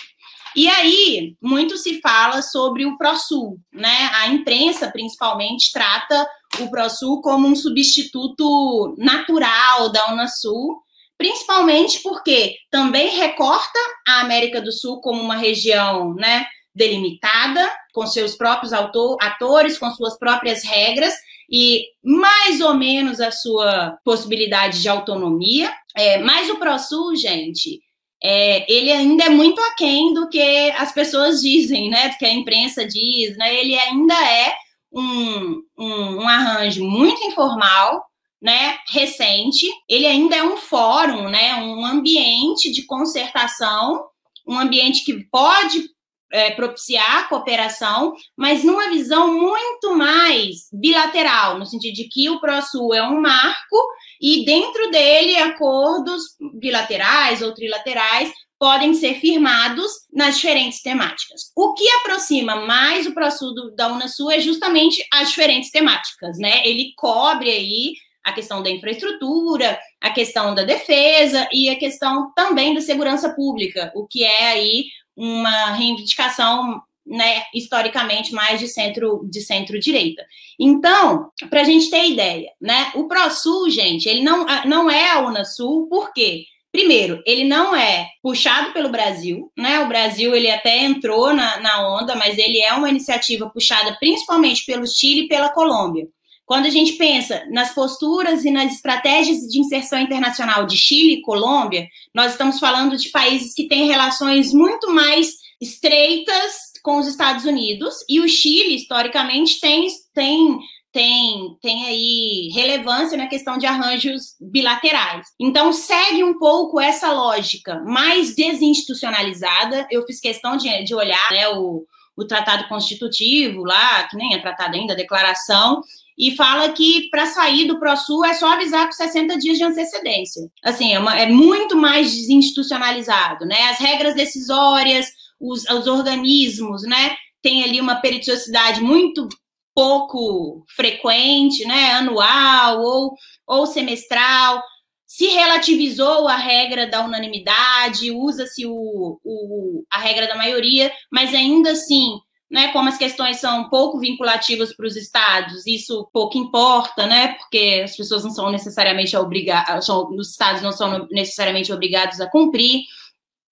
E 0.56 0.68
aí, 0.68 1.36
muito 1.42 1.76
se 1.76 2.00
fala 2.00 2.40
sobre 2.40 2.86
o 2.86 2.96
ProSul, 2.96 3.58
né? 3.72 4.08
A 4.14 4.28
imprensa, 4.28 4.88
principalmente, 4.88 5.72
trata 5.72 6.28
o 6.60 6.70
ProSul 6.70 7.20
como 7.20 7.48
um 7.48 7.56
substituto 7.56 8.94
natural 8.96 9.90
da 9.90 10.12
Unasul, 10.12 10.80
principalmente 11.18 12.00
porque 12.02 12.54
também 12.70 13.16
recorta 13.16 13.78
a 14.06 14.20
América 14.20 14.60
do 14.60 14.70
Sul 14.70 15.00
como 15.00 15.20
uma 15.20 15.36
região, 15.36 16.14
né, 16.14 16.46
delimitada, 16.74 17.70
com 17.92 18.06
seus 18.06 18.34
próprios 18.34 18.72
autor, 18.72 19.16
atores, 19.20 19.78
com 19.78 19.90
suas 19.90 20.18
próprias 20.18 20.64
regras 20.64 21.14
e 21.50 21.84
mais 22.02 22.60
ou 22.60 22.74
menos 22.74 23.20
a 23.20 23.30
sua 23.30 23.96
possibilidade 24.04 24.82
de 24.82 24.88
autonomia. 24.88 25.72
É, 25.96 26.18
mas 26.18 26.50
o 26.50 26.56
ProSul, 26.56 27.14
gente, 27.14 27.80
é, 28.22 28.70
ele 28.72 28.90
ainda 28.90 29.24
é 29.24 29.28
muito 29.28 29.60
aquém 29.60 30.12
do 30.12 30.28
que 30.28 30.70
as 30.72 30.92
pessoas 30.92 31.40
dizem, 31.40 31.90
né? 31.90 32.08
Do 32.08 32.16
que 32.16 32.24
a 32.24 32.32
imprensa 32.32 32.86
diz, 32.86 33.36
né? 33.36 33.54
Ele 33.54 33.78
ainda 33.78 34.14
é 34.14 34.54
um, 34.92 35.62
um, 35.76 36.22
um 36.22 36.28
arranjo 36.28 36.84
muito 36.84 37.22
informal, 37.24 38.04
né, 38.40 38.76
recente, 38.90 39.66
ele 39.88 40.06
ainda 40.06 40.36
é 40.36 40.42
um 40.42 40.58
fórum, 40.58 41.30
né, 41.30 41.54
um 41.62 41.82
ambiente 41.84 42.70
de 42.70 42.82
concertação, 42.82 44.04
um 44.46 44.58
ambiente 44.58 45.02
que 45.02 45.24
pode 45.30 45.88
é, 46.34 46.50
propiciar 46.50 47.28
cooperação, 47.28 48.12
mas 48.36 48.64
numa 48.64 48.90
visão 48.90 49.32
muito 49.32 49.96
mais 49.96 50.68
bilateral, 50.72 51.60
no 51.60 51.64
sentido 51.64 51.94
de 51.94 52.08
que 52.08 52.28
o 52.28 52.40
ProSul 52.40 52.92
é 52.92 53.00
um 53.06 53.20
marco 53.20 53.76
e 54.20 54.44
dentro 54.44 54.90
dele 54.90 55.36
acordos 55.36 56.22
bilaterais 56.58 57.40
ou 57.40 57.54
trilaterais 57.54 58.32
podem 58.58 58.94
ser 58.94 59.14
firmados 59.20 59.92
nas 60.12 60.36
diferentes 60.36 60.82
temáticas. 60.82 61.52
O 61.56 61.72
que 61.74 61.88
aproxima 62.00 62.66
mais 62.66 63.06
o 63.06 63.14
ProSul 63.14 63.54
da 63.76 63.92
Unasul 63.92 64.32
é 64.32 64.40
justamente 64.40 65.06
as 65.12 65.28
diferentes 65.28 65.70
temáticas, 65.70 66.36
né? 66.38 66.66
Ele 66.66 66.92
cobre 66.96 67.48
aí 67.48 67.92
a 68.24 68.32
questão 68.32 68.60
da 68.60 68.70
infraestrutura, 68.70 69.78
a 70.00 70.10
questão 70.10 70.54
da 70.54 70.64
defesa 70.64 71.46
e 71.52 71.68
a 71.68 71.76
questão 71.76 72.32
também 72.34 72.74
da 72.74 72.80
segurança 72.80 73.34
pública, 73.34 73.92
o 73.94 74.06
que 74.06 74.24
é 74.24 74.52
aí 74.52 74.86
uma 75.16 75.72
reivindicação 75.72 76.82
né, 77.06 77.42
historicamente 77.54 78.32
mais 78.32 78.58
de 78.58 78.68
centro 78.68 79.26
de 79.28 79.40
centro-direita. 79.40 80.24
Então, 80.58 81.30
para 81.50 81.60
a 81.60 81.64
gente 81.64 81.90
ter 81.90 82.08
ideia, 82.08 82.50
né, 82.60 82.92
o 82.94 83.06
ProSul, 83.06 83.68
gente, 83.68 84.08
ele 84.08 84.22
não, 84.22 84.46
não 84.64 84.90
é 84.90 85.10
a 85.10 85.20
Unasul, 85.20 85.86
por 85.88 86.12
quê? 86.12 86.44
Primeiro, 86.72 87.22
ele 87.24 87.44
não 87.44 87.76
é 87.76 88.08
puxado 88.20 88.72
pelo 88.72 88.88
Brasil, 88.88 89.48
né? 89.56 89.78
O 89.78 89.86
Brasil 89.86 90.34
ele 90.34 90.50
até 90.50 90.82
entrou 90.82 91.32
na, 91.32 91.60
na 91.60 91.88
onda, 91.88 92.16
mas 92.16 92.36
ele 92.36 92.60
é 92.60 92.72
uma 92.72 92.90
iniciativa 92.90 93.48
puxada 93.48 93.96
principalmente 94.00 94.66
pelo 94.66 94.84
Chile 94.84 95.26
e 95.26 95.28
pela 95.28 95.50
Colômbia. 95.50 96.08
Quando 96.46 96.66
a 96.66 96.70
gente 96.70 96.94
pensa 96.94 97.44
nas 97.50 97.74
posturas 97.74 98.44
e 98.44 98.50
nas 98.50 98.72
estratégias 98.72 99.38
de 99.48 99.58
inserção 99.58 99.98
internacional 99.98 100.66
de 100.66 100.76
Chile 100.76 101.14
e 101.14 101.22
Colômbia, 101.22 101.88
nós 102.14 102.32
estamos 102.32 102.58
falando 102.58 102.96
de 102.96 103.08
países 103.08 103.54
que 103.54 103.66
têm 103.66 103.86
relações 103.86 104.52
muito 104.52 104.90
mais 104.90 105.44
estreitas 105.60 106.74
com 106.82 106.98
os 106.98 107.06
Estados 107.06 107.46
Unidos, 107.46 107.94
e 108.06 108.20
o 108.20 108.28
Chile, 108.28 108.76
historicamente, 108.76 109.58
tem, 109.58 109.88
tem, 110.12 110.58
tem, 110.92 111.56
tem 111.62 111.86
aí 111.86 112.50
relevância 112.52 113.16
na 113.16 113.26
questão 113.26 113.56
de 113.56 113.64
arranjos 113.64 114.34
bilaterais. 114.38 115.26
Então, 115.40 115.72
segue 115.72 116.22
um 116.22 116.38
pouco 116.38 116.78
essa 116.78 117.10
lógica 117.10 117.82
mais 117.86 118.34
desinstitucionalizada. 118.34 119.88
Eu 119.90 120.04
fiz 120.04 120.20
questão 120.20 120.58
de, 120.58 120.84
de 120.84 120.94
olhar 120.94 121.30
né, 121.30 121.48
o, 121.48 121.86
o 122.14 122.26
tratado 122.26 122.68
constitutivo 122.68 123.64
lá, 123.64 124.06
que 124.06 124.16
nem 124.16 124.34
é 124.34 124.38
tratado 124.38 124.76
ainda, 124.76 124.92
a 124.92 124.96
declaração, 124.96 125.80
e 126.16 126.36
fala 126.36 126.70
que 126.70 127.08
para 127.10 127.26
sair 127.26 127.66
do 127.66 127.78
ProSul 127.78 128.24
é 128.24 128.34
só 128.34 128.52
avisar 128.52 128.86
com 128.86 128.92
60 128.92 129.36
dias 129.38 129.58
de 129.58 129.64
antecedência. 129.64 130.42
Assim, 130.62 130.92
é, 130.94 130.98
uma, 130.98 131.18
é 131.18 131.26
muito 131.26 131.76
mais 131.76 132.12
desinstitucionalizado, 132.14 133.44
né? 133.44 133.70
As 133.70 133.78
regras 133.78 134.14
decisórias, 134.14 135.08
os, 135.40 135.64
os 135.68 135.86
organismos, 135.86 136.82
né? 136.82 137.16
Tem 137.42 137.64
ali 137.64 137.80
uma 137.80 137.96
periodicidade 137.96 138.80
muito 138.80 139.28
pouco 139.74 140.64
frequente, 140.74 141.66
né? 141.66 141.92
Anual 141.94 142.80
ou, 142.80 143.14
ou 143.46 143.66
semestral. 143.66 144.62
Se 145.04 145.26
relativizou 145.26 146.28
a 146.28 146.36
regra 146.36 146.86
da 146.86 147.04
unanimidade, 147.04 148.10
usa-se 148.10 148.64
o, 148.66 149.20
o, 149.24 149.84
a 149.92 149.98
regra 149.98 150.26
da 150.26 150.36
maioria, 150.36 150.92
mas 151.12 151.34
ainda 151.34 151.72
assim 151.72 152.18
né, 152.50 152.72
como 152.72 152.88
as 152.88 152.98
questões 152.98 153.38
são 153.38 153.68
pouco 153.68 153.98
vinculativas 153.98 154.74
para 154.74 154.86
os 154.86 154.96
estados, 154.96 155.66
isso 155.66 156.08
pouco 156.12 156.38
importa, 156.38 157.06
né, 157.06 157.34
porque 157.34 157.82
as 157.84 157.96
pessoas 157.96 158.22
não 158.22 158.30
são 158.30 158.50
necessariamente 158.50 159.16
obrigadas, 159.16 159.88
os 159.88 160.30
estados 160.30 160.62
não 160.62 160.72
são 160.72 161.08
necessariamente 161.10 161.72
obrigados 161.72 162.20
a 162.20 162.30
cumprir. 162.30 162.82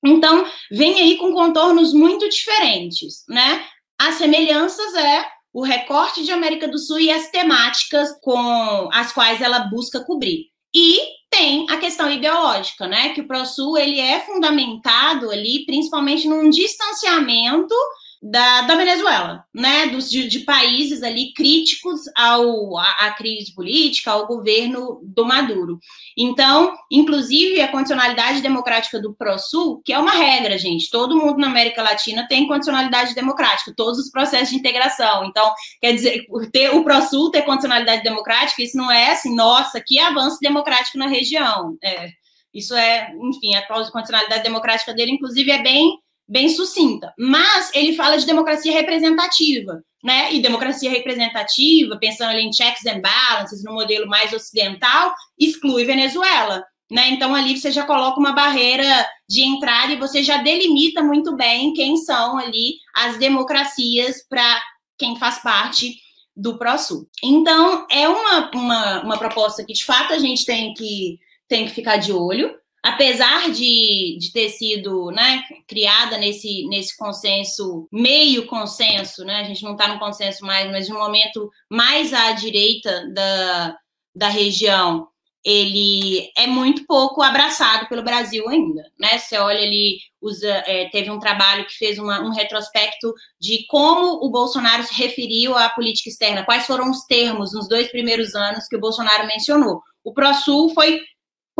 Então, 0.05 0.45
vem 0.70 1.01
aí 1.01 1.16
com 1.16 1.32
contornos 1.32 1.93
muito 1.93 2.28
diferentes, 2.28 3.24
né? 3.28 3.64
As 4.01 4.16
semelhanças 4.16 4.95
é 4.95 5.24
o 5.53 5.62
recorte 5.62 6.24
de 6.24 6.32
América 6.32 6.66
do 6.66 6.78
Sul 6.78 6.99
e 6.99 7.11
as 7.11 7.30
temáticas 7.30 8.11
com 8.20 8.88
as 8.93 9.12
quais 9.12 9.40
ela 9.40 9.61
busca 9.61 10.01
cobrir. 10.01 10.47
E 10.74 10.99
tem 11.30 11.66
a 11.70 11.76
questão 11.76 12.11
ideológica, 12.11 12.88
né? 12.88 13.11
Que 13.11 13.20
o 13.20 13.28
ProSul 13.28 13.76
ele 13.76 14.01
é 14.01 14.20
fundamentado 14.20 15.30
ali, 15.30 15.64
principalmente 15.66 16.26
num 16.26 16.51
distanciamento 16.51 17.74
da, 18.23 18.61
da 18.62 18.77
Venezuela, 18.77 19.45
né, 19.53 19.89
dos, 19.89 20.09
de, 20.09 20.29
de, 20.29 20.41
países 20.41 21.03
ali 21.03 21.33
críticos 21.33 22.03
ao, 22.16 22.79
à, 22.79 23.11
crise 23.11 23.53
política, 23.53 24.12
ao 24.12 24.29
governo 24.29 25.01
do 25.03 25.25
Maduro. 25.25 25.81
Então, 26.16 26.73
inclusive, 26.89 27.61
a 27.61 27.66
condicionalidade 27.66 28.41
democrática 28.41 29.01
do 29.01 29.12
ProSul, 29.12 29.83
que 29.85 29.93
é 29.93 29.99
uma 29.99 30.12
regra, 30.12 30.57
gente, 30.57 30.89
todo 30.89 31.16
mundo 31.16 31.39
na 31.39 31.49
América 31.49 31.83
Latina 31.83 32.25
tem 32.29 32.47
condicionalidade 32.47 33.12
democrática, 33.12 33.75
todos 33.77 33.99
os 33.99 34.09
processos 34.09 34.51
de 34.51 34.57
integração. 34.57 35.25
Então, 35.25 35.53
quer 35.81 35.93
dizer, 35.93 36.25
ter, 36.53 36.73
o 36.77 36.85
ProSul 36.85 37.33
ter 37.33 37.43
condicionalidade 37.43 38.05
democrática, 38.05 38.62
isso 38.62 38.77
não 38.77 38.89
é 38.89 39.11
assim, 39.11 39.35
nossa, 39.35 39.83
que 39.85 39.99
avanço 39.99 40.39
democrático 40.41 40.97
na 40.97 41.09
região. 41.09 41.77
É, 41.83 42.11
isso 42.55 42.77
é, 42.77 43.12
enfim, 43.20 43.57
a 43.57 43.66
condicionalidade 43.66 44.45
democrática 44.45 44.95
dele, 44.95 45.11
inclusive, 45.11 45.51
é 45.51 45.61
bem 45.61 45.99
bem 46.33 46.49
sucinta. 46.49 47.12
Mas 47.18 47.70
ele 47.74 47.95
fala 47.95 48.16
de 48.16 48.24
democracia 48.24 48.72
representativa, 48.72 49.83
né? 50.03 50.33
E 50.33 50.41
democracia 50.41 50.91
representativa, 50.91 51.99
pensando 51.99 52.30
ali 52.30 52.43
em 52.43 52.53
checks 52.53 52.87
and 52.87 53.01
balances, 53.01 53.62
no 53.62 53.74
modelo 53.74 54.09
mais 54.09 54.33
ocidental, 54.33 55.14
exclui 55.39 55.85
Venezuela. 55.85 56.64
Né? 56.91 57.11
Então, 57.11 57.35
ali 57.35 57.57
você 57.57 57.70
já 57.70 57.87
coloca 57.87 58.18
uma 58.18 58.33
barreira 58.33 59.07
de 59.28 59.43
entrada 59.43 59.93
e 59.93 59.99
você 59.99 60.22
já 60.22 60.39
delimita 60.39 61.03
muito 61.03 61.35
bem 61.37 61.72
quem 61.72 61.97
são 61.97 62.39
ali 62.39 62.74
as 62.95 63.16
democracias 63.16 64.26
para 64.28 64.62
quem 64.99 65.16
faz 65.16 65.39
parte 65.39 65.97
do 66.37 66.59
ProSul. 66.59 67.09
Então, 67.22 67.87
é 67.91 68.09
uma, 68.09 68.51
uma, 68.55 69.03
uma 69.05 69.18
proposta 69.18 69.64
que, 69.64 69.72
de 69.72 69.85
fato, 69.85 70.12
a 70.12 70.18
gente 70.18 70.45
tem 70.45 70.74
que, 70.74 71.18
tem 71.49 71.66
que 71.66 71.72
ficar 71.72 71.97
de 71.97 72.12
olho, 72.12 72.55
apesar 72.83 73.51
de, 73.53 74.18
de 74.18 74.33
ter 74.33 74.49
sido 74.49 75.11
né, 75.12 75.45
criada 75.68 76.18
nesse, 76.18 76.66
nesse 76.68 76.97
consenso, 76.97 77.87
meio 77.93 78.47
consenso, 78.47 79.24
né, 79.24 79.41
a 79.41 79.45
gente 79.45 79.62
não 79.62 79.72
está 79.72 79.87
no 79.87 80.01
consenso 80.01 80.45
mais, 80.45 80.70
mas 80.70 80.87
de 80.87 80.93
um 80.93 80.99
momento 80.99 81.51
mais 81.70 82.12
à 82.12 82.33
direita 82.33 83.09
da, 83.14 83.76
da 84.14 84.28
região, 84.28 85.07
ele 85.45 86.30
é 86.37 86.47
muito 86.47 86.85
pouco 86.87 87.22
abraçado 87.22 87.89
pelo 87.89 88.03
Brasil 88.03 88.49
ainda, 88.49 88.85
né? 88.99 89.18
Você 89.18 89.37
olha 89.39 89.61
ali, 89.61 89.99
usa, 90.20 90.49
é, 90.66 90.89
teve 90.91 91.11
um 91.11 91.18
trabalho 91.18 91.66
que 91.66 91.76
fez 91.76 91.99
uma, 91.99 92.20
um 92.20 92.30
retrospecto 92.30 93.12
de 93.41 93.66
como 93.66 94.24
o 94.24 94.30
Bolsonaro 94.30 94.85
se 94.85 94.95
referiu 94.95 95.57
à 95.57 95.68
política 95.68 96.09
externa, 96.09 96.45
quais 96.45 96.64
foram 96.64 96.89
os 96.89 97.05
termos 97.07 97.53
nos 97.53 97.68
dois 97.68 97.91
primeiros 97.91 98.37
anos 98.37 98.68
que 98.68 98.76
o 98.76 98.80
Bolsonaro 98.80 99.26
mencionou. 99.26 99.83
O 100.05 100.12
ProSul 100.12 100.72
foi 100.74 101.01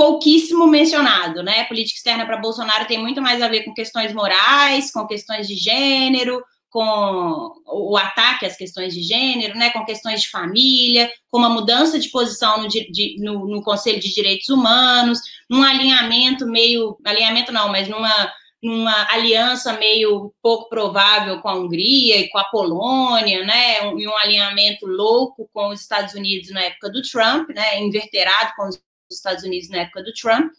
pouquíssimo 0.03 0.67
mencionado, 0.67 1.45
né? 1.45 1.63
Política 1.67 1.97
externa 1.97 2.27
para 2.27 2.37
Bolsonaro 2.37 2.89
tem 2.89 2.99
muito 2.99 3.23
mais 3.23 3.41
a 3.41 3.47
ver 3.47 3.63
com 3.63 3.73
questões 3.73 4.13
morais, 4.13 4.91
com 4.91 5.07
questões 5.07 5.47
de 5.47 5.55
gênero, 5.55 6.43
com 6.69 7.53
o 7.65 7.97
ataque 7.97 8.45
às 8.45 8.57
questões 8.57 8.95
de 8.95 9.01
gênero, 9.01 9.57
né, 9.57 9.71
com 9.71 9.85
questões 9.85 10.23
de 10.23 10.29
família, 10.29 11.09
com 11.31 11.39
uma 11.39 11.49
mudança 11.49 12.01
de 12.01 12.09
posição 12.11 12.63
no, 12.63 12.69
de, 12.69 13.17
no, 13.21 13.47
no 13.47 13.63
Conselho 13.63 14.01
de 14.01 14.13
Direitos 14.13 14.49
Humanos, 14.49 15.21
num 15.49 15.63
alinhamento 15.63 16.47
meio, 16.47 16.99
alinhamento 17.05 17.53
não, 17.53 17.69
mas 17.69 17.87
numa, 17.87 18.33
numa 18.61 19.07
aliança 19.09 19.75
meio 19.75 20.35
pouco 20.43 20.69
provável 20.69 21.41
com 21.41 21.49
a 21.49 21.55
Hungria 21.55 22.17
e 22.17 22.29
com 22.29 22.39
a 22.39 22.45
Polônia, 22.45 23.45
né, 23.45 23.83
um, 23.83 23.95
um 23.95 24.17
alinhamento 24.17 24.85
louco 24.85 25.49
com 25.53 25.69
os 25.69 25.81
Estados 25.81 26.15
Unidos 26.15 26.51
na 26.51 26.63
época 26.63 26.91
do 26.91 27.03
Trump, 27.03 27.51
né, 27.51 27.81
inverterado 27.81 28.53
com 28.57 28.67
os 28.67 28.83
Estados 29.17 29.45
Unidos 29.45 29.69
na 29.69 29.79
época 29.79 30.03
do 30.03 30.13
Trump 30.13 30.51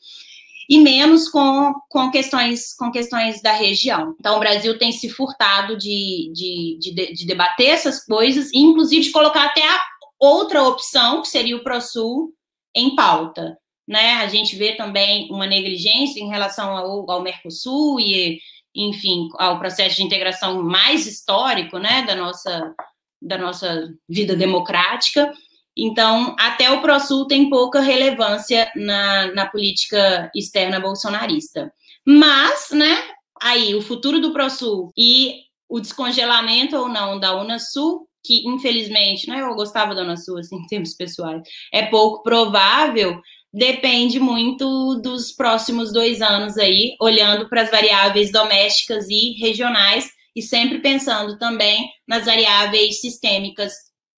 e 0.70 0.80
menos 0.80 1.30
com, 1.30 1.74
com, 1.90 2.10
questões, 2.10 2.74
com 2.74 2.92
questões 2.92 3.42
da 3.42 3.52
região. 3.52 4.16
Então, 4.20 4.38
o 4.38 4.40
Brasil 4.40 4.78
tem 4.78 4.92
se 4.92 5.10
furtado 5.10 5.78
de, 5.78 6.32
de, 6.34 6.78
de, 6.80 7.14
de 7.14 7.26
debater 7.26 7.70
essas 7.70 8.04
coisas, 8.06 8.50
inclusive 8.54 9.04
de 9.04 9.12
colocar 9.12 9.46
até 9.46 9.68
a 9.68 9.80
outra 10.20 10.64
opção, 10.64 11.22
que 11.22 11.28
seria 11.28 11.58
o 11.58 11.64
ProSul, 11.64 12.34
em 12.76 12.96
pauta. 12.96 13.58
Né? 13.88 14.14
A 14.16 14.28
gente 14.28 14.56
vê 14.56 14.76
também 14.76 15.30
uma 15.30 15.46
negligência 15.46 16.20
em 16.20 16.30
relação 16.30 16.76
ao, 16.78 17.12
ao 17.12 17.22
Mercosul 17.22 18.00
e, 18.00 18.40
enfim, 18.74 19.28
ao 19.38 19.60
processo 19.60 19.98
de 19.98 20.04
integração 20.04 20.64
mais 20.64 21.06
histórico 21.06 21.78
né, 21.78 22.04
da, 22.04 22.16
nossa, 22.16 22.74
da 23.22 23.38
nossa 23.38 23.94
vida 24.08 24.36
democrática. 24.36 25.32
Então, 25.78 26.36
até 26.40 26.70
o 26.72 26.82
ProSul 26.82 27.28
tem 27.28 27.50
pouca 27.50 27.82
relevância 27.82 28.72
na, 28.76 29.34
na 29.34 29.46
política 29.48 30.32
externa 30.36 30.80
bolsonarista. 30.80 31.74
Mas, 32.06 32.70
né, 32.72 33.02
aí 33.42 33.74
o 33.74 33.82
futuro 33.82 34.20
do 34.20 34.32
ProSul 34.32 34.92
e 34.98 35.42
o 35.68 35.80
descongelamento 35.80 36.76
ou 36.78 36.88
não 36.88 37.20
da 37.20 37.36
Unasul, 37.36 38.08
que 38.24 38.48
infelizmente, 38.48 39.28
né, 39.28 39.42
eu 39.42 39.56
gostava 39.56 39.96
da 39.96 40.04
Unasul, 40.04 40.38
assim, 40.38 40.58
em 40.62 40.68
termos 40.68 40.94
pessoais, 40.94 41.42
é 41.74 41.88
pouco 41.88 42.22
provável, 42.22 43.20
depende 43.52 44.20
muito 44.20 44.96
dos 45.02 45.32
próximos 45.32 45.92
dois 45.92 46.22
anos 46.22 46.58
aí, 46.58 46.96
olhando 47.02 47.50
para 47.50 47.64
as 47.64 47.72
variáveis 47.72 48.32
domésticas 48.32 49.08
e 49.10 49.34
regionais 49.40 50.10
e 50.36 50.42
sempre 50.42 50.80
pensando 50.80 51.38
também 51.38 51.90
nas 52.08 52.26
variáveis 52.26 53.00
sistêmicas 53.00 53.74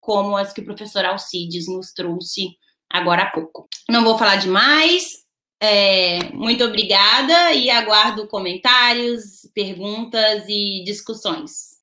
como 0.06 0.38
as 0.38 0.54
que 0.54 0.62
o 0.62 0.66
professor 0.66 1.04
Alcides 1.04 1.68
nos 1.68 1.92
trouxe 1.92 2.56
agora 2.88 3.24
há 3.24 3.32
pouco. 3.32 3.68
Não 3.90 4.04
vou 4.04 4.20
falar 4.20 4.36
demais. 4.36 5.26
É, 5.60 6.32
muito 6.32 6.64
obrigada 6.64 7.54
e 7.54 7.72
aguardo 7.72 8.28
comentários, 8.28 9.50
perguntas 9.56 10.44
e 10.48 10.84
discussões. 10.86 11.80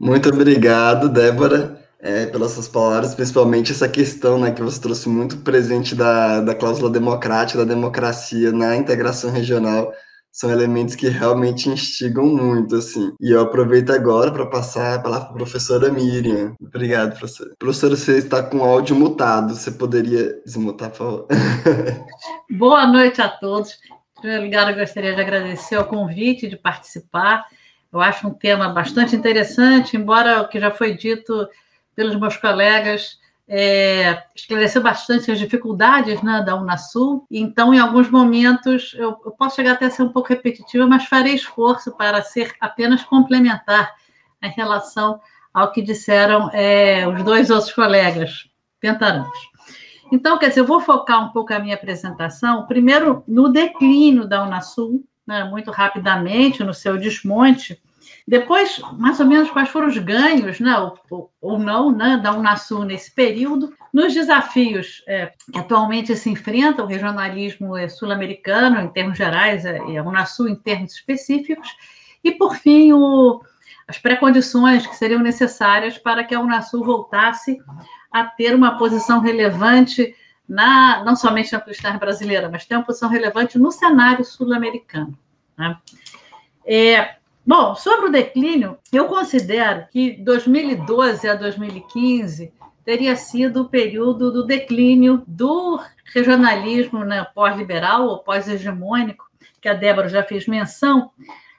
Muito 0.00 0.28
obrigado, 0.28 1.08
Débora, 1.08 1.80
é, 2.00 2.26
pelas 2.26 2.52
suas 2.52 2.66
palavras, 2.66 3.14
principalmente 3.14 3.70
essa 3.70 3.88
questão 3.88 4.40
né, 4.40 4.50
que 4.50 4.62
você 4.62 4.80
trouxe 4.80 5.08
muito 5.08 5.36
presente 5.38 5.94
da, 5.94 6.40
da 6.40 6.54
cláusula 6.54 6.90
democrática, 6.90 7.64
da 7.64 7.74
democracia 7.74 8.50
na 8.50 8.74
integração 8.74 9.30
regional 9.30 9.92
são 10.34 10.50
elementos 10.50 10.96
que 10.96 11.06
realmente 11.08 11.68
instigam 11.68 12.26
muito, 12.26 12.74
assim. 12.74 13.14
E 13.20 13.30
eu 13.30 13.40
aproveito 13.40 13.90
agora 13.90 14.32
para 14.32 14.44
passar 14.46 14.96
a 14.96 14.98
palavra 14.98 15.26
para 15.26 15.34
a 15.36 15.38
professora 15.38 15.92
Miriam. 15.92 16.56
Obrigado, 16.60 17.16
professora. 17.16 17.50
Professora, 17.56 17.94
você 17.94 18.18
está 18.18 18.42
com 18.42 18.58
o 18.58 18.64
áudio 18.64 18.96
mutado. 18.96 19.54
Você 19.54 19.70
poderia 19.70 20.42
desmutar, 20.44 20.90
por 20.90 20.96
favor? 20.96 21.28
Boa 22.50 22.84
noite 22.84 23.22
a 23.22 23.28
todos. 23.28 23.78
Em 24.18 24.20
primeiro 24.22 24.44
lugar, 24.46 24.72
eu 24.72 24.76
gostaria 24.76 25.14
de 25.14 25.20
agradecer 25.20 25.78
o 25.78 25.84
convite 25.84 26.48
de 26.48 26.56
participar. 26.56 27.44
Eu 27.92 28.00
acho 28.00 28.26
um 28.26 28.34
tema 28.34 28.68
bastante 28.70 29.14
interessante, 29.14 29.96
embora 29.96 30.42
o 30.42 30.48
que 30.48 30.58
já 30.58 30.72
foi 30.72 30.96
dito 30.96 31.48
pelos 31.94 32.18
meus 32.18 32.36
colegas 32.36 33.20
é, 33.46 34.22
esclareceu 34.34 34.82
bastante 34.82 35.30
as 35.30 35.38
dificuldades 35.38 36.22
né, 36.22 36.42
da 36.42 36.56
Unasul. 36.56 37.26
Então, 37.30 37.74
em 37.74 37.78
alguns 37.78 38.10
momentos, 38.10 38.94
eu, 38.94 39.16
eu, 39.24 39.32
posso 39.32 39.56
chegar 39.56 39.72
até 39.72 39.86
a 39.86 39.90
ser 39.90 40.02
um 40.02 40.08
pouco 40.08 40.30
repetitiva, 40.30 40.86
mas 40.86 41.04
farei 41.04 41.34
esforço 41.34 41.92
para 41.92 42.22
ser 42.22 42.52
apenas 42.60 43.02
complementar 43.02 43.94
em 44.42 44.50
relação 44.50 45.20
ao 45.52 45.70
que 45.70 45.82
disseram 45.82 46.50
é, 46.52 47.06
os 47.06 47.22
dois 47.22 47.50
outros 47.50 47.72
colegas. 47.72 48.48
Tentaremos. 48.80 49.38
Então, 50.12 50.38
quer 50.38 50.48
dizer, 50.48 50.60
eu 50.60 50.66
vou 50.66 50.80
focar 50.80 51.24
um 51.24 51.30
pouco 51.30 51.52
a 51.52 51.58
minha 51.58 51.74
apresentação, 51.74 52.66
primeiro 52.66 53.24
no 53.26 53.48
declínio 53.48 54.26
da 54.26 54.44
Unasul, 54.44 55.04
né, 55.26 55.44
muito 55.44 55.70
rapidamente, 55.70 56.62
no 56.62 56.74
seu 56.74 56.98
desmonte, 56.98 57.80
depois, 58.26 58.80
mais 58.96 59.20
ou 59.20 59.26
menos, 59.26 59.50
quais 59.50 59.68
foram 59.68 59.88
os 59.88 59.98
ganhos, 59.98 60.58
né, 60.58 60.74
ou, 61.10 61.30
ou 61.42 61.58
não, 61.58 61.90
né, 61.90 62.18
da 62.22 62.32
Unasul 62.32 62.84
nesse 62.84 63.14
período, 63.14 63.74
nos 63.92 64.14
desafios 64.14 65.02
é, 65.06 65.30
que 65.52 65.58
atualmente 65.58 66.16
se 66.16 66.30
enfrenta 66.30 66.82
o 66.82 66.86
regionalismo 66.86 67.76
é, 67.76 67.86
sul-americano, 67.86 68.80
em 68.80 68.88
termos 68.88 69.18
gerais, 69.18 69.66
é, 69.66 69.78
e 69.88 69.98
a 69.98 70.02
Unasul 70.02 70.48
em 70.48 70.54
termos 70.54 70.94
específicos, 70.94 71.68
e, 72.24 72.32
por 72.32 72.56
fim, 72.56 72.92
o, 72.92 73.42
as 73.86 73.98
pré-condições 73.98 74.86
que 74.86 74.96
seriam 74.96 75.20
necessárias 75.20 75.98
para 75.98 76.24
que 76.24 76.34
a 76.34 76.40
Unasul 76.40 76.82
voltasse 76.82 77.58
a 78.10 78.24
ter 78.24 78.54
uma 78.54 78.78
posição 78.78 79.20
relevante 79.20 80.16
na, 80.48 81.04
não 81.04 81.14
somente 81.14 81.52
na 81.52 81.60
política 81.60 81.92
brasileira, 81.92 82.48
mas 82.48 82.64
ter 82.64 82.74
uma 82.74 82.84
posição 82.84 83.10
relevante 83.10 83.58
no 83.58 83.70
cenário 83.70 84.24
sul-americano. 84.24 85.18
Né? 85.58 85.76
É, 86.66 87.16
Bom, 87.46 87.74
sobre 87.74 88.06
o 88.06 88.12
declínio, 88.12 88.78
eu 88.90 89.06
considero 89.06 89.86
que 89.90 90.12
2012 90.12 91.28
a 91.28 91.34
2015 91.34 92.50
teria 92.82 93.14
sido 93.16 93.62
o 93.62 93.68
período 93.68 94.32
do 94.32 94.46
declínio 94.46 95.22
do 95.26 95.78
regionalismo 96.06 97.04
né, 97.04 97.26
pós-liberal 97.34 98.06
ou 98.06 98.18
pós-hegemônico, 98.20 99.26
que 99.60 99.68
a 99.68 99.74
Débora 99.74 100.08
já 100.08 100.22
fez 100.22 100.46
menção, 100.46 101.10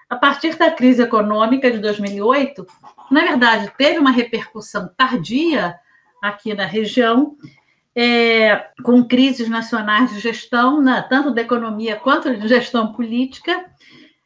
a 0.09 0.15
partir 0.15 0.55
da 0.55 0.71
crise 0.71 1.03
econômica 1.03 1.69
de 1.69 1.77
2008, 1.77 2.65
na 3.11 3.21
verdade, 3.21 3.71
teve 3.77 3.99
uma 3.99 4.11
repercussão 4.11 4.89
tardia 4.97 5.75
aqui 6.21 6.53
na 6.55 6.65
região, 6.65 7.35
é, 7.95 8.69
com 8.83 9.03
crises 9.03 9.47
nacionais 9.47 10.11
de 10.11 10.19
gestão, 10.19 10.81
né, 10.81 11.05
tanto 11.07 11.31
da 11.31 11.41
economia 11.41 11.95
quanto 11.95 12.35
de 12.35 12.47
gestão 12.47 12.91
política. 12.91 13.65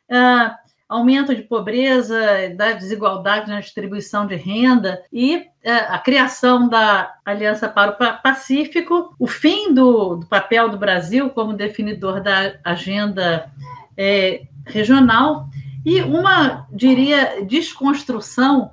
Uh, 0.09 0.68
aumento 0.89 1.35
de 1.35 1.43
pobreza, 1.43 2.19
da 2.55 2.71
desigualdade 2.71 3.47
na 3.47 3.59
distribuição 3.59 4.25
de 4.25 4.35
renda 4.35 5.03
e 5.13 5.45
é, 5.63 5.71
a 5.71 5.99
criação 5.99 6.67
da 6.67 7.15
Aliança 7.23 7.69
para 7.69 7.91
o 7.91 8.21
Pacífico, 8.23 9.13
o 9.19 9.27
fim 9.27 9.71
do, 9.71 10.15
do 10.15 10.25
papel 10.25 10.67
do 10.67 10.79
Brasil 10.79 11.29
como 11.29 11.53
definidor 11.53 12.23
da 12.23 12.55
agenda 12.63 13.51
é, 13.95 14.41
regional 14.65 15.47
e 15.85 16.01
uma, 16.01 16.67
diria, 16.71 17.45
desconstrução 17.45 18.71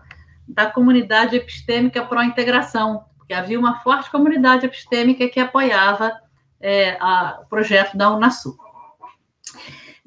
da 0.48 0.66
comunidade 0.66 1.36
epistêmica 1.36 2.04
pró-integração, 2.04 3.04
porque 3.18 3.34
havia 3.34 3.58
uma 3.58 3.80
forte 3.80 4.10
comunidade 4.10 4.64
epistêmica 4.64 5.28
que 5.28 5.38
apoiava 5.38 6.12
é, 6.60 6.96
a, 6.98 7.40
o 7.42 7.46
projeto 7.46 7.96
da 7.96 8.10
Unasul. 8.10 8.56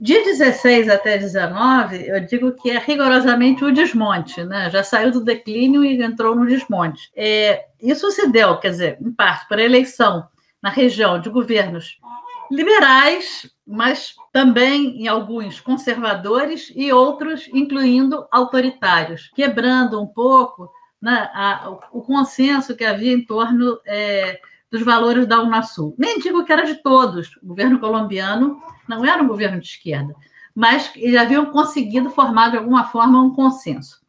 De 0.02 0.14
16 0.24 0.88
até 0.88 1.18
19, 1.18 2.08
eu 2.08 2.26
digo 2.26 2.54
que 2.54 2.72
é 2.72 2.78
rigorosamente 2.78 3.66
o 3.66 3.74
desmonte, 3.74 4.42
né? 4.46 4.70
Já 4.70 4.82
saiu 4.82 5.12
do 5.12 5.24
declínio 5.24 5.84
e 5.84 6.02
entrou 6.02 6.34
no 6.34 6.48
desmonte. 6.48 7.12
É, 7.14 7.66
isso 7.82 8.10
se 8.12 8.26
deu, 8.30 8.58
quer 8.60 8.70
dizer, 8.70 8.98
em 9.02 9.12
parte, 9.12 9.46
por 9.50 9.60
eleição 9.60 10.26
na 10.64 10.70
região 10.70 11.20
de 11.20 11.30
governos 11.30 12.00
liberais, 12.50 13.50
mas 13.68 14.16
também 14.32 15.02
em 15.02 15.08
alguns 15.10 15.60
conservadores 15.60 16.72
e 16.74 16.94
outros, 16.94 17.50
incluindo 17.54 18.26
autoritários, 18.32 19.30
quebrando 19.36 20.02
um 20.02 20.08
pouco 20.08 20.72
né, 21.02 21.30
a, 21.34 21.78
o 21.92 22.02
consenso 22.02 22.74
que 22.74 22.86
havia 22.86 23.12
em 23.12 23.26
torno 23.26 23.78
é, 23.86 24.40
dos 24.72 24.84
valores 24.84 25.26
da 25.26 25.42
Unasul. 25.42 25.96
Nem 25.98 26.20
digo 26.20 26.46
que 26.46 26.54
era 26.54 26.66
de 26.66 26.76
todos. 26.76 27.36
O 27.42 27.48
governo 27.48 27.80
colombiano 27.80 28.62
não 28.88 29.06
era 29.06 29.22
um 29.22 29.28
governo 29.28 29.60
de 29.60 29.68
esquerda, 29.68 30.16
mas 30.54 30.92
eles 30.96 31.20
haviam 31.20 31.48
conseguido 31.48 32.10
formar 32.10 32.52
de 32.52 32.58
alguma 32.58 32.86
forma 32.86 33.22
um 33.22 33.34
consenso. 33.34 34.02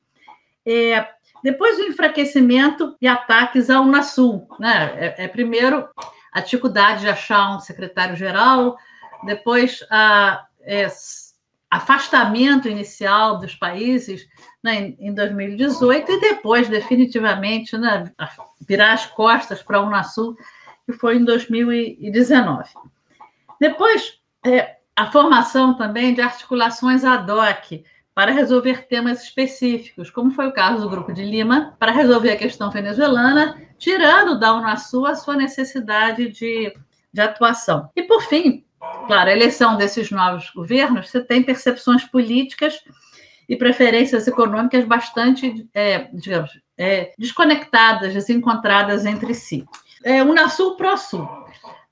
É, 0.66 1.08
depois 1.42 1.76
do 1.76 1.84
enfraquecimento 1.84 2.96
e 3.00 3.08
ataques 3.08 3.70
à 3.70 3.80
Unasul, 3.80 4.46
né? 4.58 4.92
É, 4.96 5.24
é, 5.24 5.28
primeiro 5.28 5.88
a 6.32 6.40
dificuldade 6.40 7.00
de 7.00 7.08
achar 7.08 7.56
um 7.56 7.61
secretário-geral, 7.61 8.76
depois 9.24 9.84
a 9.90 10.46
é, 10.62 10.88
afastamento 11.71 12.68
inicial 12.68 13.39
dos 13.39 13.55
países 13.55 14.27
né, 14.62 14.95
em 14.99 15.14
2018 15.14 16.11
e 16.11 16.21
depois 16.21 16.68
definitivamente 16.68 17.79
né, 17.79 18.11
virar 18.66 18.93
as 18.93 19.07
costas 19.07 19.62
para 19.62 19.79
a 19.79 19.83
Unasul, 19.83 20.37
que 20.85 20.93
foi 20.93 21.16
em 21.16 21.25
2019. 21.25 22.68
Depois, 23.61 24.18
é, 24.45 24.79
a 24.97 25.11
formação 25.12 25.75
também 25.75 26.12
de 26.12 26.21
articulações 26.21 27.05
ad 27.05 27.31
hoc 27.31 27.85
para 28.12 28.33
resolver 28.33 28.87
temas 28.87 29.23
específicos, 29.23 30.11
como 30.11 30.33
foi 30.33 30.49
o 30.49 30.53
caso 30.53 30.83
do 30.83 30.91
Grupo 30.91 31.12
de 31.12 31.23
Lima, 31.23 31.77
para 31.79 31.93
resolver 31.93 32.33
a 32.33 32.37
questão 32.37 32.71
venezuelana, 32.71 33.62
tirando 33.79 34.39
da 34.39 34.53
Unasul 34.53 35.07
a 35.07 35.14
sua 35.14 35.37
necessidade 35.37 36.29
de, 36.29 36.75
de 37.12 37.21
atuação. 37.21 37.89
E, 37.95 38.03
por 38.03 38.23
fim, 38.23 38.64
claro, 39.07 39.31
a 39.31 39.33
eleição 39.33 39.76
desses 39.76 40.11
novos 40.11 40.51
governos, 40.51 41.11
você 41.11 41.22
tem 41.22 41.43
percepções 41.43 42.05
políticas 42.05 42.83
e 43.49 43.57
preferências 43.57 44.26
econômicas 44.26 44.85
bastante, 44.85 45.68
é, 45.74 46.09
digamos, 46.12 46.51
é, 46.78 47.12
desconectadas, 47.18 48.14
desencontradas 48.14 49.05
entre 49.05 49.35
si. 49.35 49.66
É, 50.05 50.22
Unasul 50.22 50.76
ProSul. 50.76 51.28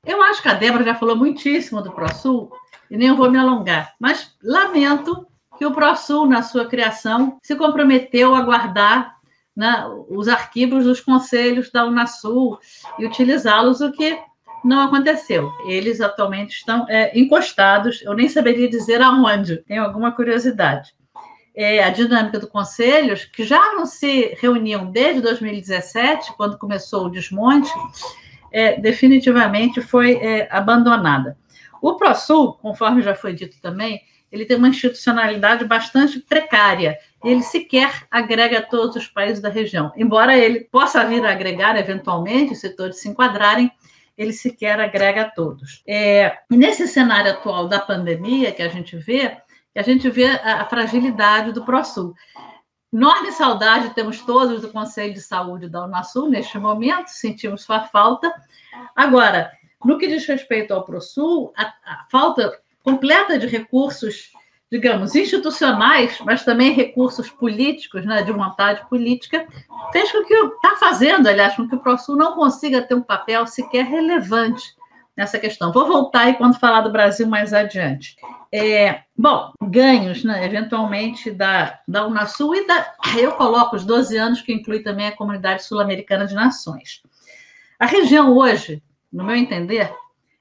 Eu 0.06 0.22
acho 0.22 0.40
que 0.40 0.48
a 0.48 0.54
Débora 0.54 0.84
já 0.84 0.94
falou 0.94 1.16
muitíssimo 1.16 1.82
do 1.82 1.92
ProSul, 1.92 2.50
e 2.90 2.96
nem 2.96 3.14
vou 3.14 3.30
me 3.30 3.38
alongar, 3.38 3.92
mas 4.00 4.34
lamento 4.42 5.26
que 5.58 5.66
o 5.66 5.72
ProSul, 5.72 6.26
na 6.26 6.42
sua 6.42 6.66
criação, 6.66 7.38
se 7.42 7.56
comprometeu 7.56 8.34
a 8.34 8.42
guardar 8.42 9.16
né, 9.54 9.84
os 10.08 10.28
arquivos 10.28 10.84
dos 10.84 11.00
conselhos 11.00 11.70
da 11.70 11.84
Unasul 11.84 12.58
e 12.98 13.04
utilizá-los, 13.04 13.80
o 13.80 13.90
que 13.90 14.16
não 14.64 14.80
aconteceu. 14.82 15.50
Eles 15.66 16.00
atualmente 16.00 16.56
estão 16.56 16.86
é, 16.88 17.18
encostados, 17.18 18.02
eu 18.02 18.14
nem 18.14 18.28
saberia 18.28 18.68
dizer 18.68 19.00
aonde, 19.00 19.58
tenho 19.58 19.84
alguma 19.84 20.12
curiosidade. 20.12 20.92
É, 21.54 21.82
a 21.82 21.90
dinâmica 21.90 22.38
do 22.38 22.46
conselhos, 22.46 23.24
que 23.24 23.44
já 23.44 23.74
não 23.74 23.84
se 23.84 24.36
reuniam 24.40 24.90
desde 24.90 25.20
2017, 25.20 26.32
quando 26.36 26.58
começou 26.58 27.06
o 27.06 27.10
desmonte, 27.10 27.70
é, 28.52 28.80
definitivamente 28.80 29.80
foi 29.80 30.14
é, 30.14 30.48
abandonada. 30.50 31.36
O 31.82 31.96
ProSul, 31.96 32.54
conforme 32.54 33.02
já 33.02 33.14
foi 33.14 33.34
dito 33.34 33.60
também, 33.60 34.00
ele 34.30 34.44
tem 34.44 34.56
uma 34.56 34.68
institucionalidade 34.68 35.64
bastante 35.64 36.20
precária. 36.20 36.98
Ele 37.24 37.42
sequer 37.42 38.06
agrega 38.10 38.60
todos 38.60 38.96
os 38.96 39.06
países 39.06 39.40
da 39.40 39.48
região. 39.48 39.90
Embora 39.96 40.36
ele 40.36 40.60
possa 40.60 41.04
vir 41.04 41.24
a 41.24 41.32
agregar 41.32 41.76
eventualmente, 41.76 42.54
se 42.54 42.68
todos 42.70 42.98
se 42.98 43.08
enquadrarem, 43.08 43.70
ele 44.18 44.32
sequer 44.32 44.80
agrega 44.80 45.22
a 45.22 45.30
todos. 45.30 45.80
É, 45.86 46.38
nesse 46.50 46.88
cenário 46.88 47.30
atual 47.30 47.68
da 47.68 47.78
pandemia 47.78 48.50
que 48.50 48.62
a 48.62 48.68
gente 48.68 48.96
vê, 48.96 49.38
a 49.76 49.82
gente 49.82 50.10
vê 50.10 50.26
a, 50.26 50.62
a 50.62 50.64
fragilidade 50.68 51.52
do 51.52 51.64
ProSul. 51.64 52.12
Enorme 52.92 53.30
saudade 53.30 53.94
temos 53.94 54.20
todos 54.22 54.60
do 54.60 54.70
Conselho 54.70 55.14
de 55.14 55.20
Saúde 55.20 55.68
da 55.68 55.84
Unasul 55.84 56.28
neste 56.28 56.58
momento, 56.58 57.08
sentimos 57.08 57.62
sua 57.62 57.82
falta. 57.82 58.32
Agora, 58.96 59.52
no 59.84 59.96
que 59.96 60.08
diz 60.08 60.26
respeito 60.26 60.74
ao 60.74 60.84
ProSul, 60.84 61.52
a, 61.56 61.66
a 61.84 62.06
falta 62.10 62.60
completa 62.82 63.38
de 63.38 63.46
recursos, 63.46 64.32
digamos, 64.70 65.14
institucionais, 65.14 66.20
mas 66.20 66.44
também 66.44 66.72
recursos 66.72 67.30
políticos, 67.30 68.04
né, 68.04 68.22
de 68.22 68.32
vontade 68.32 68.86
política, 68.88 69.46
fez 69.92 70.12
com 70.12 70.24
que 70.24 70.34
está 70.34 70.76
fazendo, 70.76 71.26
aliás, 71.26 71.56
com 71.56 71.66
que 71.66 71.74
o 71.74 71.80
ProSul 71.80 72.16
não 72.16 72.34
consiga 72.34 72.82
ter 72.82 72.94
um 72.94 73.02
papel 73.02 73.46
sequer 73.46 73.86
relevante 73.86 74.76
nessa 75.16 75.38
questão. 75.38 75.72
Vou 75.72 75.86
voltar 75.86 76.20
aí 76.20 76.34
quando 76.34 76.60
falar 76.60 76.82
do 76.82 76.92
Brasil 76.92 77.26
mais 77.26 77.52
adiante. 77.52 78.16
É, 78.52 79.00
bom, 79.16 79.52
ganhos, 79.62 80.22
né, 80.22 80.44
eventualmente, 80.44 81.30
da, 81.30 81.80
da 81.88 82.06
Unasul 82.06 82.54
e 82.54 82.66
da. 82.66 82.94
Eu 83.18 83.32
coloco 83.32 83.74
os 83.74 83.84
12 83.84 84.16
anos, 84.16 84.42
que 84.42 84.52
inclui 84.52 84.80
também 84.80 85.08
a 85.08 85.16
Comunidade 85.16 85.64
Sul-Americana 85.64 86.26
de 86.26 86.34
Nações. 86.34 87.02
A 87.78 87.86
região 87.86 88.36
hoje, 88.36 88.82
no 89.12 89.24
meu 89.24 89.34
entender, 89.34 89.92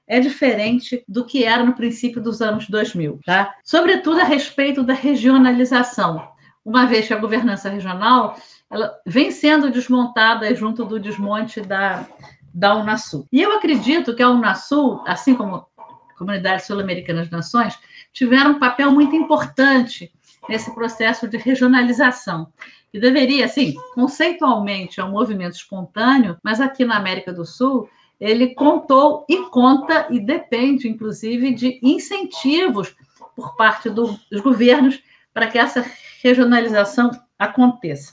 é 0.08 0.18
diferente 0.18 1.04
do 1.06 1.24
que 1.24 1.44
era 1.44 1.62
no 1.62 1.74
princípio 1.74 2.20
dos 2.20 2.40
anos 2.40 2.66
2000, 2.68 3.20
tá? 3.24 3.54
Sobretudo 3.62 4.20
a 4.20 4.24
respeito 4.24 4.82
da 4.82 4.94
regionalização, 4.94 6.26
uma 6.64 6.86
vez 6.86 7.06
que 7.06 7.14
a 7.14 7.18
governança 7.18 7.68
regional 7.68 8.36
ela 8.70 8.94
vem 9.06 9.30
sendo 9.30 9.70
desmontada 9.70 10.54
junto 10.54 10.84
do 10.84 10.98
desmonte 10.98 11.60
da, 11.60 12.06
da 12.52 12.74
Unasul. 12.74 13.26
E 13.32 13.40
eu 13.40 13.56
acredito 13.56 14.14
que 14.14 14.22
a 14.22 14.30
Unasul, 14.30 15.02
assim 15.06 15.34
como 15.34 15.66
Comunidade 16.18 16.66
Sul-Americana 16.66 17.20
das 17.20 17.30
Nações, 17.30 17.78
tiveram 18.12 18.52
um 18.52 18.58
papel 18.58 18.90
muito 18.90 19.14
importante 19.14 20.12
nesse 20.48 20.74
processo 20.74 21.28
de 21.28 21.36
regionalização. 21.36 22.52
E 22.92 22.98
deveria, 22.98 23.44
assim, 23.44 23.74
conceitualmente 23.94 24.98
é 24.98 25.04
um 25.04 25.10
movimento 25.10 25.54
espontâneo, 25.54 26.36
mas 26.42 26.60
aqui 26.60 26.84
na 26.84 26.96
América 26.96 27.32
do 27.32 27.44
Sul 27.44 27.88
ele 28.20 28.54
contou 28.54 29.24
e 29.28 29.44
conta 29.44 30.06
e 30.10 30.18
depende, 30.18 30.88
inclusive, 30.88 31.54
de 31.54 31.78
incentivos 31.82 32.94
por 33.36 33.56
parte 33.56 33.88
do, 33.88 34.18
dos 34.30 34.40
governos 34.40 35.00
para 35.32 35.46
que 35.46 35.58
essa 35.58 35.84
regionalização 36.22 37.10
aconteça. 37.38 38.12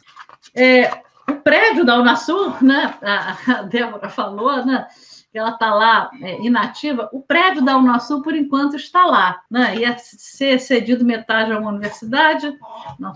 É, 0.56 0.91
o 1.28 1.36
prédio 1.36 1.84
da 1.84 1.99
Unasul, 1.99 2.53
né, 2.62 2.93
a, 3.01 3.60
a 3.60 3.62
Débora 3.64 4.10
falou, 4.10 4.64
né, 4.64 4.88
que 5.32 5.39
ela 5.39 5.49
está 5.49 5.74
lá 5.74 6.10
é, 6.22 6.41
inativa, 6.41 7.10
o 7.12 7.22
prédio 7.22 7.62
da 7.64 7.76
Unasul, 7.76 8.22
por 8.22 8.36
enquanto, 8.36 8.76
está 8.76 9.06
lá. 9.06 9.41
Né? 9.49 9.78
Ia 9.78 9.97
ser 9.97 10.60
cedido 10.60 11.03
metade 11.03 11.51
a 11.51 11.60
uma 11.60 11.72
universidade, 11.72 12.58
não, 12.99 13.14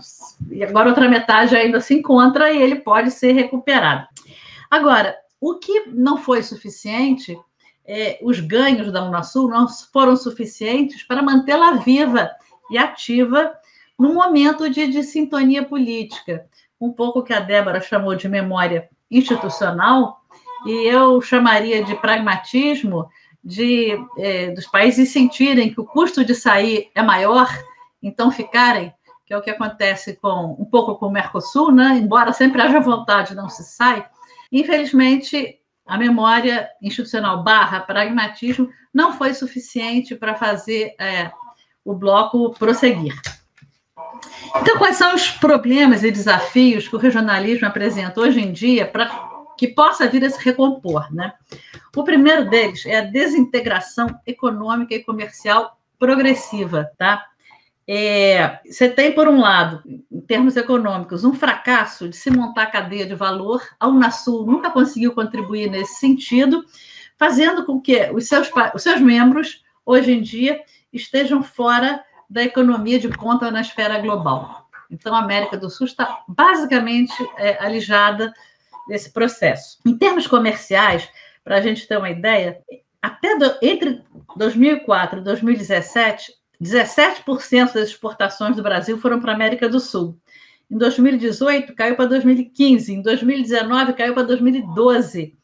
e 0.50 0.64
agora 0.64 0.88
outra 0.88 1.08
metade 1.08 1.56
ainda 1.56 1.80
se 1.80 1.94
encontra 1.94 2.50
e 2.52 2.60
ele 2.60 2.76
pode 2.76 3.10
ser 3.12 3.32
recuperado. 3.32 4.06
Agora, 4.68 5.16
o 5.40 5.54
que 5.54 5.86
não 5.88 6.18
foi 6.18 6.42
suficiente, 6.42 7.38
é, 7.86 8.18
os 8.22 8.40
ganhos 8.40 8.92
da 8.92 9.04
Unasul 9.04 9.48
não 9.48 9.66
foram 9.68 10.16
suficientes 10.16 11.02
para 11.02 11.22
mantê-la 11.22 11.72
viva 11.72 12.30
e 12.70 12.76
ativa 12.76 13.52
no 13.98 14.14
momento 14.14 14.68
de, 14.68 14.86
de 14.86 15.02
sintonia 15.02 15.64
política. 15.64 16.46
Um 16.80 16.92
pouco 16.92 17.22
que 17.22 17.32
a 17.32 17.40
Débora 17.40 17.80
chamou 17.80 18.14
de 18.14 18.28
memória 18.28 18.88
institucional, 19.10 20.20
e 20.66 20.86
eu 20.86 21.20
chamaria 21.20 21.82
de 21.82 21.94
pragmatismo 21.96 23.08
de 23.42 23.98
é, 24.18 24.50
dos 24.50 24.66
países 24.66 25.10
sentirem 25.10 25.72
que 25.72 25.80
o 25.80 25.86
custo 25.86 26.24
de 26.24 26.34
sair 26.34 26.90
é 26.94 27.02
maior, 27.02 27.48
então 28.02 28.30
ficarem, 28.30 28.92
que 29.24 29.32
é 29.32 29.38
o 29.38 29.42
que 29.42 29.50
acontece 29.50 30.16
com 30.16 30.56
um 30.58 30.64
pouco 30.64 30.96
com 30.96 31.06
o 31.06 31.10
Mercosul, 31.10 31.72
né? 31.72 31.98
embora 31.98 32.32
sempre 32.32 32.60
haja 32.60 32.80
vontade, 32.80 33.34
não 33.34 33.48
se 33.48 33.64
sai, 33.64 34.06
Infelizmente, 34.52 35.58
a 35.86 35.98
memória 35.98 36.68
institucional 36.82 37.42
barra 37.42 37.80
pragmatismo 37.80 38.68
não 38.92 39.12
foi 39.12 39.34
suficiente 39.34 40.14
para 40.14 40.34
fazer 40.34 40.94
é, 40.98 41.30
o 41.84 41.94
bloco 41.94 42.50
prosseguir. 42.58 43.14
Então, 44.56 44.78
quais 44.78 44.96
são 44.96 45.14
os 45.14 45.30
problemas 45.30 46.02
e 46.02 46.10
desafios 46.10 46.88
que 46.88 46.96
o 46.96 46.98
regionalismo 46.98 47.66
apresenta 47.66 48.20
hoje 48.20 48.40
em 48.40 48.52
dia 48.52 48.86
para 48.86 49.10
que 49.56 49.68
possa 49.68 50.08
vir 50.08 50.24
a 50.24 50.30
se 50.30 50.42
recompor? 50.44 51.12
Né? 51.12 51.32
O 51.96 52.02
primeiro 52.02 52.48
deles 52.48 52.84
é 52.86 52.98
a 52.98 53.02
desintegração 53.04 54.08
econômica 54.26 54.94
e 54.94 55.04
comercial 55.04 55.78
progressiva, 55.98 56.90
tá? 56.98 57.29
É, 57.92 58.60
você 58.64 58.88
tem, 58.88 59.10
por 59.10 59.26
um 59.26 59.40
lado, 59.40 59.82
em 59.84 60.20
termos 60.20 60.56
econômicos, 60.56 61.24
um 61.24 61.34
fracasso 61.34 62.08
de 62.08 62.16
se 62.16 62.30
montar 62.30 62.66
cadeia 62.66 63.04
de 63.04 63.16
valor. 63.16 63.66
A 63.80 63.88
Unasul 63.88 64.46
nunca 64.46 64.70
conseguiu 64.70 65.12
contribuir 65.12 65.68
nesse 65.68 65.96
sentido, 65.96 66.64
fazendo 67.18 67.66
com 67.66 67.80
que 67.80 68.08
os 68.12 68.28
seus, 68.28 68.48
os 68.72 68.82
seus 68.84 69.00
membros, 69.00 69.64
hoje 69.84 70.12
em 70.12 70.22
dia, 70.22 70.62
estejam 70.92 71.42
fora 71.42 72.00
da 72.28 72.44
economia 72.44 72.96
de 72.96 73.08
conta 73.08 73.50
na 73.50 73.60
esfera 73.60 73.98
global. 73.98 74.68
Então, 74.88 75.12
a 75.12 75.18
América 75.18 75.56
do 75.56 75.68
Sul 75.68 75.88
está 75.88 76.22
basicamente 76.28 77.12
é, 77.36 77.58
alijada 77.58 78.32
desse 78.86 79.12
processo. 79.12 79.80
Em 79.84 79.98
termos 79.98 80.28
comerciais, 80.28 81.08
para 81.42 81.56
a 81.56 81.60
gente 81.60 81.88
ter 81.88 81.96
uma 81.96 82.10
ideia, 82.10 82.60
até 83.02 83.36
do, 83.36 83.52
entre 83.60 84.00
2004 84.36 85.18
e 85.18 85.22
2017, 85.24 86.39
17% 86.60 87.72
das 87.72 87.88
exportações 87.88 88.56
do 88.56 88.62
Brasil 88.62 88.98
foram 88.98 89.20
para 89.20 89.32
a 89.32 89.34
América 89.34 89.68
do 89.68 89.80
Sul. 89.80 90.18
Em 90.70 90.76
2018, 90.76 91.74
caiu 91.74 91.96
para 91.96 92.06
2015. 92.06 92.92
Em 92.92 93.02
2019, 93.02 93.94
caiu 93.94 94.14
para 94.14 94.22
2012. 94.22 95.34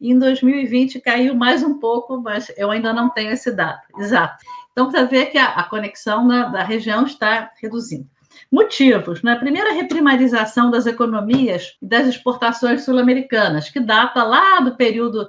E 0.00 0.12
em 0.12 0.18
2020, 0.18 1.00
caiu 1.00 1.34
mais 1.34 1.62
um 1.62 1.78
pouco, 1.78 2.20
mas 2.20 2.52
eu 2.56 2.70
ainda 2.70 2.92
não 2.92 3.08
tenho 3.08 3.30
esse 3.30 3.50
dado 3.50 3.80
exato. 3.98 4.44
Então, 4.72 4.90
para 4.90 5.04
ver 5.04 5.26
que 5.26 5.38
a, 5.38 5.46
a 5.46 5.64
conexão 5.64 6.24
na, 6.26 6.48
da 6.48 6.62
região 6.62 7.04
está 7.04 7.50
reduzindo. 7.60 8.06
Motivos, 8.50 9.22
né? 9.22 9.34
Primeiro, 9.34 9.68
a 9.68 9.72
reprimarização 9.72 10.70
das 10.70 10.86
economias 10.86 11.76
e 11.82 11.86
das 11.86 12.06
exportações 12.06 12.84
sul-americanas, 12.84 13.68
que 13.70 13.80
data 13.80 14.22
lá 14.22 14.60
do 14.60 14.76
período 14.76 15.28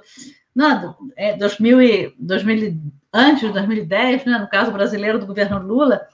não, 0.54 0.96
é, 1.16 1.36
2000 1.36 2.14
2000, 2.18 2.80
antes 3.12 3.40
de 3.40 3.52
2010, 3.52 4.24
né, 4.24 4.38
no 4.38 4.48
caso 4.48 4.70
brasileiro 4.70 5.18
do 5.18 5.26
governo 5.26 5.58
Lula, 5.58 6.06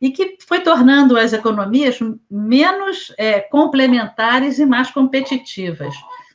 e 0.00 0.10
que 0.10 0.36
foi 0.46 0.60
tornando 0.60 1.16
as 1.16 1.32
economias 1.32 1.98
menos 2.30 3.12
é, 3.16 3.40
complementares 3.40 4.58
e 4.58 4.66
mais 4.66 4.90
competitivas, 4.90 5.94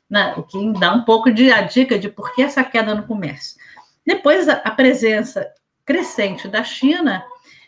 né, 0.09 0.33
o 0.37 0.43
que 0.43 0.73
dá 0.79 0.93
um 0.93 1.03
pouco 1.03 1.31
de 1.31 1.51
a 1.51 1.61
dica 1.61 1.99
de 1.99 2.09
por 2.09 2.33
que 2.33 2.41
essa 2.41 2.63
queda 2.63 2.95
no 2.95 3.03
comércio. 3.03 3.57
Depois, 4.05 4.47
a, 4.47 4.53
a 4.53 4.71
presença 4.71 5.47
crescente 5.85 6.47
da 6.47 6.63
China 6.63 7.23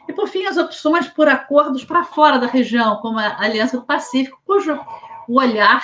E, 0.08 0.14
por 0.14 0.28
fim, 0.28 0.46
as 0.46 0.58
opções 0.58 1.08
por 1.08 1.28
acordos 1.28 1.86
para 1.86 2.04
fora 2.04 2.40
da 2.40 2.48
região, 2.48 2.98
como 2.98 3.20
a 3.20 3.40
Aliança 3.40 3.78
do 3.78 3.86
Pacífico, 3.86 4.42
cujo 4.46 4.80
o 5.28 5.40
olhar 5.40 5.84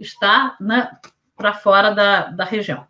está 0.00 0.56
né, 0.60 0.90
para 1.38 1.54
fora 1.54 1.92
da, 1.92 2.24
da 2.24 2.44
região. 2.44 2.84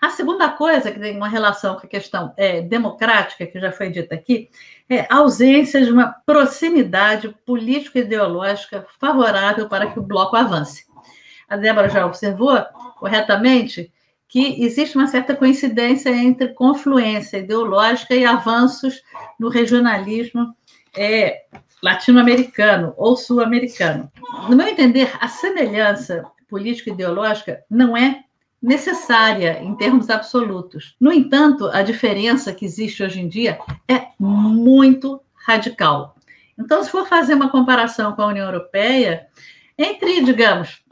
A 0.00 0.10
segunda 0.10 0.48
coisa, 0.48 0.90
que 0.90 0.98
tem 0.98 1.16
uma 1.16 1.28
relação 1.28 1.76
com 1.76 1.86
a 1.86 1.88
questão 1.88 2.34
é, 2.36 2.60
democrática, 2.60 3.46
que 3.46 3.60
já 3.60 3.70
foi 3.70 3.88
dita 3.88 4.16
aqui, 4.16 4.50
é 4.90 5.06
a 5.08 5.18
ausência 5.18 5.82
de 5.82 5.92
uma 5.92 6.12
proximidade 6.26 7.28
político-ideológica 7.46 8.84
favorável 8.98 9.68
para 9.68 9.86
que 9.86 10.00
o 10.00 10.02
bloco 10.02 10.34
avance. 10.34 10.84
A 11.48 11.56
Débora 11.56 11.88
já 11.88 12.04
observou 12.04 12.60
corretamente 12.98 13.92
que 14.26 14.64
existe 14.64 14.96
uma 14.96 15.06
certa 15.06 15.36
coincidência 15.36 16.10
entre 16.10 16.48
confluência 16.48 17.36
ideológica 17.36 18.14
e 18.14 18.24
avanços 18.24 19.02
no 19.38 19.48
regionalismo 19.48 20.52
é, 20.96 21.42
latino-americano 21.82 22.94
ou 22.96 23.16
sul-americano. 23.16 24.10
No 24.48 24.56
meu 24.56 24.66
entender, 24.66 25.12
a 25.20 25.28
semelhança 25.28 26.24
político-ideológica 26.52 27.64
não 27.70 27.96
é 27.96 28.24
necessária 28.60 29.62
em 29.62 29.74
termos 29.74 30.10
absolutos. 30.10 30.94
No 31.00 31.10
entanto, 31.10 31.66
a 31.68 31.80
diferença 31.80 32.52
que 32.52 32.66
existe 32.66 33.02
hoje 33.02 33.20
em 33.20 33.26
dia 33.26 33.58
é 33.88 34.08
muito 34.18 35.18
radical. 35.34 36.14
Então, 36.58 36.84
se 36.84 36.90
for 36.90 37.08
fazer 37.08 37.32
uma 37.34 37.48
comparação 37.48 38.12
com 38.12 38.20
a 38.20 38.26
União 38.26 38.44
Europeia, 38.44 39.26
entre, 39.78 40.22
digamos, 40.22 40.82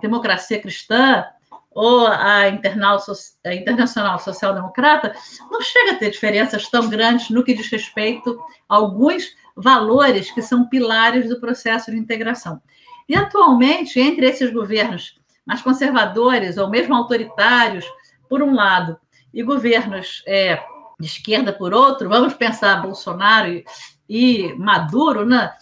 democracia 0.00 0.62
cristã 0.62 1.24
ou 1.72 2.06
a 2.06 2.48
internacional 2.48 4.18
social-democrata, 4.20 5.14
não 5.50 5.60
chega 5.60 5.92
a 5.92 5.96
ter 5.96 6.10
diferenças 6.10 6.68
tão 6.68 6.88
grandes 6.88 7.28
no 7.28 7.42
que 7.42 7.54
diz 7.54 7.68
respeito 7.68 8.40
a 8.68 8.76
alguns 8.76 9.24
valores 9.56 10.30
que 10.30 10.40
são 10.40 10.68
pilares 10.68 11.28
do 11.28 11.40
processo 11.40 11.90
de 11.90 11.98
integração. 11.98 12.62
E, 13.08 13.16
atualmente, 13.16 13.98
entre 13.98 14.26
esses 14.26 14.52
governos 14.52 15.18
mais 15.46 15.62
conservadores 15.62 16.58
ou 16.58 16.68
mesmo 16.68 16.94
autoritários, 16.94 17.84
por 18.28 18.42
um 18.42 18.54
lado, 18.54 18.98
e 19.32 19.42
governos 19.42 20.22
é, 20.26 20.62
de 21.00 21.06
esquerda 21.06 21.52
por 21.52 21.72
outro, 21.72 22.08
vamos 22.08 22.34
pensar 22.34 22.82
Bolsonaro 22.82 23.48
e, 23.48 23.64
e 24.08 24.54
Maduro, 24.54 25.24
né? 25.24 25.52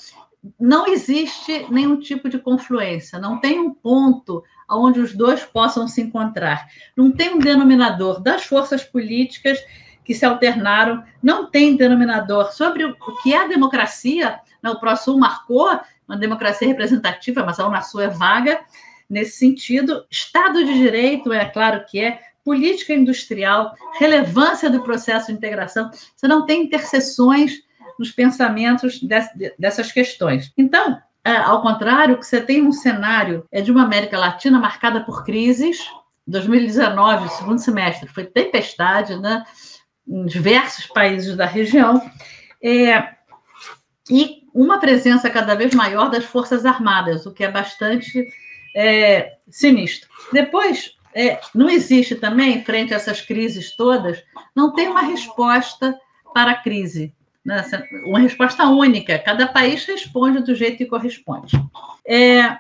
não 0.59 0.87
existe 0.87 1.67
nenhum 1.71 1.99
tipo 1.99 2.29
de 2.29 2.39
confluência, 2.39 3.19
não 3.19 3.41
tem 3.41 3.59
um 3.59 3.73
ponto 3.73 4.43
onde 4.71 5.01
os 5.01 5.15
dois 5.15 5.45
possam 5.45 5.89
se 5.89 6.01
encontrar. 6.01 6.67
Não 6.97 7.11
tem 7.11 7.35
um 7.35 7.39
denominador 7.39 8.21
das 8.21 8.45
forças 8.45 8.85
políticas 8.85 9.59
que 10.05 10.15
se 10.15 10.25
alternaram, 10.25 11.03
não 11.23 11.51
tem 11.51 11.77
denominador 11.77 12.53
sobre 12.53 12.85
o 12.85 12.95
que 13.23 13.33
é 13.33 13.45
a 13.45 13.49
democracia. 13.49 14.41
Né? 14.67 14.71
O 14.73 14.81
ProSul 14.81 15.19
marcou 15.19 15.79
uma 16.09 16.17
democracia 16.17 16.67
representativa, 16.67 17.45
mas 17.45 17.61
a 17.61 17.67
Unasul 17.67 18.01
é 18.01 18.09
vaga 18.09 18.61
nesse 19.09 19.39
sentido. 19.39 20.05
Estado 20.11 20.65
de 20.65 20.75
Direito, 20.75 21.33
é 21.33 21.45
claro 21.45 21.85
que 21.89 22.01
é, 22.01 22.21
política 22.45 22.93
industrial, 22.93 23.75
relevância 23.99 24.69
do 24.69 24.83
processo 24.83 25.29
de 25.29 25.35
integração. 25.35 25.91
Você 26.15 26.29
não 26.29 26.45
tem 26.47 26.65
interseções 26.65 27.65
nos 27.99 28.11
pensamentos 28.11 29.01
dessas 29.59 29.91
questões. 29.91 30.53
Então, 30.57 31.01
é, 31.25 31.37
ao 31.37 31.63
contrário, 31.63 32.19
que 32.19 32.27
você 32.27 32.41
tem 32.41 32.63
um 32.63 32.73
cenário 32.73 33.45
é 33.51 33.61
de 33.61 33.73
uma 33.73 33.85
América 33.85 34.19
Latina 34.19 34.61
marcada 34.61 35.01
por 35.01 35.25
crises. 35.25 35.89
2019, 36.27 37.29
segundo 37.31 37.59
semestre, 37.59 38.09
foi 38.09 38.25
tempestade, 38.25 39.17
né? 39.19 39.45
Em 40.07 40.27
diversos 40.27 40.87
países 40.87 41.37
da 41.37 41.47
região. 41.47 42.01
É, 42.63 43.17
e 44.11 44.36
uma 44.57 44.79
presença 44.79 45.29
cada 45.29 45.55
vez 45.55 45.75
maior 45.75 46.11
das 46.11 46.25
Forças 46.25 46.65
Armadas, 46.65 47.27
o 47.27 47.33
que 47.33 47.45
é 47.45 47.51
bastante 47.51 48.27
é, 48.75 49.35
sinistro. 49.51 50.09
Depois, 50.33 50.97
é, 51.15 51.39
não 51.55 51.69
existe 51.69 52.15
também, 52.15 52.65
frente 52.65 52.95
a 52.95 52.97
essas 52.97 53.21
crises 53.21 53.77
todas, 53.77 54.23
não 54.55 54.73
tem 54.73 54.89
uma 54.89 55.03
resposta 55.03 55.99
para 56.33 56.53
a 56.53 56.57
crise 56.57 57.15
uma 58.05 58.19
resposta 58.19 58.67
única. 58.67 59.17
Cada 59.21 59.47
país 59.47 59.85
responde 59.85 60.43
do 60.43 60.53
jeito 60.53 60.79
que 60.79 60.87
corresponde. 60.87 61.57
É, 62.05 62.59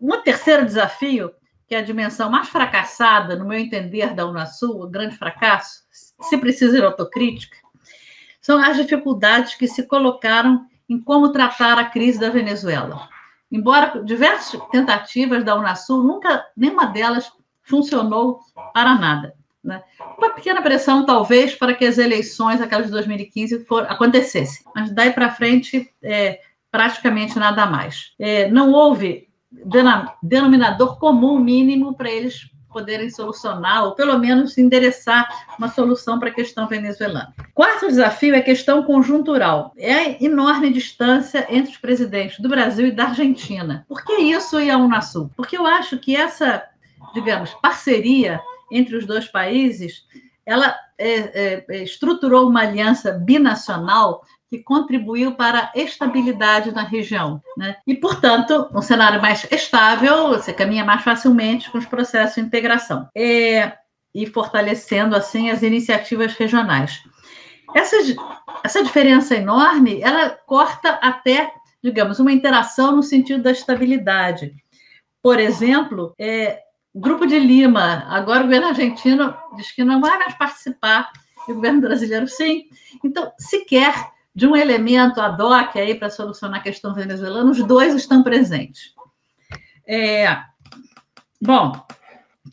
um 0.00 0.18
terceiro 0.22 0.64
desafio, 0.64 1.30
que 1.68 1.74
é 1.74 1.78
a 1.78 1.82
dimensão 1.82 2.30
mais 2.30 2.48
fracassada, 2.48 3.36
no 3.36 3.46
meu 3.46 3.58
entender, 3.58 4.14
da 4.14 4.26
Unasul, 4.26 4.82
o 4.82 4.88
grande 4.88 5.16
fracasso, 5.16 5.82
se 5.90 6.38
precisa 6.38 6.78
de 6.78 6.84
autocrítica, 6.84 7.58
são 8.40 8.58
as 8.58 8.78
dificuldades 8.78 9.54
que 9.56 9.68
se 9.68 9.86
colocaram 9.86 10.66
em 10.92 11.00
como 11.00 11.32
tratar 11.32 11.78
a 11.78 11.86
crise 11.86 12.20
da 12.20 12.28
Venezuela. 12.28 13.08
Embora 13.50 14.02
diversas 14.04 14.60
tentativas 14.70 15.42
da 15.42 15.56
Unasul, 15.56 16.02
nunca 16.02 16.44
nenhuma 16.56 16.86
delas 16.86 17.32
funcionou 17.62 18.40
para 18.74 18.94
nada. 18.94 19.34
Né? 19.64 19.82
Uma 20.18 20.30
pequena 20.30 20.60
pressão, 20.60 21.06
talvez, 21.06 21.54
para 21.54 21.74
que 21.74 21.84
as 21.84 21.96
eleições, 21.96 22.60
aquelas 22.60 22.86
de 22.86 22.92
2015, 22.92 23.64
for, 23.64 23.84
acontecessem. 23.84 24.64
Mas 24.74 24.90
daí 24.90 25.12
para 25.12 25.30
frente, 25.30 25.90
é, 26.02 26.40
praticamente 26.70 27.38
nada 27.38 27.64
mais. 27.66 28.12
É, 28.18 28.50
não 28.50 28.72
houve 28.72 29.28
denominador 30.22 30.98
comum 30.98 31.38
mínimo 31.38 31.94
para 31.94 32.10
eles 32.10 32.50
poderem 32.72 33.10
solucionar, 33.10 33.84
ou 33.84 33.92
pelo 33.92 34.18
menos 34.18 34.56
endereçar 34.56 35.28
uma 35.58 35.68
solução 35.68 36.18
para 36.18 36.28
a 36.28 36.34
questão 36.34 36.66
venezuelana. 36.66 37.34
Quarto 37.54 37.86
desafio 37.88 38.34
é 38.34 38.38
a 38.38 38.42
questão 38.42 38.82
conjuntural. 38.82 39.72
É 39.76 39.92
a 39.92 40.22
enorme 40.22 40.72
distância 40.72 41.46
entre 41.50 41.72
os 41.72 41.78
presidentes 41.78 42.40
do 42.40 42.48
Brasil 42.48 42.86
e 42.86 42.92
da 42.92 43.04
Argentina. 43.04 43.84
Por 43.88 44.04
que 44.04 44.14
isso 44.14 44.60
e 44.60 44.70
a 44.70 44.76
Unasul? 44.76 45.30
Porque 45.36 45.56
eu 45.56 45.66
acho 45.66 45.98
que 45.98 46.16
essa, 46.16 46.64
digamos, 47.14 47.50
parceria 47.62 48.40
entre 48.70 48.96
os 48.96 49.06
dois 49.06 49.26
países, 49.26 50.04
ela 50.46 50.74
é, 50.98 51.14
é, 51.18 51.64
é, 51.68 51.82
estruturou 51.82 52.48
uma 52.48 52.62
aliança 52.62 53.12
binacional 53.12 54.24
que 54.52 54.58
contribuiu 54.58 55.32
para 55.32 55.70
a 55.74 55.78
estabilidade 55.78 56.72
na 56.72 56.82
região. 56.82 57.40
Né? 57.56 57.74
E, 57.86 57.94
portanto, 57.94 58.68
um 58.74 58.82
cenário 58.82 59.18
mais 59.18 59.50
estável, 59.50 60.28
você 60.28 60.52
caminha 60.52 60.84
mais 60.84 61.00
facilmente 61.02 61.70
com 61.70 61.78
os 61.78 61.86
processos 61.86 62.34
de 62.34 62.42
integração. 62.42 63.08
É, 63.16 63.72
e 64.14 64.26
fortalecendo, 64.26 65.16
assim, 65.16 65.48
as 65.48 65.62
iniciativas 65.62 66.34
regionais. 66.34 67.02
Essa, 67.74 67.96
essa 68.62 68.84
diferença 68.84 69.34
enorme, 69.34 70.02
ela 70.02 70.28
corta 70.28 70.98
até, 71.00 71.50
digamos, 71.82 72.20
uma 72.20 72.30
interação 72.30 72.94
no 72.94 73.02
sentido 73.02 73.42
da 73.42 73.52
estabilidade. 73.52 74.54
Por 75.22 75.40
exemplo, 75.40 76.12
é, 76.18 76.58
Grupo 76.94 77.24
de 77.24 77.38
Lima, 77.38 78.04
agora 78.10 78.40
o 78.40 78.44
governo 78.44 78.66
argentino 78.66 79.34
diz 79.56 79.72
que 79.72 79.82
não 79.82 79.98
vai 79.98 80.18
mais 80.18 80.34
participar, 80.34 81.10
e 81.48 81.52
o 81.52 81.54
governo 81.54 81.80
brasileiro 81.80 82.28
sim. 82.28 82.64
Então, 83.02 83.32
sequer 83.38 84.11
de 84.34 84.46
um 84.46 84.56
elemento 84.56 85.20
ad 85.20 85.40
hoc 85.42 85.76
aí 85.76 85.94
para 85.94 86.10
solucionar 86.10 86.60
a 86.60 86.62
questão 86.62 86.94
venezuelana, 86.94 87.50
os 87.50 87.62
dois 87.64 87.94
estão 87.94 88.22
presentes. 88.22 88.94
É, 89.86 90.38
bom, 91.40 91.72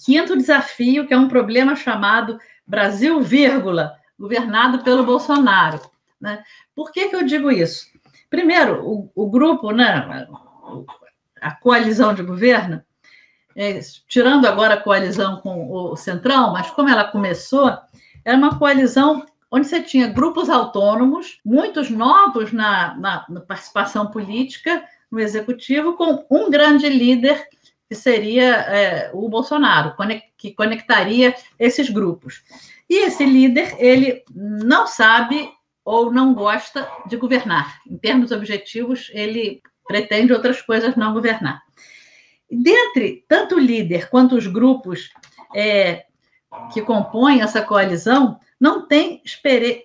quinto 0.05 0.35
desafio, 0.35 1.07
que 1.07 1.13
é 1.13 1.17
um 1.17 1.29
problema 1.29 1.75
chamado 1.75 2.39
Brasil, 2.67 3.21
vírgula, 3.21 3.95
governado 4.17 4.83
pelo 4.83 5.05
Bolsonaro. 5.05 5.79
Né? 6.19 6.43
Por 6.75 6.91
que, 6.91 7.07
que 7.07 7.15
eu 7.15 7.23
digo 7.23 7.49
isso? 7.49 7.87
Primeiro, 8.29 8.85
o, 8.85 9.11
o 9.15 9.29
grupo, 9.29 9.71
né, 9.71 10.27
a 11.41 11.55
coalizão 11.55 12.13
de 12.13 12.21
governo, 12.21 12.83
é, 13.55 13.79
tirando 14.07 14.45
agora 14.45 14.75
a 14.75 14.81
coalizão 14.81 15.37
com 15.37 15.71
o 15.71 15.95
Centrão, 15.95 16.53
mas 16.53 16.69
como 16.71 16.89
ela 16.89 17.05
começou, 17.05 17.75
era 18.23 18.37
uma 18.37 18.59
coalizão 18.59 19.25
onde 19.51 19.67
você 19.67 19.81
tinha 19.81 20.07
grupos 20.07 20.49
autônomos, 20.49 21.39
muitos 21.43 21.89
novos 21.89 22.51
na, 22.51 22.95
na, 22.95 23.25
na 23.27 23.41
participação 23.41 24.07
política 24.07 24.83
no 25.11 25.19
executivo, 25.19 25.93
com 25.93 26.25
um 26.29 26.49
grande 26.49 26.87
líder 26.87 27.47
que 27.87 27.95
seria 27.95 28.55
é, 28.55 29.11
o 29.13 29.27
Bolsonaro, 29.27 29.95
que 30.37 30.53
conectaria 30.53 31.35
esses 31.57 31.89
grupos. 31.89 32.43
E 32.87 33.05
esse 33.05 33.25
líder, 33.25 33.75
ele 33.79 34.23
não 34.33 34.85
sabe 34.85 35.49
ou 35.83 36.11
não 36.11 36.35
gosta 36.35 36.87
de 37.07 37.17
governar. 37.17 37.79
Em 37.89 37.97
termos 37.97 38.31
objetivos, 38.31 39.09
ele 39.11 39.61
pretende 39.87 40.31
outras 40.31 40.61
coisas, 40.61 40.95
não 40.95 41.13
governar. 41.13 41.63
Dentre 42.49 43.25
tanto 43.27 43.55
o 43.55 43.59
líder 43.59 44.07
quanto 44.09 44.35
os 44.35 44.45
grupos 44.45 45.09
é, 45.55 46.05
que 46.71 46.81
compõem 46.81 47.41
essa 47.41 47.61
coalizão, 47.61 48.39
não 48.59 48.87
tem 48.87 49.21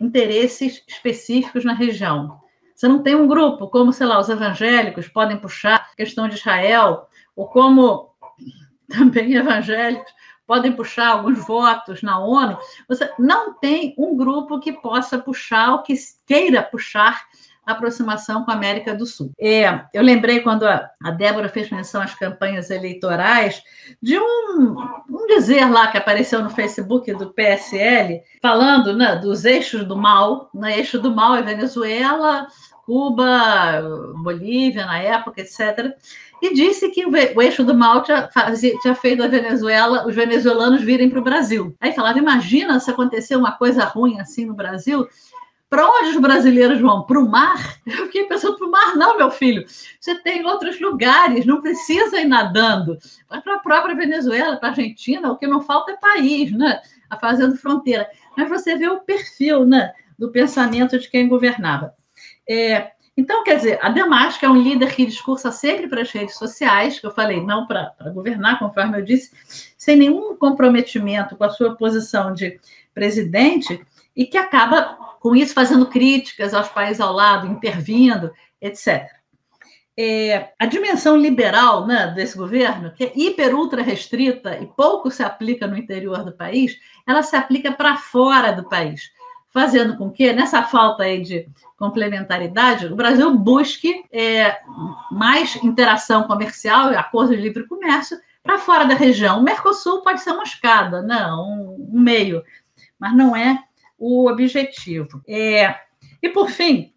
interesses 0.01 0.83
específicos 0.89 1.65
na 1.65 1.73
região. 1.73 2.41
Você 2.75 2.89
não 2.89 3.03
tem 3.03 3.15
um 3.15 3.29
grupo, 3.29 3.69
como, 3.69 3.93
sei 3.93 4.07
lá, 4.07 4.19
os 4.19 4.29
evangélicos 4.29 5.07
podem 5.07 5.39
puxar 5.39 5.77
a 5.77 5.97
questão 5.97 6.29
de 6.29 6.35
Israel, 6.35 7.07
ou 7.37 7.47
como 7.47 8.15
também 8.89 9.35
evangélicos 9.35 10.13
podem 10.47 10.73
puxar 10.73 11.09
alguns 11.09 11.39
votos 11.47 12.03
na 12.03 12.19
ONU. 12.19 12.59
Você 12.89 13.11
não 13.19 13.55
tem 13.55 13.95
um 13.97 14.17
grupo 14.17 14.61
que 14.61 14.73
possa 14.73 15.19
puxar, 15.19 15.73
ou 15.73 15.83
que 15.83 15.95
queira 16.27 16.63
puxar 16.63 17.25
aproximação 17.67 18.45
com 18.45 18.51
a 18.51 18.55
América 18.55 18.95
do 18.95 19.07
Sul. 19.07 19.33
É, 19.39 19.81
eu 19.93 20.03
lembrei 20.03 20.41
quando 20.41 20.65
a, 20.65 20.91
Débora 21.17 21.49
fez 21.49 21.71
menção 21.71 22.03
às 22.03 22.15
campanhas 22.15 22.71
eleitorais 22.71 23.63
de 24.03 24.19
um, 24.19 24.77
um 25.09 25.27
dizer 25.27 25.71
lá 25.71 25.89
que 25.89 25.99
apareceu 25.99 26.43
no 26.43 26.51
Facebook 26.51 27.13
do 27.15 27.33
PSL, 27.33 28.23
falando 28.43 28.97
né, 28.97 29.17
dos 29.17 29.45
eixos 29.45 29.85
do 29.85 29.97
mal, 29.97 30.51
né, 30.55 30.79
eixo 30.79 30.99
do 30.99 31.15
mal 31.15 31.35
é 31.35 31.43
Venezuela, 31.43 32.47
Cuba, 32.85 33.83
Bolívia 34.23 34.85
na 34.85 34.99
época, 34.99 35.41
etc. 35.41 35.95
E 36.43 36.53
disse 36.53 36.91
que 36.91 37.07
o 37.07 37.43
eixo 37.43 37.65
do 37.65 37.75
mal 37.75 38.03
tinha, 38.03 38.29
fazia, 38.31 38.77
tinha 38.79 38.95
feito 38.95 39.23
a 39.23 39.29
Venezuela, 39.29 40.07
os 40.07 40.15
venezuelanos 40.15 40.83
virem 40.83 41.09
para 41.09 41.19
o 41.19 41.25
Brasil. 41.25 41.75
Aí 41.81 41.93
falava: 41.93 42.19
imagina 42.19 42.79
se 42.79 42.91
acontecer 42.91 43.37
uma 43.37 43.53
coisa 43.53 43.85
ruim 43.85 44.21
assim 44.21 44.45
no 44.45 44.55
Brasil, 44.55 45.09
para 45.75 45.89
onde 45.89 46.11
os 46.11 46.21
brasileiros 46.21 46.81
vão? 46.81 47.03
Para 47.03 47.19
o 47.19 47.29
mar? 47.29 47.81
Eu 47.85 48.07
fiquei 48.07 48.23
pensando, 48.27 48.57
para 48.57 48.67
o 48.69 48.71
mar 48.71 48.95
não, 48.95 49.17
meu 49.19 49.29
filho. 49.29 49.65
Você 49.99 50.15
tem 50.15 50.47
outros 50.47 50.81
lugares, 50.81 51.45
não 51.45 51.61
precisa 51.61 52.21
ir 52.21 52.27
nadando. 52.27 52.97
Vai 53.29 53.43
para 53.43 53.57
a 53.57 53.59
própria 53.59 53.97
Venezuela, 53.97 54.57
para 54.57 54.69
a 54.69 54.71
Argentina, 54.71 55.33
o 55.33 55.37
que 55.37 55.49
não 55.49 55.61
falta 55.61 55.91
é 55.91 55.97
país, 55.97 56.53
né? 56.53 56.81
A 57.11 57.19
fazendo 57.19 57.57
fronteira. 57.57 58.09
Mas 58.37 58.49
você 58.49 58.77
vê 58.77 58.89
o 58.89 59.01
perfil 59.01 59.65
né, 59.65 59.93
do 60.17 60.31
pensamento 60.31 60.97
de 60.97 61.11
quem 61.11 61.27
governava. 61.27 61.93
É, 62.49 62.93
então, 63.17 63.43
quer 63.43 63.57
dizer, 63.57 63.81
a 63.83 63.89
Damasco 63.89 64.47
é 64.47 64.49
um 64.49 64.63
líder 64.63 64.95
que 64.95 65.05
discursa 65.05 65.51
sempre 65.51 65.89
para 65.89 66.03
as 66.03 66.11
redes 66.13 66.37
sociais, 66.37 67.01
que 67.01 67.07
eu 67.07 67.11
falei, 67.11 67.45
não 67.45 67.67
para 67.67 67.93
governar, 68.15 68.61
conforme 68.61 68.97
eu 68.97 69.05
disse, 69.05 69.33
sem 69.77 69.97
nenhum 69.97 70.37
comprometimento 70.37 71.35
com 71.35 71.43
a 71.43 71.51
sua 71.51 71.75
posição 71.75 72.33
de 72.33 72.61
presidente, 72.95 73.85
e 74.17 74.27
que 74.27 74.39
acaba 74.39 74.97
com 75.21 75.35
isso 75.35 75.55
fazendo 75.55 75.87
críticas 75.87 76.53
aos 76.53 76.69
países 76.69 77.01
ao 77.01 77.13
lado, 77.13 77.47
intervindo, 77.47 78.31
etc. 78.61 79.09
É, 79.97 80.53
a 80.59 80.67
dimensão 80.67 81.17
liberal 81.17 81.87
né, 81.87 82.09
desse 82.09 82.37
governo, 82.37 82.93
que 82.93 83.05
é 83.05 83.13
hiper 83.15 83.55
ultra 83.55 83.81
restrita 83.81 84.59
e 84.59 84.67
pouco 84.67 85.11
se 85.11 85.23
aplica 85.23 85.67
no 85.67 85.79
interior 85.79 86.25
do 86.25 86.33
país, 86.33 86.77
ela 87.07 87.23
se 87.23 87.37
aplica 87.37 87.73
para 87.73 87.97
fora 87.97 88.53
do 88.53 88.69
país, 88.69 89.13
fazendo 89.51 89.97
com 89.97 90.11
que, 90.11 90.33
nessa 90.33 90.65
falta 90.65 91.05
aí 91.05 91.23
de 91.23 91.49
complementaridade, 91.77 92.87
o 92.87 92.97
Brasil 92.97 93.33
busque 93.39 94.05
é, 94.11 94.59
mais 95.13 95.55
interação 95.63 96.25
comercial 96.25 96.93
e 96.93 96.97
acordo 96.97 97.37
de 97.37 97.41
livre 97.41 97.67
comércio 97.67 98.19
para 98.43 98.59
fora 98.59 98.85
da 98.85 98.95
região. 98.95 99.39
O 99.39 99.43
Mercosul 99.43 100.03
pode 100.03 100.21
ser 100.21 100.33
uma 100.33 100.43
escada, 100.43 101.03
não, 101.03 101.49
um, 101.49 101.91
um 101.93 102.01
meio, 102.01 102.43
mas 102.99 103.17
não 103.17 103.35
é 103.35 103.63
o 104.05 104.29
objetivo. 104.29 105.23
É, 105.27 105.75
e, 106.23 106.29
por 106.29 106.51
fim, 106.51 106.93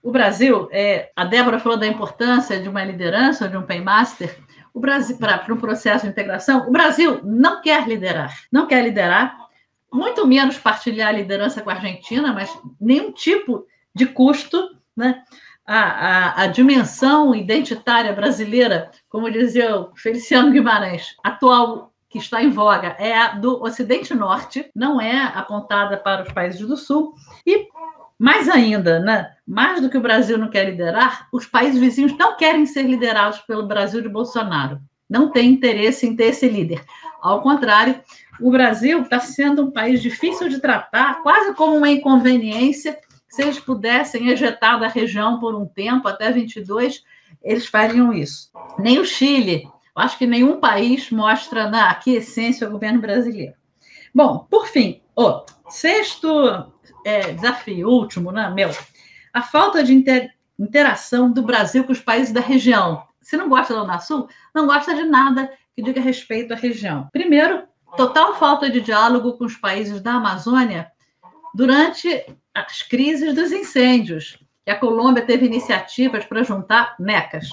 o 0.00 0.12
Brasil, 0.12 0.68
é, 0.70 1.10
a 1.16 1.24
Débora 1.24 1.58
falou 1.58 1.76
da 1.76 1.86
importância 1.86 2.60
de 2.60 2.68
uma 2.68 2.84
liderança, 2.84 3.48
de 3.48 3.56
um 3.56 3.62
paymaster, 3.62 4.38
o 4.72 4.78
Brasil 4.78 5.16
para 5.18 5.52
um 5.52 5.56
processo 5.56 6.04
de 6.04 6.12
integração, 6.12 6.68
o 6.68 6.70
Brasil 6.70 7.20
não 7.24 7.60
quer 7.60 7.88
liderar, 7.88 8.32
não 8.52 8.68
quer 8.68 8.84
liderar, 8.84 9.36
muito 9.92 10.26
menos 10.26 10.56
partilhar 10.58 11.08
a 11.08 11.12
liderança 11.12 11.60
com 11.60 11.70
a 11.70 11.74
Argentina, 11.74 12.32
mas 12.32 12.56
nenhum 12.80 13.10
tipo 13.10 13.66
de 13.92 14.06
custo, 14.06 14.76
né? 14.96 15.22
A, 15.66 15.78
a, 15.78 16.42
a, 16.42 16.46
dimensão 16.46 17.34
identitária 17.34 18.12
brasileira, 18.12 18.90
como 19.08 19.30
dizia 19.30 19.76
o 19.76 19.96
Feliciano 19.96 20.52
Guimarães, 20.52 21.16
atual 21.24 21.93
que 22.14 22.18
está 22.18 22.40
em 22.40 22.48
voga 22.48 22.94
é 22.96 23.12
a 23.12 23.34
do 23.34 23.60
Ocidente 23.60 24.14
Norte, 24.14 24.70
não 24.72 25.00
é 25.00 25.32
apontada 25.34 25.96
para 25.96 26.22
os 26.22 26.32
países 26.32 26.60
do 26.60 26.76
Sul. 26.76 27.12
E 27.44 27.66
mais 28.16 28.48
ainda, 28.48 29.00
né? 29.00 29.32
mais 29.44 29.80
do 29.80 29.90
que 29.90 29.98
o 29.98 30.00
Brasil 30.00 30.38
não 30.38 30.48
quer 30.48 30.70
liderar, 30.70 31.26
os 31.32 31.44
países 31.44 31.80
vizinhos 31.80 32.16
não 32.16 32.36
querem 32.36 32.66
ser 32.66 32.84
liderados 32.84 33.40
pelo 33.40 33.66
Brasil 33.66 34.00
de 34.00 34.08
Bolsonaro. 34.08 34.78
Não 35.10 35.28
tem 35.28 35.50
interesse 35.50 36.06
em 36.06 36.14
ter 36.14 36.26
esse 36.26 36.48
líder. 36.48 36.84
Ao 37.20 37.42
contrário, 37.42 38.00
o 38.40 38.48
Brasil 38.48 39.02
está 39.02 39.18
sendo 39.18 39.64
um 39.64 39.72
país 39.72 40.00
difícil 40.00 40.48
de 40.48 40.60
tratar, 40.60 41.20
quase 41.20 41.52
como 41.54 41.76
uma 41.76 41.90
inconveniência. 41.90 42.96
Se 43.28 43.42
eles 43.42 43.58
pudessem 43.58 44.28
ejetar 44.28 44.78
da 44.78 44.86
região 44.86 45.40
por 45.40 45.56
um 45.56 45.66
tempo, 45.66 46.06
até 46.06 46.30
22, 46.30 47.02
eles 47.42 47.66
fariam 47.66 48.12
isso. 48.12 48.52
Nem 48.78 49.00
o 49.00 49.04
Chile, 49.04 49.68
Acho 49.94 50.18
que 50.18 50.26
nenhum 50.26 50.58
país 50.58 51.10
mostra 51.10 51.70
na 51.70 51.90
aqui 51.90 52.14
essência 52.14 52.66
o 52.66 52.70
governo 52.70 53.00
brasileiro. 53.00 53.54
Bom, 54.14 54.46
por 54.50 54.66
fim, 54.66 55.00
o 55.16 55.44
sexto 55.68 56.28
é, 57.04 57.32
desafio, 57.32 57.88
último, 57.88 58.32
né, 58.32 58.50
meu, 58.50 58.70
a 59.32 59.42
falta 59.42 59.84
de 59.84 59.94
inter, 59.94 60.30
interação 60.58 61.30
do 61.32 61.42
Brasil 61.42 61.84
com 61.84 61.92
os 61.92 62.00
países 62.00 62.32
da 62.32 62.40
região. 62.40 63.04
Se 63.20 63.36
não 63.36 63.48
gosta 63.48 63.74
da 63.74 63.82
Unasul, 63.82 64.28
não 64.54 64.66
gosta 64.66 64.94
de 64.94 65.04
nada 65.04 65.50
que 65.74 65.82
diga 65.82 66.00
respeito 66.00 66.52
à 66.52 66.56
região. 66.56 67.08
Primeiro, 67.12 67.64
total 67.96 68.34
falta 68.36 68.70
de 68.70 68.80
diálogo 68.80 69.36
com 69.36 69.44
os 69.44 69.56
países 69.56 70.00
da 70.00 70.14
Amazônia 70.14 70.90
durante 71.54 72.24
as 72.54 72.82
crises 72.82 73.34
dos 73.34 73.52
incêndios. 73.52 74.38
E 74.66 74.70
a 74.70 74.78
Colômbia 74.78 75.26
teve 75.26 75.46
iniciativas 75.46 76.24
para 76.24 76.42
juntar 76.42 76.94
necas. 76.98 77.50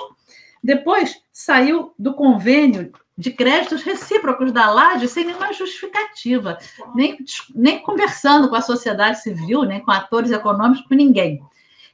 Depois 0.64 1.22
saiu 1.32 1.94
do 1.98 2.14
convênio 2.14 2.92
de 3.18 3.32
créditos 3.32 3.84
recíprocos 3.84 4.52
da 4.52 4.70
LAD 4.72 5.08
sem 5.08 5.26
nenhuma 5.26 5.54
justificativa, 5.54 6.58
nem, 6.96 7.18
nem 7.54 7.80
conversando 7.80 8.50
com 8.50 8.56
a 8.56 8.62
sociedade 8.62 9.22
civil, 9.22 9.64
nem 9.64 9.80
com 9.80 9.92
atores 9.92 10.32
econômicos, 10.32 10.88
com 10.88 10.96
ninguém. 10.96 11.42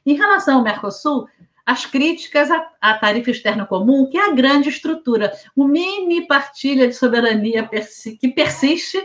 Em 0.06 0.14
relação 0.14 0.56
ao 0.56 0.62
Mercosul, 0.62 1.28
as 1.66 1.84
críticas 1.84 2.50
à, 2.50 2.66
à 2.80 2.94
tarifa 2.94 3.30
externa 3.30 3.66
comum, 3.66 4.06
que 4.06 4.16
é 4.16 4.30
a 4.30 4.32
grande 4.32 4.70
estrutura, 4.70 5.32
o 5.54 5.66
mini 5.66 6.26
partilha 6.26 6.88
de 6.88 6.94
soberania 6.94 7.66
persi 7.66 8.16
que 8.16 8.28
persiste 8.28 8.98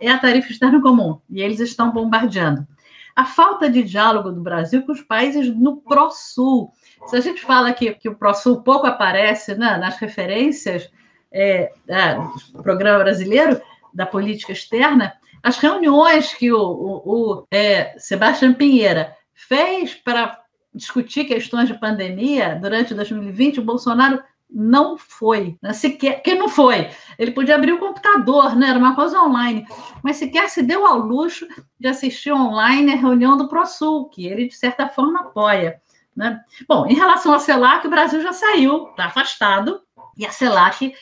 é 0.00 0.10
a 0.10 0.16
tarifa 0.16 0.50
externa 0.50 0.80
comum, 0.80 1.20
e 1.28 1.42
eles 1.42 1.60
estão 1.60 1.90
bombardeando. 1.90 2.66
A 3.14 3.26
falta 3.26 3.68
de 3.68 3.82
diálogo 3.82 4.30
do 4.30 4.40
Brasil 4.40 4.82
com 4.86 4.92
os 4.92 5.02
países 5.02 5.54
no 5.54 5.76
Pró-Sul, 5.76 6.72
se 7.06 7.16
a 7.16 7.20
gente 7.20 7.42
fala 7.42 7.72
que, 7.72 7.92
que 7.94 8.08
o 8.08 8.14
ProSul 8.14 8.62
pouco 8.62 8.86
aparece 8.86 9.54
né, 9.54 9.76
nas 9.76 9.96
referências 9.96 10.90
é, 11.32 11.72
é, 11.88 12.14
do 12.52 12.62
programa 12.62 12.98
brasileiro 12.98 13.60
da 13.92 14.06
política 14.06 14.52
externa, 14.52 15.12
as 15.42 15.56
reuniões 15.56 16.34
que 16.34 16.52
o, 16.52 16.60
o, 16.60 17.02
o 17.04 17.46
é, 17.50 17.94
Sebastião 17.98 18.52
Pinheira 18.52 19.16
fez 19.34 19.94
para 19.94 20.38
discutir 20.74 21.24
questões 21.24 21.68
de 21.68 21.78
pandemia 21.78 22.58
durante 22.60 22.94
2020, 22.94 23.60
o 23.60 23.64
Bolsonaro 23.64 24.22
não 24.52 24.98
foi, 24.98 25.56
né? 25.62 25.72
sequer, 25.72 26.22
que 26.22 26.34
não 26.34 26.48
foi. 26.48 26.90
Ele 27.18 27.30
podia 27.30 27.54
abrir 27.54 27.72
o 27.72 27.78
computador, 27.78 28.56
né? 28.56 28.68
era 28.68 28.78
uma 28.78 28.94
coisa 28.94 29.20
online, 29.20 29.64
mas 30.02 30.16
sequer 30.16 30.48
se 30.48 30.62
deu 30.62 30.84
ao 30.86 30.98
luxo 30.98 31.46
de 31.78 31.88
assistir 31.88 32.32
online 32.32 32.92
a 32.92 32.96
reunião 32.96 33.36
do 33.36 33.48
ProSul, 33.48 34.08
que 34.08 34.26
ele, 34.26 34.48
de 34.48 34.56
certa 34.56 34.88
forma, 34.88 35.20
apoia. 35.20 35.80
Né? 36.16 36.40
Bom, 36.68 36.86
em 36.86 36.94
relação 36.94 37.32
à 37.32 37.38
CELAC, 37.38 37.86
o 37.86 37.90
Brasil 37.90 38.20
já 38.20 38.32
saiu, 38.32 38.88
está 38.90 39.06
afastado, 39.06 39.80
e 40.16 40.26
a 40.26 40.30
CELAC 40.30 40.94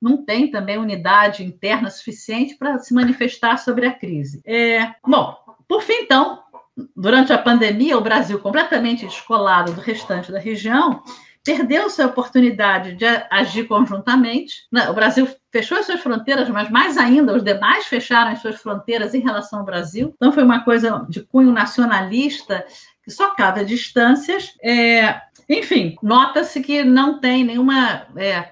não 0.00 0.24
tem 0.24 0.50
também 0.50 0.78
unidade 0.78 1.42
interna 1.44 1.90
suficiente 1.90 2.56
para 2.56 2.78
se 2.78 2.92
manifestar 2.92 3.58
sobre 3.58 3.86
a 3.86 3.92
crise. 3.92 4.42
É, 4.44 4.94
bom, 5.06 5.36
por 5.66 5.82
fim, 5.82 6.02
então, 6.02 6.42
durante 6.94 7.32
a 7.32 7.38
pandemia, 7.38 7.96
o 7.96 8.02
Brasil, 8.02 8.38
completamente 8.38 9.06
descolado 9.06 9.72
do 9.72 9.80
restante 9.80 10.30
da 10.30 10.38
região, 10.38 11.02
perdeu 11.42 11.88
sua 11.88 12.06
oportunidade 12.06 12.94
de 12.94 13.06
agir 13.30 13.68
conjuntamente. 13.68 14.66
O 14.90 14.92
Brasil 14.92 15.28
fechou 15.52 15.78
as 15.78 15.86
suas 15.86 16.00
fronteiras, 16.00 16.48
mas 16.48 16.68
mais 16.68 16.98
ainda, 16.98 17.34
os 17.34 17.42
demais 17.42 17.86
fecharam 17.86 18.32
as 18.32 18.40
suas 18.40 18.56
fronteiras 18.56 19.14
em 19.14 19.20
relação 19.20 19.60
ao 19.60 19.64
Brasil. 19.64 20.12
Então, 20.16 20.32
foi 20.32 20.42
uma 20.42 20.64
coisa 20.64 21.06
de 21.08 21.22
cunho 21.22 21.52
nacionalista 21.52 22.66
que 23.06 23.12
só 23.12 23.30
cabe 23.36 23.60
a 23.60 23.64
distâncias. 23.64 24.54
É, 24.60 25.20
enfim, 25.48 25.96
nota-se 26.02 26.60
que 26.60 26.82
não 26.82 27.20
tem 27.20 27.44
nenhuma. 27.44 28.08
É, 28.16 28.50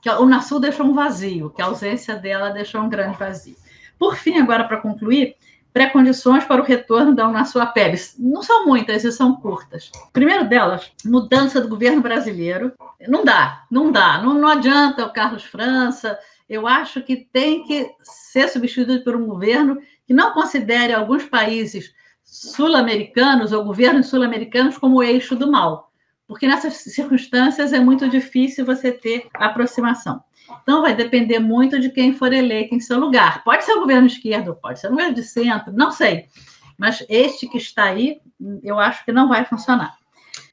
que 0.00 0.10
o 0.10 0.22
Unasul 0.22 0.58
deixou 0.58 0.84
um 0.84 0.94
vazio, 0.94 1.50
que 1.50 1.62
a 1.62 1.66
ausência 1.66 2.16
dela 2.16 2.50
deixou 2.50 2.80
um 2.80 2.88
grande 2.88 3.16
vazio. 3.16 3.54
Por 3.96 4.16
fim, 4.16 4.36
agora 4.36 4.64
para 4.64 4.78
concluir, 4.78 5.36
pré-condições 5.72 6.44
para 6.44 6.60
o 6.60 6.64
retorno 6.64 7.14
da 7.14 7.28
Unasul 7.28 7.62
à 7.62 7.66
PEBS. 7.66 8.16
Não 8.18 8.42
são 8.42 8.66
muitas 8.66 9.04
e 9.04 9.12
são 9.12 9.36
curtas. 9.36 9.92
Primeiro 10.12 10.48
delas, 10.48 10.90
mudança 11.04 11.60
do 11.60 11.68
governo 11.68 12.02
brasileiro. 12.02 12.72
Não 13.06 13.24
dá, 13.24 13.64
não 13.70 13.92
dá. 13.92 14.20
Não, 14.20 14.34
não 14.34 14.48
adianta 14.48 15.06
o 15.06 15.12
Carlos 15.12 15.44
França. 15.44 16.18
Eu 16.48 16.66
acho 16.66 17.00
que 17.02 17.28
tem 17.32 17.62
que 17.62 17.88
ser 18.02 18.48
substituído 18.48 19.04
por 19.04 19.14
um 19.14 19.24
governo 19.24 19.78
que 20.04 20.12
não 20.12 20.32
considere 20.32 20.92
alguns 20.92 21.24
países 21.24 21.94
sul-americanos 22.32 23.52
ou 23.52 23.62
governos 23.62 24.06
sul-americanos 24.06 24.78
como 24.78 24.96
o 24.96 25.02
eixo 25.02 25.36
do 25.36 25.50
mal, 25.50 25.92
porque 26.26 26.46
nessas 26.46 26.76
circunstâncias 26.76 27.74
é 27.74 27.78
muito 27.78 28.08
difícil 28.08 28.64
você 28.64 28.90
ter 28.90 29.28
aproximação. 29.34 30.24
Então, 30.62 30.80
vai 30.80 30.94
depender 30.94 31.38
muito 31.38 31.78
de 31.78 31.90
quem 31.90 32.14
for 32.14 32.32
eleito 32.32 32.74
em 32.74 32.80
seu 32.80 32.98
lugar. 32.98 33.44
Pode 33.44 33.64
ser 33.64 33.72
o 33.72 33.80
governo 33.80 34.06
esquerdo, 34.06 34.56
pode 34.62 34.80
ser 34.80 34.86
o 34.86 34.90
governo 34.90 35.14
de 35.14 35.22
centro, 35.22 35.74
não 35.74 35.90
sei. 35.90 36.24
Mas 36.78 37.04
este 37.06 37.46
que 37.46 37.58
está 37.58 37.84
aí, 37.84 38.18
eu 38.62 38.78
acho 38.78 39.04
que 39.04 39.12
não 39.12 39.28
vai 39.28 39.44
funcionar. 39.44 39.94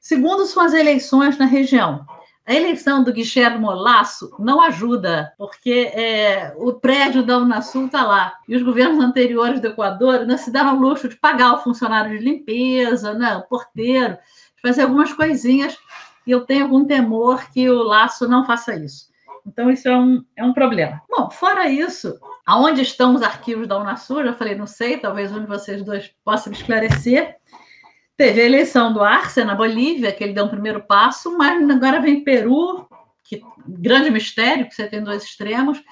Segundo, 0.02 0.44
são 0.44 0.62
as 0.62 0.74
eleições 0.74 1.38
na 1.38 1.46
região. 1.46 2.04
A 2.46 2.54
eleição 2.54 3.04
do 3.04 3.12
Guilherme 3.12 3.58
Molasso 3.58 4.34
não 4.38 4.60
ajuda, 4.60 5.32
porque 5.38 5.90
é, 5.94 6.52
o 6.56 6.72
prédio 6.72 7.22
da 7.22 7.38
Unasul 7.38 7.86
está 7.86 8.02
lá. 8.02 8.34
E 8.48 8.56
os 8.56 8.62
governos 8.62 9.02
anteriores 9.02 9.60
do 9.60 9.68
Equador 9.68 10.26
não 10.26 10.36
se 10.36 10.50
deram 10.50 10.76
o 10.76 10.80
luxo 10.80 11.08
de 11.08 11.16
pagar 11.16 11.54
o 11.54 11.62
funcionário 11.62 12.18
de 12.18 12.24
limpeza, 12.24 13.14
né, 13.14 13.36
o 13.36 13.42
porteiro, 13.42 14.14
de 14.56 14.62
fazer 14.62 14.82
algumas 14.82 15.12
coisinhas. 15.12 15.76
E 16.26 16.30
eu 16.30 16.40
tenho 16.40 16.64
algum 16.64 16.84
temor 16.84 17.50
que 17.50 17.68
o 17.68 17.82
Laço 17.82 18.26
não 18.26 18.44
faça 18.44 18.74
isso. 18.74 19.10
Então, 19.46 19.70
isso 19.70 19.88
é 19.88 19.96
um, 19.96 20.24
é 20.36 20.44
um 20.44 20.52
problema. 20.52 21.00
Bom, 21.08 21.30
fora 21.30 21.68
isso, 21.68 22.18
aonde 22.46 22.82
estão 22.82 23.14
os 23.14 23.22
arquivos 23.22 23.66
da 23.66 23.78
Unasul? 23.78 24.24
Já 24.24 24.34
falei, 24.34 24.54
não 24.54 24.66
sei, 24.66 24.98
talvez 24.98 25.32
um 25.32 25.40
de 25.40 25.46
vocês 25.46 25.82
dois 25.82 26.12
possa 26.24 26.50
me 26.50 26.56
esclarecer. 26.56 27.36
Teve 28.20 28.42
a 28.42 28.44
eleição 28.44 28.92
do 28.92 29.02
Arce 29.02 29.42
na 29.44 29.54
Bolívia, 29.54 30.12
que 30.12 30.22
ele 30.22 30.34
deu 30.34 30.44
um 30.44 30.50
primeiro 30.50 30.82
passo, 30.82 31.38
mas 31.38 31.70
agora 31.70 32.02
vem 32.02 32.22
Peru, 32.22 32.86
que 33.24 33.40
grande 33.66 34.10
mistério, 34.10 34.68
que 34.68 34.74
você 34.74 34.86
tem 34.86 35.02
dois 35.02 35.22
extremos, 35.22 35.82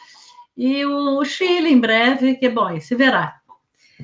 e 0.55 0.85
o 0.85 1.25
Chile 1.25 1.73
em 1.73 1.81
breve, 1.81 2.35
que 2.35 2.51
bom, 2.51 2.79
se 2.81 2.95
verá. 2.95 3.41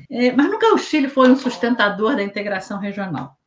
É, 0.09 0.31
mas 0.31 0.47
nunca 0.49 0.73
o 0.73 0.77
Chile 0.79 1.07
foi 1.07 1.29
um 1.29 1.35
sustentador 1.35 2.15
da 2.15 2.23
integração 2.23 2.79
regional. 2.79 3.37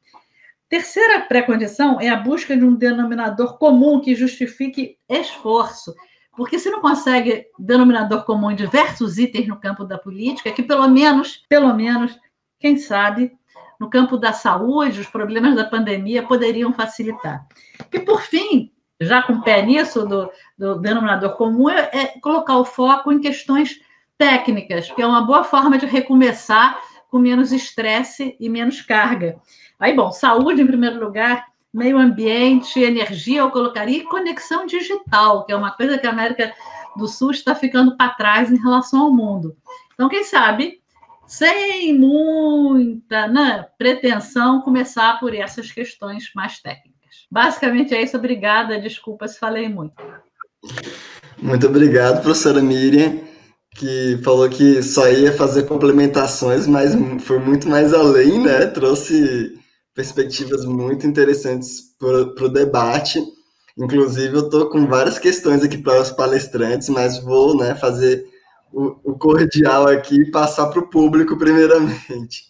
Terceira 0.69 1.23
pré-condição 1.23 2.01
é 2.01 2.09
a 2.09 2.17
busca 2.17 2.57
de 2.57 2.65
um 2.65 2.77
denominador 2.77 3.59
comum 3.59 4.01
que 4.01 4.15
justifique 4.15 4.97
esforço, 5.09 5.93
porque 6.37 6.57
se 6.57 6.71
não 6.71 6.81
consegue 6.81 7.47
denominador 7.59 8.25
comum 8.25 8.53
em 8.53 8.55
diversos 8.55 9.19
itens 9.19 9.49
no 9.49 9.59
campo 9.59 9.85
da 9.85 9.99
política, 9.99 10.53
que 10.53 10.63
pelo 10.63 10.87
menos, 10.87 11.45
pelo 11.49 11.75
menos, 11.75 12.17
quem 12.61 12.77
sabe, 12.77 13.37
no 13.79 13.89
campo 13.89 14.17
da 14.17 14.33
saúde, 14.33 15.01
os 15.01 15.07
problemas 15.07 15.55
da 15.55 15.65
pandemia 15.65 16.23
poderiam 16.23 16.73
facilitar. 16.73 17.47
E, 17.93 17.99
por 18.01 18.23
fim, 18.23 18.73
já 19.01 19.23
com 19.23 19.35
o 19.35 19.43
pé 19.43 19.63
nisso 19.63 20.05
do, 20.07 20.31
do 20.57 20.75
denominador 20.77 21.37
comum, 21.37 21.71
é, 21.71 21.91
é 21.93 22.07
colocar 22.21 22.57
o 22.59 22.65
foco 22.65 23.13
em 23.13 23.21
questões 23.21 23.81
técnicas, 24.17 24.91
que 24.91 25.01
é 25.01 25.07
uma 25.07 25.23
boa 25.23 25.45
forma 25.45 25.79
de 25.79 25.87
recomeçar 25.87 26.81
com 27.09 27.19
menos 27.19 27.53
estresse 27.53 28.37
e 28.39 28.49
menos 28.49 28.83
carga. 28.83 29.37
Aí, 29.79 29.95
bom, 29.95 30.11
saúde 30.11 30.61
em 30.61 30.67
primeiro 30.67 30.99
lugar, 30.99 31.47
meio 31.73 31.97
ambiente, 31.97 32.81
energia, 32.81 33.41
eu 33.41 33.51
colocaria, 33.51 33.99
e 33.99 34.05
conexão 34.05 34.67
digital, 34.67 35.45
que 35.45 35.53
é 35.53 35.57
uma 35.57 35.71
coisa 35.71 35.97
que 35.97 36.07
a 36.07 36.11
América 36.11 36.53
do 36.97 37.07
Sul 37.07 37.31
está 37.31 37.55
ficando 37.55 37.97
para 37.97 38.15
trás 38.15 38.51
em 38.51 38.59
relação 38.59 39.03
ao 39.03 39.15
mundo. 39.15 39.57
Então, 39.95 40.09
quem 40.09 40.25
sabe 40.25 40.81
sem 41.29 41.97
muita 41.97 43.29
né, 43.29 43.67
pretensão, 43.77 44.63
começar 44.63 45.21
por 45.21 45.35
essas 45.35 45.71
questões 45.71 46.31
mais 46.35 46.59
técnicas. 46.59 46.99
Basicamente 47.31 47.95
é 47.95 48.03
isso. 48.03 48.17
Obrigada. 48.17 48.81
Desculpa 48.81 49.29
se 49.29 49.39
falei 49.39 49.69
muito. 49.69 49.95
Muito 51.41 51.67
obrigado, 51.67 52.23
professora 52.23 52.61
Miriam, 52.63 53.21
que 53.77 54.19
falou 54.25 54.49
que 54.49 54.83
só 54.83 55.09
ia 55.09 55.33
fazer 55.33 55.65
complementações, 55.65 56.67
mas 56.67 56.93
foi 57.21 57.39
muito 57.39 57.69
mais 57.69 57.93
além, 57.93 58.43
né? 58.43 58.67
Trouxe 58.67 59.55
perspectivas 59.95 60.65
muito 60.65 61.07
interessantes 61.07 61.95
para 61.99 62.47
o 62.47 62.49
debate. 62.49 63.23
Inclusive, 63.77 64.35
eu 64.35 64.45
estou 64.47 64.71
com 64.71 64.87
várias 64.87 65.19
questões 65.19 65.63
aqui 65.63 65.79
para 65.79 66.01
os 66.01 66.11
palestrantes, 66.11 66.89
mas 66.89 67.23
vou 67.23 67.57
né, 67.57 67.75
fazer 67.75 68.25
o, 68.73 69.13
o 69.13 69.19
cordial 69.19 69.89
aqui 69.89 70.23
e 70.23 70.31
passar 70.31 70.67
para 70.69 70.81
o 70.81 70.89
público 70.89 71.37
primeiramente. 71.37 72.45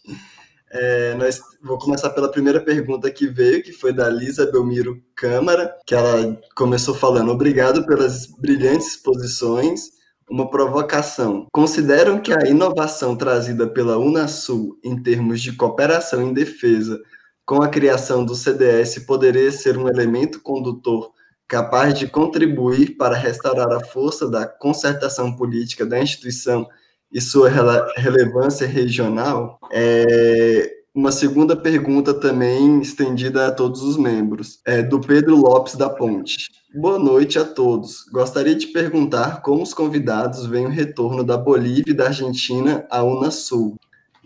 É, 0.71 1.15
nós, 1.15 1.41
vou 1.63 1.79
começar 1.79 2.11
pela 2.11 2.31
primeira 2.31 2.61
pergunta 2.61 3.11
que 3.11 3.27
veio, 3.27 3.63
que 3.63 3.73
foi 3.73 3.93
da 3.93 4.09
Lisa 4.09 4.51
Belmiro 4.51 5.03
Câmara, 5.15 5.75
que 5.87 5.95
ela 5.95 6.39
começou 6.55 6.95
falando: 6.95 7.33
Obrigado 7.33 7.87
pelas 7.87 8.27
brilhantes 8.27 8.89
exposições. 8.89 9.97
Uma 10.31 10.51
provocação. 10.51 11.47
Consideram 11.51 12.21
que 12.21 12.35
a 12.35 12.47
inovação 12.47 13.17
trazida 13.17 13.67
pela 13.67 13.97
Unasul 13.97 14.79
em 14.85 15.03
termos 15.03 15.41
de 15.41 15.57
cooperação 15.57 16.21
em 16.21 16.35
defesa 16.35 17.01
com 17.47 17.63
a 17.63 17.69
criação 17.69 18.27
do 18.27 18.35
CDS 18.35 18.99
poderia 19.07 19.51
ser 19.51 19.79
um 19.79 19.89
elemento 19.89 20.43
condutor 20.43 21.15
capaz 21.49 21.99
de 21.99 22.07
contribuir 22.07 22.97
para 22.97 23.17
restaurar 23.17 23.73
a 23.73 23.81
força 23.81 24.29
da 24.29 24.47
concertação 24.47 25.35
política 25.35 25.87
da 25.87 25.99
instituição 25.99 26.69
e 27.11 27.21
sua 27.21 27.49
rele 27.49 27.91
relevância 27.97 28.67
regional, 28.67 29.59
é 29.73 30.75
uma 30.95 31.13
segunda 31.13 31.57
pergunta 31.57 32.13
também 32.13 32.81
estendida 32.81 33.47
a 33.47 33.53
todos 33.53 33.83
os 33.83 33.97
membros, 33.97 34.61
é 34.67 34.83
do 34.83 35.01
Pedro 35.01 35.37
Lopes 35.37 35.77
da 35.77 35.89
Ponte. 35.89 36.49
Boa 36.75 36.99
noite 36.99 37.39
a 37.39 37.45
todos. 37.45 38.05
Gostaria 38.13 38.55
de 38.55 38.67
perguntar 38.67 39.41
como 39.41 39.63
os 39.63 39.73
convidados 39.73 40.45
veem 40.45 40.67
o 40.67 40.71
retorno 40.71 41.23
da 41.25 41.37
Bolívia 41.37 41.93
e 41.93 41.95
da 41.95 42.07
Argentina 42.07 42.85
à 42.91 43.03
Unasul. 43.03 43.77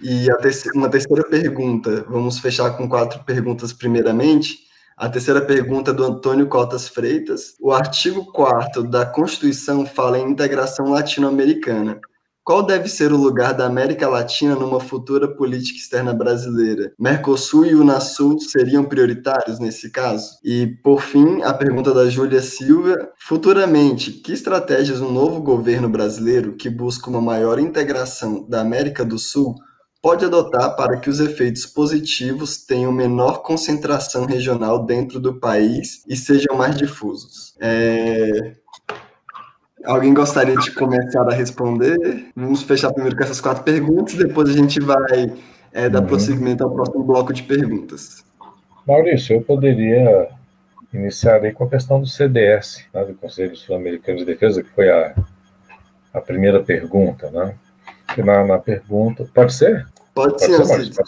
E 0.03 0.27
uma 0.75 0.89
terceira 0.89 1.23
pergunta, 1.25 2.05
vamos 2.09 2.39
fechar 2.39 2.70
com 2.77 2.89
quatro 2.89 3.23
perguntas 3.23 3.73
primeiramente. 3.73 4.72
A 4.97 5.09
terceira 5.09 5.40
pergunta 5.40 5.90
é 5.90 5.95
do 5.95 6.05
Antônio 6.05 6.47
Cotas 6.47 6.88
Freitas. 6.88 7.55
O 7.61 7.72
artigo 7.72 8.30
4 8.32 8.82
da 8.84 9.07
Constituição 9.07 9.86
fala 9.86 10.18
em 10.18 10.30
integração 10.30 10.90
latino-americana. 10.90 11.99
Qual 12.45 12.66
deve 12.66 12.88
ser 12.88 13.12
o 13.12 13.16
lugar 13.16 13.55
da 13.55 13.66
América 13.66 14.09
Latina 14.09 14.57
numa 14.57 14.80
futura 14.80 15.28
política 15.28 15.78
externa 15.78 16.12
brasileira? 16.12 16.93
Mercosul 16.99 17.66
e 17.66 17.74
Unasul 17.74 18.40
seriam 18.40 18.84
prioritários 18.84 19.61
nesse 19.61 19.90
caso? 19.90 20.38
E, 20.43 20.66
por 20.82 21.01
fim, 21.01 21.40
a 21.43 21.55
pergunta 21.55 21.95
da 21.95 22.11
Júlia 22.11 22.43
Silva: 22.43 23.11
futuramente, 23.16 24.11
que 24.11 24.32
estratégias 24.32 25.01
um 25.01 25.12
novo 25.12 25.40
governo 25.40 25.88
brasileiro 25.88 26.57
que 26.57 26.68
busca 26.68 27.09
uma 27.09 27.20
maior 27.20 27.61
integração 27.61 28.45
da 28.49 28.61
América 28.61 29.05
do 29.05 29.20
Sul 29.20 29.55
pode 30.03 30.24
adotar 30.24 30.74
para 30.74 30.96
que 30.96 31.09
os 31.09 31.20
efeitos 31.20 31.64
positivos 31.64 32.59
tenham 32.66 32.90
menor 32.90 33.42
concentração 33.42 34.26
regional 34.26 34.84
dentro 34.84 35.20
do 35.20 35.34
país 35.34 36.03
e 36.09 36.16
sejam 36.16 36.57
mais 36.57 36.76
difusos. 36.76 37.55
É... 37.61 38.55
Alguém 39.84 40.12
gostaria 40.12 40.57
de 40.57 40.72
começar 40.72 41.22
a 41.22 41.34
responder? 41.34 42.26
Vamos 42.34 42.62
fechar 42.62 42.92
primeiro 42.92 43.16
com 43.16 43.22
essas 43.22 43.40
quatro 43.40 43.62
perguntas, 43.62 44.14
depois 44.14 44.48
a 44.48 44.53
gente 44.53 44.80
vai 44.80 45.32
é, 45.72 45.88
dar 45.88 46.00
uhum. 46.00 46.07
prosseguimento 46.07 46.64
ao 46.64 46.70
próximo 46.70 47.05
bloco 47.05 47.32
de 47.32 47.44
perguntas. 47.44 48.24
Maurício, 48.86 49.36
eu 49.36 49.42
poderia 49.42 50.28
iniciar 50.92 51.42
aí 51.42 51.53
com 51.53 51.64
a 51.64 51.68
questão 51.68 52.00
do 52.00 52.07
CDS, 52.07 52.84
né, 52.92 53.05
do 53.05 53.14
Conselho 53.14 53.57
Sul-Americano 53.57 54.18
de 54.18 54.24
Defesa, 54.24 54.62
que 54.62 54.70
foi 54.70 54.90
a, 54.90 55.14
a 56.12 56.20
primeira 56.20 56.62
pergunta, 56.62 57.30
né? 57.30 57.55
Na, 58.18 58.44
na 58.44 58.59
pergunta, 58.59 59.26
pode 59.32 59.55
ser? 59.55 59.86
Pode, 60.15 60.33
pode 60.33 60.45
ser, 60.45 60.93
ser. 60.93 61.03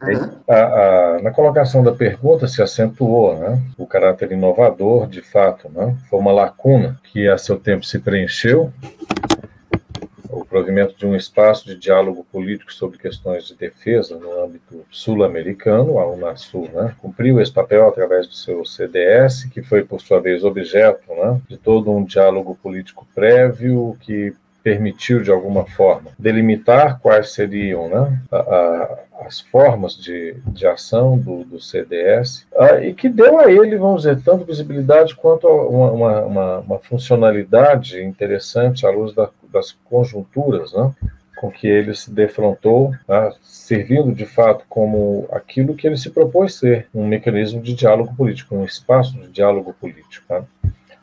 Uhum. 0.00 0.30
A, 0.48 0.54
a, 0.54 1.22
na 1.22 1.30
colocação 1.32 1.82
da 1.82 1.92
pergunta 1.92 2.46
se 2.46 2.62
acentuou 2.62 3.36
né, 3.36 3.60
o 3.76 3.86
caráter 3.86 4.30
inovador, 4.30 5.08
de 5.08 5.22
fato, 5.22 5.68
né, 5.68 5.96
foi 6.08 6.20
uma 6.20 6.30
lacuna 6.30 7.00
que 7.12 7.28
a 7.28 7.36
seu 7.36 7.58
tempo 7.58 7.84
se 7.84 7.98
preencheu, 7.98 8.72
o 10.30 10.44
provimento 10.44 10.94
de 10.96 11.04
um 11.04 11.16
espaço 11.16 11.66
de 11.66 11.74
diálogo 11.74 12.24
político 12.30 12.72
sobre 12.72 12.98
questões 12.98 13.44
de 13.46 13.56
defesa 13.56 14.16
no 14.16 14.44
âmbito 14.44 14.84
sul-americano, 14.90 15.98
a 15.98 16.08
Unasul, 16.08 16.68
né, 16.72 16.94
cumpriu 16.98 17.40
esse 17.40 17.50
papel 17.50 17.88
através 17.88 18.28
do 18.28 18.34
seu 18.34 18.64
CDS, 18.64 19.44
que 19.46 19.62
foi, 19.62 19.82
por 19.82 20.00
sua 20.00 20.20
vez, 20.20 20.44
objeto 20.44 21.12
né, 21.12 21.40
de 21.48 21.56
todo 21.56 21.90
um 21.90 22.04
diálogo 22.04 22.56
político 22.62 23.06
prévio 23.14 23.96
que 24.00 24.32
permitiu, 24.62 25.22
de 25.22 25.30
alguma 25.30 25.64
forma, 25.64 26.10
delimitar 26.18 26.98
quais 27.00 27.32
seriam 27.32 27.88
né, 27.88 28.20
a, 28.30 28.36
a, 28.36 28.98
as 29.26 29.40
formas 29.40 29.96
de, 29.96 30.36
de 30.46 30.66
ação 30.66 31.18
do, 31.18 31.44
do 31.44 31.60
CDS, 31.60 32.46
uh, 32.52 32.82
e 32.82 32.94
que 32.94 33.08
deu 33.08 33.38
a 33.38 33.50
ele, 33.50 33.76
vamos 33.76 34.02
dizer, 34.02 34.20
tanto 34.22 34.44
visibilidade 34.44 35.14
quanto 35.14 35.46
uma, 35.46 35.90
uma, 35.90 36.20
uma, 36.20 36.58
uma 36.58 36.78
funcionalidade 36.78 38.02
interessante 38.02 38.86
à 38.86 38.90
luz 38.90 39.14
da, 39.14 39.30
das 39.52 39.72
conjunturas 39.84 40.72
né, 40.72 40.92
com 41.38 41.50
que 41.50 41.66
ele 41.66 41.94
se 41.94 42.10
defrontou, 42.10 42.92
né, 43.08 43.32
servindo 43.42 44.12
de 44.12 44.26
fato 44.26 44.64
como 44.68 45.26
aquilo 45.30 45.74
que 45.74 45.86
ele 45.86 45.96
se 45.96 46.10
propôs 46.10 46.54
ser, 46.54 46.88
um 46.94 47.06
mecanismo 47.06 47.62
de 47.62 47.74
diálogo 47.74 48.14
político, 48.14 48.56
um 48.56 48.64
espaço 48.64 49.12
de 49.18 49.28
diálogo 49.28 49.74
político. 49.80 50.26
Né. 50.28 50.42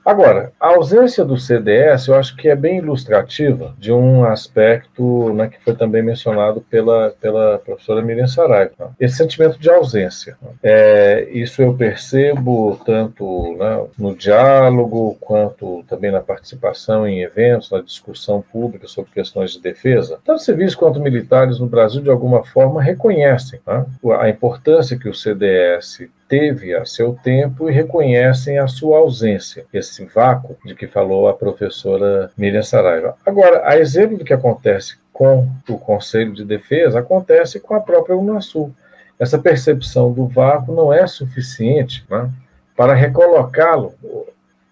Agora, 0.06 0.52
a 0.60 0.68
ausência 0.68 1.26
do 1.26 1.36
CDS 1.36 2.08
eu 2.08 2.14
acho 2.14 2.38
que 2.38 2.48
é 2.48 2.56
bem 2.56 2.78
ilustrativa 2.78 3.74
de 3.80 3.92
um 3.92 4.24
aspecto 4.24 5.34
né, 5.34 5.48
que 5.48 5.60
foi 5.64 5.74
também 5.74 6.04
mencionado 6.04 6.62
pela, 6.62 7.16
pela 7.20 7.58
professora 7.58 8.04
Miriam 8.04 8.28
Saraiva. 8.28 8.72
Né? 8.78 8.88
Esse 9.00 9.18
sentimento 9.18 9.58
de 9.58 9.68
ausência. 9.68 10.38
É, 10.62 11.28
isso 11.32 11.60
eu 11.60 11.74
percebo 11.74 12.80
tanto 12.86 13.58
né, 13.58 13.84
no 13.98 14.16
diálogo, 14.16 15.18
quanto 15.20 15.84
também 15.88 16.12
na 16.12 16.22
participação 16.22 17.08
em 17.08 17.24
eventos, 17.24 17.72
na 17.72 17.82
discussão 17.82 18.44
pública 18.54 18.88
sobre 18.88 19.10
questões 19.12 19.54
de 19.54 19.60
defesa. 19.60 20.20
Tanto 20.24 20.44
civis 20.44 20.76
quanto 20.76 21.00
militares 21.00 21.60
no 21.60 21.66
Brasil, 21.66 22.04
de 22.04 22.12
alguma 22.12 22.44
forma, 22.44 22.80
reconhecem 22.80 23.60
né, 23.66 23.84
a 24.20 24.30
importância 24.30 25.00
que 25.00 25.10
o 25.10 25.16
CDS 25.16 26.08
teve 26.28 26.76
a 26.76 26.86
seu 26.86 27.14
tempo 27.24 27.70
e 27.70 27.74
reconhecem 27.74 28.58
a 28.58 28.68
sua 28.68 28.98
ausência, 28.98 29.66
esse 29.74 30.06
vácuo 30.06 30.58
de 30.66 30.76
que 30.76 30.88
falou 30.88 31.28
a 31.28 31.34
professora 31.34 32.32
Miriam 32.38 32.64
Saraiva. 32.64 33.16
Agora, 33.26 33.68
a 33.68 33.78
exemplo 33.78 34.18
do 34.18 34.26
que 34.26 34.34
acontece 34.34 34.98
com 35.14 35.48
o 35.70 35.78
Conselho 35.78 36.34
de 36.34 36.44
Defesa, 36.44 37.00
acontece 37.00 37.60
com 37.60 37.74
a 37.74 37.80
própria 37.80 38.18
Unasul. 38.18 38.74
Essa 39.18 39.40
percepção 39.40 40.12
do 40.12 40.28
vácuo 40.28 40.76
não 40.76 40.92
é 40.92 41.08
suficiente 41.08 42.06
né, 42.10 42.30
para 42.76 42.94
recolocá-lo 42.94 43.94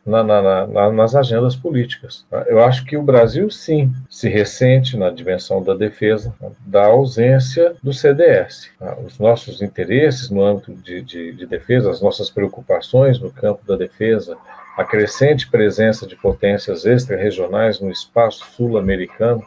na, 0.06 0.24
na, 0.24 0.68
na, 0.68 0.92
nas 0.92 1.16
agendas 1.16 1.56
políticas. 1.56 2.26
Tá? 2.30 2.44
Eu 2.48 2.64
acho 2.64 2.86
que 2.86 2.98
o 2.98 3.02
Brasil, 3.04 3.50
sim, 3.50 3.94
se 4.10 4.28
ressente 4.28 4.98
na 4.98 5.10
dimensão 5.10 5.64
da 5.64 5.74
defesa 5.74 6.34
da 6.66 6.86
ausência 6.86 7.76
do 7.82 7.94
CDS. 7.94 8.70
Tá? 8.78 8.98
Os 9.06 9.18
nossos 9.18 9.62
interesses 9.62 10.30
no 10.30 10.44
âmbito 10.44 10.74
de, 10.74 11.02
de, 11.02 11.32
de 11.32 11.46
defesa, 11.46 11.90
as 11.90 12.02
nossas 12.02 12.30
preocupações 12.30 13.20
no 13.20 13.32
campo 13.32 13.66
da 13.66 13.78
defesa, 13.78 14.38
a 14.78 14.84
crescente 14.84 15.50
presença 15.50 16.06
de 16.06 16.16
potências 16.16 16.86
extra-regionais 16.86 17.80
no 17.80 17.92
espaço 17.92 18.46
sul-americano, 18.56 19.44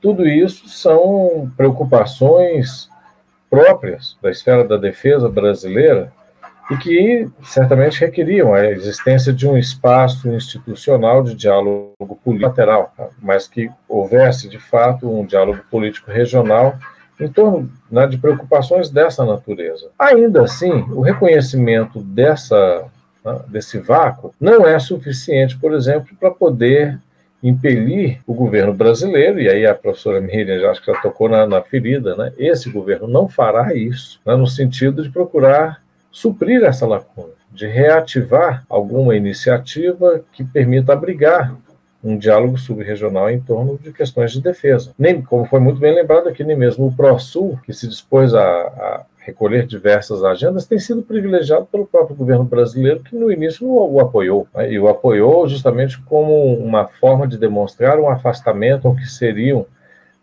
tudo 0.00 0.26
isso 0.26 0.68
são 0.68 1.52
preocupações 1.56 2.88
próprias 3.50 4.16
da 4.22 4.30
esfera 4.30 4.64
da 4.64 4.76
defesa 4.76 5.28
brasileira 5.28 6.12
e 6.70 6.76
que 6.76 7.28
certamente 7.42 8.00
requeriam 8.00 8.54
a 8.54 8.64
existência 8.66 9.32
de 9.32 9.46
um 9.46 9.58
espaço 9.58 10.28
institucional 10.28 11.22
de 11.22 11.34
diálogo 11.34 11.94
político 12.24 12.48
lateral, 12.48 12.94
mas 13.20 13.48
que 13.48 13.68
houvesse, 13.88 14.48
de 14.48 14.58
fato, 14.58 15.10
um 15.10 15.26
diálogo 15.26 15.60
político 15.70 16.10
regional 16.10 16.78
em 17.18 17.28
torno 17.28 17.70
né, 17.90 18.06
de 18.06 18.16
preocupações 18.16 18.88
dessa 18.88 19.24
natureza. 19.24 19.90
Ainda 19.98 20.42
assim, 20.42 20.72
o 20.90 21.00
reconhecimento 21.00 22.00
dessa, 22.00 22.84
né, 23.24 23.40
desse 23.48 23.78
vácuo 23.78 24.32
não 24.40 24.66
é 24.66 24.78
suficiente, 24.78 25.58
por 25.58 25.74
exemplo, 25.74 26.16
para 26.18 26.30
poder 26.30 26.98
impelir 27.42 28.20
o 28.26 28.34
governo 28.34 28.72
brasileiro, 28.72 29.40
e 29.40 29.48
aí 29.48 29.66
a 29.66 29.74
professora 29.74 30.20
Miriam 30.20 30.58
já 30.60 30.70
acho 30.70 30.80
que 30.82 30.92
já 30.92 31.00
tocou 31.00 31.28
na, 31.28 31.46
na 31.46 31.62
ferida, 31.62 32.14
né? 32.14 32.32
esse 32.38 32.70
governo 32.70 33.08
não 33.08 33.28
fará 33.28 33.74
isso, 33.74 34.20
né, 34.26 34.36
no 34.36 34.46
sentido 34.46 35.02
de 35.02 35.10
procurar 35.10 35.82
suprir 36.10 36.64
essa 36.64 36.86
lacuna, 36.86 37.32
de 37.52 37.66
reativar 37.66 38.64
alguma 38.68 39.16
iniciativa 39.16 40.22
que 40.32 40.44
permita 40.44 40.92
abrigar 40.92 41.54
um 42.02 42.16
diálogo 42.16 42.56
subregional 42.58 43.30
em 43.30 43.40
torno 43.40 43.78
de 43.78 43.92
questões 43.92 44.32
de 44.32 44.40
defesa. 44.40 44.92
Nem, 44.98 45.20
como 45.20 45.44
foi 45.44 45.60
muito 45.60 45.78
bem 45.78 45.94
lembrado 45.94 46.28
aqui, 46.28 46.42
nem 46.42 46.56
mesmo 46.56 46.86
o 46.86 46.92
ProSul, 46.92 47.58
que 47.64 47.72
se 47.72 47.86
dispôs 47.86 48.34
a, 48.34 48.42
a 48.42 49.04
recolher 49.18 49.66
diversas 49.66 50.24
agendas, 50.24 50.66
tem 50.66 50.78
sido 50.78 51.02
privilegiado 51.02 51.66
pelo 51.66 51.86
próprio 51.86 52.16
governo 52.16 52.44
brasileiro, 52.44 53.00
que 53.00 53.14
no 53.14 53.30
início 53.30 53.68
o, 53.68 54.00
apoiou. 54.00 54.46
Né? 54.54 54.72
E 54.72 54.78
o 54.78 54.88
apoiou 54.88 55.46
justamente 55.46 56.00
como 56.02 56.54
uma 56.54 56.86
forma 56.86 57.26
de 57.26 57.36
demonstrar 57.36 57.98
um 57.98 58.08
afastamento 58.08 58.88
ao 58.88 58.96
que 58.96 59.06
seriam 59.06 59.66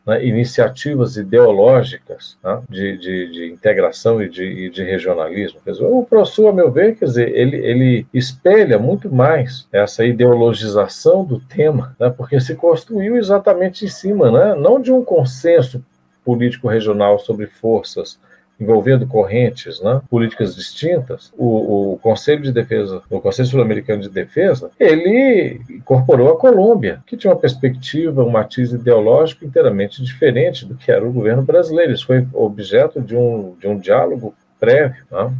né, 0.08 0.26
iniciativas 0.26 1.18
ideológicas 1.18 2.38
né, 2.42 2.62
de, 2.70 2.98
de, 2.98 3.32
de, 3.32 3.46
integração 3.52 4.22
e 4.22 4.30
de, 4.30 4.44
e 4.44 4.70
de 4.70 4.82
regionalismo. 4.84 5.60
Dizer, 5.66 5.84
o 5.84 6.06
ProSul, 6.06 6.48
a 6.48 6.54
meu 6.54 6.72
ver, 6.72 6.96
quer 6.96 7.06
dizer, 7.06 7.36
ele, 7.36 7.58
ele 7.58 8.08
espelha 8.14 8.80
muito 8.80 9.14
mais 9.14 9.68
essa 9.72 10.06
ideologização 10.06 11.26
do 11.26 11.42
tema, 11.42 11.94
né, 12.00 12.10
porque 12.10 12.40
se 12.40 12.56
construiu 12.56 13.18
exatamente 13.18 13.84
em 13.84 13.90
cima, 13.90 14.32
né, 14.32 14.56
não 14.56 14.82
de 14.82 14.94
um 14.94 15.04
consenso 15.04 15.84
político 16.24 16.70
regional 16.70 17.20
sobre 17.20 17.46
forças 17.48 18.18
envolvendo 18.60 19.08
correntes 19.08 19.82
né, 19.82 20.02
políticas 20.10 20.56
distintas, 20.56 21.32
o, 21.38 21.94
o, 21.94 21.98
Conselho 22.00 22.42
de 22.42 22.52
Defesa, 22.52 23.02
o 23.10 23.20
Conselho 23.20 23.48
Sul-Americano 23.48 24.02
de 24.02 24.10
Defesa, 24.10 24.72
ele 24.80 25.62
incorporou 25.70 26.30
a 26.30 26.38
Colômbia, 26.38 27.02
que 27.06 27.16
tinha 27.16 27.32
uma 27.32 27.40
perspectiva, 27.40 28.24
um 28.24 28.30
matiz 28.30 28.72
ideológico 28.72 29.46
inteiramente 29.46 30.04
diferente 30.04 30.66
do 30.66 30.76
que 30.76 30.92
era 30.92 31.08
o 31.08 31.14
governo 31.14 31.44
brasileiro. 31.44 31.94
Isso 31.94 32.08
foi 32.08 32.28
objeto 32.34 33.02
de 33.02 33.16
um, 33.16 33.56
de 33.60 33.68
um 33.68 33.78
diálogo 33.78 34.34
prévio. 34.60 35.04
Né? 35.12 35.34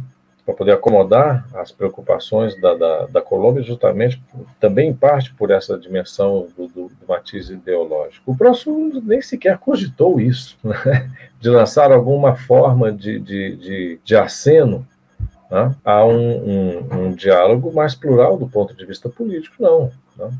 Para 0.48 0.54
poder 0.54 0.72
acomodar 0.72 1.46
as 1.52 1.70
preocupações 1.70 2.58
da, 2.58 2.74
da, 2.74 3.06
da, 3.06 3.20
Colômbia, 3.20 3.62
justamente 3.62 4.18
também 4.58 4.88
em 4.88 4.94
parte 4.94 5.34
por 5.34 5.50
essa 5.50 5.78
dimensão 5.78 6.46
do, 6.56 6.66
do, 6.68 6.88
do 6.88 7.06
matiz 7.06 7.50
ideológico. 7.50 8.32
O 8.32 8.34
próximo 8.34 8.98
nem 9.04 9.20
sequer 9.20 9.58
cogitou 9.58 10.18
isso, 10.18 10.56
né? 10.64 11.10
de 11.38 11.50
lançar 11.50 11.92
alguma 11.92 12.34
forma 12.34 12.90
de, 12.90 13.18
de, 13.20 13.56
de, 13.56 14.00
de 14.02 14.16
aceno 14.16 14.88
né? 15.50 15.74
a 15.84 16.06
um, 16.06 16.14
um, 16.16 16.94
um, 16.94 17.12
diálogo 17.12 17.70
mais 17.70 17.94
plural 17.94 18.38
do 18.38 18.48
ponto 18.48 18.74
de 18.74 18.86
vista 18.86 19.10
político, 19.10 19.56
não. 19.60 19.90
Né? 20.16 20.30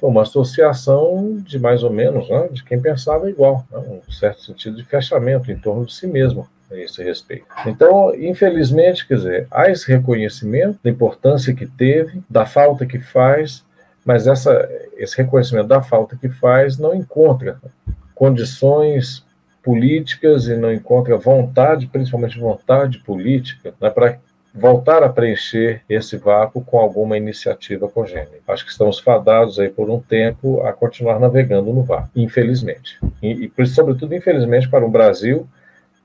Foi 0.00 0.10
uma 0.10 0.22
associação 0.22 1.36
de 1.46 1.60
mais 1.60 1.84
ou 1.84 1.90
menos 1.90 2.28
né? 2.28 2.48
de 2.50 2.64
quem 2.64 2.80
pensava 2.80 3.30
igual, 3.30 3.64
né? 3.70 3.78
um 3.78 4.12
certo 4.12 4.42
sentido 4.42 4.76
de 4.76 4.84
fechamento 4.84 5.52
em 5.52 5.56
torno 5.56 5.86
de 5.86 5.94
si 5.94 6.08
mesmo 6.08 6.48
a 6.74 6.80
esse 6.80 7.02
respeito. 7.02 7.46
Então, 7.66 8.14
infelizmente, 8.14 9.06
quer 9.06 9.16
dizer, 9.16 9.46
há 9.50 9.70
esse 9.70 9.86
reconhecimento 9.90 10.78
da 10.82 10.90
importância 10.90 11.54
que 11.54 11.66
teve, 11.66 12.22
da 12.28 12.44
falta 12.44 12.84
que 12.84 12.98
faz, 12.98 13.64
mas 14.04 14.26
essa, 14.26 14.68
esse 14.96 15.16
reconhecimento 15.16 15.68
da 15.68 15.82
falta 15.82 16.16
que 16.16 16.28
faz 16.28 16.78
não 16.78 16.94
encontra 16.94 17.58
condições 18.14 19.24
políticas 19.62 20.46
e 20.46 20.56
não 20.56 20.72
encontra 20.72 21.16
vontade, 21.16 21.86
principalmente 21.86 22.38
vontade 22.38 22.98
política, 22.98 23.72
né, 23.80 23.88
para 23.88 24.18
voltar 24.54 25.02
a 25.02 25.08
preencher 25.08 25.82
esse 25.88 26.16
vácuo 26.16 26.64
com 26.64 26.78
alguma 26.78 27.16
iniciativa 27.16 27.88
congênita. 27.88 28.36
Acho 28.46 28.64
que 28.64 28.70
estamos 28.70 29.00
fadados 29.00 29.58
aí 29.58 29.68
por 29.68 29.90
um 29.90 29.98
tempo 29.98 30.60
a 30.60 30.72
continuar 30.72 31.18
navegando 31.18 31.72
no 31.72 31.82
vácuo, 31.82 32.10
infelizmente. 32.14 32.98
E, 33.20 33.50
e 33.58 33.66
sobretudo, 33.66 34.14
infelizmente, 34.14 34.68
para 34.68 34.84
o 34.84 34.90
Brasil, 34.90 35.48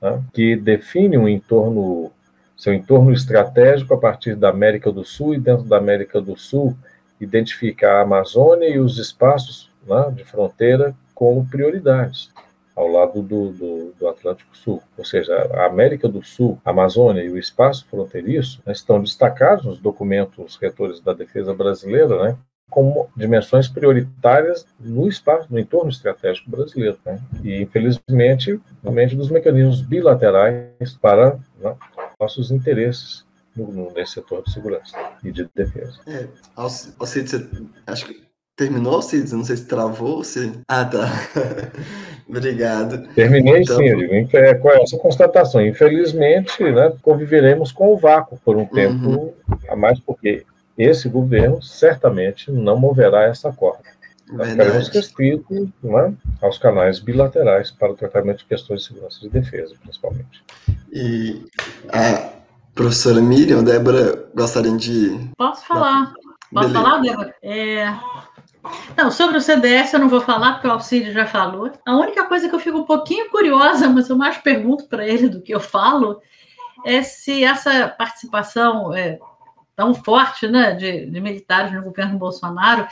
né, 0.00 0.22
que 0.32 0.56
define 0.56 1.18
um 1.18 1.28
entorno, 1.28 2.10
seu 2.56 2.72
entorno 2.72 3.12
estratégico 3.12 3.94
a 3.94 3.98
partir 3.98 4.34
da 4.34 4.48
América 4.48 4.90
do 4.90 5.04
Sul 5.04 5.34
e 5.34 5.40
dentro 5.40 5.64
da 5.64 5.76
América 5.76 6.20
do 6.20 6.36
Sul 6.36 6.76
identifica 7.20 7.92
a 7.92 8.02
Amazônia 8.02 8.68
e 8.68 8.78
os 8.78 8.98
espaços 8.98 9.70
né, 9.86 10.12
de 10.14 10.24
fronteira 10.24 10.94
como 11.14 11.46
prioridades 11.46 12.30
ao 12.74 12.88
lado 12.88 13.20
do, 13.20 13.50
do, 13.50 13.92
do, 13.98 14.08
Atlântico 14.08 14.56
Sul. 14.56 14.82
Ou 14.96 15.04
seja, 15.04 15.34
a 15.52 15.66
América 15.66 16.08
do 16.08 16.22
Sul, 16.22 16.58
a 16.64 16.70
Amazônia 16.70 17.22
e 17.22 17.30
o 17.30 17.36
espaço 17.36 17.86
fronteiriço 17.90 18.62
né, 18.64 18.72
estão 18.72 19.02
destacados 19.02 19.66
nos 19.66 19.78
documentos 19.78 20.56
retores 20.56 21.00
da 21.00 21.12
defesa 21.12 21.52
brasileira, 21.52 22.22
né, 22.22 22.36
como 22.70 23.08
dimensões 23.16 23.68
prioritárias 23.68 24.64
no 24.78 25.08
espaço, 25.08 25.48
no 25.50 25.58
entorno 25.58 25.90
estratégico 25.90 26.50
brasileiro. 26.50 26.98
Né? 27.04 27.20
E, 27.42 27.60
infelizmente, 27.60 28.60
realmente 28.82 29.16
dos 29.16 29.30
mecanismos 29.30 29.82
bilaterais 29.82 30.96
para 31.00 31.38
né, 31.60 31.74
nossos 32.18 32.50
interesses 32.50 33.24
no, 33.56 33.92
nesse 33.92 34.12
setor 34.12 34.42
de 34.44 34.52
segurança 34.52 34.96
e 35.24 35.30
de 35.30 35.48
defesa. 35.54 35.98
É, 36.06 36.26
Alcides, 36.56 36.94
você 36.98 37.46
acho 37.86 38.06
que 38.06 38.22
terminou, 38.56 38.94
Alcides? 38.94 39.32
Não 39.32 39.44
sei 39.44 39.56
se 39.56 39.66
travou, 39.66 40.22
se... 40.22 40.52
Ah, 40.68 40.84
tá. 40.84 41.08
Obrigado. 42.28 43.08
Terminei 43.14 43.62
então... 43.62 43.76
sim, 43.76 43.96
digo, 43.96 44.36
é, 44.36 44.54
com 44.54 44.70
essa 44.70 44.96
constatação. 44.98 45.66
Infelizmente, 45.66 46.62
né, 46.62 46.92
conviveremos 47.02 47.72
com 47.72 47.92
o 47.92 47.96
vácuo 47.96 48.38
por 48.44 48.56
um 48.56 48.64
tempo 48.66 49.08
uhum. 49.08 49.32
a 49.68 49.74
mais, 49.74 49.98
porque 49.98 50.44
esse 50.76 51.08
governo 51.08 51.62
certamente 51.62 52.50
não 52.50 52.78
moverá 52.78 53.24
essa 53.24 53.52
corda. 53.52 53.90
Nós 54.32 54.48
ficaremos 54.50 54.88
restritos 54.88 55.68
né, 55.82 56.14
aos 56.40 56.56
canais 56.58 57.00
bilaterais 57.00 57.70
para 57.70 57.90
o 57.90 57.96
tratamento 57.96 58.38
de 58.38 58.44
questões 58.44 58.82
de 58.82 58.86
segurança 58.86 59.18
e 59.18 59.22
de 59.22 59.28
defesa, 59.28 59.74
principalmente. 59.82 60.44
E 60.92 61.44
a 61.92 62.30
professora 62.74 63.20
Miriam, 63.20 63.64
Débora, 63.64 64.28
gostariam 64.34 64.76
de. 64.76 65.30
Posso 65.36 65.66
falar? 65.66 66.12
Posso 66.52 66.68
Beleza. 66.68 66.72
falar, 66.72 67.00
Débora? 67.00 67.34
É... 67.42 67.92
Não, 68.96 69.10
sobre 69.10 69.38
o 69.38 69.40
CDS 69.40 69.92
eu 69.92 70.00
não 70.00 70.08
vou 70.08 70.20
falar, 70.20 70.54
porque 70.54 70.68
o 70.68 70.72
Auxílio 70.72 71.12
já 71.12 71.26
falou. 71.26 71.72
A 71.86 71.96
única 71.96 72.26
coisa 72.26 72.48
que 72.48 72.54
eu 72.54 72.60
fico 72.60 72.78
um 72.78 72.84
pouquinho 72.84 73.30
curiosa, 73.30 73.88
mas 73.88 74.08
eu 74.08 74.16
mais 74.16 74.36
pergunto 74.38 74.86
para 74.86 75.06
ele 75.06 75.28
do 75.28 75.40
que 75.40 75.54
eu 75.54 75.60
falo, 75.60 76.20
é 76.84 77.02
se 77.02 77.42
essa 77.42 77.88
participação 77.88 78.94
é, 78.94 79.18
tão 79.80 79.94
forte 79.94 80.46
né, 80.46 80.74
de, 80.74 81.06
de 81.06 81.20
militares 81.22 81.72
no 81.72 81.82
governo 81.82 82.18
Bolsonaro, 82.18 82.86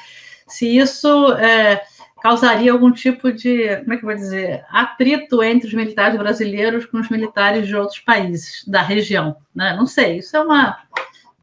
se 0.47 0.79
isso 0.79 1.35
é, 1.35 1.83
causaria 2.23 2.73
algum 2.73 2.91
tipo 2.91 3.31
de, 3.31 3.77
como 3.81 3.93
é 3.93 3.97
que 3.99 4.03
eu 4.03 4.09
vou 4.09 4.15
dizer, 4.15 4.65
atrito 4.71 5.43
entre 5.43 5.69
os 5.69 5.75
militares 5.75 6.19
brasileiros 6.19 6.87
com 6.87 6.99
os 6.99 7.11
militares 7.11 7.67
de 7.67 7.77
outros 7.77 7.99
países 7.99 8.65
da 8.67 8.81
região. 8.81 9.37
Né? 9.55 9.77
Não 9.77 9.85
sei, 9.85 10.17
isso 10.17 10.35
é 10.35 10.41
uma 10.41 10.79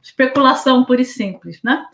especulação 0.02 0.84
pura 0.84 1.02
e 1.02 1.06
simples. 1.06 1.62
Né? 1.62 1.86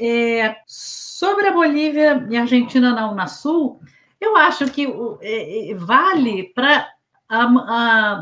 É, 0.00 0.56
sobre 0.66 1.48
a 1.48 1.52
Bolívia 1.52 2.26
e 2.30 2.38
a 2.38 2.40
Argentina 2.40 2.94
na 2.94 3.10
Unasul, 3.10 3.82
eu 4.18 4.34
acho 4.34 4.64
que 4.70 4.88
é, 5.20 5.72
é, 5.72 5.74
vale 5.74 6.44
para 6.54 6.88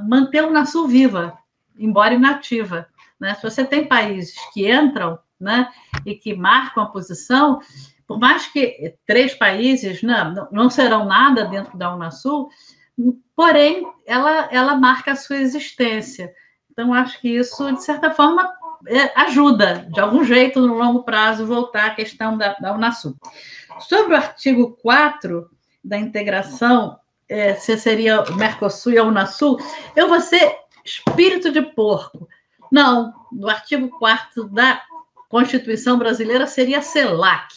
manter 0.08 0.40
a 0.40 0.48
Unasul 0.48 0.88
viva, 0.88 1.38
embora 1.78 2.14
inativa. 2.14 2.88
Né? 3.20 3.34
Se 3.34 3.42
você 3.42 3.64
tem 3.64 3.86
países 3.86 4.34
que 4.52 4.70
entram 4.70 5.18
né, 5.40 5.68
e 6.04 6.14
que 6.14 6.34
marcam 6.34 6.82
a 6.82 6.86
posição, 6.86 7.60
por 8.06 8.18
mais 8.18 8.46
que 8.46 8.94
três 9.06 9.34
países 9.34 10.02
né, 10.02 10.34
não 10.52 10.70
serão 10.70 11.04
nada 11.04 11.44
dentro 11.44 11.76
da 11.76 11.94
Unasul, 11.94 12.48
porém, 13.34 13.86
ela, 14.06 14.48
ela 14.50 14.74
marca 14.76 15.12
a 15.12 15.16
sua 15.16 15.36
existência. 15.36 16.32
Então, 16.70 16.92
acho 16.94 17.20
que 17.20 17.28
isso, 17.28 17.72
de 17.72 17.82
certa 17.82 18.10
forma, 18.10 18.50
é, 18.86 19.12
ajuda, 19.20 19.86
de 19.92 20.00
algum 20.00 20.24
jeito, 20.24 20.60
no 20.60 20.74
longo 20.74 21.02
prazo, 21.02 21.46
voltar 21.46 21.86
à 21.86 21.94
questão 21.94 22.36
da, 22.36 22.54
da 22.54 22.74
Unasul. 22.74 23.16
Sobre 23.80 24.14
o 24.14 24.16
artigo 24.16 24.76
4 24.82 25.50
da 25.82 25.98
integração, 25.98 26.98
é, 27.28 27.54
se 27.54 27.76
seria 27.78 28.22
o 28.22 28.36
Mercosul 28.36 28.92
e 28.92 28.98
a 28.98 29.04
Unasul, 29.04 29.58
eu 29.94 30.08
vou 30.08 30.20
ser 30.20 30.56
espírito 30.84 31.50
de 31.50 31.62
porco. 31.62 32.28
Não, 32.76 33.14
no 33.32 33.48
artigo 33.48 33.88
4 33.98 34.50
da 34.50 34.82
Constituição 35.30 35.96
Brasileira 35.96 36.46
seria 36.46 36.80
a 36.80 36.82
CELAC, 36.82 37.54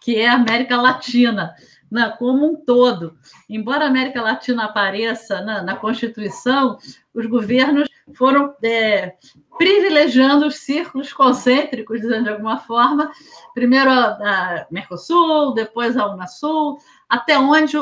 que 0.00 0.16
é 0.16 0.28
a 0.28 0.34
América 0.34 0.80
Latina, 0.80 1.52
né, 1.90 2.14
como 2.20 2.46
um 2.46 2.64
todo. 2.64 3.18
Embora 3.50 3.84
a 3.84 3.88
América 3.88 4.22
Latina 4.22 4.66
apareça 4.66 5.40
na, 5.40 5.60
na 5.60 5.74
Constituição, 5.74 6.78
os 7.12 7.26
governos 7.26 7.88
foram 8.14 8.54
é, 8.62 9.14
privilegiando 9.58 10.46
os 10.46 10.58
círculos 10.58 11.12
concêntricos, 11.12 12.00
dizendo 12.00 12.22
de 12.22 12.30
alguma 12.30 12.58
forma, 12.58 13.10
primeiro 13.54 13.90
a, 13.90 14.04
a 14.04 14.66
Mercosul, 14.70 15.52
depois 15.52 15.96
a 15.96 16.06
Unasul, 16.06 16.78
até 17.08 17.36
onde 17.36 17.76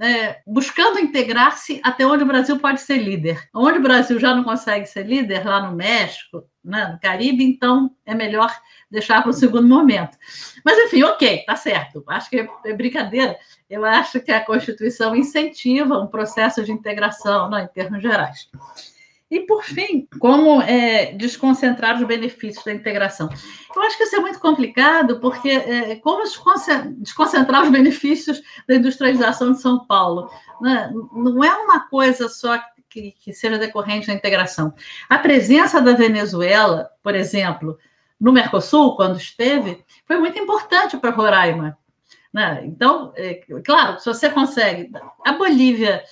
é, 0.00 0.40
buscando 0.46 0.98
integrar-se 0.98 1.80
até 1.82 2.06
onde 2.06 2.22
o 2.22 2.26
Brasil 2.26 2.58
pode 2.58 2.80
ser 2.80 2.98
líder. 2.98 3.48
Onde 3.54 3.78
o 3.78 3.82
Brasil 3.82 4.18
já 4.18 4.34
não 4.34 4.44
consegue 4.44 4.86
ser 4.86 5.04
líder, 5.04 5.46
lá 5.46 5.68
no 5.68 5.76
México, 5.76 6.44
né, 6.64 6.86
no 6.92 7.00
Caribe, 7.00 7.44
então 7.44 7.90
é 8.04 8.14
melhor 8.14 8.54
deixar 8.90 9.22
para 9.22 9.30
o 9.30 9.34
segundo 9.34 9.66
momento. 9.66 10.16
Mas, 10.64 10.78
enfim, 10.78 11.02
ok, 11.02 11.44
tá 11.46 11.56
certo. 11.56 12.04
Acho 12.06 12.30
que 12.30 12.48
é 12.64 12.72
brincadeira. 12.72 13.36
Eu 13.68 13.84
acho 13.84 14.20
que 14.20 14.30
a 14.30 14.44
Constituição 14.44 15.14
incentiva 15.16 15.98
um 15.98 16.06
processo 16.06 16.62
de 16.64 16.72
integração 16.72 17.50
né, 17.50 17.64
em 17.64 17.74
termos 17.74 18.02
gerais. 18.02 18.48
E, 19.30 19.40
por 19.40 19.62
fim, 19.62 20.08
como 20.18 20.62
é, 20.62 21.12
desconcentrar 21.12 21.96
os 21.96 22.06
benefícios 22.06 22.64
da 22.64 22.72
integração? 22.72 23.28
Eu 23.74 23.82
acho 23.82 23.96
que 23.96 24.04
isso 24.04 24.16
é 24.16 24.20
muito 24.20 24.40
complicado, 24.40 25.20
porque 25.20 25.50
é, 25.50 25.96
como 25.96 26.22
desconcentrar 26.22 27.62
os 27.62 27.68
benefícios 27.70 28.42
da 28.66 28.76
industrialização 28.76 29.52
de 29.52 29.60
São 29.60 29.84
Paulo? 29.84 30.30
Né? 30.62 30.90
Não 31.12 31.44
é 31.44 31.54
uma 31.56 31.80
coisa 31.88 32.28
só 32.28 32.58
que, 32.88 33.12
que 33.12 33.32
seja 33.34 33.58
decorrente 33.58 34.06
da 34.06 34.14
integração. 34.14 34.72
A 35.10 35.18
presença 35.18 35.80
da 35.80 35.92
Venezuela, 35.92 36.90
por 37.02 37.14
exemplo, 37.14 37.78
no 38.18 38.32
Mercosul, 38.32 38.96
quando 38.96 39.18
esteve, 39.18 39.84
foi 40.06 40.18
muito 40.18 40.38
importante 40.38 40.96
para 40.96 41.10
Roraima. 41.10 41.76
Né? 42.32 42.62
Então, 42.64 43.12
é, 43.14 43.42
claro, 43.64 43.98
se 44.00 44.06
você 44.06 44.30
consegue. 44.30 44.90
A 45.24 45.32
Bolívia 45.32 46.02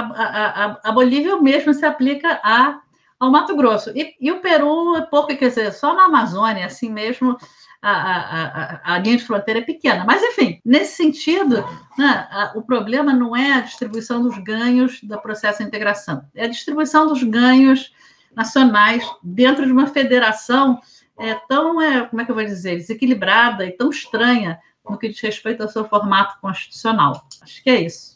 a, 0.00 0.64
a, 0.64 0.80
a 0.84 0.92
Bolívia 0.92 1.36
mesmo 1.40 1.72
se 1.72 1.84
aplica 1.84 2.40
a, 2.42 2.80
ao 3.18 3.30
Mato 3.30 3.56
Grosso. 3.56 3.90
E, 3.94 4.14
e 4.20 4.30
o 4.30 4.40
Peru, 4.40 4.96
é 4.96 5.02
pouco, 5.02 5.28
quer 5.36 5.48
dizer, 5.48 5.72
só 5.72 5.94
na 5.94 6.04
Amazônia, 6.04 6.66
assim 6.66 6.90
mesmo, 6.90 7.36
a, 7.80 7.92
a, 7.92 8.94
a, 8.94 8.98
linha 8.98 9.16
de 9.16 9.24
fronteira 9.24 9.60
é 9.60 9.64
pequena. 9.64 10.04
Mas, 10.04 10.22
enfim, 10.22 10.60
nesse 10.64 10.96
sentido, 10.96 11.64
né, 11.96 12.28
a, 12.30 12.52
o 12.56 12.62
problema 12.62 13.12
não 13.12 13.34
é 13.34 13.54
a 13.54 13.60
distribuição 13.60 14.22
dos 14.22 14.36
ganhos 14.38 15.00
do 15.02 15.18
processo 15.20 15.58
de 15.58 15.68
integração, 15.68 16.24
é 16.34 16.44
a 16.44 16.48
distribuição 16.48 17.06
dos 17.06 17.22
ganhos 17.22 17.94
nacionais 18.34 19.02
dentro 19.22 19.64
de 19.64 19.72
uma 19.72 19.86
federação 19.86 20.80
é, 21.18 21.34
tão, 21.48 21.80
é, 21.80 22.04
como 22.06 22.20
é 22.20 22.24
que 22.24 22.30
eu 22.30 22.34
vou 22.34 22.44
dizer, 22.44 22.76
desequilibrada 22.76 23.64
e 23.64 23.72
tão 23.72 23.88
estranha 23.88 24.60
no 24.88 24.98
que 24.98 25.08
diz 25.08 25.20
respeito 25.20 25.62
ao 25.62 25.68
seu 25.68 25.88
formato 25.88 26.38
constitucional. 26.40 27.26
Acho 27.40 27.62
que 27.62 27.70
é 27.70 27.80
isso. 27.80 28.15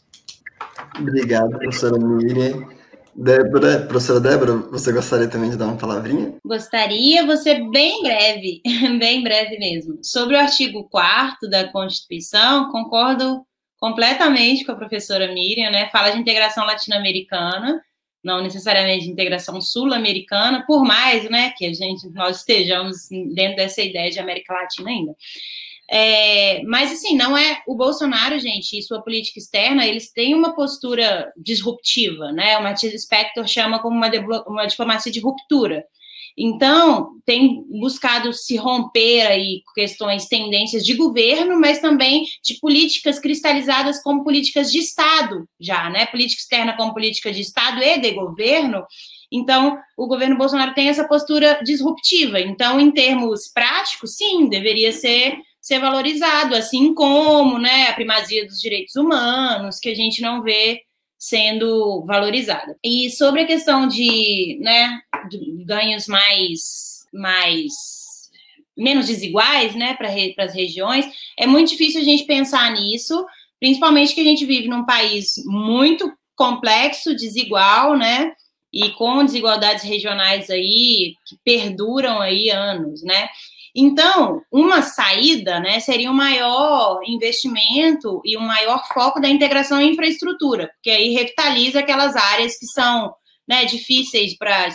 Obrigado, 0.99 1.57
professora 1.57 1.97
Miriam. 1.97 2.67
Débora, 3.13 3.81
professora 3.81 4.19
Débora, 4.21 4.53
você 4.71 4.91
gostaria 4.91 5.27
também 5.27 5.49
de 5.49 5.57
dar 5.57 5.67
uma 5.67 5.77
palavrinha? 5.77 6.35
Gostaria, 6.45 7.35
ser 7.37 7.69
bem 7.69 8.01
breve, 8.01 8.61
bem 8.99 9.21
breve 9.21 9.57
mesmo. 9.59 9.99
Sobre 10.01 10.35
o 10.35 10.39
artigo 10.39 10.87
4 10.89 11.49
da 11.49 11.67
Constituição, 11.67 12.71
concordo 12.71 13.45
completamente 13.77 14.63
com 14.63 14.71
a 14.71 14.75
professora 14.75 15.33
Miriam, 15.33 15.71
né? 15.71 15.89
Fala 15.89 16.11
de 16.11 16.19
integração 16.19 16.65
latino-americana, 16.65 17.81
não 18.23 18.41
necessariamente 18.41 19.05
de 19.05 19.11
integração 19.11 19.59
sul-americana, 19.59 20.63
por 20.65 20.83
mais, 20.83 21.29
né, 21.29 21.51
que 21.57 21.65
a 21.65 21.73
gente 21.73 22.07
nós 22.09 22.37
estejamos 22.37 23.09
dentro 23.33 23.55
dessa 23.55 23.81
ideia 23.81 24.11
de 24.11 24.19
América 24.19 24.53
Latina 24.53 24.89
ainda. 24.89 25.15
É, 25.93 26.63
mas, 26.63 26.89
assim, 26.93 27.17
não 27.17 27.37
é. 27.37 27.61
O 27.67 27.75
Bolsonaro, 27.75 28.39
gente, 28.39 28.77
e 28.77 28.81
sua 28.81 29.01
política 29.01 29.39
externa, 29.39 29.85
eles 29.85 30.09
têm 30.13 30.33
uma 30.33 30.55
postura 30.55 31.29
disruptiva, 31.35 32.31
né? 32.31 32.57
O 32.57 32.63
Matias 32.63 33.01
Spector 33.01 33.45
chama 33.45 33.81
como 33.81 33.97
uma, 33.97 34.09
uma 34.47 34.65
diplomacia 34.65 35.11
de 35.11 35.19
ruptura. 35.19 35.83
Então, 36.37 37.09
tem 37.25 37.61
buscado 37.69 38.31
se 38.33 38.55
romper 38.55 39.27
aí 39.27 39.63
questões, 39.75 40.27
tendências 40.27 40.85
de 40.85 40.93
governo, 40.93 41.59
mas 41.59 41.79
também 41.79 42.23
de 42.41 42.57
políticas 42.61 43.19
cristalizadas 43.19 44.01
como 44.01 44.23
políticas 44.23 44.71
de 44.71 44.79
Estado, 44.79 45.45
já, 45.59 45.89
né? 45.89 46.05
Política 46.05 46.41
externa 46.41 46.75
como 46.77 46.93
política 46.93 47.33
de 47.33 47.41
Estado 47.41 47.83
e 47.83 47.97
de 47.97 48.11
governo. 48.11 48.85
Então, 49.29 49.77
o 49.97 50.07
governo 50.07 50.37
Bolsonaro 50.37 50.73
tem 50.73 50.87
essa 50.87 51.05
postura 51.05 51.59
disruptiva. 51.65 52.39
Então, 52.39 52.79
em 52.79 52.91
termos 52.91 53.51
práticos, 53.53 54.15
sim, 54.15 54.47
deveria 54.47 54.93
ser 54.93 55.37
ser 55.61 55.79
valorizado, 55.79 56.55
assim 56.55 56.93
como 56.93 57.59
né, 57.59 57.87
a 57.87 57.93
primazia 57.93 58.45
dos 58.45 58.59
direitos 58.59 58.95
humanos, 58.95 59.79
que 59.79 59.89
a 59.89 59.95
gente 59.95 60.21
não 60.21 60.41
vê 60.41 60.81
sendo 61.19 62.03
valorizada. 62.03 62.75
E 62.83 63.11
sobre 63.11 63.41
a 63.41 63.45
questão 63.45 63.87
de, 63.87 64.57
né, 64.59 64.99
de 65.29 65.63
ganhos 65.63 66.07
mais, 66.07 67.05
mais 67.13 67.71
menos 68.75 69.05
desiguais, 69.05 69.75
né, 69.75 69.93
para 69.93 70.09
re, 70.09 70.33
as 70.39 70.55
regiões, 70.55 71.05
é 71.37 71.45
muito 71.45 71.69
difícil 71.69 72.01
a 72.01 72.03
gente 72.03 72.23
pensar 72.23 72.71
nisso, 72.71 73.23
principalmente 73.59 74.15
que 74.15 74.21
a 74.21 74.23
gente 74.23 74.43
vive 74.45 74.67
num 74.67 74.83
país 74.83 75.35
muito 75.45 76.11
complexo, 76.35 77.15
desigual, 77.15 77.95
né, 77.95 78.33
e 78.73 78.89
com 78.91 79.23
desigualdades 79.23 79.83
regionais 79.83 80.49
aí 80.49 81.13
que 81.27 81.37
perduram 81.43 82.19
aí 82.19 82.49
anos, 82.49 83.03
né? 83.03 83.27
Então, 83.75 84.41
uma 84.51 84.81
saída 84.81 85.59
né, 85.59 85.79
seria 85.79 86.11
um 86.11 86.15
maior 86.15 87.01
investimento 87.05 88.21
e 88.25 88.37
um 88.37 88.41
maior 88.41 88.85
foco 88.93 89.19
da 89.19 89.29
integração 89.29 89.79
em 89.79 89.91
infraestrutura, 89.91 90.69
porque 90.75 90.89
aí 90.89 91.13
revitaliza 91.13 91.79
aquelas 91.79 92.15
áreas 92.15 92.57
que 92.57 92.65
são 92.67 93.13
né, 93.47 93.65
difíceis 93.65 94.37
para 94.37 94.67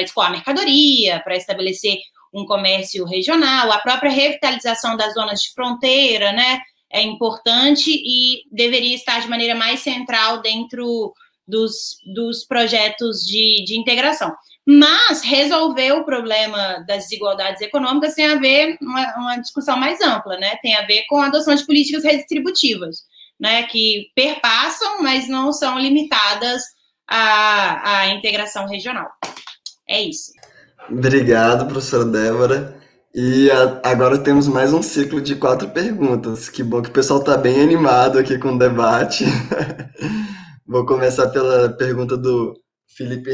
escoar 0.00 0.30
mercadoria, 0.30 1.20
para 1.20 1.36
estabelecer 1.36 1.98
um 2.32 2.44
comércio 2.44 3.04
regional, 3.04 3.72
a 3.72 3.78
própria 3.78 4.10
revitalização 4.10 4.96
das 4.96 5.14
zonas 5.14 5.40
de 5.40 5.52
fronteira, 5.52 6.32
né, 6.32 6.60
é 6.90 7.02
importante 7.02 7.90
e 7.90 8.42
deveria 8.52 8.94
estar 8.94 9.20
de 9.20 9.28
maneira 9.28 9.54
mais 9.54 9.80
central 9.80 10.40
dentro 10.40 11.12
dos, 11.46 11.98
dos 12.14 12.44
projetos 12.44 13.20
de, 13.24 13.64
de 13.64 13.78
integração. 13.78 14.32
Mas 14.70 15.22
resolver 15.22 15.92
o 15.92 16.04
problema 16.04 16.84
das 16.86 17.04
desigualdades 17.04 17.62
econômicas 17.62 18.12
tem 18.12 18.26
a 18.26 18.34
ver 18.34 18.76
uma, 18.82 19.16
uma 19.16 19.36
discussão 19.38 19.78
mais 19.78 19.98
ampla, 20.02 20.36
né? 20.36 20.56
Tem 20.60 20.76
a 20.76 20.84
ver 20.84 21.06
com 21.08 21.16
a 21.16 21.28
adoção 21.28 21.54
de 21.54 21.64
políticas 21.64 22.04
redistributivas, 22.04 22.98
né? 23.40 23.62
Que 23.62 24.10
perpassam, 24.14 25.02
mas 25.02 25.26
não 25.26 25.54
são 25.54 25.78
limitadas 25.78 26.60
à, 27.08 28.00
à 28.00 28.06
integração 28.08 28.66
regional. 28.66 29.08
É 29.88 30.02
isso. 30.02 30.32
Obrigado, 30.90 31.64
professora 31.64 32.04
Débora. 32.04 32.78
E 33.14 33.50
a, 33.50 33.80
agora 33.84 34.18
temos 34.18 34.46
mais 34.48 34.74
um 34.74 34.82
ciclo 34.82 35.22
de 35.22 35.34
quatro 35.36 35.70
perguntas. 35.70 36.50
Que 36.50 36.62
bom 36.62 36.82
que 36.82 36.90
o 36.90 36.92
pessoal 36.92 37.20
está 37.20 37.38
bem 37.38 37.62
animado 37.62 38.18
aqui 38.18 38.36
com 38.36 38.52
o 38.52 38.58
debate. 38.58 39.24
Vou 40.68 40.84
começar 40.84 41.28
pela 41.28 41.70
pergunta 41.70 42.18
do 42.18 42.52
Felipe 42.86 43.32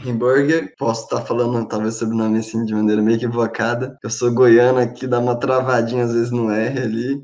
Himburger. 0.00 0.74
Posso 0.78 1.04
estar 1.04 1.22
falando 1.22 1.66
talvez 1.66 1.96
sobre 1.96 2.14
o 2.14 2.18
nome 2.18 2.38
assim 2.38 2.64
de 2.64 2.74
maneira 2.74 3.02
meio 3.02 3.16
equivocada. 3.16 3.98
Eu 4.02 4.10
sou 4.10 4.32
goiano 4.32 4.78
aqui, 4.78 5.06
dá 5.06 5.18
uma 5.18 5.38
travadinha 5.38 6.04
às 6.04 6.12
vezes 6.12 6.30
no 6.30 6.50
R 6.50 6.78
ali. 6.80 7.22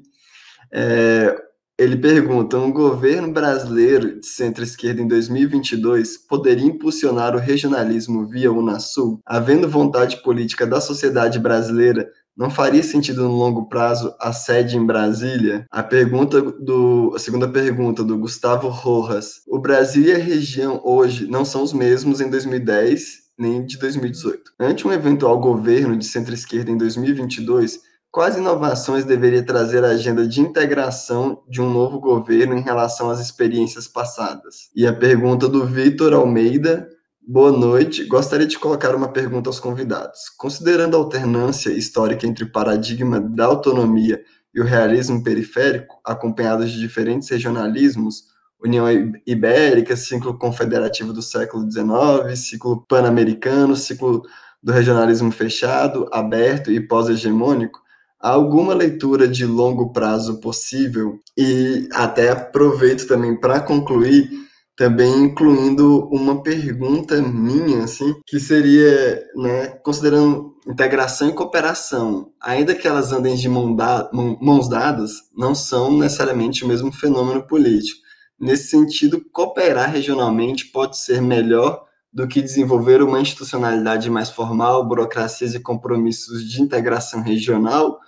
É, 0.73 1.35
ele 1.79 1.97
pergunta: 1.97 2.59
um 2.59 2.73
governo 2.73 3.33
brasileiro 3.33 4.19
de 4.19 4.27
centro-esquerda 4.27 5.01
em 5.01 5.07
2022 5.07 6.19
poderia 6.27 6.67
impulsionar 6.67 7.37
o 7.37 7.39
regionalismo 7.39 8.27
via 8.27 8.51
Unasul? 8.53 9.21
Havendo 9.25 9.69
vontade 9.69 10.21
política 10.23 10.67
da 10.67 10.81
sociedade 10.81 11.39
brasileira, 11.39 12.11
não 12.39 12.49
faria 12.49 12.83
sentido 12.83 13.25
no 13.25 13.35
longo 13.35 13.69
prazo 13.69 14.15
a 14.21 14.33
sede 14.33 14.77
em 14.77 14.87
Brasília? 14.87 15.67
A 15.71 15.83
pergunta 15.83 16.41
do, 16.41 17.13
a 17.15 17.19
segunda 17.19 17.49
pergunta 17.49 18.05
do 18.05 18.17
Gustavo 18.17 18.69
Rojas: 18.69 19.43
o 19.49 19.59
Brasil 19.59 20.05
e 20.05 20.13
a 20.13 20.19
região 20.19 20.81
hoje 20.85 21.27
não 21.27 21.45
são 21.45 21.65
os 21.65 21.73
mesmos 21.73 22.21
em 22.21 22.31
2010 22.31 23.29
nem 23.37 23.65
de 23.65 23.77
2018. 23.79 24.53
Ante 24.59 24.87
um 24.87 24.93
eventual 24.93 25.39
governo 25.39 25.97
de 25.97 26.05
centro-esquerda 26.05 26.71
em 26.71 26.77
2022 26.77 27.81
Quais 28.11 28.37
inovações 28.37 29.05
deveria 29.05 29.43
trazer 29.43 29.85
a 29.85 29.89
agenda 29.89 30.27
de 30.27 30.41
integração 30.41 31.43
de 31.47 31.61
um 31.61 31.71
novo 31.71 32.01
governo 32.01 32.57
em 32.57 32.63
relação 32.63 33.11
às 33.11 33.21
experiências 33.21 33.87
passadas? 33.87 34.71
E 34.75 34.87
a 34.87 34.93
pergunta 34.95 35.47
do 35.47 35.67
Vitor 35.67 36.15
Almeida. 36.15 36.89
Boa 37.31 37.53
noite. 37.53 38.05
Gostaria 38.05 38.47
de 38.47 38.59
colocar 38.59 38.97
uma 38.97 39.09
pergunta 39.13 39.51
aos 39.51 39.61
convidados. 39.61 40.31
Considerando 40.39 40.97
a 40.97 40.99
alternância 40.99 41.69
histórica 41.69 42.27
entre 42.27 42.45
o 42.45 42.51
paradigma 42.51 43.21
da 43.21 43.45
autonomia 43.45 44.23
e 44.55 44.59
o 44.63 44.65
realismo 44.65 45.23
periférico, 45.23 46.01
acompanhados 46.03 46.71
de 46.71 46.81
diferentes 46.81 47.29
regionalismos, 47.29 48.29
União 48.59 48.87
Ibérica, 49.27 49.95
ciclo 49.95 50.39
confederativo 50.39 51.13
do 51.13 51.21
século 51.21 51.71
XIX, 51.71 52.35
ciclo 52.35 52.87
pan-americano, 52.89 53.77
ciclo 53.77 54.23
do 54.63 54.73
regionalismo 54.73 55.31
fechado, 55.31 56.09
aberto 56.11 56.73
e 56.73 56.81
pós-hegemônico, 56.81 57.79
alguma 58.19 58.73
leitura 58.73 59.29
de 59.29 59.45
longo 59.45 59.93
prazo 59.93 60.41
possível 60.41 61.21
e 61.37 61.91
até 61.93 62.31
aproveito 62.31 63.07
também 63.07 63.39
para 63.39 63.61
concluir 63.61 64.48
também 64.79 65.25
incluindo 65.25 66.09
uma 66.09 66.43
pergunta 66.43 67.21
minha 67.21 67.85
assim 67.85 68.15
que 68.25 68.41
seria 68.41 69.23
né 69.37 69.67
considerando 69.83 70.57
integração 70.67 71.29
e 71.29 71.35
cooperação 71.35 72.33
ainda 72.41 72.75
que 72.75 72.87
elas 72.87 73.13
andem 73.13 73.35
de 73.35 73.49
mão 73.49 73.75
da, 73.75 74.09
mãos 74.13 74.69
dadas 74.69 75.13
não 75.37 75.55
são 75.55 75.99
necessariamente 75.99 76.65
o 76.65 76.69
mesmo 76.69 76.93
fenômeno 76.93 77.47
político 77.47 78.01
nesse 78.39 78.69
sentido 78.69 79.21
cooperar 79.33 79.91
regionalmente 79.91 80.67
pode 80.67 80.97
ser 80.97 81.21
melhor 81.21 81.89
do 82.13 82.27
que 82.27 82.41
desenvolver 82.41 83.03
uma 83.03 83.21
institucionalidade 83.21 84.11
mais 84.11 84.31
formal, 84.31 84.87
burocracias 84.87 85.55
e 85.55 85.61
compromissos 85.61 86.49
de 86.51 86.63
integração 86.63 87.23
regional, 87.23 87.99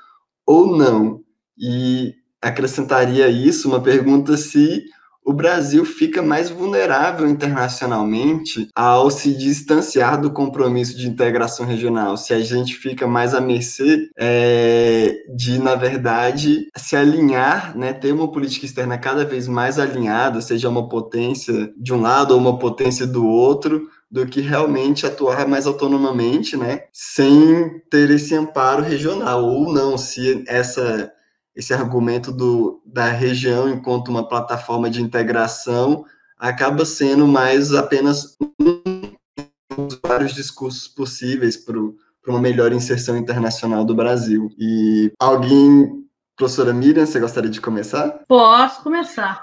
ou 0.46 0.76
não. 0.76 1.20
E 1.58 2.14
acrescentaria 2.40 3.28
isso 3.28 3.68
uma 3.68 3.80
pergunta 3.80 4.36
se 4.36 4.84
o 5.30 5.32
Brasil 5.32 5.84
fica 5.84 6.20
mais 6.20 6.50
vulnerável 6.50 7.24
internacionalmente 7.28 8.68
ao 8.74 9.12
se 9.12 9.32
distanciar 9.32 10.20
do 10.20 10.32
compromisso 10.32 10.98
de 10.98 11.06
integração 11.06 11.64
regional, 11.64 12.16
se 12.16 12.34
a 12.34 12.40
gente 12.40 12.74
fica 12.74 13.06
mais 13.06 13.32
à 13.32 13.40
mercê 13.40 14.10
é, 14.18 15.22
de, 15.32 15.56
na 15.60 15.76
verdade, 15.76 16.66
se 16.76 16.96
alinhar, 16.96 17.78
né, 17.78 17.92
ter 17.92 18.10
uma 18.10 18.26
política 18.32 18.66
externa 18.66 18.98
cada 18.98 19.24
vez 19.24 19.46
mais 19.46 19.78
alinhada, 19.78 20.40
seja 20.40 20.68
uma 20.68 20.88
potência 20.88 21.72
de 21.76 21.94
um 21.94 22.00
lado 22.00 22.32
ou 22.32 22.40
uma 22.40 22.58
potência 22.58 23.06
do 23.06 23.24
outro, 23.24 23.88
do 24.10 24.26
que 24.26 24.40
realmente 24.40 25.06
atuar 25.06 25.46
mais 25.46 25.64
autonomamente, 25.64 26.56
né, 26.56 26.80
sem 26.92 27.80
ter 27.88 28.10
esse 28.10 28.34
amparo 28.34 28.82
regional, 28.82 29.44
ou 29.44 29.72
não, 29.72 29.96
se 29.96 30.42
essa, 30.48 31.12
esse 31.60 31.74
argumento 31.74 32.32
do, 32.32 32.82
da 32.86 33.10
região 33.10 33.68
enquanto 33.68 34.08
uma 34.08 34.26
plataforma 34.26 34.88
de 34.88 35.02
integração 35.02 36.06
acaba 36.38 36.86
sendo 36.86 37.26
mais 37.26 37.74
apenas 37.74 38.34
um 38.58 39.86
dos 39.86 40.00
vários 40.02 40.32
discursos 40.32 40.88
possíveis 40.88 41.58
para 41.58 41.78
uma 42.26 42.40
melhor 42.40 42.72
inserção 42.72 43.14
internacional 43.16 43.84
do 43.84 43.94
Brasil. 43.94 44.50
E 44.58 45.12
alguém, 45.20 46.02
professora 46.34 46.72
Miriam, 46.72 47.04
você 47.04 47.20
gostaria 47.20 47.50
de 47.50 47.60
começar? 47.60 48.08
Posso 48.26 48.82
começar. 48.82 49.42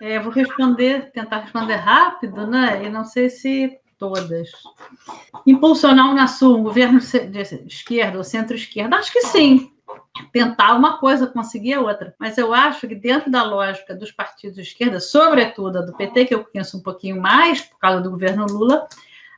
É, 0.00 0.18
vou 0.18 0.32
responder, 0.32 1.12
tentar 1.12 1.42
responder 1.42 1.76
rápido, 1.76 2.44
né? 2.44 2.84
E 2.84 2.90
não 2.90 3.04
sei 3.04 3.30
se 3.30 3.70
todas. 3.96 4.50
Impulsionar 5.46 6.08
o 6.08 6.10
Unasul, 6.10 6.60
governo 6.60 6.98
de 6.98 7.40
esquerda 7.68 8.18
ou 8.18 8.24
centro-esquerda? 8.24 8.96
Acho 8.96 9.12
que 9.12 9.22
sim. 9.22 9.71
Tentar 10.32 10.74
uma 10.74 10.98
coisa, 10.98 11.26
conseguir 11.26 11.74
a 11.74 11.80
outra. 11.80 12.14
Mas 12.18 12.38
eu 12.38 12.54
acho 12.54 12.86
que 12.88 12.94
dentro 12.94 13.30
da 13.30 13.42
lógica 13.42 13.94
dos 13.94 14.10
partidos 14.10 14.56
de 14.56 14.62
esquerda, 14.62 15.00
sobretudo 15.00 15.78
a 15.78 15.82
do 15.82 15.94
PT, 15.94 16.26
que 16.26 16.34
eu 16.34 16.44
conheço 16.44 16.78
um 16.78 16.82
pouquinho 16.82 17.20
mais, 17.20 17.60
por 17.60 17.78
causa 17.78 18.00
do 18.00 18.10
governo 18.10 18.46
Lula, 18.46 18.86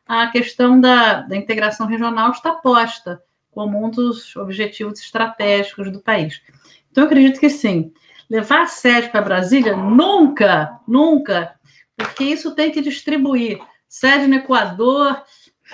a 0.07 0.27
questão 0.29 0.81
da, 0.81 1.23
da 1.23 1.37
integração 1.37 1.87
regional 1.87 2.31
está 2.31 2.53
posta 2.53 3.23
como 3.51 3.85
um 3.85 3.91
dos 3.91 4.35
objetivos 4.37 5.01
estratégicos 5.01 5.91
do 5.91 6.01
país. 6.01 6.43
Então, 6.91 7.05
eu 7.05 7.07
acredito 7.07 7.41
que 7.41 7.49
sim. 7.49 7.93
Levar 8.29 8.63
a 8.63 8.67
sede 8.67 9.11
para 9.11 9.23
Brasília? 9.23 9.77
Nunca, 9.77 10.81
nunca, 10.89 11.55
porque 11.97 12.25
isso 12.25 12.55
tem 12.55 12.71
que 12.71 12.81
distribuir 12.81 13.61
sede 13.89 14.27
no 14.27 14.37
Equador, 14.37 15.23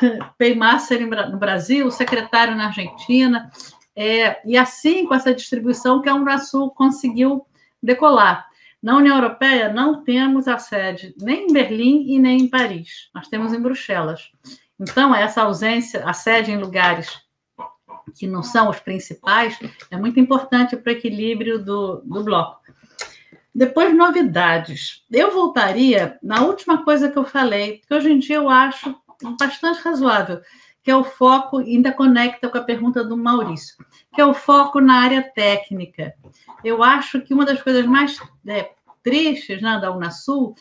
Paymaster 0.37 1.01
no 1.31 1.39
Brasil, 1.39 1.91
secretário 1.91 2.55
na 2.55 2.67
Argentina, 2.67 3.51
é, 4.03 4.41
e 4.47 4.57
assim 4.57 5.05
com 5.05 5.15
essa 5.15 5.35
distribuição 5.35 6.01
que 6.01 6.09
a 6.09 6.15
Unrasul 6.15 6.71
conseguiu 6.71 7.45
decolar. 7.83 8.49
Na 8.83 8.97
União 8.97 9.15
Europeia 9.15 9.71
não 9.71 10.03
temos 10.03 10.49
a 10.49 10.57
sede 10.57 11.15
nem 11.21 11.49
em 11.49 11.53
Berlim 11.53 12.07
e 12.09 12.19
nem 12.19 12.41
em 12.41 12.49
Paris, 12.49 13.11
nós 13.15 13.29
temos 13.29 13.53
em 13.53 13.61
Bruxelas. 13.61 14.33
Então, 14.81 15.15
essa 15.15 15.43
ausência, 15.43 16.03
a 16.09 16.15
sede 16.15 16.51
em 16.51 16.57
lugares 16.57 17.21
que 18.17 18.27
não 18.27 18.43
são 18.43 18.71
os 18.71 18.81
principais, 18.81 19.59
é 19.91 19.99
muito 19.99 20.19
importante 20.19 20.79
para 20.79 20.95
o 20.95 20.97
equilíbrio 20.97 21.63
do, 21.63 22.01
do 22.03 22.25
bloco. 22.25 22.59
Depois, 23.55 23.95
novidades. 23.95 25.05
Eu 25.11 25.31
voltaria 25.31 26.19
na 26.23 26.43
última 26.43 26.83
coisa 26.83 27.11
que 27.11 27.19
eu 27.19 27.25
falei, 27.25 27.83
que 27.87 27.95
hoje 27.95 28.11
em 28.11 28.19
dia 28.19 28.37
eu 28.37 28.49
acho 28.49 28.97
bastante 29.39 29.83
razoável, 29.83 30.41
que 30.83 30.91
é 30.91 30.97
o 30.97 31.05
foco, 31.05 31.59
ainda 31.59 31.93
conecta 31.93 32.49
com 32.49 32.59
a 32.59 32.65
pergunta 32.65 33.05
do 33.05 33.17
Maurício, 33.17 33.77
que 34.15 34.21
é 34.21 34.27
o 34.27 34.35
foco 34.35 34.81
na 34.81 34.95
área 34.95 35.23
técnica. 35.23 36.15
Eu 36.65 36.83
acho 36.83 37.21
que 37.21 37.35
uma 37.35 37.45
das 37.45 37.63
coisas 37.63 37.85
mais 37.87 38.19
é, 38.47 38.71
tristes 39.03 39.61
né, 39.61 39.79
da 39.79 39.95
Unasul, 39.95 40.55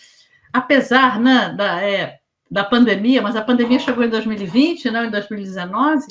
apesar 0.52 1.20
né, 1.20 1.54
da, 1.56 1.82
é, 1.82 2.20
da 2.50 2.64
pandemia, 2.64 3.22
mas 3.22 3.36
a 3.36 3.42
pandemia 3.42 3.80
chegou 3.80 4.04
em 4.04 4.10
2020, 4.10 4.92
não 4.92 5.06
em 5.06 5.12
2019, 5.12 6.08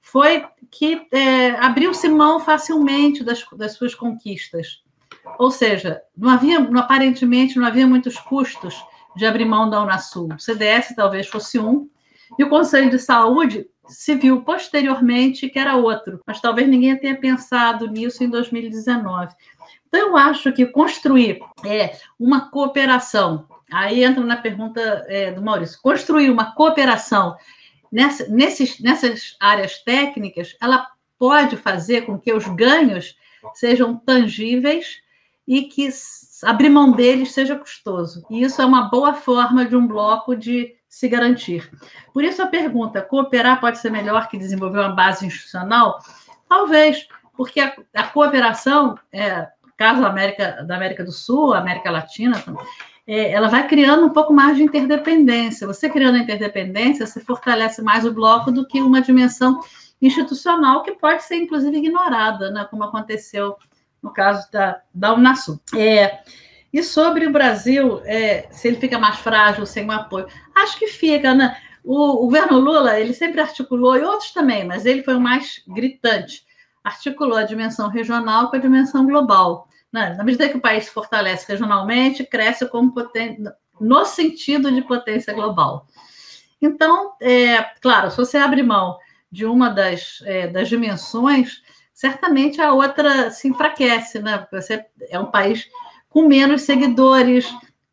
foi 0.00 0.44
que 0.70 1.06
é, 1.12 1.50
abriu-se 1.50 2.08
mão 2.08 2.40
facilmente 2.40 3.22
das, 3.22 3.44
das 3.56 3.74
suas 3.74 3.94
conquistas. 3.94 4.82
Ou 5.38 5.50
seja, 5.50 6.00
não 6.16 6.30
havia, 6.30 6.60
aparentemente, 6.78 7.58
não 7.58 7.66
havia 7.66 7.86
muitos 7.86 8.18
custos 8.18 8.82
de 9.16 9.26
abrir 9.26 9.44
mão 9.44 9.68
da 9.68 9.82
Unasul. 9.82 10.28
O 10.34 10.38
CDS 10.38 10.94
talvez 10.94 11.26
fosse 11.26 11.58
um, 11.58 11.88
e 12.38 12.44
o 12.44 12.48
Conselho 12.48 12.90
de 12.90 12.98
Saúde 12.98 13.66
se 13.88 14.14
viu 14.14 14.42
posteriormente 14.42 15.48
que 15.48 15.58
era 15.58 15.76
outro, 15.76 16.20
mas 16.26 16.40
talvez 16.40 16.68
ninguém 16.68 16.96
tenha 16.96 17.16
pensado 17.16 17.86
nisso 17.88 18.24
em 18.24 18.28
2019. 18.28 19.34
Então, 19.86 20.08
eu 20.08 20.16
acho 20.16 20.52
que 20.52 20.66
construir 20.66 21.38
é, 21.64 21.96
uma 22.18 22.50
cooperação, 22.50 23.46
aí 23.72 24.02
entra 24.02 24.24
na 24.24 24.36
pergunta 24.36 24.80
é, 25.08 25.30
do 25.30 25.42
Maurício, 25.42 25.80
construir 25.80 26.30
uma 26.30 26.52
cooperação 26.54 27.36
nessa, 27.90 28.28
nesses, 28.28 28.80
nessas 28.80 29.36
áreas 29.40 29.78
técnicas, 29.78 30.56
ela 30.60 30.86
pode 31.18 31.56
fazer 31.56 32.02
com 32.02 32.18
que 32.18 32.32
os 32.32 32.46
ganhos 32.48 33.16
sejam 33.54 33.96
tangíveis 33.96 35.00
e 35.46 35.62
que 35.62 35.88
abrir 36.42 36.68
mão 36.68 36.92
deles 36.92 37.32
seja 37.32 37.56
custoso. 37.56 38.26
E 38.28 38.42
isso 38.42 38.60
é 38.60 38.66
uma 38.66 38.90
boa 38.90 39.14
forma 39.14 39.64
de 39.64 39.76
um 39.76 39.86
bloco 39.86 40.34
de 40.34 40.74
se 40.88 41.08
garantir. 41.08 41.70
Por 42.12 42.24
isso 42.24 42.42
a 42.42 42.46
pergunta: 42.46 43.02
cooperar 43.02 43.60
pode 43.60 43.78
ser 43.78 43.90
melhor 43.90 44.28
que 44.28 44.38
desenvolver 44.38 44.80
uma 44.80 44.94
base 44.94 45.26
institucional? 45.26 45.98
Talvez, 46.48 47.08
porque 47.36 47.60
a, 47.60 47.74
a 47.94 48.04
cooperação, 48.04 48.98
é, 49.12 49.48
caso 49.76 50.02
da 50.02 50.08
América, 50.08 50.64
da 50.64 50.76
América 50.76 51.04
do 51.04 51.12
Sul, 51.12 51.54
América 51.54 51.90
Latina, 51.90 52.42
é, 53.06 53.30
ela 53.30 53.48
vai 53.48 53.68
criando 53.68 54.06
um 54.06 54.10
pouco 54.10 54.32
mais 54.32 54.56
de 54.56 54.62
interdependência. 54.62 55.66
Você 55.66 55.88
criando 55.88 56.16
a 56.16 56.20
interdependência, 56.20 57.06
você 57.06 57.20
fortalece 57.20 57.82
mais 57.82 58.04
o 58.04 58.12
bloco 58.12 58.50
do 58.50 58.66
que 58.66 58.80
uma 58.80 59.00
dimensão 59.00 59.60
institucional 60.00 60.82
que 60.82 60.92
pode 60.92 61.22
ser, 61.24 61.36
inclusive, 61.36 61.76
ignorada, 61.76 62.50
né, 62.50 62.66
como 62.70 62.84
aconteceu 62.84 63.56
no 64.02 64.12
caso 64.12 64.50
da, 64.50 64.80
da 64.92 65.14
Unasul. 65.14 65.60
É, 65.74 66.20
e 66.72 66.82
sobre 66.82 67.26
o 67.26 67.32
Brasil, 67.32 68.00
é, 68.04 68.48
se 68.50 68.68
ele 68.68 68.76
fica 68.76 68.98
mais 68.98 69.16
frágil 69.18 69.64
sem 69.64 69.86
o 69.86 69.92
apoio, 69.92 70.26
acho 70.54 70.78
que 70.78 70.88
fica, 70.88 71.34
né? 71.34 71.56
O, 71.84 72.24
o 72.24 72.26
governo 72.26 72.58
Lula, 72.58 72.98
ele 72.98 73.14
sempre 73.14 73.40
articulou, 73.40 73.96
e 73.96 74.02
outros 74.02 74.32
também, 74.32 74.64
mas 74.64 74.84
ele 74.84 75.02
foi 75.02 75.14
o 75.14 75.20
mais 75.20 75.62
gritante, 75.68 76.44
articulou 76.82 77.36
a 77.36 77.44
dimensão 77.44 77.88
regional 77.88 78.50
com 78.50 78.56
a 78.56 78.60
dimensão 78.60 79.06
global. 79.06 79.68
Né? 79.92 80.14
Na 80.14 80.24
medida 80.24 80.48
que 80.48 80.56
o 80.56 80.60
país 80.60 80.86
se 80.86 80.90
fortalece 80.90 81.46
regionalmente, 81.48 82.24
cresce 82.24 82.66
como 82.68 82.92
potência, 82.92 83.54
no 83.80 84.04
sentido 84.04 84.70
de 84.72 84.82
potência 84.82 85.32
global. 85.32 85.86
Então, 86.60 87.12
é, 87.20 87.62
claro, 87.80 88.10
se 88.10 88.16
você 88.16 88.36
abre 88.36 88.62
mão 88.62 88.98
de 89.30 89.44
uma 89.44 89.68
das, 89.68 90.22
é, 90.24 90.48
das 90.48 90.68
dimensões, 90.68 91.62
certamente 91.92 92.60
a 92.60 92.72
outra 92.72 93.30
se 93.30 93.48
enfraquece, 93.48 94.18
né? 94.20 94.46
Você 94.50 94.84
é 95.08 95.18
um 95.18 95.30
país 95.30 95.68
com 96.08 96.26
menos 96.26 96.62
seguidores, 96.62 97.46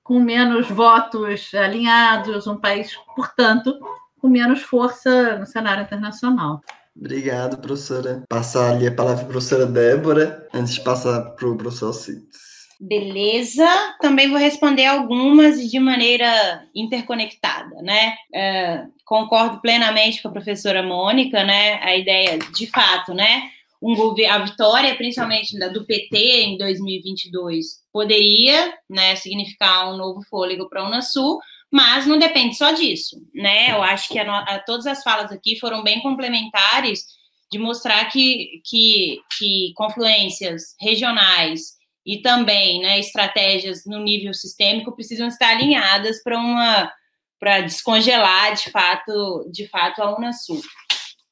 com 0.03 0.19
menos 0.19 0.69
votos 0.69 1.53
alinhados, 1.53 2.48
um 2.48 2.57
país, 2.57 2.95
portanto, 3.15 3.73
com 4.19 4.27
menos 4.27 4.61
força 4.61 5.38
no 5.38 5.45
cenário 5.45 5.84
internacional. 5.84 6.61
Obrigado, 6.95 7.57
professora. 7.57 8.23
Passar 8.30 8.72
ali 8.72 8.88
a 8.88 8.94
palavra 8.94 9.22
para 9.22 9.30
a 9.30 9.31
professora 9.31 9.65
Débora, 9.65 10.48
antes 10.53 10.76
de 10.76 10.81
passar 10.81 11.22
para 11.31 11.49
o 11.49 11.57
professor 11.57 11.91
Cites. 11.94 12.53
Beleza, 12.80 13.68
também 14.02 14.30
vou 14.30 14.38
responder 14.38 14.85
algumas 14.85 15.69
de 15.69 15.80
maneira 15.80 16.68
interconectada, 16.76 17.81
né? 17.81 18.14
É, 18.34 18.84
concordo 19.06 19.61
plenamente 19.61 20.22
com 20.22 20.27
a 20.27 20.31
professora 20.31 20.84
Mônica, 20.84 21.44
né? 21.44 21.80
A 21.81 21.95
ideia, 21.95 22.38
de 22.38 22.68
fato, 22.68 23.14
né? 23.14 23.44
Um 23.84 23.93
a 24.30 24.38
vitória, 24.38 24.95
principalmente 24.95 25.60
do 25.69 25.85
PT 25.85 26.18
em 26.18 26.57
2022, 26.57 27.65
poderia, 27.91 28.73
né, 28.89 29.18
significar 29.18 29.93
um 29.93 29.97
novo 29.97 30.22
fôlego 30.30 30.69
para 30.69 30.81
a 30.81 30.88
Unasul, 30.88 31.38
mas 31.69 32.05
não 32.05 32.18
depende 32.18 32.55
só 32.55 32.72
disso, 32.72 33.18
né? 33.34 33.72
Eu 33.72 33.84
acho 33.84 34.07
que 34.07 34.18
a, 34.18 34.39
a, 34.39 34.60
todas 34.60 34.85
as 34.85 35.03
falas 35.03 35.31
aqui 35.34 35.60
foram 35.60 35.84
bem 35.84 35.99
complementares 36.01 37.03
de 37.51 37.60
mostrar 37.60 38.05
que, 38.05 38.61
que, 38.64 39.19
que 39.38 39.73
confluências 39.76 40.76
regionais 40.80 41.73
e 42.05 42.22
também 42.22 42.81
né, 42.81 42.99
estratégias 42.99 43.85
no 43.85 43.99
nível 44.01 44.34
sistêmico 44.34 44.95
precisam 44.95 45.27
estar 45.27 45.49
alinhadas 45.49 46.23
para 46.23 46.38
uma 46.38 46.91
para 47.39 47.60
descongelar 47.60 48.53
de 48.55 48.72
fato 48.72 49.49
de 49.51 49.68
fato 49.68 50.01
a 50.01 50.18
Unasul. 50.18 50.61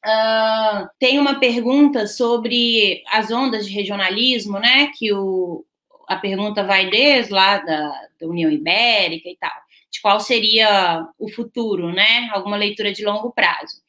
Uh, 0.03 0.90
tem 0.99 1.19
uma 1.19 1.40
pergunta 1.40 2.07
sobre 2.07 3.03
as 3.07 3.30
ondas 3.30 3.65
de 3.65 3.72
regionalismo, 3.72 4.60
né? 4.60 4.91
Que 4.98 5.14
o, 5.14 5.64
a 6.07 6.15
pergunta 6.15 6.64
vai 6.64 6.90
desde 6.90 7.32
lá 7.32 7.60
da, 7.60 7.91
da 8.19 8.28
União 8.28 8.52
Ibérica 8.52 9.30
e 9.30 9.38
tal, 9.40 9.52
de 9.91 10.02
qual 10.02 10.19
seria 10.19 11.07
o 11.19 11.30
futuro, 11.30 11.91
né? 11.91 12.30
Alguma 12.34 12.57
leitura 12.57 12.91
de 12.91 13.06
longo 13.06 13.32
prazo. 13.32 13.82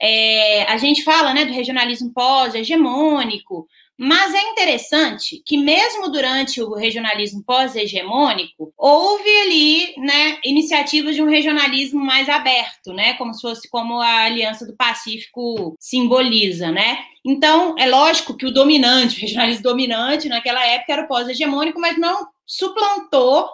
É, 0.00 0.64
a 0.64 0.76
gente 0.76 1.02
fala 1.02 1.32
né, 1.32 1.44
do 1.44 1.52
regionalismo 1.52 2.12
pós-hegemônico, 2.12 3.66
mas 3.98 4.34
é 4.34 4.42
interessante 4.50 5.42
que, 5.44 5.56
mesmo 5.56 6.10
durante 6.10 6.60
o 6.62 6.74
regionalismo 6.74 7.42
pós-hegemônico, 7.42 8.72
houve 8.76 9.28
ali 9.40 9.94
né, 9.96 10.38
iniciativas 10.44 11.14
de 11.14 11.22
um 11.22 11.28
regionalismo 11.28 12.04
mais 12.04 12.28
aberto, 12.28 12.92
né, 12.92 13.14
como 13.14 13.32
se 13.32 13.40
fosse 13.40 13.68
como 13.70 14.00
a 14.00 14.24
Aliança 14.24 14.66
do 14.66 14.76
Pacífico 14.76 15.74
simboliza. 15.80 16.70
Né? 16.70 16.98
Então, 17.24 17.74
é 17.78 17.86
lógico 17.86 18.36
que 18.36 18.46
o 18.46 18.52
dominante, 18.52 19.18
o 19.18 19.22
regionalismo 19.22 19.62
dominante 19.62 20.28
naquela 20.28 20.64
época 20.64 20.92
era 20.92 21.02
o 21.02 21.08
pós-hegemônico, 21.08 21.80
mas 21.80 21.98
não 21.98 22.28
suplantou 22.44 23.48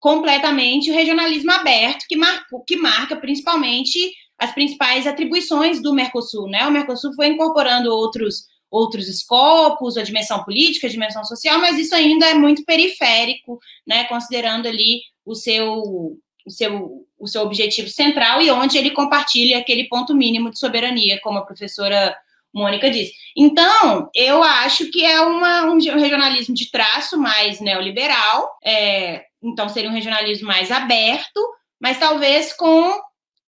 completamente 0.00 0.90
o 0.90 0.94
regionalismo 0.94 1.50
aberto, 1.52 2.04
que, 2.08 2.16
marcou, 2.16 2.62
que 2.64 2.76
marca 2.76 3.16
principalmente 3.16 3.98
as 4.38 4.52
principais 4.52 5.06
atribuições 5.06 5.80
do 5.80 5.94
Mercosul. 5.94 6.48
Né? 6.48 6.66
O 6.66 6.70
Mercosul 6.70 7.14
foi 7.14 7.28
incorporando 7.28 7.90
outros 7.90 8.44
outros 8.74 9.08
escopos, 9.08 9.96
a 9.96 10.02
dimensão 10.02 10.42
política, 10.42 10.86
a 10.86 10.90
dimensão 10.90 11.24
social, 11.24 11.60
mas 11.60 11.78
isso 11.78 11.94
ainda 11.94 12.26
é 12.26 12.34
muito 12.34 12.64
periférico, 12.64 13.60
né, 13.86 14.04
considerando 14.04 14.66
ali 14.66 15.00
o 15.24 15.34
seu, 15.34 16.18
o 16.44 16.50
seu, 16.50 17.06
o 17.18 17.28
seu 17.28 17.42
objetivo 17.42 17.88
central 17.88 18.42
e 18.42 18.50
onde 18.50 18.76
ele 18.76 18.90
compartilha 18.90 19.58
aquele 19.58 19.84
ponto 19.84 20.14
mínimo 20.14 20.50
de 20.50 20.58
soberania, 20.58 21.20
como 21.22 21.38
a 21.38 21.46
professora 21.46 22.16
Mônica 22.52 22.90
disse. 22.90 23.12
Então, 23.36 24.08
eu 24.14 24.42
acho 24.42 24.90
que 24.90 25.04
é 25.04 25.20
uma, 25.20 25.64
um 25.66 25.78
regionalismo 25.78 26.54
de 26.54 26.70
traço 26.70 27.16
mais 27.16 27.60
neoliberal, 27.60 28.58
é, 28.64 29.24
então 29.42 29.68
seria 29.68 29.90
um 29.90 29.94
regionalismo 29.94 30.48
mais 30.48 30.70
aberto, 30.72 31.40
mas 31.80 31.98
talvez 31.98 32.52
com 32.52 32.92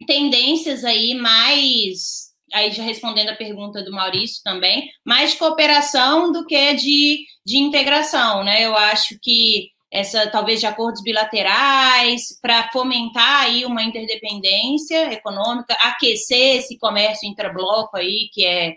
tendências 0.05 0.83
aí 0.83 1.13
mais 1.13 2.32
aí 2.53 2.71
já 2.71 2.83
respondendo 2.83 3.29
a 3.29 3.35
pergunta 3.35 3.83
do 3.83 3.91
Maurício 3.91 4.41
também, 4.43 4.89
mais 5.03 5.33
cooperação 5.33 6.31
do 6.31 6.45
que 6.45 6.73
de, 6.75 7.25
de 7.45 7.57
integração, 7.57 8.43
né? 8.43 8.63
Eu 8.65 8.77
acho 8.77 9.17
que 9.21 9.71
essa 9.91 10.27
talvez 10.27 10.59
de 10.59 10.65
acordos 10.65 11.03
bilaterais 11.03 12.39
para 12.41 12.69
fomentar 12.71 13.41
aí 13.41 13.65
uma 13.65 13.83
interdependência 13.83 15.13
econômica, 15.13 15.75
aquecer 15.81 16.57
esse 16.57 16.77
comércio 16.79 17.29
intrabloco 17.29 17.97
aí 17.97 18.29
que 18.33 18.45
é 18.45 18.75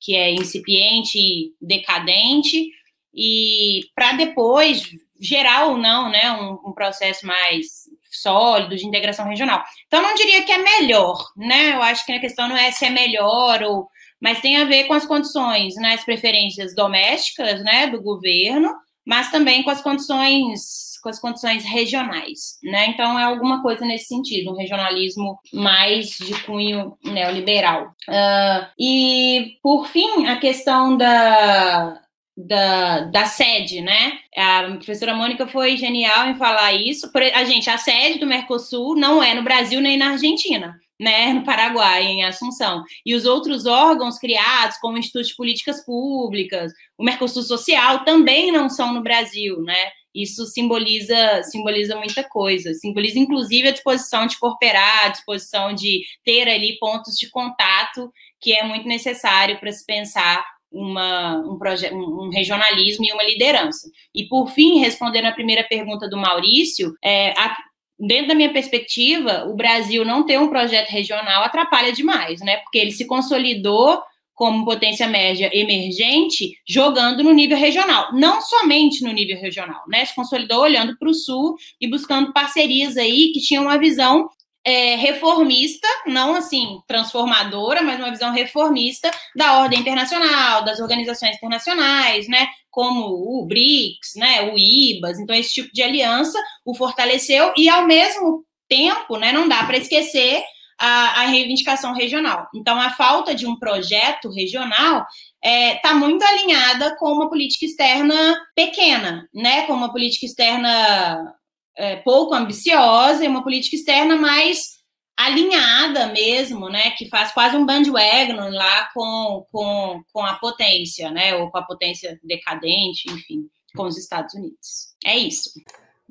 que 0.00 0.14
é 0.14 0.32
incipiente 0.32 1.18
e 1.18 1.52
decadente 1.60 2.68
e 3.14 3.80
para 3.94 4.12
depois 4.12 4.82
gerar 5.20 5.66
ou 5.66 5.76
não, 5.76 6.08
né, 6.08 6.30
um, 6.32 6.68
um 6.68 6.72
processo 6.72 7.26
mais 7.26 7.88
sólido 8.22 8.76
de 8.76 8.86
integração 8.86 9.26
regional. 9.26 9.62
Então, 9.86 10.02
não 10.02 10.14
diria 10.14 10.42
que 10.42 10.52
é 10.52 10.58
melhor, 10.58 11.16
né? 11.36 11.74
Eu 11.74 11.82
acho 11.82 12.04
que 12.04 12.12
a 12.12 12.20
questão 12.20 12.48
não 12.48 12.56
é 12.56 12.70
se 12.70 12.84
é 12.84 12.90
melhor 12.90 13.62
ou. 13.62 13.88
Mas 14.20 14.40
tem 14.40 14.56
a 14.56 14.64
ver 14.64 14.84
com 14.84 14.94
as 14.94 15.06
condições, 15.06 15.76
né? 15.76 15.94
As 15.94 16.04
preferências 16.04 16.74
domésticas, 16.74 17.62
né? 17.62 17.86
Do 17.86 18.02
governo, 18.02 18.74
mas 19.06 19.30
também 19.30 19.62
com 19.62 19.70
as 19.70 19.80
condições 19.80 20.88
com 21.02 21.08
as 21.08 21.20
condições 21.20 21.64
regionais, 21.64 22.58
né? 22.62 22.86
Então 22.88 23.18
é 23.18 23.24
alguma 23.24 23.62
coisa 23.62 23.84
nesse 23.84 24.06
sentido, 24.06 24.50
um 24.50 24.56
regionalismo 24.56 25.38
mais 25.52 26.08
de 26.18 26.42
cunho 26.44 26.96
neoliberal. 27.04 27.94
Uh, 28.08 28.66
e 28.78 29.52
por 29.62 29.86
fim, 29.86 30.26
a 30.26 30.36
questão 30.36 30.96
da 30.96 32.00
da, 32.46 33.00
da 33.00 33.26
sede, 33.26 33.80
né? 33.80 34.20
A 34.36 34.62
professora 34.76 35.12
Mônica 35.12 35.48
foi 35.48 35.76
genial 35.76 36.28
em 36.28 36.36
falar 36.36 36.72
isso. 36.72 37.10
A 37.34 37.44
gente, 37.44 37.68
a 37.68 37.76
sede 37.76 38.20
do 38.20 38.26
Mercosul 38.26 38.94
não 38.94 39.20
é 39.20 39.34
no 39.34 39.42
Brasil 39.42 39.80
nem 39.80 39.96
na 39.96 40.10
Argentina, 40.10 40.78
né? 41.00 41.32
No 41.32 41.42
Paraguai, 41.42 42.04
em 42.04 42.24
Assunção. 42.24 42.84
E 43.04 43.12
os 43.12 43.24
outros 43.24 43.66
órgãos 43.66 44.18
criados, 44.18 44.78
como 44.78 44.94
o 44.94 44.98
Instituto 44.98 45.26
de 45.26 45.34
Políticas 45.34 45.84
Públicas, 45.84 46.72
o 46.96 47.02
Mercosul 47.02 47.42
Social, 47.42 48.04
também 48.04 48.52
não 48.52 48.68
são 48.68 48.94
no 48.94 49.02
Brasil, 49.02 49.60
né? 49.62 49.90
Isso 50.14 50.46
simboliza, 50.46 51.42
simboliza 51.42 51.96
muita 51.96 52.22
coisa. 52.22 52.72
Simboliza, 52.74 53.18
inclusive, 53.18 53.68
a 53.68 53.72
disposição 53.72 54.26
de 54.26 54.38
cooperar, 54.38 55.06
a 55.06 55.08
disposição 55.08 55.74
de 55.74 56.02
ter 56.24 56.48
ali 56.48 56.78
pontos 56.78 57.16
de 57.16 57.28
contato, 57.30 58.12
que 58.40 58.52
é 58.52 58.62
muito 58.62 58.86
necessário 58.86 59.58
para 59.58 59.72
se 59.72 59.84
pensar 59.84 60.44
uma, 60.70 61.38
um, 61.38 61.58
um 61.92 62.30
regionalismo 62.30 63.04
e 63.04 63.12
uma 63.12 63.22
liderança. 63.22 63.90
E, 64.14 64.28
por 64.28 64.48
fim, 64.48 64.78
respondendo 64.78 65.26
a 65.26 65.32
primeira 65.32 65.64
pergunta 65.64 66.08
do 66.08 66.16
Maurício, 66.16 66.94
é, 67.02 67.30
a, 67.38 67.56
dentro 67.98 68.28
da 68.28 68.34
minha 68.34 68.52
perspectiva, 68.52 69.44
o 69.46 69.54
Brasil 69.54 70.04
não 70.04 70.24
ter 70.24 70.38
um 70.38 70.48
projeto 70.48 70.90
regional 70.90 71.42
atrapalha 71.42 71.92
demais, 71.92 72.40
né? 72.40 72.58
Porque 72.58 72.78
ele 72.78 72.92
se 72.92 73.06
consolidou 73.06 74.00
como 74.34 74.64
potência 74.64 75.08
média 75.08 75.50
emergente, 75.52 76.52
jogando 76.66 77.24
no 77.24 77.32
nível 77.32 77.58
regional, 77.58 78.14
não 78.14 78.40
somente 78.40 79.02
no 79.02 79.10
nível 79.10 79.36
regional, 79.36 79.82
né? 79.88 80.04
Se 80.04 80.14
consolidou 80.14 80.60
olhando 80.60 80.96
para 80.96 81.08
o 81.08 81.14
sul 81.14 81.56
e 81.80 81.88
buscando 81.88 82.32
parcerias 82.32 82.96
aí 82.96 83.32
que 83.32 83.40
tinham 83.40 83.64
uma 83.64 83.78
visão 83.78 84.30
é, 84.68 84.96
reformista, 84.96 85.88
não 86.06 86.34
assim 86.34 86.78
transformadora, 86.86 87.80
mas 87.80 87.98
uma 87.98 88.10
visão 88.10 88.30
reformista 88.30 89.10
da 89.34 89.60
ordem 89.60 89.80
internacional, 89.80 90.62
das 90.62 90.78
organizações 90.78 91.36
internacionais, 91.36 92.28
né, 92.28 92.46
como 92.70 93.00
o 93.06 93.46
BRICS, 93.46 94.16
né, 94.16 94.52
o 94.52 94.58
IBAS. 94.58 95.18
Então 95.18 95.34
esse 95.34 95.54
tipo 95.54 95.72
de 95.72 95.82
aliança 95.82 96.38
o 96.66 96.74
fortaleceu 96.74 97.50
e 97.56 97.66
ao 97.66 97.86
mesmo 97.86 98.44
tempo, 98.68 99.16
né, 99.16 99.32
não 99.32 99.48
dá 99.48 99.64
para 99.64 99.78
esquecer 99.78 100.42
a, 100.78 101.22
a, 101.22 101.26
reivindicação 101.28 101.94
regional. 101.94 102.46
Então 102.54 102.78
a 102.78 102.90
falta 102.90 103.34
de 103.34 103.46
um 103.46 103.58
projeto 103.58 104.30
regional 104.30 105.06
está 105.42 105.50
é, 105.50 105.74
tá 105.76 105.94
muito 105.94 106.22
alinhada 106.22 106.94
com 106.98 107.10
uma 107.10 107.30
política 107.30 107.64
externa 107.64 108.38
pequena, 108.54 109.26
né, 109.32 109.62
com 109.62 109.72
uma 109.72 109.90
política 109.90 110.26
externa 110.26 111.37
é, 111.78 111.96
pouco 111.96 112.34
ambiciosa 112.34 113.24
e 113.24 113.28
uma 113.28 113.42
política 113.42 113.76
externa 113.76 114.16
mais 114.16 114.78
alinhada 115.16 116.08
mesmo, 116.08 116.68
né, 116.68 116.90
que 116.90 117.08
faz 117.08 117.32
quase 117.32 117.56
um 117.56 117.66
bandwagon 117.66 118.50
lá 118.50 118.88
com, 118.94 119.46
com, 119.50 120.02
com 120.12 120.20
a 120.24 120.34
potência, 120.34 121.10
né, 121.10 121.34
ou 121.34 121.50
com 121.50 121.58
a 121.58 121.62
potência 121.62 122.18
decadente, 122.22 123.10
enfim, 123.10 123.48
com 123.74 123.84
os 123.84 123.96
Estados 123.96 124.34
Unidos. 124.34 124.94
É 125.04 125.16
isso. 125.16 125.50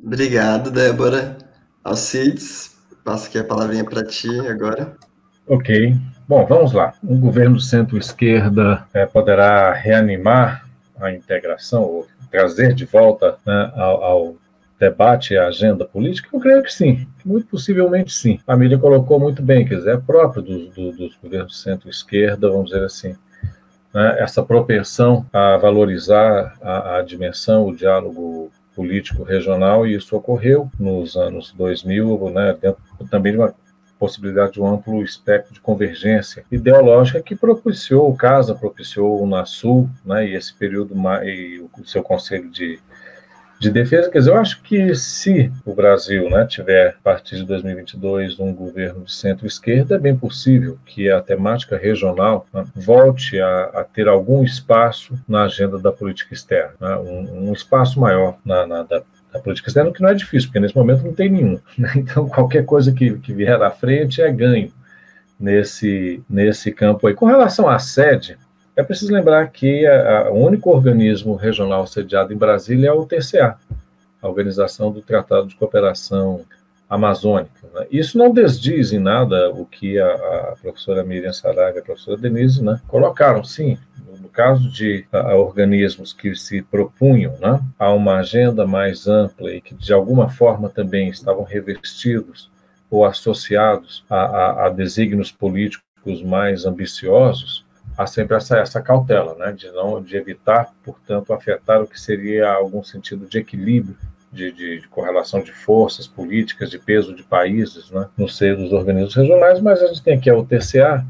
Obrigado, 0.02 0.72
Débora. 0.72 1.38
Alcides, 1.84 2.76
passo 3.04 3.28
aqui 3.28 3.38
a 3.38 3.44
palavrinha 3.44 3.86
para 3.86 4.06
ti 4.06 4.30
agora. 4.48 4.98
Ok. 5.48 5.96
Bom, 6.28 6.46
vamos 6.46 6.74
lá. 6.74 6.94
Um 7.02 7.20
governo 7.20 7.60
centro-esquerda 7.60 8.86
é, 8.94 9.06
poderá 9.06 9.72
reanimar 9.72 10.68
a 11.00 11.12
integração, 11.12 11.84
ou 11.84 12.08
trazer 12.30 12.74
de 12.74 12.84
volta 12.86 13.38
né, 13.46 13.72
ao, 13.76 14.04
ao 14.04 14.36
debate 14.80 15.38
a 15.38 15.48
agenda 15.48 15.86
política? 15.86 16.30
Eu 16.32 16.40
creio 16.40 16.64
que 16.64 16.72
sim, 16.72 17.08
muito 17.26 17.48
possivelmente 17.48 18.14
sim. 18.14 18.40
A 18.48 18.56
mídia 18.56 18.78
colocou 18.78 19.20
muito 19.20 19.42
bem, 19.42 19.66
quer 19.66 19.76
dizer, 19.76 19.96
é 19.96 19.98
próprio 19.98 20.42
do, 20.42 20.68
do, 20.70 20.92
dos 20.92 21.16
governos 21.16 21.62
centro-esquerda, 21.62 22.50
vamos 22.50 22.72
dizer 22.72 22.84
assim, 22.84 23.16
né, 23.94 24.16
essa 24.20 24.44
propensão 24.44 25.26
a 25.34 25.58
valorizar 25.58 26.56
a, 26.62 26.98
a 26.98 27.02
dimensão, 27.02 27.68
o 27.68 27.76
diálogo 27.76 28.52
político 28.76 29.24
regional, 29.24 29.88
e 29.88 29.96
isso 29.96 30.16
ocorreu 30.16 30.70
nos 30.80 31.16
anos 31.16 31.52
2000, 31.58 32.30
né, 32.30 32.56
dentro 32.62 32.82
também 33.10 33.32
de 33.32 33.40
uma 33.40 33.54
possibilidade 33.98 34.54
de 34.54 34.62
um 34.62 34.68
amplo 34.68 35.02
espectro 35.04 35.52
de 35.52 35.60
convergência 35.60 36.46
ideológica 36.52 37.20
que 37.20 37.36
propiciou, 37.36 38.08
o 38.08 38.16
CASA 38.16 38.54
propiciou 38.54 39.20
o 39.20 39.26
NASUL, 39.26 39.90
né, 40.06 40.28
e 40.28 40.36
esse 40.36 40.54
período, 40.54 40.94
e 41.24 41.60
o 41.60 41.86
seu 41.86 42.04
conselho 42.04 42.52
de 42.52 42.80
de 43.60 43.72
defesa. 43.72 44.10
Quer 44.10 44.20
dizer, 44.20 44.32
eu 44.32 44.38
acho 44.38 44.62
que 44.62 44.94
se 44.96 45.52
o 45.66 45.74
Brasil 45.74 46.30
né, 46.30 46.46
tiver, 46.46 46.90
a 46.90 47.04
partir 47.04 47.38
de 47.38 47.46
2022, 47.46 48.40
um 48.40 48.54
governo 48.54 49.06
de 49.06 49.12
centro-esquerda, 49.14 49.96
é 49.96 50.00
bem 50.00 50.16
possível 50.16 50.78
que 50.86 51.10
a 51.10 51.22
temática 51.22 51.78
regional 51.78 52.46
né, 52.54 52.66
volte 52.76 53.40
a, 53.40 53.64
a, 53.74 53.84
ter 53.84 54.08
algum 54.08 54.44
espaço 54.44 55.18
na 55.28 55.44
agenda 55.44 55.80
da 55.80 55.92
política 55.92 56.34
externa, 56.34 56.74
né, 56.80 56.96
um, 56.98 57.50
um, 57.50 57.54
espaço 57.54 58.00
maior 58.00 58.38
na, 58.46 58.68
na 58.68 58.84
da, 58.84 59.02
da 59.34 59.40
política 59.40 59.70
externa, 59.70 59.92
que 59.92 60.02
não 60.02 60.10
é 60.10 60.14
difícil, 60.14 60.50
porque 60.50 60.60
nesse 60.60 60.76
momento 60.76 61.04
não 61.04 61.14
tem 61.14 61.30
nenhum. 61.30 61.60
Né? 61.78 61.92
Então, 61.98 62.28
qualquer 62.28 62.66
coisa 62.66 62.92
que, 62.92 63.18
que 63.20 63.34
vier 63.34 63.62
à 63.62 63.72
frente 63.72 64.22
é 64.22 64.32
ganho 64.32 64.72
nesse, 65.40 66.22
nesse 66.30 66.72
campo 66.72 67.08
aí. 67.08 67.14
Com 67.14 67.26
relação 67.26 67.68
à 67.68 67.80
sede, 67.80 68.38
é 68.78 68.84
preciso 68.84 69.12
lembrar 69.12 69.48
que 69.48 69.88
a, 69.88 70.20
a, 70.20 70.32
o 70.32 70.38
único 70.38 70.70
organismo 70.70 71.36
regional 71.36 71.88
sediado 71.88 72.32
em 72.32 72.38
Brasília 72.38 72.90
é 72.90 72.94
o 72.94 73.08
TCA, 73.08 73.58
a 74.22 74.28
Organização 74.28 74.92
do 74.92 75.02
Tratado 75.02 75.48
de 75.48 75.56
Cooperação 75.56 76.46
Amazônica. 76.88 77.68
Né? 77.74 77.88
Isso 77.90 78.20
não 78.20 78.32
desdiz 78.32 78.94
em 78.94 79.00
nada 79.00 79.50
o 79.50 79.66
que 79.66 80.00
a, 80.00 80.06
a 80.08 80.56
professora 80.62 81.04
Miriam 81.04 81.34
Saraga 81.34 81.80
e 81.80 81.82
a 81.82 81.84
professora 81.84 82.18
Denise 82.18 82.64
né, 82.64 82.80
colocaram, 82.88 83.44
sim. 83.44 83.80
No 84.22 84.30
caso 84.30 84.70
de 84.70 85.06
organismos 85.12 86.14
que 86.14 86.36
se 86.36 86.62
propunham 86.62 87.34
né, 87.40 87.60
a 87.80 87.92
uma 87.92 88.18
agenda 88.18 88.68
mais 88.68 89.08
ampla 89.08 89.52
e 89.52 89.60
que 89.60 89.74
de 89.74 89.92
alguma 89.92 90.30
forma 90.30 90.70
também 90.70 91.10
estavam 91.10 91.44
revestidos 91.44 92.52
ou 92.92 93.04
associados 93.04 94.06
a, 94.08 94.18
a, 94.18 94.66
a 94.68 94.70
desígnios 94.70 95.32
políticos 95.32 96.22
mais 96.24 96.66
ambiciosos, 96.66 97.67
há 97.98 98.06
sempre 98.06 98.38
essa, 98.38 98.58
essa 98.58 98.82
cautela, 98.82 99.36
né, 99.36 99.52
de 99.52 99.72
não 99.72 100.02
de 100.02 100.16
evitar, 100.16 100.72
portanto, 100.84 101.34
afetar 101.34 101.82
o 101.82 101.88
que 101.88 102.00
seria 102.00 102.50
algum 102.50 102.84
sentido 102.84 103.26
de 103.26 103.40
equilíbrio 103.40 103.98
de, 104.32 104.52
de, 104.52 104.82
de, 104.82 104.88
correlação 104.88 105.42
de 105.42 105.52
forças 105.52 106.06
políticas, 106.06 106.70
de 106.70 106.78
peso 106.78 107.16
de 107.16 107.24
países 107.24 107.90
né, 107.90 108.08
no 108.16 108.28
seio 108.28 108.58
dos 108.58 108.72
organismos 108.72 109.16
regionais, 109.16 109.60
mas 109.60 109.82
a 109.82 109.88
gente 109.88 110.04
tem 110.04 110.18
aqui 110.18 110.30
a 110.30 110.38
UTCA, 110.38 111.04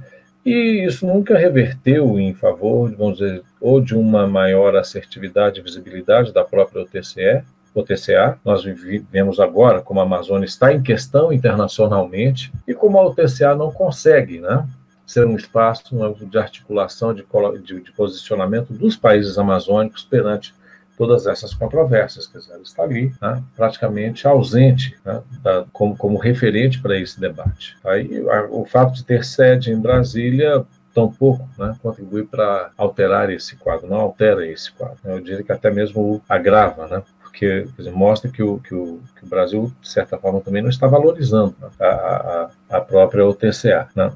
e 0.45 0.85
isso 0.85 1.05
nunca 1.05 1.37
reverteu 1.37 2.17
em 2.17 2.33
favor, 2.33 2.89
vamos 2.95 3.17
dizer, 3.17 3.43
ou 3.59 3.81
de 3.81 3.93
uma 3.93 4.25
maior 4.25 4.77
assertividade 4.77 5.59
e 5.59 5.63
visibilidade 5.63 6.31
da 6.31 6.43
própria 6.43 6.83
UTCE, 6.83 7.43
UTCA. 7.75 8.39
Nós 8.45 8.63
vivemos 8.63 9.41
agora 9.41 9.81
como 9.81 9.99
a 9.99 10.03
Amazônia 10.03 10.45
está 10.45 10.71
em 10.71 10.81
questão 10.81 11.33
internacionalmente 11.33 12.51
e 12.65 12.73
como 12.73 12.97
a 12.97 13.05
UTCA 13.05 13.55
não 13.55 13.71
consegue, 13.71 14.39
né, 14.39 14.65
ser 15.07 15.25
um 15.25 15.37
espaço 15.37 15.83
de 16.29 16.37
articulação, 16.37 17.13
de, 17.13 17.25
de, 17.63 17.81
de, 17.81 17.91
posicionamento 17.93 18.73
dos 18.73 18.97
países 18.97 19.37
amazônicos 19.37 20.03
perante 20.03 20.53
todas 20.97 21.25
essas 21.27 21.53
controvérsias. 21.53 22.27
Quer 22.27 22.39
dizer, 22.39 22.53
ela 22.53 22.61
está 22.61 22.83
ali, 22.83 23.13
né, 23.21 23.41
praticamente 23.55 24.27
ausente 24.27 24.97
né, 25.05 25.21
da, 25.41 25.65
como, 25.71 25.95
como 25.95 26.17
referente 26.17 26.81
para 26.81 26.99
esse 26.99 27.19
debate. 27.19 27.77
Aí, 27.85 28.21
a, 28.29 28.47
o 28.49 28.65
fato 28.65 28.93
de 28.93 29.05
ter 29.05 29.23
sede 29.23 29.71
em 29.71 29.79
Brasília 29.79 30.65
tampouco 30.93 31.47
né, 31.57 31.75
contribui 31.81 32.25
para 32.25 32.71
alterar 32.75 33.29
esse 33.29 33.55
quadro, 33.55 33.87
não 33.87 33.97
altera 33.97 34.45
esse 34.45 34.71
quadro. 34.73 34.97
Eu 35.05 35.21
diria 35.21 35.43
que 35.43 35.51
até 35.53 35.71
mesmo 35.71 36.21
agrava, 36.27 36.87
né, 36.87 37.03
porque 37.21 37.65
dizer, 37.77 37.91
mostra 37.91 38.29
que 38.29 38.43
o, 38.43 38.59
que, 38.59 38.73
o, 38.73 38.99
que 39.15 39.23
o 39.23 39.29
Brasil, 39.29 39.71
de 39.79 39.87
certa 39.87 40.17
forma, 40.17 40.41
também 40.41 40.61
não 40.61 40.69
está 40.69 40.87
valorizando 40.87 41.55
né, 41.61 41.69
a, 41.79 42.49
a, 42.69 42.77
a 42.77 42.81
própria 42.81 43.25
OTCA. 43.25 43.87
Né. 43.95 44.11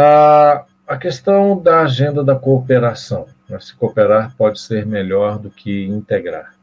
A, 0.00 0.64
a 0.86 0.96
questão 0.96 1.60
da 1.60 1.80
agenda 1.80 2.22
da 2.22 2.36
cooperação. 2.36 3.26
Né? 3.48 3.58
Se 3.58 3.74
cooperar 3.74 4.32
pode 4.36 4.60
ser 4.60 4.86
melhor 4.86 5.40
do 5.40 5.50
que 5.50 5.86
integrar. 5.86 6.54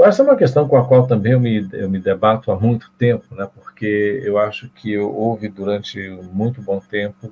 Essa 0.00 0.22
é 0.22 0.24
uma 0.24 0.36
questão 0.36 0.66
com 0.66 0.76
a 0.76 0.86
qual 0.86 1.06
também 1.06 1.32
eu 1.32 1.40
me, 1.40 1.68
eu 1.72 1.90
me 1.90 1.98
debato 1.98 2.50
há 2.50 2.58
muito 2.58 2.90
tempo, 2.96 3.34
né? 3.34 3.46
porque 3.54 4.22
eu 4.24 4.38
acho 4.38 4.70
que 4.70 4.96
houve 4.96 5.48
durante 5.48 6.08
muito 6.32 6.62
bom 6.62 6.80
tempo 6.80 7.30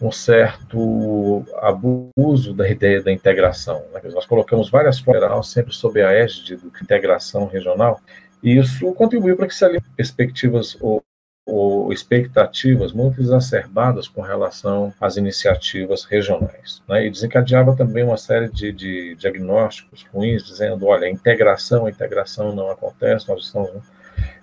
um 0.00 0.10
certo 0.10 1.44
abuso 1.60 2.52
da 2.52 2.68
ideia 2.68 3.00
da 3.00 3.12
integração. 3.12 3.84
Né? 3.92 4.00
Nós 4.12 4.26
colocamos 4.26 4.68
várias 4.68 4.98
formas 4.98 5.46
sempre 5.46 5.72
sob 5.72 6.02
a 6.02 6.10
égide 6.10 6.56
da 6.56 6.80
integração 6.80 7.46
regional, 7.46 8.00
e 8.42 8.58
isso 8.58 8.92
contribuiu 8.94 9.36
para 9.36 9.46
que 9.46 9.54
se 9.54 9.64
alinhem 9.64 9.82
perspectivas 9.96 10.76
ou 10.80 11.04
ou 11.44 11.92
expectativas 11.92 12.92
muito 12.92 13.20
exacerbadas 13.20 14.06
com 14.06 14.20
relação 14.20 14.92
às 15.00 15.16
iniciativas 15.16 16.04
regionais. 16.04 16.82
Né? 16.88 17.06
E 17.06 17.10
desencadeava 17.10 17.74
também 17.74 18.04
uma 18.04 18.16
série 18.16 18.48
de, 18.48 18.72
de, 18.72 19.14
diagnósticos 19.16 20.06
ruins, 20.12 20.44
dizendo: 20.44 20.86
olha, 20.86 21.06
a 21.06 21.10
integração, 21.10 21.88
integração 21.88 22.54
não 22.54 22.70
acontece, 22.70 23.28
nós 23.28 23.46
estamos. 23.46 23.70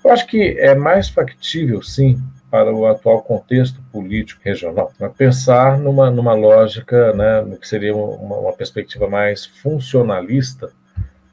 Eu 0.04 0.12
acho 0.12 0.28
que 0.28 0.58
é 0.60 0.76
mais 0.76 1.10
factível, 1.10 1.82
sim, 1.82 2.22
para 2.50 2.74
o 2.74 2.86
atual 2.86 3.22
contexto 3.22 3.82
político 3.92 4.42
regional, 4.44 4.92
né? 5.00 5.10
pensar 5.16 5.78
numa, 5.78 6.10
numa 6.10 6.34
lógica, 6.34 7.14
né, 7.14 7.42
no 7.42 7.58
que 7.58 7.68
seria 7.68 7.96
uma, 7.96 8.38
uma 8.38 8.54
perspectiva 8.54 9.08
mais 9.08 9.46
funcionalista, 9.46 10.72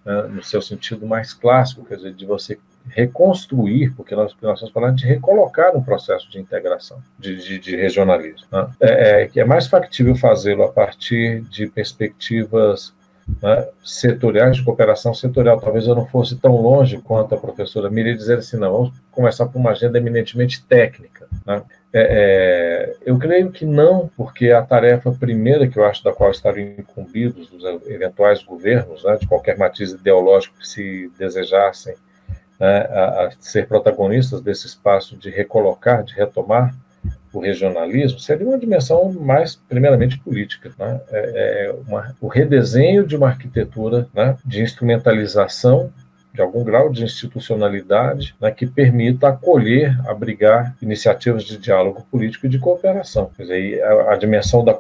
né, 0.05 0.23
no 0.25 0.43
seu 0.43 0.61
sentido 0.61 1.07
mais 1.07 1.33
clássico, 1.33 1.87
quer 1.87 1.97
dizer, 1.97 2.13
de 2.13 2.27
você 2.27 2.59
reconstruir, 2.89 3.93
porque 3.97 4.15
nós, 4.15 4.35
nós 4.41 4.55
estamos 4.55 4.73
falando 4.73 4.97
de 4.97 5.07
recolocar 5.07 5.77
um 5.77 5.83
processo 5.83 6.31
de 6.31 6.39
integração, 6.39 6.99
de, 7.19 7.37
de, 7.37 7.59
de 7.59 7.77
regionalismo. 7.77 8.47
Né? 8.51 8.69
É, 8.81 9.23
é, 9.23 9.41
é 9.41 9.45
mais 9.45 9.67
factível 9.67 10.15
fazê-lo 10.17 10.65
a 10.65 10.73
partir 10.73 11.43
de 11.43 11.67
perspectivas 11.67 12.95
né, 13.43 13.69
setoriais, 13.85 14.57
de 14.57 14.65
cooperação 14.65 15.13
setorial. 15.13 15.61
Talvez 15.61 15.87
eu 15.87 15.95
não 15.95 16.07
fosse 16.07 16.37
tão 16.37 16.57
longe 16.57 16.99
quanto 16.99 17.35
a 17.35 17.39
professora 17.39 17.91
Miriam 17.91 18.15
dizer 18.15 18.39
assim, 18.39 18.57
não, 18.57 18.73
vamos 18.73 18.93
começar 19.11 19.47
por 19.47 19.59
uma 19.59 19.71
agenda 19.71 19.99
eminentemente 19.99 20.65
técnica. 20.65 21.27
Né? 21.45 21.63
É, 21.93 22.01
é, 22.01 22.97
eu 23.05 23.19
creio 23.19 23.51
que 23.51 23.65
não, 23.65 24.11
porque 24.17 24.51
a 24.51 24.63
tarefa 24.63 25.11
primeira 25.13 25.67
que 25.67 25.79
eu 25.79 25.85
acho 25.85 26.05
da 26.05 26.13
qual 26.13 26.31
estariam 26.31 26.75
incumbidos 26.79 27.51
os 27.53 27.65
eventuais 27.87 28.43
governos, 28.43 29.05
né, 29.05 29.17
de 29.17 29.27
qualquer 29.27 29.57
matiz 29.57 29.93
ideológico 29.93 30.59
que 30.59 30.69
se 30.69 31.11
desejassem 31.19 31.95
né, 32.59 32.79
a, 32.91 33.27
a, 33.27 33.31
ser 33.39 33.67
protagonistas 33.67 34.41
desse 34.41 34.67
espaço 34.67 35.17
de 35.17 35.31
recolocar, 35.31 36.05
de 36.05 36.15
retomar 36.15 36.75
o 37.33 37.41
regionalismo, 37.41 38.19
seria 38.19 38.47
uma 38.47 38.59
dimensão 38.59 39.13
mais, 39.13 39.57
primeiramente, 39.69 40.19
política. 40.19 40.73
Né? 40.79 41.01
É, 41.11 41.67
é 41.67 41.75
uma, 41.87 42.17
o 42.21 42.29
redesenho 42.29 43.07
de 43.07 43.15
uma 43.15 43.29
arquitetura 43.29 44.09
né, 44.15 44.37
de 44.45 44.63
instrumentalização 44.63 45.93
de 46.37 46.43
algum 46.43 46.63
grau 46.63 46.91
de 46.91 47.03
institucionalidade 47.03 48.37
né, 48.39 48.51
que 48.51 48.67
permita 48.67 49.29
acolher, 49.29 49.99
abrigar 50.07 50.77
iniciativas 50.83 51.45
de 51.45 51.57
diálogo 51.57 52.07
político 52.11 52.45
e 52.45 52.49
de 52.51 52.59
cooperação. 52.59 53.31
Quer 53.35 53.43
dizer, 53.43 53.83
a, 53.83 54.13
a 54.13 54.17
dimensão 54.17 54.63
da, 54.63 54.77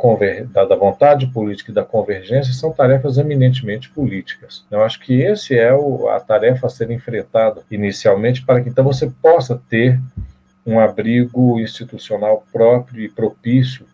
da, 0.52 0.64
da, 0.66 0.76
vontade 0.76 1.26
política 1.28 1.70
e 1.70 1.74
da 1.74 1.82
convergência 1.82 2.52
são 2.52 2.72
tarefas 2.72 3.16
eminentemente 3.16 3.88
políticas. 3.88 4.66
Eu 4.70 4.82
acho 4.82 5.00
que 5.00 5.22
esse 5.22 5.58
é 5.58 5.74
o, 5.74 6.10
a 6.10 6.20
tarefa 6.20 6.66
a 6.66 6.70
ser 6.70 6.90
enfrentada 6.90 7.62
inicialmente 7.70 8.44
para 8.44 8.60
que 8.60 8.68
então 8.68 8.84
você 8.84 9.10
possa 9.22 9.60
ter 9.68 9.98
um 10.66 10.78
abrigo 10.78 11.58
institucional 11.58 12.44
próprio 12.52 13.02
e 13.02 13.08
propício 13.08 13.86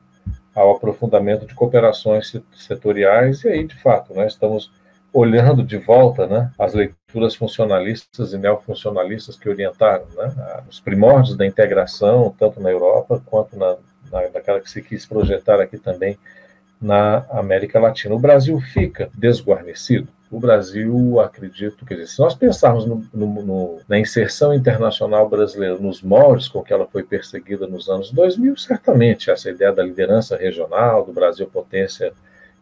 ao 0.52 0.72
aprofundamento 0.72 1.46
de 1.46 1.54
cooperações 1.54 2.36
setoriais 2.54 3.44
e 3.44 3.48
aí, 3.48 3.64
de 3.64 3.80
fato, 3.80 4.12
nós 4.14 4.32
estamos 4.32 4.70
olhando 5.12 5.62
de 5.62 5.76
volta 5.76 6.26
né, 6.26 6.50
as 6.58 6.72
leituras 6.72 7.01
funcionalistas 7.34 8.32
e 8.32 8.38
neofuncionalistas 8.38 9.36
que 9.36 9.48
orientaram 9.48 10.04
né, 10.16 10.62
os 10.68 10.80
primórdios 10.80 11.36
da 11.36 11.46
integração, 11.46 12.34
tanto 12.38 12.60
na 12.60 12.70
Europa 12.70 13.22
quanto 13.26 13.58
na, 13.58 13.76
na, 14.10 14.28
naquela 14.30 14.60
que 14.60 14.70
se 14.70 14.82
quis 14.82 15.06
projetar 15.06 15.60
aqui 15.60 15.78
também 15.78 16.18
na 16.80 17.24
América 17.30 17.78
Latina. 17.78 18.14
O 18.14 18.18
Brasil 18.18 18.60
fica 18.60 19.10
desguarnecido? 19.14 20.08
o 20.32 20.40
Brasil, 20.40 21.20
acredito, 21.20 21.84
dizer, 21.84 22.06
se 22.06 22.18
nós 22.18 22.34
pensarmos 22.34 22.86
no, 22.86 23.04
no, 23.12 23.42
no, 23.42 23.80
na 23.86 23.98
inserção 23.98 24.54
internacional 24.54 25.28
brasileira, 25.28 25.76
nos 25.76 26.00
moldes 26.00 26.48
com 26.48 26.62
que 26.62 26.72
ela 26.72 26.86
foi 26.86 27.02
perseguida 27.02 27.66
nos 27.66 27.86
anos 27.90 28.10
2000, 28.10 28.56
certamente 28.56 29.30
essa 29.30 29.50
ideia 29.50 29.70
da 29.70 29.82
liderança 29.82 30.34
regional, 30.34 31.04
do 31.04 31.12
Brasil 31.12 31.46
potência 31.46 32.14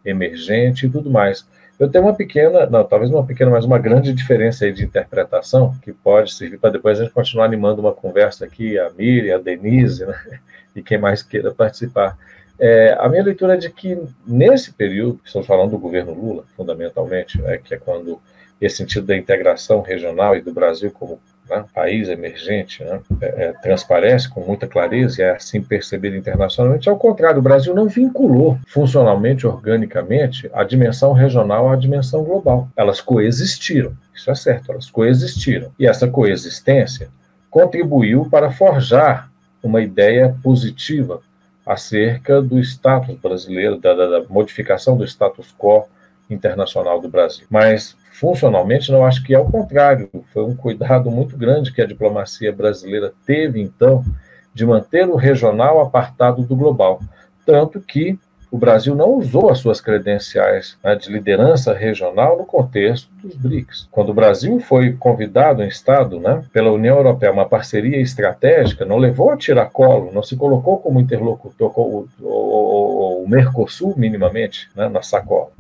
emergente 0.04 0.86
e 0.86 0.90
tudo 0.90 1.08
mais. 1.08 1.46
Eu 1.80 1.88
tenho 1.88 2.04
uma 2.04 2.14
pequena, 2.14 2.66
não, 2.66 2.84
talvez 2.84 3.10
uma 3.10 3.24
pequena, 3.24 3.50
mas 3.50 3.64
uma 3.64 3.78
grande 3.78 4.12
diferença 4.12 4.66
aí 4.66 4.72
de 4.72 4.84
interpretação, 4.84 5.74
que 5.82 5.94
pode 5.94 6.34
servir 6.34 6.58
para 6.58 6.68
depois 6.68 7.00
a 7.00 7.04
gente 7.04 7.14
continuar 7.14 7.46
animando 7.46 7.80
uma 7.80 7.94
conversa 7.94 8.44
aqui, 8.44 8.78
a 8.78 8.90
Miriam, 8.90 9.36
a 9.36 9.38
Denise, 9.38 10.04
né, 10.04 10.40
e 10.76 10.82
quem 10.82 10.98
mais 10.98 11.22
queira 11.22 11.54
participar. 11.54 12.18
É, 12.58 12.94
a 13.00 13.08
minha 13.08 13.24
leitura 13.24 13.54
é 13.54 13.56
de 13.56 13.70
que, 13.70 13.98
nesse 14.26 14.74
período, 14.74 15.20
estamos 15.24 15.48
falando 15.48 15.70
do 15.70 15.78
governo 15.78 16.12
Lula, 16.12 16.44
fundamentalmente, 16.54 17.40
né, 17.40 17.56
que 17.56 17.72
é 17.72 17.78
quando 17.78 18.20
esse 18.60 18.76
sentido 18.76 19.06
da 19.06 19.16
integração 19.16 19.80
regional 19.80 20.36
e 20.36 20.42
do 20.42 20.52
Brasil 20.52 20.90
como 20.90 21.18
né, 21.50 21.64
país 21.74 22.08
emergente 22.08 22.82
né, 22.84 23.00
é, 23.20 23.26
é, 23.26 23.52
transparece 23.54 24.28
com 24.30 24.40
muita 24.40 24.66
clareza 24.66 25.20
e 25.20 25.24
é 25.24 25.32
assim 25.32 25.60
percebido 25.60 26.16
internacionalmente. 26.16 26.88
Ao 26.88 26.96
contrário, 26.96 27.40
o 27.40 27.42
Brasil 27.42 27.74
não 27.74 27.88
vinculou 27.88 28.58
funcionalmente, 28.66 29.46
organicamente, 29.46 30.48
a 30.54 30.64
dimensão 30.64 31.12
regional 31.12 31.68
à 31.68 31.76
dimensão 31.76 32.22
global. 32.22 32.68
Elas 32.76 33.00
coexistiram, 33.00 33.92
isso 34.14 34.30
é 34.30 34.34
certo, 34.34 34.72
elas 34.72 34.88
coexistiram. 34.88 35.70
E 35.78 35.86
essa 35.86 36.06
coexistência 36.08 37.08
contribuiu 37.50 38.28
para 38.30 38.50
forjar 38.50 39.30
uma 39.62 39.82
ideia 39.82 40.34
positiva 40.42 41.20
acerca 41.66 42.40
do 42.40 42.58
status 42.58 43.16
brasileiro, 43.16 43.78
da, 43.78 43.94
da, 43.94 44.06
da, 44.06 44.28
modificação 44.28 44.96
do 44.96 45.04
status 45.04 45.54
quo 45.58 45.84
internacional 46.28 47.00
do 47.00 47.08
Brasil. 47.08 47.44
Mas, 47.50 47.96
funcionalmente, 48.10 48.90
não 48.90 49.04
acho 49.04 49.22
que 49.22 49.34
é 49.34 49.38
o 49.38 49.44
contrário. 49.44 50.10
Foi 50.32 50.44
um 50.44 50.54
cuidado 50.54 51.10
muito 51.10 51.36
grande 51.36 51.72
que 51.72 51.80
a 51.80 51.86
diplomacia 51.86 52.52
brasileira 52.52 53.12
teve, 53.24 53.60
então, 53.60 54.04
de 54.52 54.66
manter 54.66 55.08
o 55.08 55.16
regional 55.16 55.80
apartado 55.80 56.42
do 56.42 56.56
global. 56.56 57.00
Tanto 57.46 57.80
que 57.80 58.18
o 58.50 58.58
Brasil 58.58 58.96
não 58.96 59.14
usou 59.14 59.48
as 59.48 59.58
suas 59.58 59.80
credenciais 59.80 60.76
né, 60.82 60.96
de 60.96 61.10
liderança 61.10 61.72
regional 61.72 62.36
no 62.36 62.44
contexto 62.44 63.08
dos 63.22 63.36
BRICS. 63.36 63.88
Quando 63.92 64.08
o 64.08 64.14
Brasil 64.14 64.58
foi 64.58 64.92
convidado 64.92 65.62
em 65.62 65.68
Estado 65.68 66.18
né, 66.18 66.44
pela 66.52 66.72
União 66.72 66.96
Europeia, 66.96 67.32
uma 67.32 67.48
parceria 67.48 68.00
estratégica, 68.00 68.84
não 68.84 68.96
levou 68.96 69.30
a 69.30 69.36
tiracolo, 69.36 70.10
não 70.12 70.22
se 70.22 70.34
colocou 70.34 70.78
como 70.78 71.00
interlocutor 71.00 71.70
com 71.70 71.82
o, 71.82 72.08
o, 72.20 73.24
o 73.24 73.28
Mercosul, 73.28 73.94
minimamente, 73.96 74.68
né, 74.74 74.88
na 74.88 75.00
sacola. 75.00 75.50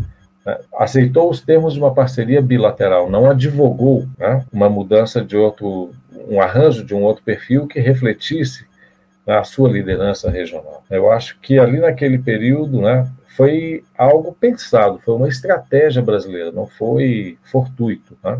Né, 0.44 0.58
aceitou 0.78 1.30
os 1.30 1.40
termos 1.40 1.74
de 1.74 1.80
uma 1.80 1.92
parceria 1.92 2.40
bilateral, 2.40 3.10
não 3.10 3.30
advogou 3.30 4.06
né, 4.18 4.44
uma 4.52 4.68
mudança 4.68 5.22
de 5.22 5.36
outro, 5.36 5.90
um 6.28 6.40
arranjo 6.40 6.84
de 6.84 6.94
um 6.94 7.02
outro 7.02 7.22
perfil 7.22 7.66
que 7.66 7.80
refletisse 7.80 8.64
a 9.26 9.44
sua 9.44 9.68
liderança 9.68 10.30
regional. 10.30 10.82
Eu 10.90 11.10
acho 11.10 11.38
que 11.40 11.58
ali 11.58 11.78
naquele 11.78 12.18
período, 12.18 12.80
né, 12.80 13.06
foi 13.36 13.84
algo 13.96 14.36
pensado, 14.38 15.00
foi 15.04 15.14
uma 15.14 15.28
estratégia 15.28 16.02
brasileira, 16.02 16.50
não 16.50 16.66
foi 16.66 17.38
fortuito. 17.44 18.16
Né? 18.22 18.38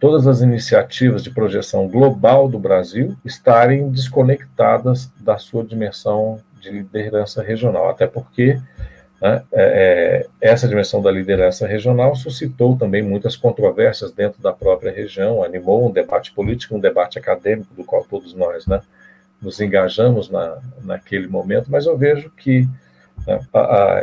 Todas 0.00 0.26
as 0.26 0.40
iniciativas 0.40 1.22
de 1.22 1.30
projeção 1.30 1.88
global 1.88 2.48
do 2.48 2.58
Brasil 2.58 3.16
estarem 3.24 3.90
desconectadas 3.90 5.10
da 5.20 5.38
sua 5.38 5.64
dimensão 5.64 6.40
de 6.60 6.70
liderança 6.70 7.42
regional, 7.42 7.88
até 7.88 8.06
porque 8.06 8.58
né, 9.24 9.42
é, 9.52 10.26
é 10.38 10.50
essa 10.50 10.68
dimensão 10.68 11.00
da 11.00 11.10
liderança 11.10 11.66
regional 11.66 12.14
suscitou 12.14 12.76
também 12.76 13.02
muitas 13.02 13.34
controvérsias 13.36 14.12
dentro 14.12 14.42
da 14.42 14.52
própria 14.52 14.92
região, 14.92 15.42
animou 15.42 15.88
um 15.88 15.90
debate 15.90 16.30
político, 16.32 16.76
um 16.76 16.80
debate 16.80 17.18
acadêmico, 17.18 17.72
do 17.74 17.82
qual 17.82 18.04
todos 18.04 18.34
nós 18.34 18.66
né, 18.66 18.82
nos 19.40 19.58
engajamos 19.62 20.28
na, 20.28 20.58
naquele 20.82 21.26
momento, 21.26 21.70
mas 21.70 21.86
eu 21.86 21.96
vejo 21.96 22.30
que 22.36 22.68
né, 23.26 23.40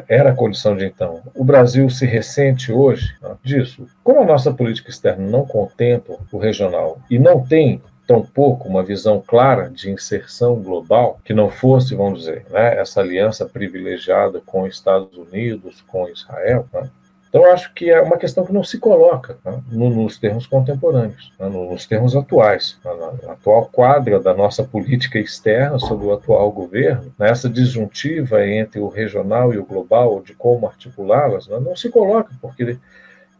era 0.07 0.31
a 0.31 0.35
condição 0.35 0.75
de 0.75 0.85
então. 0.85 1.21
O 1.35 1.43
Brasil 1.43 1.87
se 1.91 2.07
ressente 2.07 2.71
hoje 2.71 3.15
né, 3.21 3.35
disso. 3.43 3.85
Como 4.03 4.21
a 4.21 4.25
nossa 4.25 4.51
política 4.51 4.89
externa 4.89 5.23
não 5.23 5.45
contempla 5.45 6.17
o 6.31 6.39
regional 6.39 6.99
e 7.11 7.19
não 7.19 7.45
tem 7.45 7.79
tampouco 8.11 8.67
uma 8.67 8.83
visão 8.83 9.23
clara 9.25 9.69
de 9.69 9.89
inserção 9.89 10.55
global, 10.55 11.19
que 11.23 11.33
não 11.33 11.49
fosse, 11.49 11.95
vamos 11.95 12.19
dizer, 12.19 12.45
né, 12.49 12.77
essa 12.77 12.99
aliança 12.99 13.45
privilegiada 13.45 14.41
com 14.45 14.63
os 14.63 14.75
Estados 14.75 15.17
Unidos, 15.17 15.81
com 15.87 16.09
Israel, 16.09 16.67
né, 16.73 16.89
então, 17.31 17.45
acho 17.45 17.73
que 17.73 17.89
é 17.89 18.01
uma 18.01 18.17
questão 18.17 18.45
que 18.45 18.51
não 18.51 18.61
se 18.61 18.77
coloca 18.77 19.37
né, 19.45 19.57
nos 19.71 20.17
termos 20.17 20.45
contemporâneos, 20.45 21.31
né, 21.39 21.47
nos 21.47 21.85
termos 21.85 22.13
atuais, 22.13 22.77
né, 22.83 22.91
na, 23.23 23.31
atual 23.31 23.69
quadra 23.71 24.19
da 24.19 24.33
nossa 24.33 24.65
política 24.65 25.17
externa 25.17 25.79
sobre 25.79 26.07
o 26.07 26.11
atual 26.11 26.51
governo, 26.51 27.13
nessa 27.17 27.49
disjuntiva 27.49 28.45
entre 28.45 28.81
o 28.81 28.89
regional 28.89 29.53
e 29.53 29.57
o 29.57 29.65
global, 29.65 30.21
de 30.21 30.33
como 30.33 30.67
articulá-las, 30.67 31.47
né, 31.47 31.57
não 31.61 31.73
se 31.73 31.89
coloca, 31.89 32.33
porque 32.41 32.77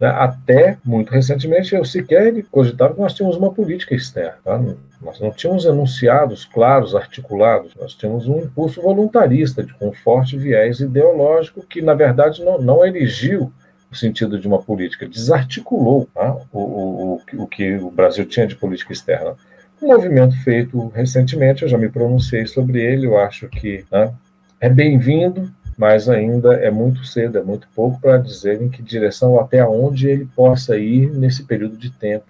até 0.10 0.78
muito 0.84 1.12
recentemente 1.12 1.76
eu 1.76 1.86
sequer 1.86 2.34
cogitava 2.50 2.94
que 2.94 3.00
nós 3.00 3.14
tínhamos 3.14 3.38
uma 3.38 3.54
política 3.54 3.94
externa. 3.94 4.38
Tá? 4.44 4.60
Nós 5.02 5.20
não 5.20 5.32
tínhamos 5.32 5.66
enunciados 5.66 6.46
claros, 6.46 6.96
articulados, 6.96 7.76
nós 7.76 7.94
tínhamos 7.94 8.28
um 8.28 8.40
impulso 8.40 8.82
voluntarista, 8.82 9.64
de, 9.64 9.74
com 9.74 9.90
um 9.90 9.94
forte 9.94 10.38
viés 10.38 10.80
ideológico, 10.80 11.66
que, 11.66 11.82
na 11.82 11.94
verdade, 11.94 12.44
não, 12.44 12.60
não 12.62 12.86
erigiu 12.86 13.52
no 13.90 13.98
sentido 13.98 14.40
de 14.40 14.48
uma 14.48 14.62
política, 14.62 15.08
desarticulou 15.08 16.08
tá? 16.14 16.36
o, 16.52 16.60
o, 16.60 17.22
o, 17.40 17.48
que 17.48 17.76
o 17.76 17.92
Brasil 17.92 18.26
tinha 18.26 18.48
de 18.48 18.56
política 18.56 18.94
externa. 18.94 19.36
Um 19.82 19.88
movimento 19.88 20.36
feito 20.44 20.88
recentemente, 20.90 21.64
eu 21.64 21.70
já 21.70 21.78
me 21.78 21.90
pronunciei 21.90 22.46
sobre 22.46 22.80
ele, 22.80 23.08
eu 23.08 23.18
acho 23.18 23.50
que 23.50 23.84
né, 23.92 24.14
é 24.60 24.70
bem-vindo, 24.70 25.52
mas 25.82 26.08
ainda 26.08 26.54
é 26.54 26.70
muito 26.70 27.04
cedo, 27.04 27.40
é 27.40 27.42
muito 27.42 27.68
pouco 27.74 28.00
para 28.00 28.20
dizer 28.20 28.62
em 28.62 28.70
que 28.70 28.84
direção, 28.84 29.40
até 29.40 29.66
onde 29.66 30.08
ele 30.08 30.30
possa 30.36 30.78
ir 30.78 31.10
nesse 31.10 31.42
período 31.42 31.76
de 31.76 31.90
tempo 31.90 32.28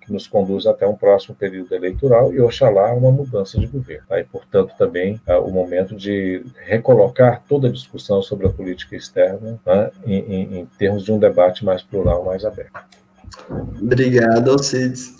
que 0.00 0.12
nos 0.12 0.28
conduz 0.28 0.64
até 0.64 0.86
um 0.86 0.94
próximo 0.94 1.34
período 1.34 1.74
eleitoral 1.74 2.32
e, 2.32 2.40
oxalá, 2.40 2.92
uma 2.94 3.10
mudança 3.10 3.58
de 3.58 3.66
governo. 3.66 4.04
Tá? 4.08 4.20
E, 4.20 4.22
portanto, 4.22 4.74
também 4.78 5.20
é 5.26 5.36
o 5.36 5.50
momento 5.50 5.96
de 5.96 6.46
recolocar 6.64 7.42
toda 7.48 7.66
a 7.66 7.72
discussão 7.72 8.22
sobre 8.22 8.46
a 8.46 8.50
política 8.50 8.94
externa 8.94 9.58
né, 9.66 9.90
em, 10.06 10.18
em, 10.20 10.58
em, 10.60 10.66
termos 10.78 11.02
de 11.02 11.10
um 11.10 11.18
debate 11.18 11.64
mais 11.64 11.82
plural, 11.82 12.24
mais 12.24 12.44
aberto. 12.44 12.78
Obrigado, 13.82 14.52
Alcides. 14.52 15.16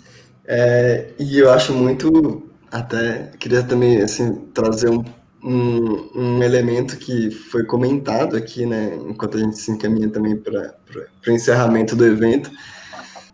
É, 0.47 1.09
e 1.19 1.39
eu 1.39 1.51
acho 1.51 1.73
muito, 1.73 2.49
até, 2.71 3.31
queria 3.37 3.63
também 3.63 4.01
assim, 4.01 4.33
trazer 4.53 4.89
um, 4.89 5.03
um, 5.45 6.09
um, 6.15 6.43
elemento 6.43 6.97
que 6.97 7.29
foi 7.29 7.63
comentado 7.63 8.35
aqui, 8.35 8.65
né, 8.65 8.95
enquanto 9.07 9.37
a 9.37 9.39
gente 9.39 9.57
se 9.59 9.71
encaminha 9.71 10.09
também 10.09 10.35
para 10.35 10.73
o 11.27 11.31
encerramento 11.31 11.95
do 11.95 12.03
evento, 12.03 12.49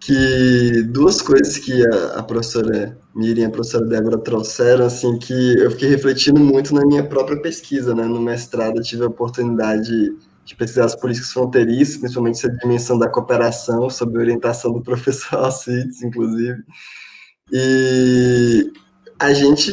que 0.02 0.84
duas 0.90 1.22
coisas 1.22 1.58
que 1.58 1.88
a, 1.88 2.20
a 2.20 2.24
professora 2.24 2.98
Miriam 3.16 3.44
e 3.44 3.46
a 3.46 3.50
professora 3.50 3.86
Débora 3.86 4.18
trouxeram, 4.18 4.86
assim, 4.86 5.18
que 5.18 5.54
eu 5.58 5.72
fiquei 5.72 5.88
refletindo 5.88 6.40
muito 6.40 6.76
na 6.76 6.86
minha 6.86 7.04
própria 7.04 7.42
pesquisa, 7.42 7.96
né? 7.96 8.04
No 8.04 8.20
mestrado 8.20 8.78
eu 8.78 8.84
tive 8.84 9.04
a 9.04 9.08
oportunidade 9.08 9.90
de 10.44 10.56
pesquisar 10.56 10.86
as 10.86 10.96
políticas 10.96 11.32
fronteiriças, 11.32 11.98
principalmente 11.98 12.40
essa 12.40 12.50
dimensão 12.58 12.98
da 12.98 13.08
cooperação, 13.08 13.90
sob 13.90 14.18
orientação 14.18 14.74
do 14.74 14.82
professor 14.84 15.38
Alcides, 15.38 16.02
inclusive. 16.02 16.62
E 17.54 18.72
a 19.20 19.34
gente 19.34 19.72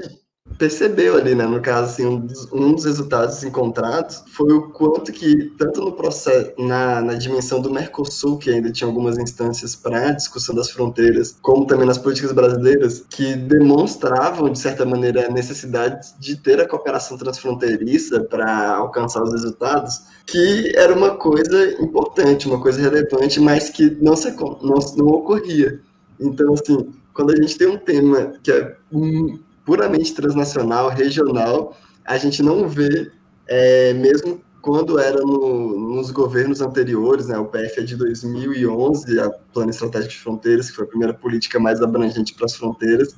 percebeu 0.58 1.16
ali, 1.16 1.36
né, 1.36 1.46
no 1.46 1.62
caso, 1.62 1.92
assim, 1.92 2.04
um 2.04 2.18
dos, 2.18 2.52
um 2.52 2.72
dos, 2.72 2.84
resultados 2.84 3.44
encontrados 3.44 4.24
foi 4.32 4.52
o 4.52 4.70
quanto 4.70 5.12
que, 5.12 5.52
tanto 5.56 5.80
no 5.80 5.92
processo, 5.92 6.52
na, 6.58 7.00
na 7.00 7.14
dimensão 7.14 7.62
do 7.62 7.70
Mercosul, 7.70 8.38
que 8.38 8.50
ainda 8.50 8.70
tinha 8.72 8.88
algumas 8.88 9.16
instâncias 9.18 9.76
para 9.76 10.08
a 10.08 10.12
discussão 10.12 10.54
das 10.54 10.70
fronteiras, 10.70 11.36
como 11.40 11.64
também 11.64 11.86
nas 11.86 11.96
políticas 11.96 12.32
brasileiras, 12.32 13.04
que 13.08 13.36
demonstravam, 13.36 14.50
de 14.50 14.58
certa 14.58 14.84
maneira, 14.84 15.26
a 15.26 15.30
necessidade 15.30 16.14
de 16.18 16.36
ter 16.36 16.60
a 16.60 16.66
cooperação 16.66 17.16
transfronteiriça 17.16 18.24
para 18.24 18.74
alcançar 18.74 19.22
os 19.22 19.30
resultados, 19.30 20.00
que 20.26 20.72
era 20.76 20.92
uma 20.92 21.16
coisa 21.16 21.80
importante, 21.80 22.48
uma 22.48 22.60
coisa 22.60 22.80
relevante, 22.80 23.38
mas 23.38 23.70
que 23.70 23.96
não, 24.02 24.16
se, 24.16 24.30
não, 24.32 24.78
não 24.96 25.06
ocorria. 25.06 25.80
Então, 26.18 26.52
assim, 26.54 26.92
quando 27.14 27.30
a 27.30 27.36
gente 27.36 27.56
tem 27.56 27.68
um 27.68 27.78
tema 27.78 28.32
que 28.42 28.50
é 28.50 28.76
puramente 29.68 30.14
transnacional, 30.14 30.88
regional, 30.88 31.76
a 32.02 32.16
gente 32.16 32.42
não 32.42 32.66
vê, 32.66 33.12
é, 33.46 33.92
mesmo 33.92 34.40
quando 34.62 34.98
era 34.98 35.20
no, 35.20 35.94
nos 35.94 36.10
governos 36.10 36.62
anteriores, 36.62 37.26
né, 37.26 37.36
o 37.36 37.44
PF 37.44 37.80
é 37.80 37.82
de 37.82 37.94
2011, 37.94 39.20
a 39.20 39.28
Plano 39.28 39.68
Estratégico 39.68 40.14
de 40.14 40.20
Fronteiras, 40.20 40.70
que 40.70 40.76
foi 40.76 40.86
a 40.86 40.88
primeira 40.88 41.12
política 41.12 41.60
mais 41.60 41.82
abrangente 41.82 42.32
para 42.32 42.46
as 42.46 42.56
fronteiras, 42.56 43.14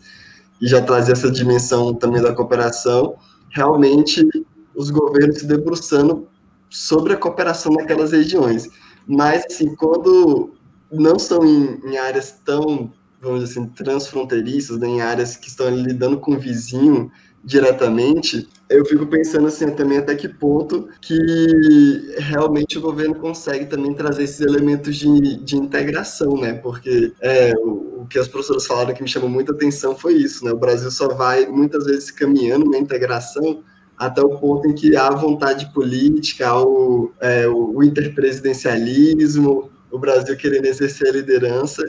e 0.60 0.66
já 0.66 0.82
trazia 0.82 1.12
essa 1.12 1.30
dimensão 1.30 1.94
também 1.94 2.20
da 2.20 2.34
cooperação, 2.34 3.14
realmente 3.50 4.26
os 4.74 4.90
governos 4.90 5.38
se 5.38 5.46
debruçando 5.46 6.26
sobre 6.68 7.12
a 7.12 7.16
cooperação 7.16 7.72
naquelas 7.74 8.10
regiões. 8.10 8.68
Mas, 9.06 9.44
assim, 9.48 9.72
quando 9.76 10.52
não 10.90 11.16
são 11.16 11.46
em, 11.46 11.80
em 11.84 11.96
áreas 11.96 12.40
tão, 12.44 12.92
vamos 13.20 13.40
dizer 13.40 13.60
assim, 13.60 13.68
transfronteiriças, 13.68 14.78
né, 14.78 14.88
em 14.88 15.00
áreas 15.00 15.36
que 15.36 15.48
estão 15.48 15.68
lidando 15.68 16.18
com 16.18 16.32
o 16.32 16.38
vizinho 16.38 17.10
diretamente, 17.42 18.48
eu 18.68 18.84
fico 18.84 19.06
pensando 19.06 19.46
assim 19.46 19.70
também 19.70 19.98
até 19.98 20.14
que 20.14 20.28
ponto 20.28 20.88
que 21.00 22.14
realmente 22.18 22.78
o 22.78 22.80
governo 22.80 23.14
consegue 23.14 23.66
também 23.66 23.94
trazer 23.94 24.24
esses 24.24 24.40
elementos 24.40 24.96
de, 24.96 25.36
de 25.38 25.56
integração, 25.56 26.36
né? 26.36 26.52
Porque 26.54 27.12
é, 27.20 27.52
o, 27.56 28.02
o, 28.02 28.06
que 28.08 28.18
as 28.18 28.28
professoras 28.28 28.66
falaram 28.66 28.94
que 28.94 29.02
me 29.02 29.08
chamou 29.08 29.28
muita 29.28 29.52
atenção 29.52 29.96
foi 29.96 30.14
isso, 30.14 30.44
né? 30.44 30.52
O 30.52 30.58
Brasil 30.58 30.90
só 30.90 31.08
vai 31.08 31.46
muitas 31.46 31.86
vezes 31.86 32.10
caminhando 32.10 32.70
na 32.70 32.78
integração 32.78 33.62
até 33.96 34.22
o 34.22 34.38
ponto 34.38 34.68
em 34.68 34.74
que 34.74 34.94
há 34.94 35.10
vontade 35.10 35.72
política, 35.72 36.54
o, 36.58 37.10
é, 37.20 37.48
o 37.48 37.82
interpresidencialismo, 37.82 39.70
o 39.90 39.98
Brasil 39.98 40.36
querendo 40.36 40.66
exercer 40.66 41.08
a 41.08 41.12
liderança, 41.12 41.82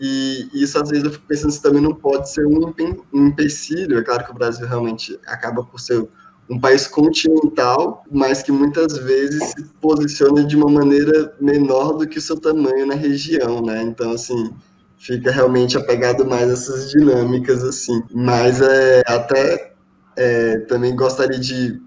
e 0.00 0.48
isso, 0.52 0.78
às 0.80 0.88
vezes, 0.88 1.04
eu 1.04 1.10
fico 1.10 1.26
pensando 1.26 1.50
se 1.50 1.62
também 1.62 1.82
não 1.82 1.94
pode 1.94 2.30
ser 2.30 2.46
um 2.46 2.72
empecilho. 3.12 3.98
É 3.98 4.02
claro 4.02 4.24
que 4.24 4.30
o 4.30 4.34
Brasil 4.34 4.66
realmente 4.66 5.18
acaba 5.26 5.62
por 5.62 5.80
ser 5.80 6.06
um 6.48 6.60
país 6.60 6.86
continental, 6.86 8.04
mas 8.10 8.42
que 8.42 8.52
muitas 8.52 8.96
vezes 8.98 9.42
se 9.50 9.64
posiciona 9.80 10.44
de 10.44 10.56
uma 10.56 10.70
maneira 10.70 11.34
menor 11.40 11.94
do 11.94 12.06
que 12.06 12.18
o 12.18 12.22
seu 12.22 12.38
tamanho 12.38 12.86
na 12.86 12.94
região, 12.94 13.60
né? 13.62 13.82
Então, 13.82 14.12
assim, 14.12 14.52
fica 14.96 15.30
realmente 15.30 15.76
apegado 15.76 16.24
mais 16.24 16.48
a 16.48 16.52
essas 16.52 16.90
dinâmicas, 16.90 17.64
assim. 17.64 18.00
Mas 18.12 18.60
é, 18.60 19.02
até 19.06 19.72
é, 20.16 20.58
também 20.60 20.94
gostaria 20.94 21.38
de 21.38 21.80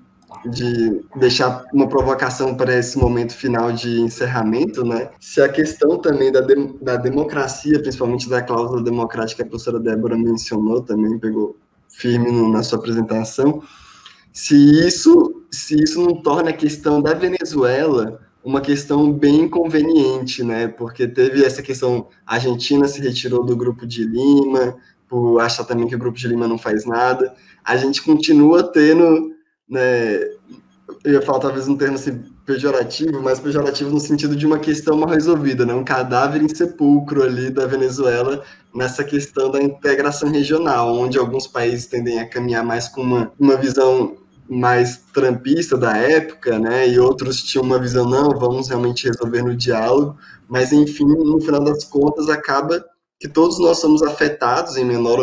de 0.45 1.01
deixar 1.15 1.65
uma 1.73 1.87
provocação 1.87 2.55
para 2.55 2.77
esse 2.77 2.97
momento 2.97 3.33
final 3.33 3.71
de 3.71 3.99
encerramento, 4.01 4.83
né? 4.85 5.09
Se 5.19 5.41
a 5.41 5.49
questão 5.49 5.97
também 5.97 6.31
da, 6.31 6.41
de, 6.41 6.55
da 6.81 6.95
democracia, 6.95 7.79
principalmente 7.79 8.29
da 8.29 8.41
cláusula 8.41 8.83
democrática 8.83 9.43
que 9.43 9.47
a 9.47 9.49
professora 9.49 9.79
Débora 9.79 10.17
mencionou, 10.17 10.81
também 10.81 11.17
pegou 11.19 11.57
firme 11.89 12.31
no, 12.31 12.49
na 12.49 12.63
sua 12.63 12.79
apresentação, 12.79 13.61
se 14.31 14.55
isso, 14.87 15.43
se 15.51 15.75
isso 15.81 16.01
não 16.01 16.21
torna 16.21 16.51
a 16.51 16.53
questão 16.53 17.01
da 17.01 17.13
Venezuela 17.13 18.19
uma 18.43 18.61
questão 18.61 19.11
bem 19.11 19.41
inconveniente, 19.41 20.43
né? 20.43 20.67
Porque 20.67 21.07
teve 21.07 21.43
essa 21.43 21.61
questão, 21.61 22.07
a 22.25 22.35
Argentina 22.35 22.87
se 22.87 23.01
retirou 23.01 23.43
do 23.43 23.55
grupo 23.55 23.85
de 23.85 24.03
Lima, 24.05 24.77
por 25.07 25.39
achar 25.39 25.65
também 25.65 25.87
que 25.87 25.95
o 25.95 25.99
grupo 25.99 26.17
de 26.17 26.27
Lima 26.27 26.47
não 26.47 26.57
faz 26.57 26.85
nada. 26.85 27.35
A 27.63 27.75
gente 27.75 28.01
continua 28.01 28.63
tendo 28.63 29.33
né, 29.69 30.19
eu 31.03 31.13
ia 31.13 31.21
falar 31.21 31.39
talvez 31.39 31.67
um 31.67 31.77
termo 31.77 31.95
assim, 31.95 32.23
pejorativo, 32.45 33.21
mas 33.21 33.39
pejorativo 33.39 33.91
no 33.91 33.99
sentido 33.99 34.35
de 34.35 34.45
uma 34.45 34.59
questão 34.59 34.97
mal 34.97 35.09
resolvida, 35.09 35.65
né? 35.65 35.73
um 35.73 35.83
cadáver 35.83 36.41
em 36.41 36.49
sepulcro 36.49 37.23
ali 37.23 37.49
da 37.51 37.67
Venezuela 37.67 38.43
nessa 38.73 39.03
questão 39.03 39.51
da 39.51 39.61
integração 39.61 40.31
regional, 40.31 40.97
onde 40.97 41.17
alguns 41.17 41.47
países 41.47 41.85
tendem 41.87 42.19
a 42.19 42.27
caminhar 42.27 42.63
mais 42.63 42.87
com 42.87 43.01
uma, 43.01 43.31
uma 43.39 43.55
visão 43.55 44.17
mais 44.49 44.97
trampista 45.13 45.77
da 45.77 45.95
época, 45.95 46.57
né? 46.57 46.89
E 46.89 46.99
outros 46.99 47.43
tinham 47.43 47.63
uma 47.63 47.77
visão 47.77 48.09
não, 48.09 48.31
vamos 48.31 48.67
realmente 48.67 49.07
resolver 49.07 49.43
no 49.43 49.55
diálogo, 49.55 50.17
mas 50.47 50.71
enfim, 50.71 51.05
no 51.05 51.39
final 51.39 51.63
das 51.63 51.83
contas 51.83 52.29
acaba 52.29 52.83
que 53.19 53.27
todos 53.27 53.59
nós 53.59 53.79
somos 53.79 54.01
afetados 54.01 54.75
em 54.75 54.83
menor 54.83 55.19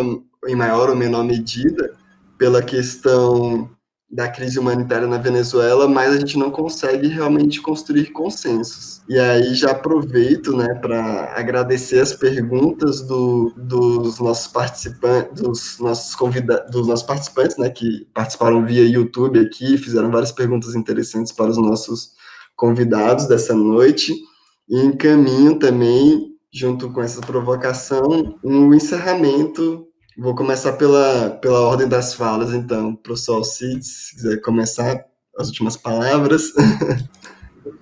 em 0.46 0.54
maior 0.54 0.90
ou 0.90 0.94
menor 0.94 1.24
medida 1.24 1.92
pela 2.38 2.62
questão 2.62 3.68
da 4.08 4.28
crise 4.28 4.58
humanitária 4.58 5.06
na 5.06 5.18
Venezuela, 5.18 5.88
mas 5.88 6.14
a 6.14 6.18
gente 6.18 6.38
não 6.38 6.50
consegue 6.50 7.08
realmente 7.08 7.60
construir 7.60 8.12
consensos. 8.12 9.02
E 9.08 9.18
aí 9.18 9.52
já 9.54 9.72
aproveito, 9.72 10.56
né, 10.56 10.74
para 10.74 11.32
agradecer 11.36 11.98
as 11.98 12.12
perguntas 12.12 13.02
do, 13.02 13.52
dos 13.56 14.20
nossos 14.20 14.46
participantes, 14.46 15.42
dos 15.42 15.78
nossos 15.80 16.14
convidados, 16.14 16.70
dos 16.70 16.86
nossos 16.86 17.04
participantes, 17.04 17.56
né, 17.56 17.68
que 17.68 18.06
participaram 18.14 18.64
via 18.64 18.84
YouTube 18.86 19.40
aqui, 19.40 19.76
fizeram 19.76 20.10
várias 20.10 20.32
perguntas 20.32 20.74
interessantes 20.76 21.32
para 21.32 21.50
os 21.50 21.58
nossos 21.58 22.12
convidados 22.56 23.26
dessa 23.26 23.54
noite. 23.54 24.14
E 24.68 24.80
encaminho 24.80 25.58
também, 25.58 26.32
junto 26.52 26.92
com 26.92 27.02
essa 27.02 27.20
provocação, 27.20 28.38
um 28.42 28.72
encerramento 28.72 29.86
Vou 30.18 30.34
começar 30.34 30.72
pela, 30.72 31.30
pela 31.30 31.60
ordem 31.60 31.86
das 31.86 32.14
falas, 32.14 32.50
então. 32.52 32.96
Professor 32.96 33.36
Alcides, 33.36 33.86
se 33.86 34.14
quiser 34.14 34.40
começar 34.40 35.04
as 35.38 35.48
últimas 35.48 35.76
palavras. 35.76 36.54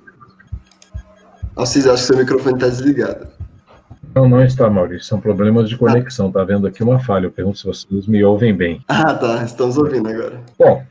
Alcides, 1.55 1.87
acho 1.87 2.03
que 2.03 2.07
seu 2.09 2.17
microfone 2.17 2.57
está 2.57 2.69
desligado. 2.69 3.29
Não, 4.13 4.29
não 4.29 4.45
está, 4.45 4.69
Maurício. 4.69 5.07
São 5.07 5.21
problemas 5.21 5.69
de 5.69 5.77
conexão. 5.77 6.27
Está 6.27 6.43
vendo 6.43 6.67
aqui 6.67 6.83
uma 6.83 6.99
falha. 6.99 7.27
Eu 7.27 7.31
pergunto 7.31 7.59
se 7.59 7.67
vocês 7.67 8.07
me 8.09 8.25
ouvem 8.25 8.53
bem. 8.53 8.85
Ah, 8.89 9.15
tá. 9.15 9.45
Estamos 9.45 9.79
ouvindo 9.79 10.09
agora. 10.09 10.41
Bom, 10.59 10.85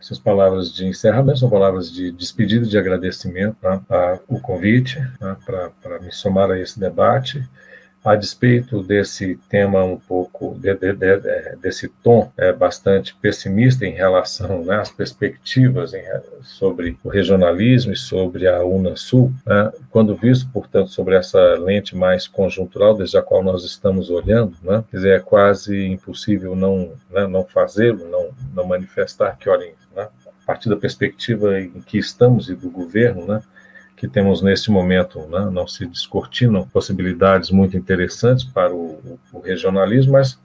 essas 0.00 0.18
palavras 0.18 0.72
de 0.72 0.86
encerramento 0.86 1.38
são 1.38 1.48
palavras 1.48 1.92
de 1.92 2.10
despedida, 2.10 2.66
de 2.66 2.76
agradecimento 2.76 3.56
tá, 3.60 3.80
a, 3.88 4.18
o 4.26 4.40
convite 4.40 5.00
tá, 5.20 5.36
para 5.46 6.00
me 6.00 6.10
somar 6.10 6.50
a 6.50 6.58
esse 6.58 6.80
debate 6.80 7.48
a 8.02 8.14
despeito 8.14 8.82
desse 8.82 9.38
tema 9.48 9.84
um 9.84 9.98
pouco, 9.98 10.56
de, 10.58 10.74
de, 10.74 10.92
de, 10.94 11.56
desse 11.56 11.86
tom 12.02 12.32
é, 12.36 12.50
bastante 12.50 13.14
pessimista 13.14 13.84
em 13.84 13.92
relação 13.92 14.64
né, 14.64 14.76
às 14.76 14.90
perspectivas 14.90 15.92
em, 15.92 16.02
sobre 16.42 16.96
o 17.04 17.08
regionalismo 17.10 17.92
e 17.92 17.96
sobre 17.96 18.48
a 18.48 18.64
Unasul, 18.64 19.30
né, 19.46 19.70
quando 19.90 20.16
visto, 20.16 20.48
portanto, 20.50 20.90
sobre 20.90 21.14
essa 21.14 21.38
lente 21.58 21.94
mais 21.94 22.26
conjuntural 22.26 22.96
desde 22.96 23.18
a 23.18 23.22
qual 23.22 23.42
nós 23.42 23.64
estamos 23.64 24.08
olhando, 24.08 24.56
né, 24.62 24.82
quer 24.90 24.96
dizer, 24.96 25.16
é 25.16 25.20
quase 25.20 25.86
impossível 25.86 26.56
não, 26.56 26.92
né, 27.10 27.26
não 27.26 27.44
fazê-lo, 27.44 28.08
não, 28.08 28.30
não 28.54 28.64
manifestar 28.66 29.36
que, 29.36 29.50
olhem, 29.50 29.74
né, 29.94 30.08
a 30.26 30.46
partir 30.46 30.70
da 30.70 30.76
perspectiva 30.76 31.60
em 31.60 31.82
que 31.82 31.98
estamos 31.98 32.48
e 32.48 32.54
do 32.54 32.70
governo, 32.70 33.26
né, 33.26 33.42
que 34.00 34.08
temos 34.08 34.40
neste 34.40 34.70
momento, 34.70 35.20
né? 35.28 35.50
não 35.52 35.68
se 35.68 35.84
descortinam 35.84 36.66
possibilidades 36.66 37.50
muito 37.50 37.76
interessantes 37.76 38.44
para 38.44 38.72
o, 38.72 38.98
o 39.30 39.40
regionalismo, 39.40 40.12
mas 40.12 40.38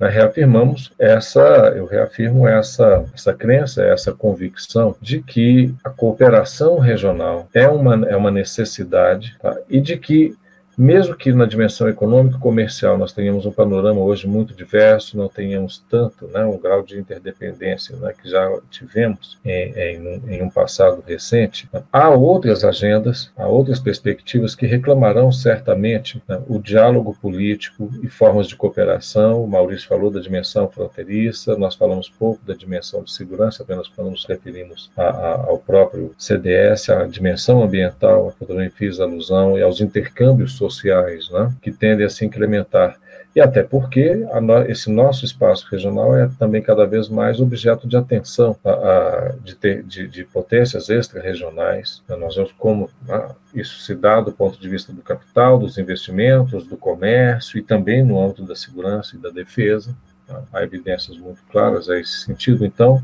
reafirmamos 0.00 0.92
essa, 0.98 1.72
eu 1.76 1.86
reafirmo 1.86 2.48
essa, 2.48 3.04
essa 3.14 3.32
crença, 3.32 3.84
essa 3.84 4.12
convicção 4.12 4.96
de 5.00 5.22
que 5.22 5.72
a 5.84 5.88
cooperação 5.88 6.80
regional 6.80 7.48
é 7.54 7.68
uma, 7.68 7.94
é 8.08 8.16
uma 8.16 8.32
necessidade 8.32 9.36
tá? 9.40 9.56
e 9.70 9.80
de 9.80 9.96
que 9.96 10.34
mesmo 10.76 11.14
que 11.14 11.32
na 11.32 11.46
dimensão 11.46 11.88
econômica 11.88 12.38
comercial 12.38 12.98
nós 12.98 13.12
tenhamos 13.12 13.46
um 13.46 13.52
panorama 13.52 14.00
hoje 14.00 14.26
muito 14.26 14.54
diverso, 14.54 15.16
não 15.16 15.28
tenhamos 15.28 15.82
tanto 15.88 16.26
né, 16.28 16.44
um 16.44 16.58
grau 16.58 16.82
de 16.82 16.98
interdependência 16.98 17.96
né, 17.96 18.12
que 18.20 18.28
já 18.28 18.46
tivemos 18.70 19.38
em, 19.44 19.72
em, 19.72 20.22
em, 20.28 20.42
um 20.42 20.50
passado 20.50 21.02
recente, 21.06 21.68
há 21.92 22.10
outras 22.10 22.64
agendas, 22.64 23.30
há 23.36 23.46
outras 23.46 23.80
perspectivas 23.80 24.54
que 24.54 24.66
reclamarão 24.66 25.32
certamente 25.32 26.22
né, 26.28 26.40
o 26.46 26.58
diálogo 26.58 27.16
político 27.20 27.90
e 28.02 28.08
formas 28.08 28.46
de 28.46 28.56
cooperação. 28.56 29.42
O 29.42 29.48
Maurício 29.48 29.88
falou 29.88 30.10
da 30.10 30.20
dimensão 30.20 30.68
fronteiriça, 30.68 31.56
nós 31.56 31.74
falamos 31.74 32.08
pouco 32.08 32.44
da 32.44 32.54
dimensão 32.54 33.02
de 33.02 33.12
segurança, 33.12 33.62
apenas 33.62 33.88
quando 33.88 34.10
nos 34.10 34.26
referimos 34.26 34.90
a, 34.96 35.02
a, 35.02 35.32
ao 35.46 35.58
próprio 35.58 36.14
CDS, 36.18 36.90
a 36.90 37.06
dimensão 37.06 37.62
ambiental, 37.62 38.28
a 38.28 38.32
que 38.32 38.42
eu 38.42 38.48
também 38.48 38.68
fiz 38.68 39.00
alusão, 39.00 39.58
e 39.58 39.62
aos 39.62 39.80
intercâmbios 39.80 40.56
sociais 40.74 41.30
né, 41.30 41.52
que 41.62 41.70
tendem 41.70 42.06
a 42.06 42.10
se 42.10 42.24
incrementar. 42.24 42.96
E 43.34 43.40
até 43.40 43.62
porque 43.62 44.14
no, 44.14 44.62
esse 44.62 44.90
nosso 44.90 45.24
espaço 45.24 45.68
regional 45.70 46.16
é 46.16 46.26
também 46.38 46.62
cada 46.62 46.86
vez 46.86 47.08
mais 47.08 47.38
objeto 47.38 47.86
de 47.86 47.94
atenção 47.94 48.56
a, 48.64 48.70
a, 48.70 49.34
de, 49.44 49.54
ter, 49.54 49.82
de, 49.82 50.08
de, 50.08 50.24
potências 50.24 50.88
extra-regionais. 50.88 52.02
Né, 52.08 52.16
nós 52.16 52.34
vemos 52.34 52.52
como 52.52 52.88
né, 53.06 53.28
isso 53.54 53.80
se 53.80 53.94
dá 53.94 54.22
do 54.22 54.32
ponto 54.32 54.58
de 54.58 54.68
vista 54.68 54.90
do 54.90 55.02
capital, 55.02 55.58
dos 55.58 55.76
investimentos, 55.76 56.66
do 56.66 56.78
comércio 56.78 57.58
e 57.58 57.62
também 57.62 58.02
no 58.02 58.18
âmbito 58.18 58.42
da 58.42 58.56
segurança 58.56 59.16
e 59.16 59.18
da 59.18 59.28
defesa. 59.28 59.94
Tá? 60.26 60.42
Há 60.52 60.62
evidências 60.62 61.18
muito 61.18 61.42
claras 61.50 61.90
a 61.90 62.00
esse 62.00 62.20
sentido. 62.20 62.64
Então, 62.64 63.02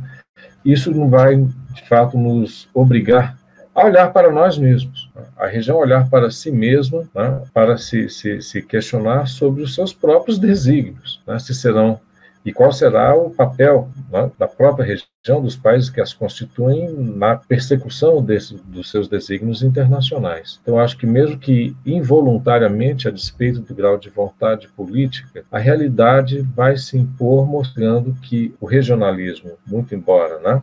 isso 0.64 0.90
não 0.93 1.10
vai, 1.10 1.36
de 1.36 1.89
fato, 1.89 2.16
nos 2.16 2.68
obrigar 2.72 3.36
a 3.74 3.84
olhar 3.84 4.12
para 4.12 4.30
nós 4.30 4.59
mesmos, 4.59 5.02
a 5.43 5.48
região 5.48 5.77
olhar 5.77 6.09
para 6.09 6.31
si 6.31 6.52
mesma, 6.52 7.02
né, 7.14 7.43
para 7.52 7.77
se, 7.77 8.09
se, 8.09 8.40
se, 8.40 8.62
questionar 8.62 9.27
sobre 9.27 9.62
os 9.62 9.74
seus 9.74 9.93
próprios 9.93 10.39
desígnios, 10.39 11.20
né, 11.27 11.39
se 11.39 11.52
serão 11.52 12.01
e 12.44 12.52
qual 12.52 12.73
será 12.73 13.14
o 13.14 13.31
papel 13.31 13.89
né, 14.10 14.31
da 14.39 14.48
própria 14.48 14.85
região, 14.85 15.40
dos 15.40 15.55
países 15.55 15.89
que 15.89 16.01
as 16.01 16.12
constituem 16.12 16.93
na 16.93 17.36
persecução 17.36 18.20
desse, 18.20 18.56
dos 18.56 18.90
seus 18.90 19.06
desígnios 19.06 19.62
internacionais. 19.62 20.59
Então, 20.60 20.78
acho 20.78 20.98
que 20.98 21.06
mesmo 21.06 21.39
que 21.39 21.77
involuntariamente, 21.86 23.06
a 23.06 23.12
despeito 23.12 23.60
do 23.60 23.73
grau 23.73 23.97
de 23.97 24.10
vontade 24.10 24.66
política, 24.69 25.44
a 25.52 25.59
realidade 25.59 26.43
vai 26.56 26.77
se 26.77 26.98
impor 26.98 27.47
mostrando 27.47 28.12
que 28.23 28.52
o 28.60 28.66
regionalismo, 28.66 29.52
muito 29.64 29.94
embora 29.94 30.40
né, 30.40 30.60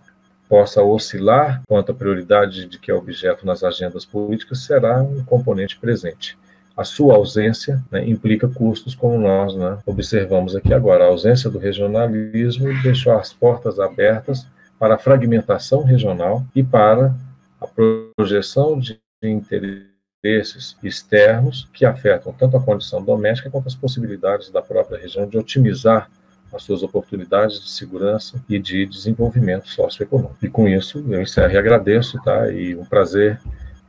possa 0.50 0.82
oscilar 0.82 1.62
quanto 1.68 1.92
à 1.92 1.96
prioridade 1.96 2.66
de 2.66 2.80
que 2.80 2.90
é 2.90 2.94
objeto 2.94 3.46
nas 3.46 3.64
agendas 3.64 4.04
políticas 4.04 4.66
será 4.66 5.02
um 5.04 5.24
componente 5.24 5.78
presente. 5.78 6.36
a 6.76 6.84
sua 6.84 7.16
ausência 7.16 7.84
né, 7.92 8.08
implica 8.08 8.48
custos, 8.48 8.96
como 8.96 9.20
nós 9.20 9.54
né, 9.54 9.78
observamos 9.86 10.56
aqui 10.56 10.74
agora. 10.74 11.04
A 11.04 11.08
ausência 11.08 11.50
do 11.50 11.60
regionalismo 11.60 12.68
deixou 12.82 13.14
as 13.14 13.34
portas 13.34 13.80
abertas 13.80 14.48
para 14.80 14.96
a 14.96 14.98
fragmentação 14.98 15.84
regional 15.84 16.44
e 16.56 16.64
para 16.64 17.14
a 17.60 17.68
projeção 17.68 18.80
de 18.80 18.98
interesses 19.22 20.78
externos 20.82 21.68
que 21.74 21.86
afetam 21.86 22.32
tanto 22.32 22.56
a 22.56 22.62
condição 22.62 23.04
doméstica 23.04 23.50
quanto 23.50 23.68
as 23.68 23.76
possibilidades 23.76 24.50
da 24.50 24.62
própria 24.62 24.98
região 24.98 25.28
de 25.28 25.38
otimizar 25.38 26.10
as 26.54 26.64
suas 26.64 26.84
oportunidades 26.84 27.62
de 27.62 27.70
segurança 27.70 28.42
e 28.50 28.58
de 28.60 28.86
desenvolvimento 28.86 29.68
socioeconômico. 29.68 30.38
E 30.42 30.50
com 30.50 30.68
isso, 30.68 31.04
eu 31.08 31.22
encerro 31.22 31.54
e 31.54 31.58
agradeço, 31.58 32.20
tá? 32.24 32.52
E 32.52 32.76
um 32.76 32.86
prazer 32.86 33.40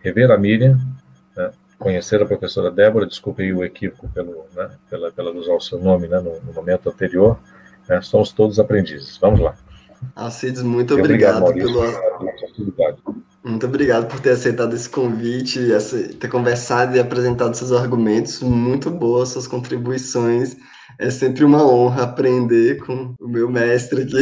rever 0.01 0.31
a 0.31 0.37
Miriam, 0.37 0.79
né? 1.37 1.51
conhecer 1.79 2.23
a 2.23 2.27
professora 2.27 2.71
Débora, 2.71 3.07
desculpe 3.07 3.43
aí 3.43 3.53
o 3.53 3.65
equívoco 3.65 4.09
pelo, 4.09 4.47
né? 4.55 4.71
pela, 4.89 5.11
pela 5.11 5.33
usar 5.33 5.55
o 5.55 5.61
seu 5.61 5.79
nome 5.79 6.07
né? 6.07 6.21
no, 6.21 6.41
no 6.41 6.53
momento 6.53 6.89
anterior, 6.89 7.39
né? 7.89 8.01
somos 8.03 8.33
todos 8.33 8.59
aprendizes. 8.59 9.17
Vamos 9.19 9.41
lá. 9.41 9.55
Alcides, 10.17 10.63
muito 10.63 10.95
obrigado, 10.95 11.45
obrigado 11.45 11.75
Maurício, 11.75 12.73
pelo... 12.73 13.21
Muito 13.43 13.67
obrigado 13.67 14.07
por 14.07 14.21
ter 14.21 14.31
aceitado 14.31 14.75
esse 14.75 14.89
convite, 14.89 15.61
ter 16.19 16.29
conversado 16.29 16.95
e 16.95 17.01
apresentado 17.01 17.55
seus 17.55 17.73
argumentos. 17.73 18.41
Muito 18.43 18.91
boas 18.91 19.31
suas 19.31 19.47
contribuições 19.47 20.57
é 21.01 21.09
sempre 21.09 21.45
uma 21.45 21.67
honra 21.67 22.03
aprender 22.03 22.77
com 22.85 23.15
o 23.19 23.27
meu 23.27 23.51
mestre 23.51 24.03
aqui, 24.03 24.17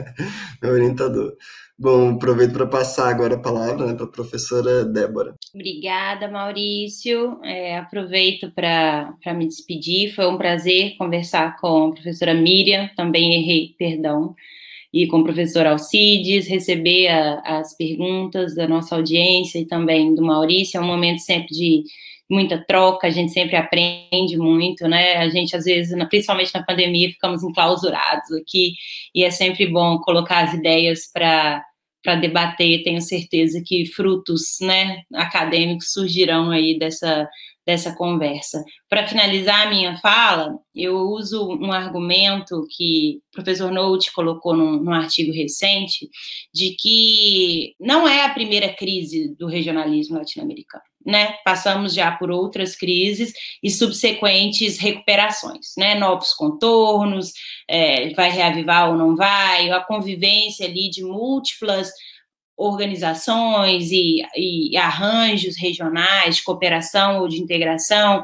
meu 0.62 0.72
orientador. 0.72 1.34
Bom, 1.78 2.14
aproveito 2.14 2.52
para 2.52 2.66
passar 2.66 3.10
agora 3.10 3.34
a 3.34 3.38
palavra 3.38 3.86
né, 3.86 3.94
para 3.94 4.06
a 4.06 4.10
professora 4.10 4.86
Débora. 4.86 5.34
Obrigada, 5.54 6.26
Maurício. 6.28 7.38
É, 7.44 7.76
aproveito 7.76 8.50
para 8.50 9.12
me 9.36 9.46
despedir. 9.46 10.14
Foi 10.14 10.26
um 10.26 10.38
prazer 10.38 10.96
conversar 10.96 11.56
com 11.56 11.88
a 11.88 11.92
professora 11.92 12.32
Miriam, 12.32 12.88
também 12.96 13.34
errei, 13.34 13.74
perdão, 13.76 14.34
e 14.92 15.06
com 15.06 15.18
o 15.18 15.24
professor 15.24 15.66
Alcides, 15.66 16.48
receber 16.48 17.08
a, 17.08 17.58
as 17.58 17.76
perguntas 17.76 18.54
da 18.54 18.66
nossa 18.66 18.94
audiência 18.94 19.58
e 19.58 19.66
também 19.66 20.14
do 20.14 20.22
Maurício. 20.22 20.78
É 20.78 20.80
um 20.80 20.86
momento 20.86 21.18
sempre 21.18 21.48
de 21.48 21.84
muita 22.34 22.58
troca, 22.66 23.06
a 23.06 23.10
gente 23.10 23.32
sempre 23.32 23.56
aprende 23.56 24.36
muito, 24.36 24.88
né? 24.88 25.18
A 25.18 25.28
gente, 25.28 25.56
às 25.56 25.64
vezes, 25.64 25.96
principalmente 26.08 26.52
na 26.52 26.64
pandemia, 26.64 27.10
ficamos 27.10 27.42
enclausurados 27.42 28.32
aqui, 28.32 28.74
e 29.14 29.24
é 29.24 29.30
sempre 29.30 29.66
bom 29.66 29.98
colocar 29.98 30.44
as 30.44 30.54
ideias 30.54 31.10
para 31.12 31.62
para 32.02 32.16
debater, 32.16 32.82
tenho 32.82 33.00
certeza 33.00 33.62
que 33.64 33.86
frutos 33.86 34.58
né, 34.60 35.00
acadêmicos 35.14 35.90
surgirão 35.90 36.50
aí 36.50 36.78
dessa, 36.78 37.26
dessa 37.66 37.94
conversa. 37.94 38.62
Para 38.88 39.06
finalizar 39.06 39.66
a 39.66 39.70
minha 39.70 39.96
fala, 39.98 40.58
eu 40.74 40.96
uso 40.96 41.48
um 41.48 41.72
argumento 41.72 42.66
que 42.70 43.20
o 43.30 43.32
professor 43.32 43.70
Note 43.70 44.12
colocou 44.12 44.54
num, 44.54 44.82
num, 44.82 44.92
artigo 44.92 45.32
recente, 45.32 46.08
de 46.52 46.76
que 46.76 47.74
não 47.80 48.06
é 48.06 48.24
a 48.24 48.34
primeira 48.34 48.72
crise 48.72 49.34
do 49.38 49.46
regionalismo 49.46 50.18
latino-americano. 50.18 50.84
Né? 51.06 51.34
Passamos 51.44 51.92
já 51.92 52.12
por 52.12 52.30
outras 52.30 52.74
crises 52.74 53.34
e 53.62 53.70
subsequentes 53.70 54.78
recuperações, 54.78 55.74
né? 55.76 55.94
Novos 55.96 56.32
contornos, 56.32 57.32
é, 57.68 58.08
vai 58.14 58.30
reavivar 58.30 58.88
ou 58.88 58.96
não 58.96 59.14
vai, 59.14 59.70
a 59.70 59.80
convivência 59.80 60.66
ali 60.66 60.88
de 60.88 61.02
múltiplas 61.02 61.90
organizações 62.56 63.90
e, 63.90 64.22
e, 64.36 64.76
arranjos 64.76 65.56
regionais 65.58 66.40
cooperação 66.40 67.20
ou 67.20 67.28
de 67.28 67.40
integração. 67.40 68.22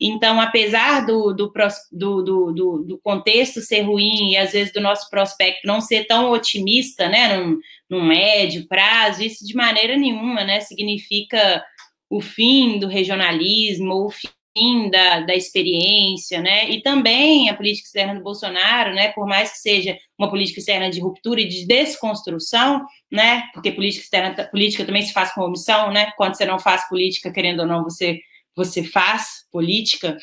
Então, 0.00 0.40
apesar 0.40 1.04
do, 1.04 1.32
do, 1.32 1.52
do, 1.90 2.22
do, 2.52 2.84
do 2.86 3.00
contexto 3.02 3.60
ser 3.60 3.82
ruim 3.82 4.32
e 4.32 4.36
às 4.36 4.52
vezes 4.52 4.72
do 4.72 4.80
nosso 4.80 5.08
prospecto 5.10 5.66
não 5.66 5.80
ser 5.80 6.06
tão 6.06 6.30
otimista, 6.30 7.08
né, 7.08 7.36
num, 7.36 7.58
num 7.88 8.04
médio 8.04 8.66
prazo, 8.66 9.22
isso 9.22 9.44
de 9.46 9.54
maneira 9.54 9.96
nenhuma, 9.96 10.44
né, 10.44 10.60
significa 10.60 11.64
o 12.10 12.20
fim 12.20 12.78
do 12.78 12.88
regionalismo 12.88 13.92
ou 13.92 14.06
o 14.06 14.10
fim 14.10 14.28
fim 14.56 14.90
da, 14.90 15.20
da 15.20 15.34
experiência, 15.34 16.40
né? 16.40 16.70
E 16.70 16.82
também 16.82 17.48
a 17.48 17.54
política 17.54 17.86
externa 17.86 18.14
do 18.14 18.22
Bolsonaro, 18.22 18.94
né? 18.94 19.08
Por 19.12 19.26
mais 19.26 19.52
que 19.52 19.58
seja 19.58 19.98
uma 20.18 20.30
política 20.30 20.60
externa 20.60 20.90
de 20.90 21.00
ruptura 21.00 21.40
e 21.40 21.48
de 21.48 21.66
desconstrução, 21.66 22.84
né? 23.10 23.44
Porque 23.52 23.72
política 23.72 24.04
externa, 24.04 24.44
política 24.44 24.84
também 24.84 25.02
se 25.02 25.12
faz 25.12 25.32
com 25.32 25.42
omissão, 25.42 25.90
né? 25.90 26.12
Quando 26.16 26.36
você 26.36 26.44
não 26.44 26.58
faz 26.58 26.88
política, 26.88 27.32
querendo 27.32 27.60
ou 27.60 27.66
não, 27.66 27.82
você 27.82 28.20
você 28.54 28.84
faz 28.84 29.46
política. 29.50 30.16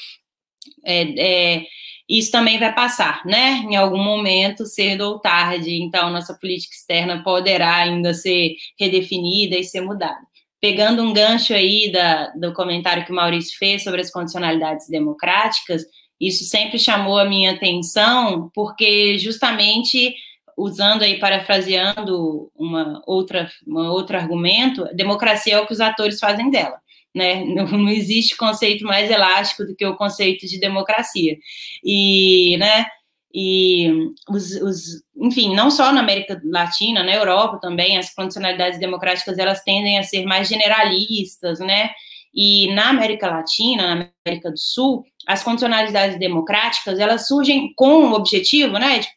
É, 0.85 1.55
é, 1.57 1.65
isso 2.07 2.31
também 2.31 2.59
vai 2.59 2.73
passar, 2.73 3.25
né? 3.25 3.63
Em 3.69 3.75
algum 3.75 4.03
momento, 4.03 4.65
cedo 4.65 5.01
ou 5.01 5.19
tarde. 5.19 5.81
Então, 5.81 6.09
nossa 6.11 6.33
política 6.35 6.75
externa 6.75 7.23
poderá 7.23 7.77
ainda 7.77 8.13
ser 8.13 8.55
redefinida 8.79 9.55
e 9.57 9.63
ser 9.63 9.81
mudada 9.81 10.29
pegando 10.61 11.01
um 11.03 11.13
gancho 11.13 11.53
aí 11.53 11.91
da, 11.91 12.27
do 12.29 12.53
comentário 12.53 13.05
que 13.05 13.11
o 13.11 13.15
Maurício 13.15 13.57
fez 13.57 13.83
sobre 13.83 14.01
as 14.01 14.11
condicionalidades 14.11 14.87
democráticas, 14.89 15.83
isso 16.19 16.43
sempre 16.43 16.77
chamou 16.77 17.17
a 17.17 17.25
minha 17.25 17.51
atenção, 17.51 18.51
porque 18.53 19.17
justamente 19.17 20.13
usando 20.57 21.03
aí, 21.03 21.17
parafraseando 21.17 22.51
uma 22.53 23.01
outra, 23.07 23.49
um 23.65 23.77
outro 23.87 24.17
argumento, 24.17 24.83
democracia 24.93 25.53
é 25.53 25.59
o 25.59 25.65
que 25.65 25.71
os 25.71 25.79
atores 25.79 26.19
fazem 26.19 26.49
dela. 26.49 26.77
Né? 27.15 27.43
Não, 27.55 27.65
não 27.65 27.89
existe 27.89 28.37
conceito 28.37 28.83
mais 28.83 29.09
elástico 29.09 29.65
do 29.65 29.75
que 29.75 29.85
o 29.85 29.95
conceito 29.95 30.45
de 30.45 30.59
democracia. 30.59 31.37
E, 31.83 32.55
né, 32.57 32.85
e 33.33 34.11
os, 34.27 34.51
os, 34.55 35.03
enfim, 35.15 35.55
não 35.55 35.69
só 35.69 35.91
na 35.91 36.01
América 36.01 36.41
Latina, 36.43 37.03
na 37.03 37.13
Europa 37.13 37.59
também, 37.61 37.97
as 37.97 38.13
condicionalidades 38.13 38.79
democráticas 38.79 39.37
elas 39.37 39.63
tendem 39.63 39.99
a 39.99 40.03
ser 40.03 40.25
mais 40.25 40.47
generalistas, 40.47 41.59
né? 41.59 41.91
E 42.33 42.71
na 42.73 42.89
América 42.89 43.27
Latina, 43.27 43.95
na 43.95 44.11
América 44.25 44.51
do 44.51 44.57
Sul, 44.57 45.03
as 45.27 45.43
condicionalidades 45.43 46.17
democráticas 46.17 46.97
elas 46.97 47.27
surgem 47.27 47.71
com 47.75 48.05
o 48.05 48.13
objetivo, 48.13 48.79
né, 48.79 48.99
de, 48.99 49.07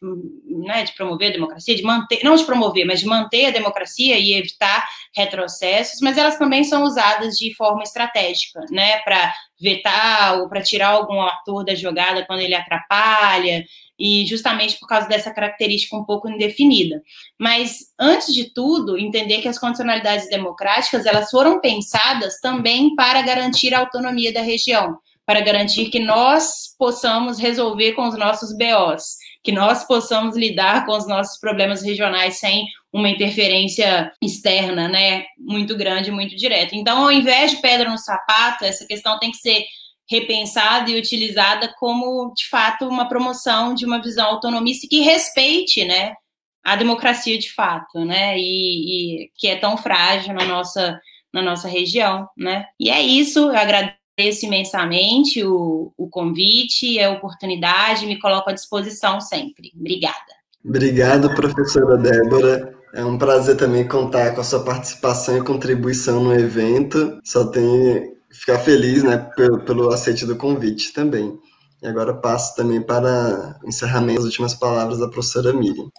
né, 0.63 0.83
de 0.83 0.91
promover 0.93 1.29
a 1.29 1.33
democracia, 1.33 1.75
de 1.75 1.81
manter, 1.81 2.23
não 2.23 2.35
de 2.35 2.43
promover, 2.43 2.85
mas 2.85 2.99
de 2.99 3.07
manter 3.07 3.47
a 3.47 3.51
democracia 3.51 4.19
e 4.19 4.33
evitar 4.33 4.87
retrocessos, 5.15 6.01
mas 6.01 6.17
elas 6.17 6.37
também 6.37 6.63
são 6.63 6.83
usadas 6.83 7.35
de 7.35 7.53
forma 7.55 7.81
estratégica, 7.81 8.61
né, 8.69 8.99
para 8.99 9.33
vetar 9.59 10.39
ou 10.39 10.49
para 10.49 10.61
tirar 10.61 10.89
algum 10.89 11.21
ator 11.21 11.65
da 11.65 11.73
jogada 11.73 12.25
quando 12.25 12.41
ele 12.41 12.53
atrapalha, 12.53 13.63
e 14.05 14.25
justamente 14.25 14.77
por 14.77 14.85
causa 14.85 15.07
dessa 15.07 15.31
característica 15.31 15.95
um 15.95 16.03
pouco 16.03 16.29
indefinida. 16.29 17.01
Mas, 17.39 17.85
antes 17.97 18.33
de 18.33 18.53
tudo, 18.53 18.97
entender 18.97 19.41
que 19.41 19.47
as 19.47 19.57
condicionalidades 19.57 20.27
democráticas 20.27 21.05
elas 21.05 21.29
foram 21.29 21.61
pensadas 21.61 22.41
também 22.41 22.93
para 22.95 23.21
garantir 23.21 23.73
a 23.73 23.79
autonomia 23.79 24.33
da 24.33 24.41
região, 24.41 24.97
para 25.25 25.39
garantir 25.39 25.85
que 25.85 26.01
nós 26.01 26.75
possamos 26.77 27.39
resolver 27.39 27.93
com 27.93 28.05
os 28.05 28.17
nossos 28.17 28.49
BOs, 28.57 29.03
que 29.41 29.53
nós 29.53 29.87
possamos 29.87 30.35
lidar 30.35 30.85
com 30.85 30.91
os 30.91 31.07
nossos 31.07 31.39
problemas 31.39 31.81
regionais 31.81 32.39
sem 32.39 32.65
uma 32.91 33.07
interferência 33.07 34.11
externa, 34.21 34.89
né, 34.89 35.23
muito 35.37 35.77
grande, 35.77 36.11
muito 36.11 36.35
direta. 36.35 36.75
Então, 36.75 37.03
ao 37.03 37.11
invés 37.11 37.51
de 37.51 37.61
pedra 37.61 37.89
no 37.89 37.97
sapato, 37.97 38.65
essa 38.65 38.85
questão 38.85 39.17
tem 39.17 39.31
que 39.31 39.37
ser 39.37 39.63
repensada 40.09 40.89
e 40.89 40.97
utilizada 40.97 41.73
como, 41.79 42.33
de 42.35 42.47
fato, 42.49 42.87
uma 42.87 43.07
promoção 43.07 43.73
de 43.73 43.85
uma 43.85 44.01
visão 44.01 44.25
autonomista 44.25 44.87
que 44.89 45.01
respeite, 45.01 45.85
né, 45.85 46.13
a 46.63 46.75
democracia 46.75 47.37
de 47.37 47.53
fato, 47.53 48.05
né, 48.05 48.37
e, 48.37 49.23
e, 49.23 49.31
que 49.35 49.47
é 49.47 49.55
tão 49.55 49.77
frágil 49.77 50.33
na 50.33 50.45
nossa, 50.45 50.99
na 51.33 51.41
nossa 51.41 51.67
região, 51.67 52.27
né. 52.37 52.65
E 52.79 52.89
é 52.89 53.01
isso, 53.01 53.39
eu 53.39 53.57
agradeço 53.57 54.45
imensamente 54.45 55.43
o, 55.43 55.93
o 55.97 56.09
convite, 56.09 56.99
a 56.99 57.11
oportunidade, 57.11 58.05
me 58.05 58.19
coloco 58.19 58.49
à 58.49 58.53
disposição 58.53 59.19
sempre. 59.19 59.71
Obrigada. 59.75 60.43
Obrigado, 60.63 61.33
professora 61.35 61.97
Débora. 61.97 62.73
É 62.93 63.03
um 63.03 63.17
prazer 63.17 63.57
também 63.57 63.87
contar 63.87 64.35
com 64.35 64.41
a 64.41 64.43
sua 64.43 64.63
participação 64.63 65.37
e 65.37 65.43
contribuição 65.43 66.23
no 66.23 66.33
evento. 66.33 67.19
Só 67.23 67.47
tenho 67.47 68.13
ficar 68.33 68.59
feliz 68.59 69.03
né, 69.03 69.17
pelo, 69.35 69.59
pelo 69.59 69.89
aceite 69.93 70.25
do 70.25 70.35
convite 70.35 70.91
também. 70.91 71.39
E 71.81 71.87
agora 71.87 72.13
passo 72.13 72.55
também 72.55 72.81
para 72.81 73.59
encerramento 73.65 74.19
as 74.19 74.25
últimas 74.25 74.53
palavras 74.53 74.99
da 74.99 75.07
professora 75.07 75.53
Miriam. 75.53 75.89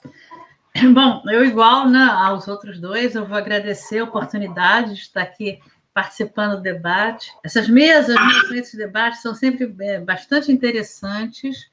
Bom, 0.92 1.22
eu 1.28 1.44
igual 1.44 1.88
né, 1.88 2.02
aos 2.02 2.48
outros 2.48 2.80
dois, 2.80 3.14
eu 3.14 3.26
vou 3.26 3.36
agradecer 3.36 3.98
a 3.98 4.04
oportunidade 4.04 4.94
de 4.94 5.00
estar 5.00 5.22
aqui 5.22 5.60
participando 5.92 6.56
do 6.56 6.62
debate. 6.62 7.30
Essas 7.44 7.68
mesas, 7.68 8.16
né, 8.16 8.58
esses 8.58 8.74
debates 8.74 9.22
são 9.22 9.34
sempre 9.34 9.72
é, 9.80 10.00
bastante 10.00 10.50
interessantes. 10.50 11.70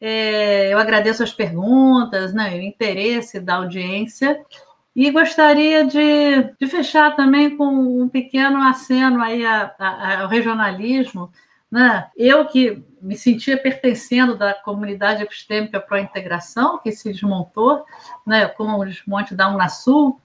É, 0.00 0.72
eu 0.72 0.78
agradeço 0.78 1.22
as 1.22 1.32
perguntas, 1.32 2.34
né, 2.34 2.56
o 2.56 2.60
interesse 2.60 3.38
da 3.38 3.56
audiência 3.56 4.44
e 4.94 5.10
gostaria 5.10 5.84
de, 5.86 6.54
de 6.60 6.66
fechar 6.66 7.16
também 7.16 7.56
com 7.56 8.02
um 8.02 8.08
pequeno 8.08 8.62
aceno 8.62 9.22
aí 9.22 9.44
a, 9.44 9.74
a, 9.78 10.20
ao 10.22 10.28
regionalismo, 10.28 11.32
Né? 11.70 12.10
Eu 12.16 12.44
que 12.46 12.82
me 13.00 13.16
sentia 13.16 13.56
pertencendo 13.56 14.36
da 14.36 14.52
comunidade 14.52 15.22
epistêmica 15.22 15.80
para 15.80 15.96
a 15.96 16.02
integração, 16.02 16.78
que 16.78 16.92
se 16.92 17.10
desmontou, 17.10 17.84
né, 18.26 18.46
com 18.46 18.64
o 18.64 18.84
desmonte 18.84 19.34
da 19.34 19.48
Unasul, 19.48 20.20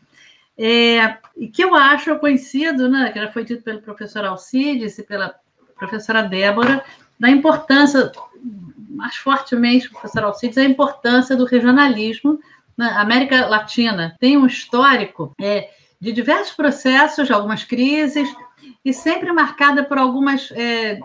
é, 0.57 1.17
e 1.37 1.47
que 1.47 1.63
eu 1.63 1.73
acho 1.73 2.19
conhecido, 2.19 2.89
né, 2.89 3.11
que 3.11 3.19
já 3.19 3.31
foi 3.31 3.43
dito 3.43 3.63
pelo 3.63 3.81
professor 3.81 4.25
Alcides 4.25 4.97
e 4.99 5.03
pela 5.03 5.33
professora 5.75 6.21
Débora, 6.21 6.83
da 7.19 7.29
importância, 7.29 8.11
mais 8.89 9.15
fortemente, 9.15 9.89
professor 9.89 10.23
Alcides, 10.25 10.57
a 10.57 10.63
importância 10.63 11.35
do 11.35 11.45
regionalismo 11.45 12.39
na 12.77 13.01
América 13.01 13.47
Latina. 13.47 14.15
Tem 14.19 14.37
um 14.37 14.45
histórico 14.45 15.33
é, 15.41 15.69
de 15.99 16.11
diversos 16.11 16.55
processos, 16.55 17.31
algumas 17.31 17.63
crises, 17.63 18.29
e 18.85 18.93
sempre 18.93 19.31
marcada 19.31 19.83
por 19.83 19.97
algumas 19.97 20.51
é, 20.51 20.99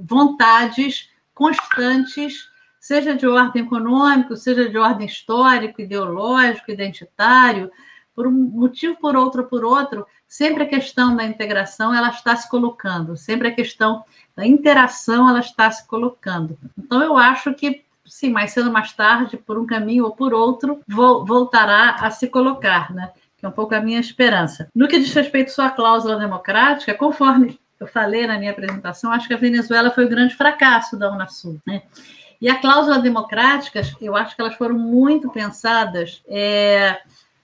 vontades 0.00 1.08
constantes, 1.32 2.48
seja 2.80 3.14
de 3.14 3.26
ordem 3.26 3.62
econômico, 3.62 4.36
seja 4.36 4.68
de 4.68 4.76
ordem 4.76 5.06
histórico, 5.06 5.80
ideológico, 5.80 6.70
identitário, 6.70 7.70
por 8.14 8.26
um 8.26 8.32
motivo, 8.32 8.96
por 9.00 9.16
outro, 9.16 9.44
por 9.44 9.64
outro, 9.64 10.06
sempre 10.28 10.64
a 10.64 10.68
questão 10.68 11.16
da 11.16 11.24
integração 11.24 11.92
ela 11.92 12.10
está 12.10 12.36
se 12.36 12.48
colocando, 12.48 13.16
sempre 13.16 13.48
a 13.48 13.54
questão 13.54 14.04
da 14.36 14.46
interação 14.46 15.28
ela 15.28 15.40
está 15.40 15.70
se 15.70 15.86
colocando. 15.86 16.56
Então 16.78 17.02
eu 17.02 17.16
acho 17.16 17.52
que 17.54 17.83
sim, 18.04 18.30
mais 18.30 18.52
cedo 18.52 18.66
ou 18.66 18.72
mais 18.72 18.92
tarde, 18.92 19.36
por 19.36 19.58
um 19.58 19.66
caminho 19.66 20.04
ou 20.04 20.14
por 20.14 20.32
outro, 20.32 20.80
voltará 20.88 21.96
a 22.00 22.10
se 22.10 22.28
colocar, 22.28 22.92
né? 22.92 23.12
Que 23.36 23.46
é 23.46 23.48
um 23.48 23.52
pouco 23.52 23.74
a 23.74 23.80
minha 23.80 24.00
esperança. 24.00 24.68
No 24.74 24.88
que 24.88 24.98
diz 24.98 25.12
respeito 25.12 25.60
à 25.60 25.70
cláusula 25.70 26.16
democrática, 26.16 26.94
conforme 26.94 27.58
eu 27.78 27.86
falei 27.86 28.26
na 28.26 28.38
minha 28.38 28.50
apresentação, 28.50 29.12
acho 29.12 29.28
que 29.28 29.34
a 29.34 29.38
Venezuela 29.38 29.90
foi 29.90 30.04
o 30.04 30.08
grande 30.08 30.34
fracasso 30.34 30.98
da 30.98 31.12
Unasul, 31.12 31.60
né? 31.66 31.82
E 32.40 32.48
a 32.48 32.60
cláusula 32.60 32.98
democrática, 32.98 33.80
eu 34.00 34.16
acho 34.16 34.34
que 34.34 34.42
elas 34.42 34.54
foram 34.54 34.78
muito 34.78 35.30
pensadas 35.30 36.22
é, 36.26 37.00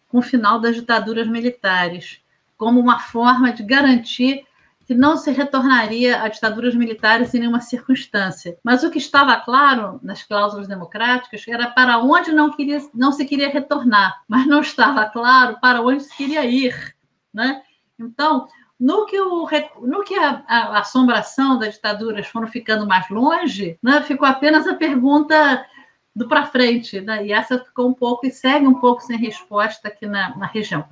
com 0.08 0.18
o 0.18 0.22
final 0.22 0.60
das 0.60 0.74
ditaduras 0.74 1.26
militares, 1.26 2.20
como 2.56 2.78
uma 2.78 2.98
forma 2.98 3.52
de 3.52 3.62
garantir 3.62 4.44
que 4.90 4.94
não 4.96 5.16
se 5.16 5.30
retornaria 5.30 6.20
a 6.20 6.26
ditaduras 6.26 6.74
militares 6.74 7.32
em 7.32 7.38
nenhuma 7.38 7.60
circunstância. 7.60 8.58
Mas 8.60 8.82
o 8.82 8.90
que 8.90 8.98
estava 8.98 9.36
claro 9.36 10.00
nas 10.02 10.24
cláusulas 10.24 10.66
democráticas 10.66 11.46
era 11.46 11.70
para 11.70 11.98
onde 11.98 12.32
não, 12.32 12.50
queria, 12.50 12.80
não 12.92 13.12
se 13.12 13.24
queria 13.24 13.48
retornar, 13.48 14.20
mas 14.26 14.48
não 14.48 14.60
estava 14.60 15.04
claro 15.04 15.60
para 15.60 15.80
onde 15.80 16.02
se 16.02 16.16
queria 16.16 16.44
ir. 16.44 16.74
Né? 17.32 17.62
Então, 17.96 18.48
no 18.80 19.06
que, 19.06 19.20
o, 19.20 19.48
no 19.80 20.02
que 20.02 20.16
a, 20.16 20.42
a, 20.48 20.80
assombração 20.80 21.56
das 21.56 21.74
ditaduras 21.74 22.26
foram 22.26 22.48
ficando 22.48 22.84
mais 22.84 23.08
longe, 23.08 23.78
né, 23.80 24.02
ficou 24.02 24.26
apenas 24.26 24.66
a 24.66 24.74
pergunta 24.74 25.64
do 26.16 26.26
para 26.26 26.46
frente, 26.46 27.00
né? 27.00 27.24
e 27.24 27.32
essa 27.32 27.60
ficou 27.60 27.88
um 27.88 27.94
pouco 27.94 28.26
e 28.26 28.32
segue 28.32 28.66
um 28.66 28.80
pouco 28.80 29.02
sem 29.02 29.16
resposta 29.16 29.86
aqui 29.86 30.08
na, 30.08 30.36
na 30.36 30.46
região. 30.46 30.84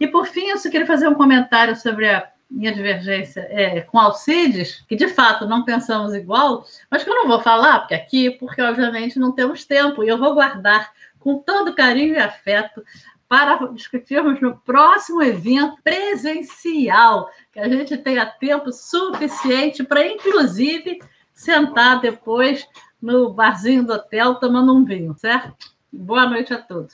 E 0.00 0.08
por 0.08 0.26
fim, 0.26 0.48
eu 0.48 0.58
só 0.58 0.68
queria 0.68 0.84
fazer 0.84 1.06
um 1.06 1.14
comentário 1.14 1.76
sobre 1.76 2.10
a 2.10 2.28
minha 2.50 2.72
divergência 2.72 3.46
é, 3.50 3.80
com 3.80 3.98
Alcides, 3.98 4.84
que 4.88 4.96
de 4.96 5.08
fato 5.08 5.46
não 5.46 5.64
pensamos 5.64 6.14
igual, 6.14 6.64
mas 6.90 7.02
que 7.02 7.10
eu 7.10 7.14
não 7.14 7.28
vou 7.28 7.40
falar 7.40 7.80
porque 7.80 7.94
aqui, 7.94 8.30
porque 8.30 8.62
obviamente 8.62 9.18
não 9.18 9.32
temos 9.32 9.64
tempo, 9.64 10.02
e 10.02 10.08
eu 10.08 10.18
vou 10.18 10.34
guardar 10.34 10.92
com 11.18 11.38
todo 11.38 11.74
carinho 11.74 12.14
e 12.14 12.18
afeto 12.18 12.82
para 13.28 13.66
discutirmos 13.72 14.40
no 14.40 14.56
próximo 14.58 15.22
evento 15.22 15.76
presencial, 15.82 17.28
que 17.52 17.58
a 17.58 17.68
gente 17.68 17.96
tenha 17.98 18.24
tempo 18.24 18.72
suficiente 18.72 19.82
para, 19.82 20.06
inclusive, 20.06 21.00
sentar 21.34 22.00
depois 22.00 22.66
no 23.02 23.32
barzinho 23.32 23.84
do 23.84 23.92
hotel 23.92 24.36
tomando 24.36 24.72
um 24.72 24.84
vinho, 24.84 25.14
certo? 25.18 25.75
Boa 25.98 26.28
noite 26.28 26.52
a 26.52 26.58
todos. 26.58 26.92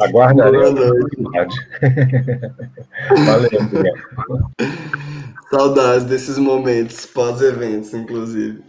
Aguardarei. 0.00 0.60
Valeu, 3.26 3.50
Saudades 5.50 6.04
desses 6.06 6.38
momentos 6.38 7.06
pós-eventos, 7.06 7.92
inclusive. 7.94 8.62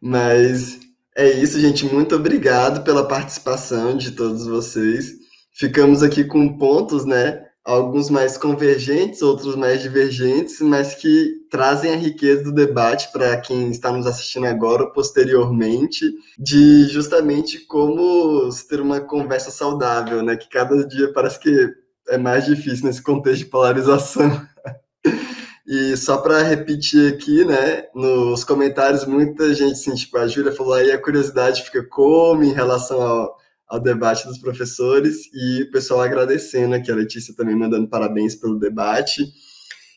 Mas 0.00 0.80
é 1.16 1.30
isso, 1.30 1.60
gente. 1.60 1.84
Muito 1.86 2.16
obrigado 2.16 2.84
pela 2.84 3.06
participação 3.06 3.96
de 3.96 4.12
todos 4.12 4.46
vocês. 4.46 5.12
Ficamos 5.52 6.02
aqui 6.02 6.24
com 6.24 6.56
pontos, 6.56 7.04
né? 7.04 7.44
alguns 7.64 8.10
mais 8.10 8.36
convergentes, 8.36 9.22
outros 9.22 9.54
mais 9.56 9.82
divergentes, 9.82 10.60
mas 10.60 10.94
que 10.94 11.41
trazem 11.52 11.92
a 11.92 11.96
riqueza 11.96 12.42
do 12.42 12.50
debate 12.50 13.12
para 13.12 13.36
quem 13.36 13.70
está 13.70 13.92
nos 13.92 14.06
assistindo 14.06 14.46
agora 14.46 14.84
ou 14.84 14.90
posteriormente, 14.90 16.10
de 16.38 16.84
justamente 16.88 17.58
como 17.66 18.48
ter 18.70 18.80
uma 18.80 19.02
conversa 19.02 19.50
saudável, 19.50 20.22
né? 20.22 20.34
Que 20.34 20.48
cada 20.48 20.82
dia 20.88 21.12
parece 21.12 21.38
que 21.38 21.68
é 22.08 22.16
mais 22.16 22.46
difícil 22.46 22.86
nesse 22.86 23.02
contexto 23.02 23.44
de 23.44 23.50
polarização. 23.50 24.30
E 25.64 25.96
só 25.96 26.18
para 26.18 26.42
repetir 26.42 27.14
aqui, 27.14 27.44
né, 27.44 27.84
nos 27.94 28.42
comentários, 28.42 29.06
muita 29.06 29.54
gente, 29.54 29.72
assim, 29.72 29.94
tipo, 29.94 30.18
a 30.18 30.26
Júlia 30.26 30.50
falou 30.50 30.74
aí, 30.74 30.90
a 30.90 31.00
curiosidade 31.00 31.62
fica 31.62 31.84
como 31.84 32.42
em 32.42 32.52
relação 32.52 33.00
ao, 33.00 33.36
ao 33.68 33.80
debate 33.80 34.26
dos 34.26 34.38
professores 34.38 35.30
e 35.32 35.62
o 35.62 35.70
pessoal 35.70 36.02
agradecendo 36.02 36.74
aqui, 36.74 36.90
a 36.90 36.96
Letícia 36.96 37.32
também 37.34 37.54
mandando 37.54 37.88
parabéns 37.88 38.34
pelo 38.34 38.58
debate. 38.58 39.32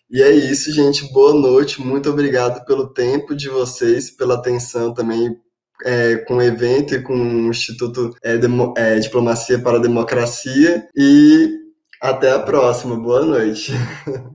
E 0.09 0.21
é 0.21 0.31
isso, 0.31 0.71
gente. 0.71 1.11
Boa 1.11 1.33
noite. 1.33 1.81
Muito 1.81 2.09
obrigado 2.09 2.63
pelo 2.65 2.93
tempo 2.93 3.35
de 3.35 3.49
vocês, 3.49 4.11
pela 4.11 4.35
atenção 4.35 4.93
também 4.93 5.35
é, 5.83 6.17
com 6.17 6.35
o 6.35 6.41
evento 6.41 6.93
e 6.93 7.01
com 7.01 7.13
o 7.13 7.49
Instituto 7.49 8.15
é, 8.23 8.37
Demo, 8.37 8.73
é, 8.77 8.99
Diplomacia 8.99 9.59
para 9.59 9.77
a 9.77 9.81
Democracia. 9.81 10.87
E 10.95 11.49
até 12.01 12.31
a 12.31 12.39
próxima. 12.39 12.95
Boa 12.95 13.25
noite. 13.25 13.71